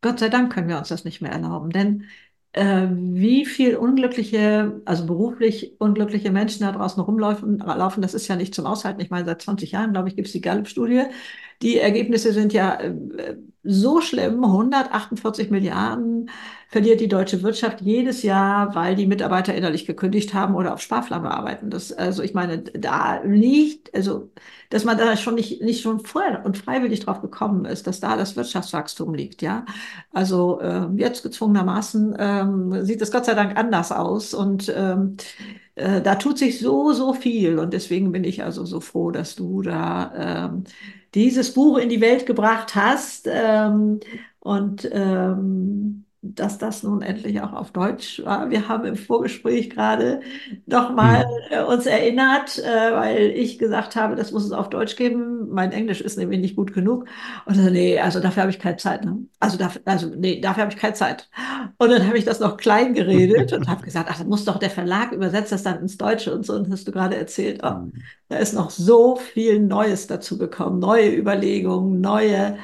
Gott 0.00 0.18
sei 0.18 0.28
Dank 0.28 0.52
können 0.52 0.68
wir 0.68 0.78
uns 0.78 0.88
das 0.88 1.04
nicht 1.04 1.22
mehr 1.22 1.32
erlauben, 1.32 1.70
denn 1.70 2.04
wie 2.56 3.44
viel 3.46 3.76
unglückliche, 3.76 4.80
also 4.84 5.06
beruflich 5.06 5.80
unglückliche 5.80 6.30
Menschen 6.30 6.60
da 6.62 6.70
draußen 6.72 7.02
rumlaufen, 7.02 7.58
laufen, 7.58 8.00
das 8.00 8.14
ist 8.14 8.28
ja 8.28 8.36
nicht 8.36 8.54
zum 8.54 8.66
Aushalten. 8.66 9.00
Ich 9.00 9.10
meine, 9.10 9.24
seit 9.24 9.42
20 9.42 9.72
Jahren, 9.72 9.92
glaube 9.92 10.08
ich, 10.08 10.14
gibt 10.16 10.26
es 10.28 10.32
die 10.32 10.40
Gallup-Studie. 10.40 11.04
Die 11.62 11.78
Ergebnisse 11.78 12.32
sind 12.32 12.52
ja 12.52 12.74
äh, 12.80 13.36
so 13.62 14.00
schlimm. 14.00 14.44
148 14.44 15.50
Milliarden 15.50 16.30
verliert 16.68 17.00
die 17.00 17.08
deutsche 17.08 17.42
Wirtschaft 17.42 17.80
jedes 17.80 18.22
Jahr, 18.22 18.74
weil 18.74 18.94
die 18.96 19.06
Mitarbeiter 19.06 19.54
innerlich 19.54 19.86
gekündigt 19.86 20.34
haben 20.34 20.54
oder 20.54 20.74
auf 20.74 20.80
Sparflamme 20.82 21.30
arbeiten. 21.30 21.70
Das, 21.70 21.92
also 21.92 22.22
ich 22.22 22.34
meine, 22.34 22.58
da 22.62 23.22
liegt, 23.22 23.94
also 23.94 24.30
dass 24.70 24.84
man 24.84 24.98
da 24.98 25.16
schon 25.16 25.36
nicht, 25.36 25.62
nicht 25.62 25.82
schon 25.82 26.00
vorher 26.00 26.44
und 26.44 26.58
freiwillig 26.58 27.00
drauf 27.00 27.20
gekommen 27.22 27.64
ist, 27.64 27.86
dass 27.86 28.00
da 28.00 28.16
das 28.16 28.36
Wirtschaftswachstum 28.36 29.14
liegt, 29.14 29.40
ja. 29.40 29.64
Also 30.12 30.60
äh, 30.60 30.88
jetzt 30.96 31.22
gezwungenermaßen 31.22 32.16
ähm, 32.18 32.84
sieht 32.84 33.00
es 33.02 33.12
Gott 33.12 33.24
sei 33.24 33.34
Dank 33.34 33.56
anders 33.56 33.92
aus 33.92 34.34
und 34.34 34.72
ähm, 34.74 35.16
äh, 35.76 36.00
da 36.02 36.16
tut 36.16 36.38
sich 36.38 36.60
so, 36.60 36.92
so 36.92 37.14
viel 37.14 37.58
und 37.58 37.72
deswegen 37.72 38.12
bin 38.12 38.24
ich 38.24 38.42
also 38.44 38.64
so 38.64 38.80
froh, 38.80 39.10
dass 39.10 39.34
du 39.36 39.62
da 39.62 40.48
ähm, 40.50 40.64
dieses 41.14 41.54
Buch 41.54 41.78
in 41.78 41.88
die 41.88 42.00
Welt 42.00 42.26
gebracht 42.26 42.74
hast 42.74 43.28
ähm, 43.30 44.00
und 44.40 44.88
ähm, 44.92 46.04
dass 46.26 46.56
das 46.56 46.82
nun 46.82 47.02
endlich 47.02 47.42
auch 47.42 47.52
auf 47.52 47.70
Deutsch 47.70 48.22
war. 48.24 48.48
Wir 48.48 48.66
haben 48.68 48.86
im 48.86 48.96
Vorgespräch 48.96 49.68
gerade 49.68 50.20
nochmal 50.64 51.26
äh, 51.50 51.62
uns 51.62 51.84
erinnert, 51.84 52.58
äh, 52.58 52.92
weil 52.92 53.32
ich 53.36 53.58
gesagt 53.58 53.94
habe, 53.94 54.16
das 54.16 54.32
muss 54.32 54.44
es 54.44 54.52
auf 54.52 54.70
Deutsch 54.70 54.96
geben. 54.96 55.50
Mein 55.50 55.72
Englisch 55.72 56.00
ist 56.00 56.16
nämlich 56.16 56.40
nicht 56.40 56.56
gut 56.56 56.72
genug. 56.72 57.04
Und 57.44 57.56
so, 57.56 57.68
nee, 57.68 57.98
also 58.00 58.20
dafür 58.20 58.44
habe 58.44 58.50
ich 58.50 58.58
keine 58.58 58.78
Zeit. 58.78 59.04
Ne? 59.04 59.18
Also, 59.38 59.58
dafür, 59.58 59.82
also 59.84 60.10
nee, 60.16 60.40
dafür 60.40 60.62
habe 60.62 60.72
ich 60.72 60.78
keine 60.78 60.94
Zeit. 60.94 61.28
Und 61.76 61.90
dann 61.90 62.06
habe 62.06 62.16
ich 62.16 62.24
das 62.24 62.40
noch 62.40 62.56
klein 62.56 62.94
geredet 62.94 63.52
und 63.52 63.68
habe 63.68 63.84
gesagt, 63.84 64.08
ach, 64.10 64.18
dann 64.18 64.28
muss 64.28 64.46
doch 64.46 64.58
der 64.58 64.70
Verlag 64.70 65.12
übersetzt 65.12 65.52
das 65.52 65.62
dann 65.62 65.80
ins 65.80 65.98
Deutsche 65.98 66.34
und 66.34 66.46
so. 66.46 66.54
Und 66.54 66.70
hast 66.70 66.88
du 66.88 66.92
gerade 66.92 67.16
erzählt, 67.16 67.60
oh, 67.62 67.70
mhm. 67.70 67.92
da 68.28 68.36
ist 68.38 68.54
noch 68.54 68.70
so 68.70 69.16
viel 69.16 69.60
Neues 69.60 70.06
dazu 70.06 70.38
gekommen, 70.38 70.78
neue 70.78 71.14
Überlegungen, 71.14 72.00
neue, 72.00 72.56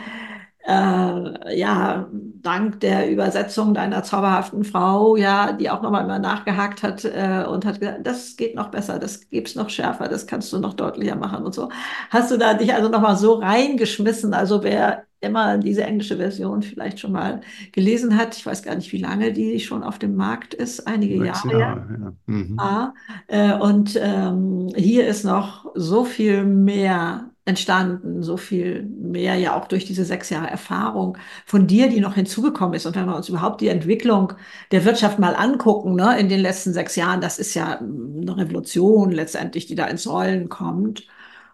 äh, 0.67 1.59
ja, 1.59 2.09
dank 2.13 2.81
der 2.81 3.11
Übersetzung 3.11 3.75
deiner 3.75 4.03
zauberhaften 4.03 4.65
Frau, 4.65 5.17
ja, 5.17 5.53
die 5.53 5.71
auch 5.71 5.83
nochmal 5.83 6.05
immer 6.05 6.19
nachgehakt 6.19 6.83
hat 6.83 7.05
äh, 7.05 7.45
und 7.49 7.65
hat 7.65 7.81
gesagt, 7.81 8.07
das 8.07 8.37
geht 8.37 8.55
noch 8.55 8.71
besser, 8.71 8.99
das 8.99 9.29
gibt's 9.31 9.55
noch 9.55 9.71
schärfer, 9.71 10.09
das 10.09 10.27
kannst 10.27 10.53
du 10.53 10.59
noch 10.59 10.75
deutlicher 10.75 11.17
machen 11.17 11.45
und 11.45 11.55
so. 11.55 11.71
Hast 12.11 12.31
du 12.31 12.37
da 12.37 12.55
dich 12.55 12.75
also 12.75 12.89
nochmal 12.89 13.17
so 13.17 13.35
reingeschmissen? 13.35 14.35
Also 14.35 14.63
wer 14.63 15.05
immer 15.21 15.59
diese 15.59 15.85
englische 15.85 16.17
Version 16.17 16.63
vielleicht 16.63 17.01
schon 17.01 17.13
mal 17.13 17.41
gelesen 17.73 18.17
hat, 18.17 18.37
ich 18.37 18.45
weiß 18.45 18.63
gar 18.63 18.75
nicht, 18.75 18.93
wie 18.93 18.99
lange 18.99 19.33
die 19.33 19.61
schon 19.61 19.83
auf 19.83 19.99
dem 19.99 20.17
Markt 20.17 20.55
ist, 20.55 20.87
einige 20.87 21.17
Jahre. 21.17 21.59
Jahre 21.59 21.99
ja. 22.01 22.13
Mhm. 22.27 22.59
Ah, 22.59 22.95
äh, 23.27 23.55
und 23.55 23.99
ähm, 24.01 24.69
hier 24.75 25.07
ist 25.07 25.25
noch 25.25 25.67
so 25.75 26.05
viel 26.05 26.45
mehr 26.45 27.30
entstanden, 27.45 28.23
so 28.23 28.37
viel 28.37 28.83
mehr 28.83 29.35
ja 29.37 29.57
auch 29.59 29.67
durch 29.67 29.85
diese 29.85 30.05
sechs 30.05 30.31
Jahre 30.31 30.49
Erfahrung 30.51 31.19
von 31.47 31.67
dir, 31.67 31.89
die 31.89 32.01
noch 32.01 32.15
hinzugekommen 32.15 32.75
ist. 32.75 32.87
Und 32.87 32.97
wenn 32.97 33.07
wir 33.07 33.17
uns 33.17 33.29
überhaupt 33.29 33.61
die 33.61 33.69
Entwicklung 33.69 34.35
der 34.73 34.85
Wirtschaft 34.85 35.19
mal 35.19 35.35
angucken, 35.35 35.95
ne, 35.95 36.19
in 36.19 36.29
den 36.29 36.41
letzten 36.41 36.73
sechs 36.73 36.97
Jahren, 36.97 37.21
das 37.21 37.39
ist 37.39 37.55
ja 37.55 37.79
eine 37.79 38.37
Revolution 38.37 39.11
letztendlich, 39.11 39.67
die 39.67 39.75
da 39.75 39.87
ins 39.87 40.07
Rollen 40.09 40.49
kommt. 40.49 41.07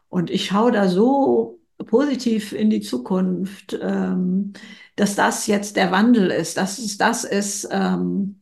Und 0.09 0.30
ich 0.30 0.47
schaue 0.47 0.72
da 0.72 0.89
so 0.89 1.61
positiv 1.87 2.53
in 2.53 2.70
die 2.70 2.80
Zukunft, 2.80 3.78
ähm, 3.80 4.53
dass 4.97 5.14
das 5.14 5.47
jetzt 5.47 5.76
der 5.76 5.91
Wandel 5.93 6.30
ist, 6.30 6.57
dass 6.57 6.78
es 6.78 6.99
das 6.99 7.24
ist, 7.24 7.68
ähm, 7.70 8.41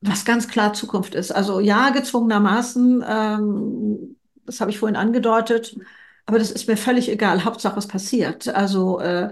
was 0.00 0.24
ganz 0.24 0.48
klar 0.48 0.72
Zukunft 0.74 1.14
ist. 1.14 1.30
Also 1.32 1.60
ja, 1.60 1.90
gezwungenermaßen, 1.90 3.04
ähm, 3.08 4.16
das 4.46 4.60
habe 4.60 4.70
ich 4.70 4.78
vorhin 4.78 4.96
angedeutet, 4.96 5.76
aber 6.26 6.38
das 6.38 6.50
ist 6.50 6.68
mir 6.68 6.76
völlig 6.76 7.10
egal. 7.10 7.44
Hauptsache, 7.44 7.78
es 7.78 7.88
passiert. 7.88 8.48
Also 8.48 9.00
äh, 9.00 9.30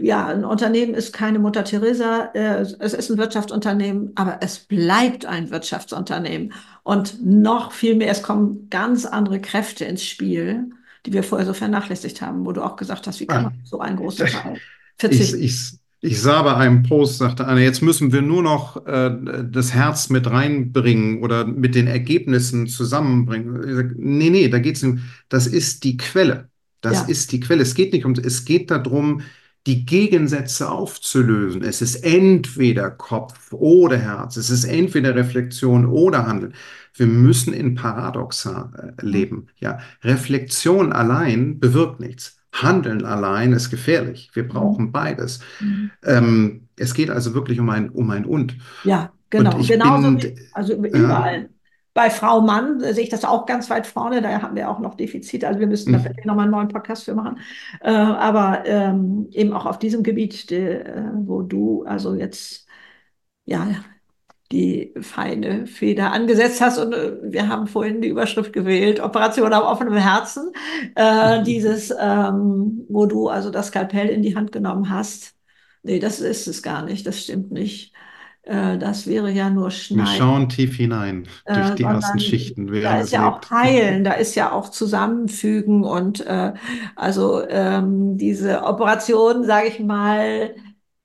ja, 0.00 0.26
ein 0.26 0.44
Unternehmen 0.44 0.94
ist 0.94 1.12
keine 1.12 1.38
Mutter 1.38 1.62
Teresa, 1.64 2.30
äh, 2.34 2.60
es 2.60 2.94
ist 2.94 3.10
ein 3.10 3.18
Wirtschaftsunternehmen, 3.18 4.12
aber 4.14 4.38
es 4.40 4.58
bleibt 4.58 5.26
ein 5.26 5.50
Wirtschaftsunternehmen. 5.50 6.54
Und 6.82 7.24
noch 7.24 7.72
viel 7.72 7.94
mehr, 7.94 8.10
es 8.10 8.22
kommen 8.22 8.68
ganz 8.70 9.04
andere 9.04 9.40
Kräfte 9.40 9.84
ins 9.84 10.04
Spiel, 10.04 10.70
die 11.04 11.12
wir 11.12 11.22
vorher 11.22 11.46
so 11.46 11.52
vernachlässigt 11.52 12.22
haben, 12.22 12.46
wo 12.46 12.52
du 12.52 12.62
auch 12.62 12.76
gesagt 12.76 13.06
hast, 13.06 13.20
wie 13.20 13.26
kann 13.26 13.44
man 13.44 13.60
so 13.64 13.80
einen 13.80 13.96
großen 13.96 14.26
Teil 14.26 14.58
verzichten? 14.96 15.38
Ich, 15.38 15.44
ich, 15.44 15.77
ich 16.00 16.20
sah 16.20 16.42
bei 16.42 16.54
einem 16.54 16.84
Post, 16.84 17.18
sagte 17.18 17.46
einer, 17.46 17.60
jetzt 17.60 17.82
müssen 17.82 18.12
wir 18.12 18.22
nur 18.22 18.42
noch 18.42 18.86
äh, 18.86 19.16
das 19.50 19.74
Herz 19.74 20.10
mit 20.10 20.30
reinbringen 20.30 21.22
oder 21.22 21.44
mit 21.44 21.74
den 21.74 21.88
Ergebnissen 21.88 22.68
zusammenbringen. 22.68 23.74
Sag, 23.74 23.96
nee, 23.96 24.30
nee, 24.30 24.48
da 24.48 24.60
geht's 24.60 24.82
nicht. 24.82 25.02
Das 25.28 25.46
ist 25.46 25.82
die 25.82 25.96
Quelle. 25.96 26.50
Das 26.80 27.00
ja. 27.00 27.08
ist 27.08 27.32
die 27.32 27.40
Quelle. 27.40 27.62
Es 27.62 27.74
geht 27.74 27.92
nicht 27.92 28.04
um, 28.04 28.12
es 28.12 28.44
geht 28.44 28.70
darum, 28.70 29.22
die 29.66 29.84
Gegensätze 29.84 30.70
aufzulösen. 30.70 31.62
Es 31.62 31.82
ist 31.82 31.96
entweder 31.96 32.90
Kopf 32.90 33.52
oder 33.52 33.98
Herz. 33.98 34.36
Es 34.36 34.50
ist 34.50 34.64
entweder 34.64 35.16
Reflexion 35.16 35.84
oder 35.84 36.26
Handeln. 36.26 36.54
Wir 36.94 37.06
müssen 37.06 37.52
in 37.52 37.74
Paradoxa 37.74 38.72
äh, 38.76 39.04
leben. 39.04 39.48
Ja, 39.58 39.80
Reflexion 40.02 40.92
allein 40.92 41.58
bewirkt 41.58 41.98
nichts. 41.98 42.37
Handeln 42.52 43.04
allein 43.04 43.52
ist 43.52 43.70
gefährlich. 43.70 44.30
Wir 44.34 44.46
brauchen 44.46 44.86
mhm. 44.86 44.92
beides. 44.92 45.40
Mhm. 45.60 45.90
Ähm, 46.04 46.68
es 46.76 46.94
geht 46.94 47.10
also 47.10 47.34
wirklich 47.34 47.60
um 47.60 47.68
ein, 47.70 47.90
um 47.90 48.10
ein 48.10 48.24
Und. 48.24 48.56
Ja, 48.84 49.12
genau. 49.30 49.56
Und 49.56 49.68
Genauso 49.68 50.08
bin, 50.08 50.22
wie, 50.22 50.36
also 50.52 50.74
überall. 50.74 51.42
Ja. 51.42 51.48
Bei 51.94 52.10
Frau 52.10 52.40
Mann 52.42 52.78
sehe 52.78 53.02
ich 53.02 53.08
das 53.08 53.24
auch 53.24 53.44
ganz 53.44 53.68
weit 53.70 53.86
vorne. 53.86 54.22
Da 54.22 54.40
haben 54.40 54.54
wir 54.54 54.70
auch 54.70 54.78
noch 54.78 54.94
Defizite. 54.94 55.48
Also 55.48 55.58
wir 55.58 55.66
müssen 55.66 55.92
da 55.92 55.98
mhm. 55.98 56.02
vielleicht 56.02 56.26
nochmal 56.26 56.44
einen 56.44 56.52
neuen 56.52 56.68
Podcast 56.68 57.04
für 57.04 57.14
machen. 57.14 57.38
Äh, 57.80 57.90
aber 57.90 58.62
ähm, 58.66 59.28
eben 59.32 59.52
auch 59.52 59.66
auf 59.66 59.78
diesem 59.78 60.02
Gebiet, 60.02 60.50
de, 60.50 60.82
äh, 60.82 61.02
wo 61.14 61.42
du 61.42 61.84
also 61.84 62.14
jetzt 62.14 62.66
ja 63.46 63.66
die 64.50 64.94
feine 65.00 65.66
Feder 65.66 66.12
angesetzt 66.12 66.60
hast. 66.60 66.78
Und 66.78 66.92
äh, 66.92 67.16
wir 67.22 67.48
haben 67.48 67.66
vorhin 67.66 68.00
die 68.00 68.08
Überschrift 68.08 68.52
gewählt, 68.52 69.00
Operation 69.00 69.52
am 69.52 69.62
offenen 69.64 69.96
Herzen. 69.96 70.52
Äh, 70.94 71.42
dieses, 71.42 71.92
ähm, 71.98 72.86
wo 72.88 73.06
du 73.06 73.28
also 73.28 73.50
das 73.50 73.68
Skalpell 73.68 74.08
in 74.08 74.22
die 74.22 74.36
Hand 74.36 74.52
genommen 74.52 74.90
hast. 74.90 75.34
Nee, 75.82 75.98
das 75.98 76.20
ist 76.20 76.46
es 76.46 76.62
gar 76.62 76.82
nicht, 76.84 77.06
das 77.06 77.22
stimmt 77.22 77.52
nicht. 77.52 77.92
Äh, 78.48 78.78
das 78.78 79.06
wäre 79.06 79.30
ja 79.30 79.50
nur 79.50 79.70
Schneiden. 79.70 80.06
Wir 80.06 80.16
schauen 80.16 80.48
tief 80.48 80.76
hinein 80.76 81.28
durch 81.46 81.70
äh, 81.70 81.74
die 81.74 81.82
ersten 81.82 82.18
Schichten. 82.18 82.66
Da 82.66 83.00
ist 83.00 83.12
ja 83.12 83.28
lebt. 83.28 83.46
auch 83.46 83.50
Heilen, 83.50 84.04
da 84.04 84.12
ist 84.12 84.34
ja 84.34 84.52
auch 84.52 84.70
Zusammenfügen 84.70 85.84
und 85.84 86.24
äh, 86.26 86.54
also 86.96 87.46
ähm, 87.46 88.16
diese 88.16 88.62
Operation, 88.62 89.44
sage 89.44 89.68
ich 89.68 89.80
mal, 89.80 90.54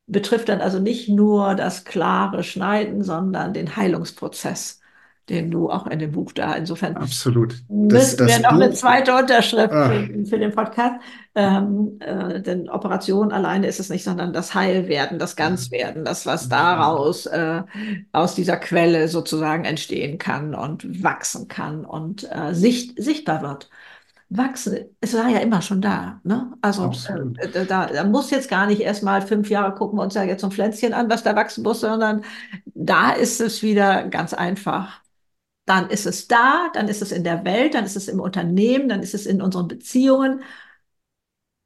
betrifft 0.08 0.50
dann 0.50 0.62
also 0.62 0.80
nicht 0.80 1.10
nur 1.10 1.56
das 1.56 1.86
klare 1.86 2.44
Schneiden, 2.44 3.04
sondern 3.04 3.54
den 3.54 3.76
Heilungsprozess, 3.76 4.82
den 5.30 5.50
du 5.50 5.70
auch 5.70 5.88
in 5.88 6.00
dem 6.00 6.12
Buch 6.12 6.34
da 6.34 6.54
insofern. 6.54 6.98
Absolut. 6.98 7.56
Das, 7.70 8.18
müssen 8.18 8.28
wir 8.28 8.40
noch 8.40 8.50
Buch, 8.52 8.62
eine 8.62 8.72
zweite 8.74 9.16
Unterschrift 9.16 9.74
für, 9.74 10.26
für, 10.26 10.40
den 10.40 10.54
Podcast. 10.54 10.96
Ähm, 11.36 11.98
äh, 12.02 12.42
denn 12.42 12.70
Operation 12.70 13.32
alleine 13.32 13.68
ist 13.68 13.80
es 13.80 13.90
nicht, 13.90 14.04
sondern 14.04 14.34
das 14.34 14.54
Heilwerden, 14.54 15.20
das 15.20 15.38
Ganzwerden, 15.38 16.04
das, 16.04 16.26
was 16.26 16.50
daraus 16.50 17.26
äh, 17.26 17.64
aus 18.12 18.36
dieser 18.36 18.58
Quelle 18.58 19.08
sozusagen 19.08 19.64
entstehen 19.64 20.18
kann 20.18 20.54
und 20.54 21.02
wachsen 21.02 21.48
kann 21.48 21.86
und 21.86 22.28
äh, 22.30 22.54
sicht, 22.54 23.02
sichtbar 23.02 23.42
wird 23.42 23.70
wachsen, 24.38 24.78
es 25.00 25.14
war 25.14 25.30
ja 25.30 25.40
immer 25.40 25.62
schon 25.62 25.82
da. 25.82 26.20
Ne? 26.24 26.52
Also 26.62 26.92
äh, 26.92 27.66
da, 27.66 27.86
da, 27.88 28.04
muss 28.04 28.32
jetzt 28.32 28.50
gar 28.50 28.66
nicht 28.66 28.82
erst 28.82 29.04
mal 29.04 29.22
fünf 29.22 29.50
Jahre 29.50 29.76
gucken 29.76 30.00
wir 30.00 30.04
uns 30.04 30.16
ja 30.16 30.24
jetzt 30.24 30.42
so 30.42 30.48
ein 30.48 30.52
Pflänzchen 30.52 30.94
an, 30.94 31.10
was 31.10 31.24
da 31.24 31.36
wachsen 31.36 31.64
muss, 31.64 31.82
sondern 31.82 32.24
da 32.66 33.12
ist 33.12 33.42
es 33.42 33.62
wieder 33.62 34.08
ganz 34.08 34.34
einfach. 34.34 35.02
Dann 35.66 35.90
ist 35.90 36.06
es 36.06 36.28
da, 36.28 36.70
dann 36.74 36.88
ist 36.88 37.02
es 37.02 37.12
in 37.12 37.24
der 37.24 37.46
Welt, 37.46 37.74
dann 37.74 37.86
ist 37.86 37.96
es 37.96 38.08
im 38.08 38.20
Unternehmen, 38.20 38.90
dann 38.90 39.02
ist 39.02 39.14
es 39.14 39.26
in 39.26 39.42
unseren 39.42 39.68
Beziehungen. 39.68 40.42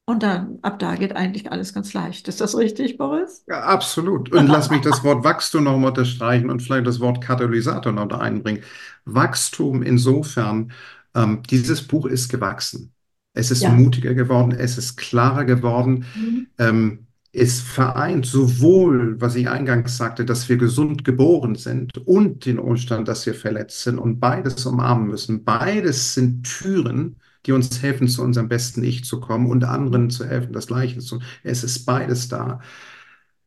Und 0.10 0.24
dann, 0.24 0.60
ab 0.62 0.80
da 0.80 0.96
geht 0.96 1.16
eigentlich 1.16 1.52
alles 1.52 1.74
ganz 1.74 1.94
leicht. 1.94 2.30
Ist 2.30 2.40
das 2.40 2.58
richtig, 2.58 2.98
Boris? 2.98 3.44
Ja, 3.48 3.64
absolut. 3.64 4.32
Und 4.32 4.48
lass 4.48 4.70
mich 4.70 4.80
das 4.82 5.04
Wort 5.04 5.26
Wachstum 5.26 5.66
noch 5.66 5.78
mal 5.78 5.90
unterstreichen 5.90 6.50
und 6.50 6.62
vielleicht 6.62 6.88
das 6.88 7.02
Wort 7.02 7.22
Katalysator 7.22 7.92
noch 7.92 8.08
da 8.08 8.20
einbringen. 8.20 8.64
Wachstum 9.04 9.84
insofern, 9.84 10.72
ähm, 11.16 11.44
dieses 11.50 11.82
Buch 11.82 12.06
ist 12.06 12.30
gewachsen. 12.30 12.94
Es 13.34 13.52
ist 13.52 13.62
ja. 13.62 13.70
mutiger 13.70 14.14
geworden, 14.14 14.52
es 14.52 14.78
ist 14.78 14.98
klarer 14.98 15.46
geworden. 15.46 16.06
Mhm. 16.16 16.48
Ähm, 16.58 17.08
es 17.34 17.62
vereint 17.62 18.26
sowohl, 18.26 19.22
was 19.22 19.36
ich 19.36 19.48
eingangs 19.48 19.98
sagte, 19.98 20.26
dass 20.26 20.50
wir 20.50 20.58
gesund 20.58 21.04
geboren 21.04 21.54
sind 21.56 21.96
und 22.08 22.46
den 22.46 22.58
Umstand, 22.58 23.08
dass 23.08 23.26
wir 23.28 23.36
verletzt 23.36 23.84
sind 23.84 24.00
und 24.00 24.20
beides 24.20 24.66
umarmen 24.66 25.08
müssen. 25.10 25.44
Beides 25.44 26.16
sind 26.16 26.44
Türen, 26.44 27.18
die 27.46 27.52
uns 27.52 27.82
helfen, 27.82 28.08
zu 28.08 28.24
unserem 28.24 28.50
besten 28.50 28.84
Ich 28.84 29.04
zu 29.04 29.20
kommen 29.20 29.48
und 29.48 29.64
anderen 29.66 30.10
zu 30.10 30.26
helfen, 30.26 30.52
das 30.52 30.68
Gleiche 30.68 31.00
zu 31.00 31.18
tun. 31.18 31.26
Es 31.44 31.64
ist 31.64 31.86
beides 31.86 32.28
da 32.28 32.60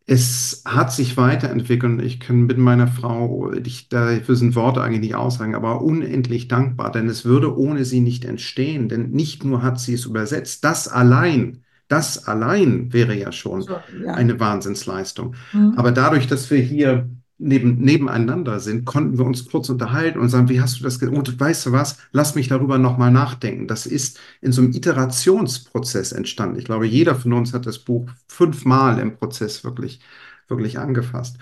es 0.06 0.62
hat 0.64 0.92
sich 0.92 1.16
weiterentwickelt. 1.16 2.02
Ich 2.02 2.18
kann 2.20 2.42
mit 2.42 2.58
meiner 2.58 2.88
Frau, 2.88 3.52
ich, 3.52 3.88
dafür 3.88 4.34
sind 4.34 4.56
Worte 4.56 4.82
eigentlich 4.82 5.00
nicht 5.00 5.14
aussagen, 5.14 5.54
aber 5.54 5.82
unendlich 5.82 6.48
dankbar, 6.48 6.90
denn 6.90 7.08
es 7.08 7.24
würde 7.24 7.56
ohne 7.56 7.84
sie 7.84 8.00
nicht 8.00 8.24
entstehen. 8.24 8.88
Denn 8.88 9.10
nicht 9.10 9.44
nur 9.44 9.62
hat 9.62 9.78
sie 9.78 9.94
es 9.94 10.06
übersetzt, 10.06 10.64
das 10.64 10.88
allein, 10.88 11.62
das 11.88 12.26
allein 12.26 12.92
wäre 12.92 13.16
ja 13.16 13.30
schon 13.30 13.62
so, 13.62 13.76
ja. 14.02 14.14
eine 14.14 14.40
Wahnsinnsleistung. 14.40 15.34
Mhm. 15.52 15.74
Aber 15.76 15.92
dadurch, 15.92 16.26
dass 16.26 16.50
wir 16.50 16.58
hier 16.58 17.08
neben, 17.40 17.78
nebeneinander 17.78 18.60
sind, 18.60 18.84
konnten 18.84 19.18
wir 19.18 19.24
uns 19.24 19.48
kurz 19.48 19.68
unterhalten 19.70 20.18
und 20.18 20.28
sagen, 20.28 20.48
wie 20.48 20.60
hast 20.60 20.78
du 20.78 20.84
das 20.84 20.98
gemacht? 20.98 21.28
Und 21.28 21.40
weißt 21.40 21.66
du 21.66 21.72
was, 21.72 21.98
lass 22.12 22.34
mich 22.34 22.48
darüber 22.48 22.78
nochmal 22.78 23.10
nachdenken. 23.10 23.66
Das 23.66 23.86
ist 23.86 24.20
in 24.40 24.52
so 24.52 24.62
einem 24.62 24.72
Iterationsprozess 24.72 26.12
entstanden. 26.12 26.58
Ich 26.58 26.66
glaube, 26.66 26.86
jeder 26.86 27.14
von 27.14 27.32
uns 27.32 27.52
hat 27.54 27.66
das 27.66 27.78
Buch 27.78 28.08
fünfmal 28.28 28.98
im 28.98 29.16
Prozess 29.16 29.64
wirklich, 29.64 30.00
wirklich 30.48 30.78
angefasst. 30.78 31.38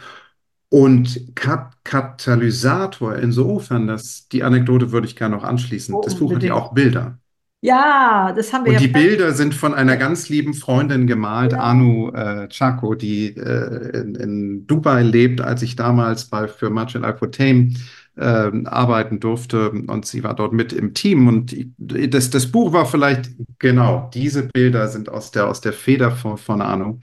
Und 0.71 1.35
Kat 1.35 1.73
Katalysator 1.83 3.17
insofern, 3.17 3.87
dass 3.87 4.29
die 4.29 4.43
Anekdote 4.45 4.93
würde 4.93 5.07
ich 5.07 5.17
gerne 5.17 5.37
noch 5.37 5.45
anschließen. 5.45 5.95
Oh, 5.95 6.03
das 6.05 6.15
Buch 6.15 6.35
hat 6.35 6.43
ja 6.43 6.55
auch 6.55 6.75
Bilder. 6.75 7.19
Ja, 7.61 8.33
das 8.37 8.53
haben 8.53 8.65
wir 8.65 8.73
Und 8.73 8.75
ja 8.75 8.81
die 8.81 8.93
Bilder 8.93 9.33
sind 9.33 9.53
von 9.53 9.75
einer 9.75 9.97
ganz 9.97 10.29
lieben 10.29 10.55
Freundin 10.55 11.09
gemalt, 11.09 11.53
ja. 11.53 11.59
Anu 11.59 12.11
äh, 12.11 12.49
Chaco, 12.49 12.95
die 12.95 13.37
äh, 13.37 13.99
in, 13.99 14.15
in, 14.15 14.67
Dubai 14.69 15.03
lebt, 15.03 15.41
als 15.41 15.63
ich 15.63 15.75
damals 15.75 16.27
bei, 16.27 16.47
für 16.47 16.71
Marcel 16.71 17.05
Alpotame 17.05 17.75
äh, 18.17 18.51
arbeiten 18.65 19.19
durfte. 19.19 19.71
Und 19.71 20.07
sie 20.07 20.23
war 20.23 20.35
dort 20.35 20.53
mit 20.53 20.73
im 20.73 20.95
Team. 20.95 21.27
Und 21.27 21.57
das, 21.79 22.31
das 22.31 22.47
Buch 22.47 22.73
war 22.73 22.87
vielleicht, 22.87 23.31
genau, 23.59 24.09
diese 24.15 24.45
Bilder 24.45 24.87
sind 24.87 25.09
aus 25.09 25.33
der, 25.33 25.49
aus 25.49 25.61
der 25.61 25.73
Feder 25.73 26.13
von, 26.13 26.39
von 26.39 26.63
Anu. 26.63 27.01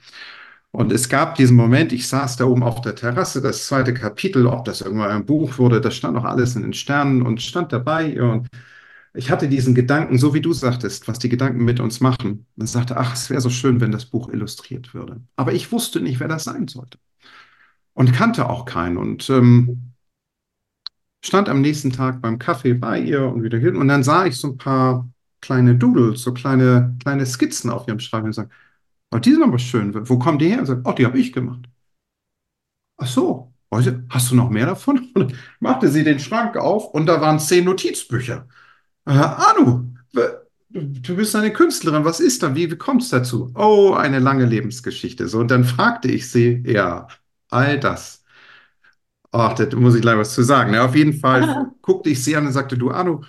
Und 0.72 0.92
es 0.94 1.10
gab 1.10 1.36
diesen 1.36 1.58
Moment, 1.58 1.92
ich 1.92 2.08
saß 2.08 2.38
da 2.38 2.46
oben 2.46 2.64
auf 2.64 2.82
der 2.82 2.96
Terrasse, 2.96 3.42
das 3.42 3.68
zweite 3.68 3.94
Kapitel, 3.94 4.46
ob 4.48 4.66
das 4.66 4.82
irgendwann 4.82 5.12
ein 5.12 5.26
Buch 5.26 5.58
wurde, 5.58 5.80
das 5.82 5.96
stand 5.96 6.16
noch 6.16 6.26
alles 6.26 6.56
in 6.56 6.64
den 6.64 6.74
Sternen 6.74 7.22
und 7.22 7.42
stand 7.42 7.74
dabei. 7.74 8.22
Und 8.22 8.48
ich 9.16 9.32
hatte 9.32 9.48
diesen 9.48 9.76
Gedanken, 9.76 10.18
so 10.18 10.34
wie 10.34 10.42
du 10.42 10.54
sagtest, 10.54 11.08
was 11.08 11.20
die 11.20 11.30
Gedanken 11.30 11.64
mit 11.64 11.80
uns 11.80 12.00
machen. 12.00 12.46
Man 12.56 12.68
sagte, 12.68 12.98
ach, 12.98 13.14
es 13.14 13.30
wäre 13.30 13.42
so 13.42 13.50
schön, 13.50 13.82
wenn 13.82 13.92
das 13.92 14.06
Buch 14.06 14.30
illustriert 14.30 14.94
würde. 14.94 15.22
Aber 15.36 15.54
ich 15.54 15.72
wusste 15.72 16.02
nicht, 16.02 16.20
wer 16.20 16.28
das 16.28 16.44
sein 16.44 16.68
sollte. 16.68 16.98
Und 17.94 18.14
kannte 18.14 18.50
auch 18.50 18.66
keinen. 18.66 18.98
Und 18.98 19.30
ähm, 19.30 19.94
stand 21.24 21.50
am 21.50 21.62
nächsten 21.62 21.92
Tag 21.92 22.22
beim 22.22 22.40
Kaffee 22.40 22.74
bei 22.74 23.00
ihr 23.00 23.26
und 23.26 23.44
wieder 23.44 23.58
hin. 23.58 23.78
Und 23.78 23.88
dann 23.88 24.04
sah 24.04 24.26
ich 24.26 24.38
so 24.38 24.50
ein 24.50 24.58
paar 24.58 25.10
kleine 25.42 25.76
Doodles, 25.76 26.22
so 26.22 26.34
kleine, 26.34 26.96
kleine 27.02 27.26
Skizzen 27.26 27.70
auf 27.70 27.88
ihrem 27.88 28.00
Schreibtisch 28.00 28.28
und 28.28 28.34
sagte, 28.34 28.56
oh, 29.12 29.20
die 29.20 29.32
sind 29.32 29.44
aber 29.44 29.60
schön. 29.60 29.94
Wo 30.10 30.20
kommen 30.20 30.40
die 30.40 30.50
her? 30.50 30.60
Und 30.60 30.66
sagt, 30.66 30.82
oh, 30.86 30.92
die 30.92 31.06
habe 31.06 31.20
ich 31.20 31.32
gemacht. 31.32 31.70
Ach 32.98 33.08
so, 33.08 33.54
hast 34.10 34.32
du 34.32 34.36
noch 34.36 34.50
mehr 34.50 34.66
davon? 34.66 35.12
Und 35.16 35.34
machte 35.60 35.90
sie 35.90 36.04
den 36.04 36.20
Schrank 36.20 36.58
auf 36.58 36.94
und 36.94 37.08
da 37.08 37.20
waren 37.22 37.40
zehn 37.40 37.66
Notizbücher. 37.66 38.48
Anu, 39.06 39.94
du 40.72 41.16
bist 41.16 41.36
eine 41.36 41.54
Künstlerin, 41.54 42.06
was 42.06 42.20
ist 42.20 42.44
da? 42.44 42.56
Wie, 42.56 42.72
wie 42.72 42.78
kommt 42.78 43.04
es 43.04 43.10
dazu? 43.10 43.52
Oh, 43.56 43.94
eine 43.94 44.20
lange 44.20 44.46
Lebensgeschichte. 44.46 45.28
So, 45.28 45.40
und 45.40 45.52
dann 45.52 45.64
fragte 45.64 46.10
ich 46.10 46.30
sie, 46.30 46.64
ja, 46.66 47.08
all 47.50 47.80
das. 47.80 48.24
Ach, 49.32 49.54
da 49.54 49.76
muss 49.78 49.96
ich 49.96 50.02
gleich 50.02 50.18
was 50.18 50.34
zu 50.34 50.44
sagen. 50.44 50.74
Ja, 50.74 50.86
auf 50.86 50.96
jeden 50.96 51.14
Fall 51.14 51.72
guckte 51.82 52.10
ich 52.10 52.24
sie 52.24 52.36
an 52.36 52.48
und 52.48 52.54
sagte, 52.54 52.78
du, 52.78 52.90
Anu, 52.90 53.22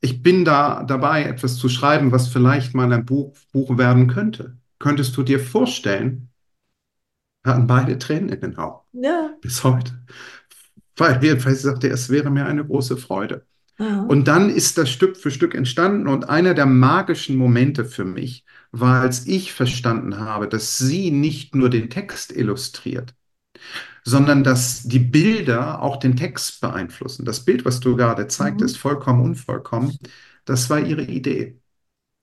ich 0.00 0.22
bin 0.22 0.44
da 0.44 0.82
dabei, 0.82 1.24
etwas 1.24 1.56
zu 1.56 1.68
schreiben, 1.68 2.10
was 2.10 2.28
vielleicht 2.28 2.74
mal 2.74 2.92
ein 2.92 3.06
Buch, 3.06 3.34
Buch 3.52 3.78
werden 3.78 4.08
könnte. 4.08 4.58
Könntest 4.80 5.16
du 5.16 5.22
dir 5.22 5.38
vorstellen, 5.38 6.28
hatten 7.44 7.66
beide 7.66 7.98
Tränen 7.98 8.28
in 8.28 8.40
den 8.40 8.56
Augen. 8.56 8.80
Ja. 8.92 9.30
Bis 9.40 9.62
heute. 9.62 10.04
Weil 10.96 11.22
jedenfalls 11.22 11.62
sagte 11.62 11.88
er, 11.88 11.94
es 11.94 12.10
wäre 12.10 12.30
mir 12.30 12.46
eine 12.46 12.64
große 12.64 12.96
Freude. 12.96 13.46
Und 13.78 14.28
dann 14.28 14.50
ist 14.50 14.78
das 14.78 14.90
Stück 14.90 15.16
für 15.16 15.30
Stück 15.30 15.54
entstanden 15.54 16.06
und 16.06 16.28
einer 16.28 16.54
der 16.54 16.66
magischen 16.66 17.36
Momente 17.36 17.84
für 17.84 18.04
mich 18.04 18.44
war, 18.70 19.00
als 19.00 19.26
ich 19.26 19.52
verstanden 19.52 20.18
habe, 20.18 20.48
dass 20.48 20.78
sie 20.78 21.10
nicht 21.10 21.54
nur 21.54 21.70
den 21.70 21.90
Text 21.90 22.32
illustriert, 22.32 23.14
sondern 24.04 24.44
dass 24.44 24.82
die 24.84 24.98
Bilder 24.98 25.82
auch 25.82 25.96
den 25.96 26.16
Text 26.16 26.60
beeinflussen. 26.60 27.24
Das 27.24 27.44
Bild, 27.44 27.64
was 27.64 27.80
du 27.80 27.96
gerade 27.96 28.28
zeigtest, 28.28 28.76
mhm. 28.76 28.80
vollkommen 28.80 29.22
unvollkommen, 29.22 29.98
das 30.44 30.70
war 30.70 30.80
ihre 30.80 31.02
Idee. 31.04 31.58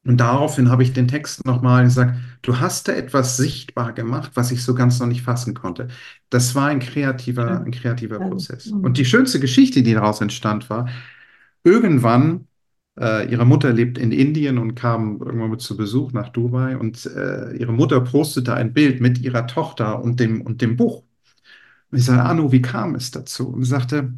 Und 0.05 0.17
daraufhin 0.17 0.69
habe 0.69 0.83
ich 0.83 0.93
den 0.93 1.07
Text 1.07 1.45
nochmal 1.45 1.83
gesagt, 1.83 2.17
du 2.41 2.59
hast 2.59 2.87
da 2.87 2.93
etwas 2.93 3.37
sichtbar 3.37 3.93
gemacht, 3.93 4.31
was 4.35 4.51
ich 4.51 4.63
so 4.63 4.73
ganz 4.73 4.99
noch 4.99 5.07
nicht 5.07 5.23
fassen 5.23 5.53
konnte. 5.53 5.89
Das 6.29 6.55
war 6.55 6.67
ein 6.67 6.79
kreativer, 6.79 7.61
ein 7.61 7.71
kreativer 7.71 8.19
Prozess. 8.19 8.67
Und 8.67 8.97
die 8.97 9.05
schönste 9.05 9.39
Geschichte, 9.39 9.83
die 9.83 9.93
daraus 9.93 10.21
entstand, 10.21 10.69
war, 10.69 10.87
irgendwann, 11.63 12.47
äh, 12.99 13.29
ihre 13.31 13.45
Mutter 13.45 13.73
lebt 13.73 13.97
in 13.97 14.11
Indien 14.11 14.57
und 14.57 14.75
kam 14.75 15.21
irgendwann 15.21 15.51
mit 15.51 15.61
zu 15.61 15.77
Besuch 15.77 16.11
nach 16.11 16.29
Dubai 16.29 16.77
und 16.77 17.05
äh, 17.05 17.55
ihre 17.57 17.73
Mutter 17.73 18.01
postete 18.01 18.53
ein 18.53 18.73
Bild 18.73 19.01
mit 19.01 19.19
ihrer 19.19 19.47
Tochter 19.47 20.01
und 20.03 20.19
dem, 20.19 20.41
und 20.41 20.61
dem 20.61 20.75
Buch. 20.75 21.03
Und 21.91 21.97
ich 21.97 22.05
sagte, 22.05 22.23
Anu, 22.23 22.51
wie 22.51 22.61
kam 22.61 22.95
es 22.95 23.11
dazu? 23.11 23.49
Und 23.49 23.63
sie 23.63 23.69
sagte, 23.69 24.13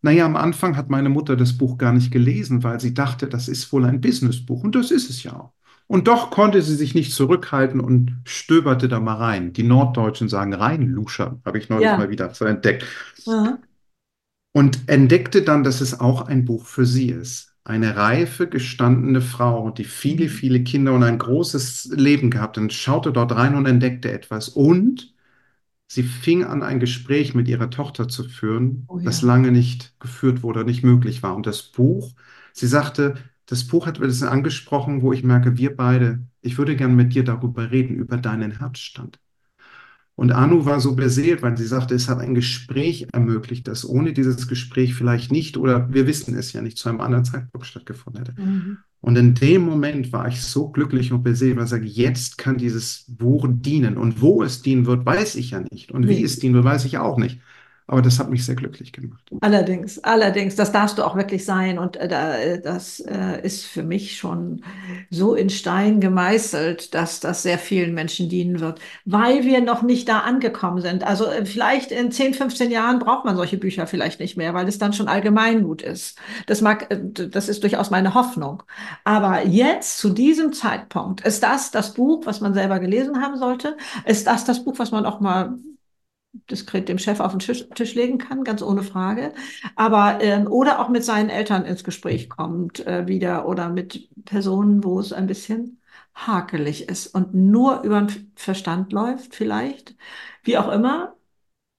naja, 0.00 0.24
am 0.26 0.36
Anfang 0.36 0.76
hat 0.76 0.90
meine 0.90 1.08
Mutter 1.08 1.36
das 1.36 1.56
Buch 1.56 1.76
gar 1.76 1.92
nicht 1.92 2.10
gelesen, 2.12 2.62
weil 2.62 2.80
sie 2.80 2.94
dachte, 2.94 3.26
das 3.26 3.48
ist 3.48 3.72
wohl 3.72 3.84
ein 3.84 4.00
Businessbuch. 4.00 4.62
Und 4.62 4.74
das 4.74 4.90
ist 4.90 5.10
es 5.10 5.22
ja 5.22 5.32
auch. 5.34 5.52
Und 5.88 6.06
doch 6.06 6.30
konnte 6.30 6.60
sie 6.60 6.76
sich 6.76 6.94
nicht 6.94 7.12
zurückhalten 7.12 7.80
und 7.80 8.20
stöberte 8.24 8.88
da 8.88 9.00
mal 9.00 9.14
rein. 9.14 9.54
Die 9.54 9.62
Norddeutschen 9.62 10.28
sagen 10.28 10.52
reinluschern, 10.52 11.40
habe 11.44 11.58
ich 11.58 11.70
neulich 11.70 11.86
ja. 11.86 11.96
mal 11.96 12.10
wieder 12.10 12.32
so 12.34 12.44
entdeckt. 12.44 12.84
Ja. 13.24 13.58
Und 14.58 14.88
entdeckte 14.88 15.42
dann, 15.42 15.62
dass 15.62 15.80
es 15.80 16.00
auch 16.00 16.22
ein 16.22 16.44
Buch 16.44 16.66
für 16.66 16.84
sie 16.84 17.10
ist. 17.10 17.54
Eine 17.62 17.94
reife, 17.94 18.48
gestandene 18.48 19.20
Frau, 19.20 19.70
die 19.70 19.84
viele, 19.84 20.28
viele 20.28 20.64
Kinder 20.64 20.94
und 20.94 21.04
ein 21.04 21.18
großes 21.18 21.92
Leben 21.94 22.28
gehabt 22.28 22.56
hat, 22.56 22.62
und 22.62 22.72
schaute 22.72 23.12
dort 23.12 23.30
rein 23.36 23.54
und 23.54 23.66
entdeckte 23.66 24.10
etwas. 24.10 24.48
Und 24.48 25.14
Sie 25.86 26.02
fing 26.02 26.42
an, 26.42 26.64
ein 26.64 26.80
Gespräch 26.80 27.34
mit 27.34 27.46
ihrer 27.46 27.70
Tochter 27.70 28.08
zu 28.08 28.24
führen, 28.24 28.84
oh 28.88 28.98
ja. 28.98 29.04
das 29.04 29.22
lange 29.22 29.52
nicht 29.52 29.94
geführt 30.00 30.42
wurde, 30.42 30.64
nicht 30.64 30.82
möglich 30.82 31.22
war. 31.22 31.36
Und 31.36 31.46
das 31.46 31.62
Buch, 31.62 32.14
sie 32.52 32.66
sagte, 32.66 33.14
das 33.46 33.64
Buch 33.68 33.86
hat 33.86 33.98
etwas 33.98 34.24
angesprochen, 34.24 35.02
wo 35.02 35.12
ich 35.12 35.22
merke, 35.22 35.56
wir 35.56 35.76
beide, 35.76 36.26
ich 36.42 36.58
würde 36.58 36.74
gern 36.74 36.96
mit 36.96 37.14
dir 37.14 37.22
darüber 37.24 37.70
reden, 37.70 37.94
über 37.94 38.16
deinen 38.16 38.58
Herzstand. 38.58 39.20
Und 40.18 40.32
Anu 40.32 40.64
war 40.64 40.80
so 40.80 40.96
beseelt, 40.96 41.42
weil 41.42 41.56
sie 41.56 41.64
sagte, 41.64 41.94
es 41.94 42.08
hat 42.08 42.18
ein 42.18 42.34
Gespräch 42.34 43.06
ermöglicht, 43.12 43.68
das 43.68 43.88
ohne 43.88 44.12
dieses 44.12 44.48
Gespräch 44.48 44.94
vielleicht 44.94 45.30
nicht, 45.30 45.56
oder 45.56 45.92
wir 45.92 46.08
wissen 46.08 46.34
es 46.34 46.52
ja 46.52 46.60
nicht, 46.60 46.76
zu 46.76 46.88
einem 46.88 47.00
anderen 47.00 47.24
Zeitpunkt 47.24 47.68
stattgefunden 47.68 48.24
hätte. 48.24 48.42
Mhm. 48.42 48.78
Und 49.00 49.16
in 49.16 49.34
dem 49.34 49.62
Moment 49.62 50.12
war 50.12 50.26
ich 50.26 50.42
so 50.42 50.70
glücklich 50.70 51.12
und 51.12 51.22
beseelt, 51.22 51.56
weil 51.56 51.66
ich 51.66 51.70
sage, 51.70 51.86
jetzt 51.86 52.36
kann 52.36 52.58
dieses 52.58 53.04
Buch 53.06 53.46
dienen. 53.48 53.96
Und 53.96 54.20
wo 54.20 54.42
es 54.42 54.60
dienen 54.60 54.86
wird, 54.86 55.06
weiß 55.06 55.36
ich 55.36 55.52
ja 55.52 55.60
nicht. 55.70 55.92
Und 55.92 56.08
wie 56.08 56.24
es 56.24 56.40
dienen 56.40 56.54
wird, 56.54 56.64
weiß 56.64 56.84
ich 56.86 56.98
auch 56.98 57.16
nicht. 57.16 57.38
Aber 57.90 58.02
das 58.02 58.18
hat 58.18 58.28
mich 58.28 58.44
sehr 58.44 58.54
glücklich 58.54 58.92
gemacht. 58.92 59.24
Allerdings, 59.40 59.98
allerdings, 60.04 60.54
das 60.54 60.72
darfst 60.72 60.98
du 60.98 61.04
auch 61.04 61.16
wirklich 61.16 61.46
sein. 61.46 61.78
Und 61.78 61.96
äh, 61.96 62.60
das 62.60 63.00
äh, 63.00 63.40
ist 63.42 63.64
für 63.64 63.82
mich 63.82 64.18
schon 64.18 64.62
so 65.08 65.34
in 65.34 65.48
Stein 65.48 65.98
gemeißelt, 65.98 66.92
dass 66.92 67.20
das 67.20 67.42
sehr 67.42 67.58
vielen 67.58 67.94
Menschen 67.94 68.28
dienen 68.28 68.60
wird, 68.60 68.78
weil 69.06 69.44
wir 69.44 69.62
noch 69.62 69.80
nicht 69.80 70.06
da 70.06 70.20
angekommen 70.20 70.82
sind. 70.82 71.02
Also 71.02 71.28
äh, 71.28 71.46
vielleicht 71.46 71.90
in 71.90 72.12
10, 72.12 72.34
15 72.34 72.70
Jahren 72.70 72.98
braucht 72.98 73.24
man 73.24 73.36
solche 73.36 73.56
Bücher 73.56 73.86
vielleicht 73.86 74.20
nicht 74.20 74.36
mehr, 74.36 74.52
weil 74.52 74.68
es 74.68 74.78
dann 74.78 74.92
schon 74.92 75.08
Allgemeingut 75.08 75.80
ist. 75.80 76.18
Das 76.44 76.60
mag, 76.60 76.90
äh, 76.90 77.00
das 77.00 77.48
ist 77.48 77.62
durchaus 77.62 77.88
meine 77.88 78.12
Hoffnung. 78.12 78.64
Aber 79.04 79.46
jetzt, 79.46 79.96
zu 79.96 80.10
diesem 80.10 80.52
Zeitpunkt, 80.52 81.22
ist 81.22 81.42
das 81.42 81.70
das 81.70 81.94
Buch, 81.94 82.26
was 82.26 82.42
man 82.42 82.52
selber 82.52 82.80
gelesen 82.80 83.22
haben 83.22 83.38
sollte? 83.38 83.78
Ist 84.04 84.26
das 84.26 84.44
das 84.44 84.62
Buch, 84.62 84.74
was 84.78 84.90
man 84.90 85.06
auch 85.06 85.20
mal 85.20 85.54
diskret 86.50 86.88
dem 86.88 86.98
Chef 86.98 87.20
auf 87.20 87.32
den 87.32 87.40
Tisch, 87.40 87.68
Tisch 87.74 87.94
legen 87.94 88.18
kann, 88.18 88.44
ganz 88.44 88.62
ohne 88.62 88.82
Frage. 88.82 89.32
Aber 89.76 90.18
ähm, 90.20 90.46
oder 90.46 90.80
auch 90.80 90.88
mit 90.88 91.04
seinen 91.04 91.30
Eltern 91.30 91.64
ins 91.64 91.84
Gespräch 91.84 92.28
kommt 92.28 92.86
äh, 92.86 93.06
wieder 93.06 93.46
oder 93.46 93.68
mit 93.68 94.08
Personen, 94.24 94.84
wo 94.84 95.00
es 95.00 95.12
ein 95.12 95.26
bisschen 95.26 95.80
hakelig 96.14 96.88
ist 96.88 97.08
und 97.08 97.34
nur 97.34 97.82
über 97.82 98.00
den 98.02 98.32
Verstand 98.34 98.92
läuft, 98.92 99.34
vielleicht. 99.34 99.96
Wie 100.42 100.58
auch 100.58 100.68
immer. 100.70 101.14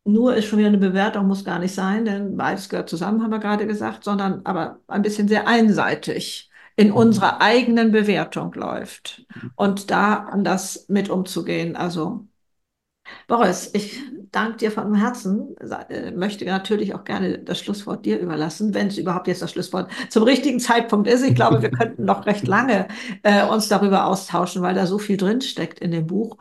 Nur 0.05 0.35
ist 0.35 0.45
schon 0.45 0.59
wieder 0.59 0.69
eine 0.69 0.77
Bewertung, 0.77 1.27
muss 1.27 1.43
gar 1.45 1.59
nicht 1.59 1.75
sein, 1.75 2.05
denn 2.05 2.37
beides 2.37 2.69
gehört 2.69 2.89
zusammen, 2.89 3.21
haben 3.21 3.31
wir 3.31 3.39
gerade 3.39 3.67
gesagt, 3.67 4.03
sondern 4.03 4.41
aber 4.45 4.79
ein 4.87 5.01
bisschen 5.01 5.27
sehr 5.27 5.47
einseitig 5.47 6.49
in 6.75 6.89
mhm. 6.89 6.95
unserer 6.95 7.41
eigenen 7.41 7.91
Bewertung 7.91 8.53
läuft. 8.53 9.25
Und 9.55 9.91
da 9.91 10.15
anders 10.31 10.85
mit 10.87 11.09
umzugehen. 11.09 11.75
Also 11.75 12.28
Boris, 13.27 13.69
ich 13.73 13.99
danke 14.31 14.57
dir 14.57 14.71
von 14.71 14.93
Herzen. 14.95 15.55
Äh, 15.89 16.11
möchte 16.11 16.45
natürlich 16.45 16.93
auch 16.95 17.03
gerne 17.03 17.39
das 17.39 17.59
Schlusswort 17.59 18.05
dir 18.05 18.19
überlassen, 18.19 18.73
wenn 18.73 18.87
es 18.87 18.97
überhaupt 18.97 19.27
jetzt 19.27 19.41
das 19.41 19.51
Schlusswort 19.51 19.91
zum 20.09 20.23
richtigen 20.23 20.59
Zeitpunkt 20.59 21.07
ist. 21.07 21.23
Ich 21.23 21.35
glaube, 21.35 21.61
wir 21.61 21.71
könnten 21.77 22.05
noch 22.05 22.25
recht 22.25 22.47
lange 22.47 22.87
äh, 23.23 23.45
uns 23.45 23.67
darüber 23.67 24.05
austauschen, 24.05 24.61
weil 24.61 24.75
da 24.75 24.85
so 24.85 24.97
viel 24.99 25.17
drinsteckt 25.17 25.79
in 25.79 25.91
dem 25.91 26.07
Buch. 26.07 26.37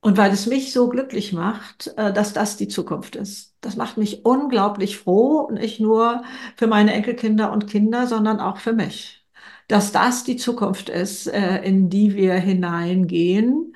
Und 0.00 0.16
weil 0.18 0.32
es 0.32 0.46
mich 0.46 0.72
so 0.72 0.88
glücklich 0.88 1.32
macht, 1.32 1.92
äh, 1.96 2.12
dass 2.12 2.32
das 2.32 2.56
die 2.56 2.68
Zukunft 2.68 3.16
ist. 3.16 3.56
Das 3.60 3.76
macht 3.76 3.96
mich 3.96 4.24
unglaublich 4.24 4.98
froh, 4.98 5.50
nicht 5.50 5.80
nur 5.80 6.22
für 6.56 6.68
meine 6.68 6.92
Enkelkinder 6.92 7.50
und 7.52 7.66
Kinder, 7.68 8.06
sondern 8.06 8.40
auch 8.40 8.58
für 8.58 8.72
mich. 8.72 9.26
Dass 9.68 9.90
das 9.92 10.22
die 10.24 10.36
Zukunft 10.36 10.88
ist, 10.88 11.26
äh, 11.26 11.62
in 11.64 11.90
die 11.90 12.14
wir 12.14 12.34
hineingehen 12.34 13.75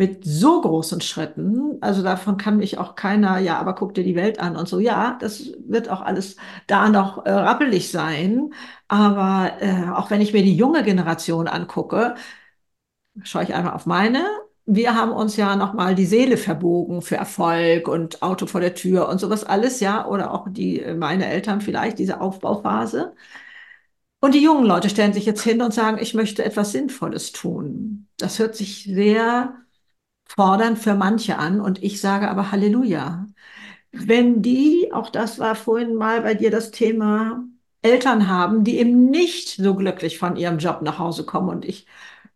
mit 0.00 0.24
so 0.24 0.62
großen 0.62 1.02
Schritten, 1.02 1.76
also 1.82 2.02
davon 2.02 2.38
kann 2.38 2.56
mich 2.56 2.78
auch 2.78 2.94
keiner, 2.94 3.38
ja, 3.38 3.58
aber 3.58 3.74
guck 3.74 3.92
dir 3.94 4.02
die 4.02 4.16
Welt 4.16 4.40
an 4.40 4.56
und 4.56 4.66
so, 4.66 4.80
ja, 4.80 5.18
das 5.20 5.52
wird 5.66 5.90
auch 5.90 6.00
alles 6.00 6.36
da 6.66 6.88
noch 6.88 7.26
äh, 7.26 7.30
rappelig 7.30 7.90
sein, 7.90 8.54
aber 8.88 9.52
äh, 9.60 9.90
auch 9.94 10.10
wenn 10.10 10.22
ich 10.22 10.32
mir 10.32 10.42
die 10.42 10.56
junge 10.56 10.82
Generation 10.84 11.48
angucke, 11.48 12.14
schaue 13.22 13.42
ich 13.44 13.54
einmal 13.54 13.74
auf 13.74 13.86
meine, 13.86 14.24
wir 14.66 14.94
haben 14.94 15.12
uns 15.12 15.36
ja 15.36 15.56
nochmal 15.56 15.94
die 15.94 16.06
Seele 16.06 16.36
verbogen 16.36 17.02
für 17.02 17.16
Erfolg 17.16 17.88
und 17.88 18.22
Auto 18.22 18.46
vor 18.46 18.60
der 18.60 18.74
Tür 18.74 19.08
und 19.08 19.18
sowas 19.20 19.44
alles, 19.44 19.80
ja, 19.80 20.06
oder 20.06 20.32
auch 20.32 20.46
die, 20.50 20.80
äh, 20.80 20.94
meine 20.94 21.26
Eltern 21.26 21.60
vielleicht, 21.60 21.98
diese 21.98 22.20
Aufbauphase. 22.20 23.14
Und 24.20 24.34
die 24.34 24.42
jungen 24.42 24.66
Leute 24.66 24.90
stellen 24.90 25.12
sich 25.12 25.24
jetzt 25.26 25.42
hin 25.42 25.62
und 25.62 25.72
sagen, 25.72 25.98
ich 26.00 26.14
möchte 26.14 26.44
etwas 26.44 26.72
Sinnvolles 26.72 27.32
tun. 27.32 28.08
Das 28.18 28.38
hört 28.38 28.54
sich 28.54 28.84
sehr 28.84 29.54
fordern 30.36 30.76
für 30.76 30.94
manche 30.94 31.38
an 31.38 31.60
und 31.60 31.82
ich 31.82 32.00
sage 32.00 32.30
aber 32.30 32.52
Halleluja. 32.52 33.26
Wenn 33.92 34.42
die, 34.42 34.90
auch 34.92 35.10
das 35.10 35.38
war 35.40 35.56
vorhin 35.56 35.96
mal 35.96 36.22
bei 36.22 36.34
dir 36.34 36.50
das 36.50 36.70
Thema, 36.70 37.44
Eltern 37.82 38.28
haben, 38.28 38.62
die 38.64 38.78
eben 38.78 39.10
nicht 39.10 39.56
so 39.56 39.74
glücklich 39.74 40.18
von 40.18 40.36
ihrem 40.36 40.58
Job 40.58 40.82
nach 40.82 40.98
Hause 40.98 41.24
kommen 41.24 41.48
und 41.48 41.64
ich 41.64 41.86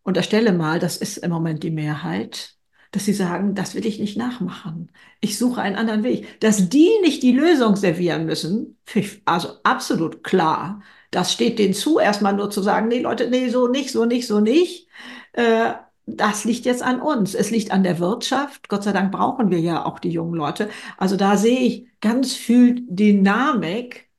unterstelle 0.03 0.53
mal, 0.53 0.79
das 0.81 0.97
ist 0.97 1.19
im 1.19 1.31
Moment 1.31 1.63
die 1.63 1.71
Mehrheit, 1.71 2.57
dass 2.91 3.05
sie 3.05 3.13
sagen, 3.13 3.55
das 3.55 3.75
will 3.75 3.87
ich 3.87 3.99
nicht 4.01 4.17
nachmachen. 4.17 4.91
Ich 5.21 5.39
suche 5.39 5.61
einen 5.61 5.77
anderen 5.77 6.03
Weg. 6.05 6.41
Dass 6.41 6.69
die 6.69 6.91
nicht 7.03 7.23
die 7.23 7.33
Lösung 7.33 7.77
servieren 7.77 8.27
müssen, 8.27 8.79
also 9.25 9.51
absolut 9.63 10.25
klar. 10.25 10.83
Das 11.11 11.33
steht 11.33 11.59
denen 11.61 11.75
zu, 11.75 11.99
erstmal 12.01 12.35
nur 12.35 12.51
zu 12.51 12.63
sagen, 12.63 12.89
nee 12.89 13.01
Leute, 13.01 13.29
nee, 13.31 13.49
so 13.51 13.69
nicht, 13.69 13.93
so 13.93 14.05
nicht, 14.05 14.27
so 14.27 14.41
nicht. 14.41 14.89
Äh, 15.33 15.75
das 16.07 16.45
liegt 16.45 16.67
jetzt 16.67 16.83
an 16.83 17.01
uns. 17.01 17.35
Es 17.35 17.51
liegt 17.51 17.71
an 17.71 17.83
der 17.83 17.99
Wirtschaft. 17.99 18.69
Gott 18.69 18.85
sei 18.85 18.93
Dank 18.93 19.13
brauchen 19.13 19.51
wir 19.51 19.61
ja 19.61 19.85
auch 19.85 19.99
die 19.99 20.11
jungen 20.11 20.35
Leute. 20.35 20.69
Also 20.99 21.17
da 21.17 21.37
sehe 21.37 21.61
ich 21.61 21.87
ganz 22.01 22.35
viel 22.35 22.85
Dynamik, 22.89 24.11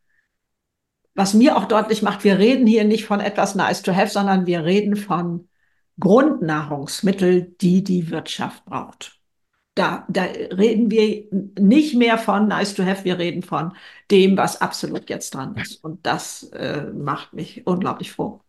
was 1.13 1.33
mir 1.33 1.57
auch 1.57 1.65
deutlich 1.65 2.01
macht, 2.01 2.23
wir 2.23 2.37
reden 2.39 2.67
hier 2.67 2.83
nicht 2.83 3.05
von 3.05 3.21
etwas 3.21 3.55
nice 3.55 3.81
to 3.81 3.95
have, 3.95 4.09
sondern 4.09 4.45
wir 4.45 4.65
reden 4.65 4.95
von 4.97 5.47
Grundnahrungsmittel, 5.99 7.55
die 7.61 7.83
die 7.83 8.09
Wirtschaft 8.09 8.65
braucht. 8.65 9.19
Da, 9.75 10.05
da 10.09 10.23
reden 10.23 10.91
wir 10.91 11.25
nicht 11.59 11.95
mehr 11.95 12.17
von 12.17 12.47
nice 12.47 12.75
to 12.75 12.83
have, 12.85 13.05
wir 13.05 13.17
reden 13.19 13.43
von 13.43 13.73
dem, 14.11 14.37
was 14.37 14.61
absolut 14.61 15.09
jetzt 15.09 15.33
dran 15.35 15.55
ist. 15.55 15.83
Und 15.83 16.05
das 16.05 16.43
äh, 16.53 16.83
macht 16.93 17.33
mich 17.33 17.65
unglaublich 17.67 18.11
froh. 18.11 18.44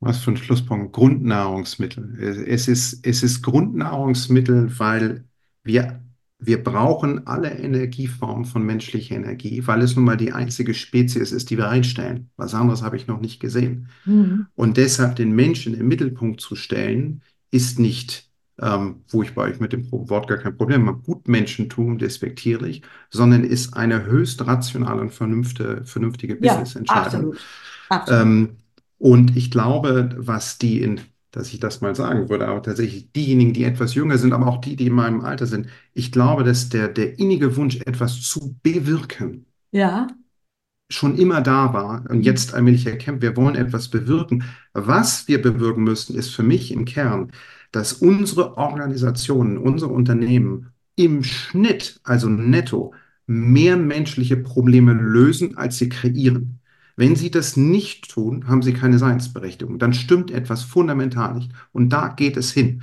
Was 0.00 0.18
für 0.18 0.30
ein 0.30 0.38
Schlusspunkt. 0.38 0.94
Grundnahrungsmittel. 0.94 2.44
Es 2.46 2.68
ist, 2.68 3.06
es 3.06 3.22
ist 3.22 3.42
Grundnahrungsmittel, 3.42 4.78
weil 4.78 5.24
wir, 5.62 6.00
wir 6.38 6.64
brauchen 6.64 7.26
alle 7.26 7.50
Energieformen 7.50 8.46
von 8.46 8.64
menschlicher 8.64 9.14
Energie, 9.14 9.66
weil 9.66 9.82
es 9.82 9.96
nun 9.96 10.06
mal 10.06 10.16
die 10.16 10.32
einzige 10.32 10.72
Spezies 10.72 11.32
ist, 11.32 11.50
die 11.50 11.58
wir 11.58 11.68
einstellen. 11.68 12.30
Was 12.36 12.54
anderes 12.54 12.82
habe 12.82 12.96
ich 12.96 13.08
noch 13.08 13.20
nicht 13.20 13.40
gesehen. 13.40 13.88
Mhm. 14.06 14.46
Und 14.54 14.78
deshalb 14.78 15.16
den 15.16 15.32
Menschen 15.32 15.74
im 15.74 15.88
Mittelpunkt 15.88 16.40
zu 16.40 16.56
stellen, 16.56 17.20
ist 17.50 17.78
nicht, 17.78 18.30
ähm, 18.58 19.02
wo 19.08 19.22
ich 19.22 19.34
bei 19.34 19.42
euch 19.42 19.60
mit 19.60 19.74
dem 19.74 19.90
Wort 19.92 20.28
gar 20.28 20.38
kein 20.38 20.56
Problem 20.56 20.86
habe, 20.86 21.02
Gutmenschentum 21.02 21.98
despektierlich, 21.98 22.80
sondern 23.10 23.44
ist 23.44 23.74
eine 23.74 24.06
höchst 24.06 24.46
rationale 24.46 25.02
und 25.02 25.12
vernünftige, 25.12 25.82
vernünftige 25.84 26.36
Business-Entscheidung. 26.36 27.02
Ja, 27.02 27.08
absolut. 27.08 27.40
absolut. 27.90 28.22
Ähm, 28.22 28.56
und 29.00 29.34
ich 29.34 29.50
glaube, 29.50 30.10
was 30.18 30.58
die 30.58 30.82
in, 30.82 31.00
dass 31.30 31.54
ich 31.54 31.58
das 31.58 31.80
mal 31.80 31.94
sagen 31.94 32.28
würde, 32.28 32.46
aber 32.46 32.62
tatsächlich 32.62 33.10
diejenigen, 33.12 33.54
die 33.54 33.64
etwas 33.64 33.94
jünger 33.94 34.18
sind, 34.18 34.34
aber 34.34 34.46
auch 34.46 34.60
die, 34.60 34.76
die 34.76 34.88
in 34.88 34.92
meinem 34.92 35.22
Alter 35.22 35.46
sind, 35.46 35.68
ich 35.94 36.12
glaube, 36.12 36.44
dass 36.44 36.68
der, 36.68 36.88
der 36.88 37.18
innige 37.18 37.56
Wunsch, 37.56 37.76
etwas 37.86 38.20
zu 38.20 38.56
bewirken, 38.62 39.46
ja. 39.72 40.06
schon 40.90 41.16
immer 41.16 41.40
da 41.40 41.72
war 41.72 42.04
und 42.10 42.24
jetzt 42.24 42.52
allmählich 42.52 42.86
erkennt, 42.86 43.22
wir 43.22 43.36
wollen 43.38 43.54
etwas 43.56 43.88
bewirken. 43.88 44.44
Was 44.74 45.28
wir 45.28 45.40
bewirken 45.40 45.82
müssen, 45.82 46.14
ist 46.14 46.34
für 46.34 46.42
mich 46.42 46.70
im 46.70 46.84
Kern, 46.84 47.32
dass 47.72 47.94
unsere 47.94 48.58
Organisationen, 48.58 49.56
unsere 49.56 49.92
Unternehmen 49.92 50.74
im 50.94 51.22
Schnitt, 51.24 52.00
also 52.04 52.28
netto, 52.28 52.92
mehr 53.26 53.78
menschliche 53.78 54.36
Probleme 54.36 54.92
lösen, 54.92 55.56
als 55.56 55.78
sie 55.78 55.88
kreieren. 55.88 56.59
Wenn 57.00 57.16
Sie 57.16 57.30
das 57.30 57.56
nicht 57.56 58.10
tun, 58.10 58.46
haben 58.46 58.60
Sie 58.60 58.74
keine 58.74 58.98
Seinsberechtigung. 58.98 59.78
Dann 59.78 59.94
stimmt 59.94 60.30
etwas 60.30 60.64
fundamental 60.64 61.32
nicht. 61.34 61.50
Und 61.72 61.88
da 61.88 62.08
geht 62.08 62.36
es 62.36 62.52
hin. 62.52 62.82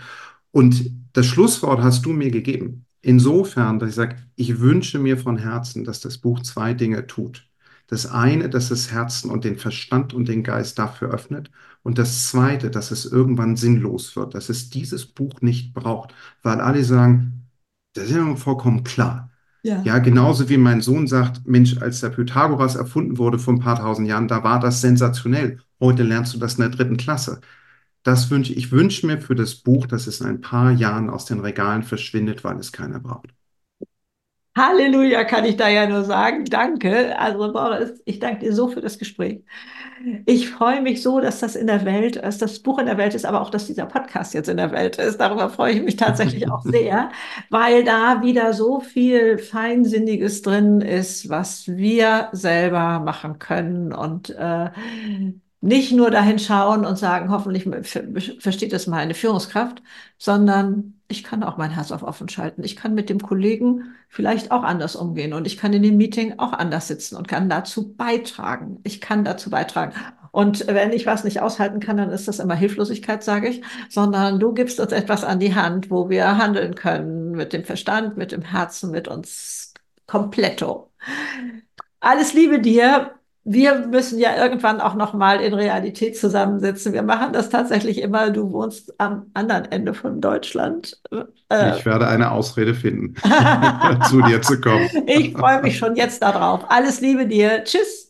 Und 0.49 0.89
das 1.13 1.27
Schlusswort 1.27 1.83
hast 1.83 2.03
du 2.03 2.13
mir 2.13 2.31
gegeben. 2.31 2.87
Insofern, 3.01 3.77
dass 3.77 3.89
ich 3.89 3.95
sage, 3.95 4.15
ich 4.35 4.59
wünsche 4.59 4.97
mir 4.97 5.19
von 5.19 5.37
Herzen, 5.37 5.83
dass 5.83 5.99
das 5.99 6.17
Buch 6.17 6.41
zwei 6.41 6.73
Dinge 6.73 7.05
tut. 7.05 7.47
Das 7.85 8.07
eine, 8.07 8.49
dass 8.49 8.71
es 8.71 8.91
Herzen 8.91 9.29
und 9.29 9.43
den 9.43 9.59
Verstand 9.59 10.15
und 10.15 10.27
den 10.27 10.41
Geist 10.41 10.79
dafür 10.79 11.09
öffnet. 11.11 11.51
Und 11.83 11.99
das 11.99 12.27
zweite, 12.29 12.71
dass 12.71 12.89
es 12.89 13.05
irgendwann 13.05 13.55
sinnlos 13.55 14.15
wird, 14.15 14.33
dass 14.33 14.49
es 14.49 14.71
dieses 14.71 15.05
Buch 15.05 15.41
nicht 15.41 15.75
braucht, 15.75 16.15
weil 16.41 16.59
alle 16.59 16.83
sagen, 16.83 17.47
das 17.93 18.05
ist 18.05 18.15
ja 18.15 18.35
vollkommen 18.35 18.83
klar. 18.83 19.26
Ja. 19.63 19.81
ja, 19.83 19.99
genauso 19.99 20.49
wie 20.49 20.57
mein 20.57 20.81
Sohn 20.81 21.07
sagt, 21.07 21.45
Mensch, 21.45 21.77
als 21.79 21.99
der 22.01 22.09
Pythagoras 22.09 22.75
erfunden 22.75 23.17
wurde 23.17 23.39
vor 23.39 23.53
ein 23.53 23.59
paar 23.59 23.77
tausend 23.79 24.07
Jahren, 24.07 24.27
da 24.27 24.43
war 24.43 24.59
das 24.59 24.81
sensationell. 24.81 25.59
Heute 25.79 26.03
lernst 26.03 26.33
du 26.33 26.39
das 26.39 26.55
in 26.55 26.61
der 26.61 26.69
dritten 26.69 26.97
Klasse. 26.97 27.41
Das 28.03 28.31
wünsche 28.31 28.53
ich 28.53 28.71
wünsche 28.71 29.07
mir 29.07 29.19
für 29.21 29.35
das 29.35 29.55
Buch, 29.55 29.87
dass 29.87 30.07
es 30.07 30.21
in 30.21 30.27
ein 30.27 30.41
paar 30.41 30.71
Jahren 30.71 31.09
aus 31.09 31.25
den 31.25 31.41
Regalen 31.41 31.83
verschwindet, 31.83 32.43
weil 32.43 32.57
es 32.59 32.71
keiner 32.71 32.99
braucht. 32.99 33.33
Halleluja, 34.57 35.23
kann 35.23 35.45
ich 35.45 35.55
da 35.55 35.69
ja 35.69 35.87
nur 35.87 36.03
sagen. 36.03 36.45
Danke. 36.45 37.17
Also, 37.19 37.53
Boris, 37.53 38.01
ich 38.05 38.19
danke 38.19 38.45
dir 38.45 38.53
so 38.53 38.67
für 38.67 38.81
das 38.81 38.97
Gespräch. 38.97 39.43
Ich 40.25 40.49
freue 40.49 40.81
mich 40.81 41.01
so, 41.01 41.19
dass 41.19 41.39
das 41.39 41.55
in 41.55 41.67
der 41.67 41.85
Welt 41.85 42.17
ist, 42.17 42.41
das 42.41 42.59
Buch 42.59 42.79
in 42.79 42.85
der 42.85 42.97
Welt 42.97 43.15
ist, 43.15 43.25
aber 43.25 43.41
auch, 43.41 43.49
dass 43.49 43.67
dieser 43.67 43.85
Podcast 43.85 44.33
jetzt 44.33 44.49
in 44.49 44.57
der 44.57 44.71
Welt 44.71 44.97
ist. 44.97 45.17
Darüber 45.17 45.49
freue 45.49 45.73
ich 45.73 45.81
mich 45.81 45.95
tatsächlich 45.95 46.49
auch 46.51 46.61
sehr, 46.63 47.09
weil 47.49 47.83
da 47.83 48.21
wieder 48.21 48.53
so 48.53 48.79
viel 48.79 49.37
Feinsinniges 49.37 50.41
drin 50.41 50.81
ist, 50.81 51.29
was 51.29 51.67
wir 51.67 52.29
selber 52.31 52.99
machen 52.99 53.39
können 53.39 53.93
und 53.93 54.29
äh, 54.31 54.69
nicht 55.61 55.91
nur 55.91 56.11
dahin 56.11 56.39
schauen 56.39 56.85
und 56.85 56.97
sagen, 56.97 57.31
hoffentlich 57.31 57.67
versteht 58.39 58.73
das 58.73 58.87
meine 58.87 59.13
Führungskraft, 59.13 59.81
sondern 60.17 60.96
ich 61.07 61.23
kann 61.23 61.43
auch 61.43 61.57
mein 61.57 61.71
Herz 61.71 61.91
auf 61.91 62.03
offen 62.03 62.27
schalten. 62.27 62.63
Ich 62.63 62.75
kann 62.75 62.93
mit 62.93 63.09
dem 63.09 63.19
Kollegen 63.19 63.95
vielleicht 64.09 64.51
auch 64.51 64.63
anders 64.63 64.95
umgehen 64.95 65.33
und 65.33 65.47
ich 65.47 65.57
kann 65.57 65.71
in 65.73 65.83
dem 65.83 65.97
Meeting 65.97 66.37
auch 66.37 66.53
anders 66.53 66.87
sitzen 66.87 67.15
und 67.15 67.27
kann 67.27 67.49
dazu 67.49 67.93
beitragen. 67.93 68.79
Ich 68.83 68.99
kann 68.99 69.23
dazu 69.23 69.49
beitragen. 69.49 69.93
Und 70.31 70.67
wenn 70.67 70.91
ich 70.91 71.05
was 71.05 71.23
nicht 71.23 71.41
aushalten 71.41 71.79
kann, 71.79 71.97
dann 71.97 72.09
ist 72.09 72.27
das 72.27 72.39
immer 72.39 72.55
Hilflosigkeit, 72.55 73.23
sage 73.23 73.47
ich, 73.47 73.63
sondern 73.89 74.39
du 74.39 74.53
gibst 74.53 74.79
uns 74.79 74.91
etwas 74.91 75.23
an 75.23 75.39
die 75.39 75.55
Hand, 75.55 75.89
wo 75.89 76.09
wir 76.09 76.37
handeln 76.37 76.75
können 76.75 77.31
mit 77.31 77.53
dem 77.53 77.63
Verstand, 77.63 78.17
mit 78.17 78.31
dem 78.33 78.41
Herzen, 78.41 78.91
mit 78.91 79.07
uns 79.07 79.73
kompletto. 80.05 80.91
Alles 82.01 82.33
Liebe 82.33 82.59
dir 82.59 83.16
wir 83.49 83.87
müssen 83.87 84.19
ja 84.19 84.35
irgendwann 84.35 84.81
auch 84.81 84.93
noch 84.93 85.13
mal 85.13 85.39
in 85.39 85.53
Realität 85.53 86.17
zusammensitzen. 86.17 86.91
Wir 86.91 87.01
machen 87.01 87.31
das 87.31 87.49
tatsächlich 87.49 88.01
immer. 88.01 88.29
Du 88.29 88.51
wohnst 88.51 88.99
am 88.99 89.27
anderen 89.33 89.71
Ende 89.71 89.93
von 89.93 90.19
Deutschland. 90.19 90.99
Äh, 91.49 91.77
ich 91.77 91.85
werde 91.85 92.07
eine 92.07 92.31
Ausrede 92.31 92.75
finden, 92.75 93.15
zu 94.09 94.21
dir 94.21 94.41
zu 94.41 94.59
kommen. 94.59 94.89
ich 95.07 95.31
freue 95.31 95.61
mich 95.61 95.77
schon 95.77 95.95
jetzt 95.95 96.21
darauf. 96.21 96.69
Alles 96.69 96.99
Liebe 96.99 97.25
dir. 97.25 97.63
Tschüss. 97.63 98.06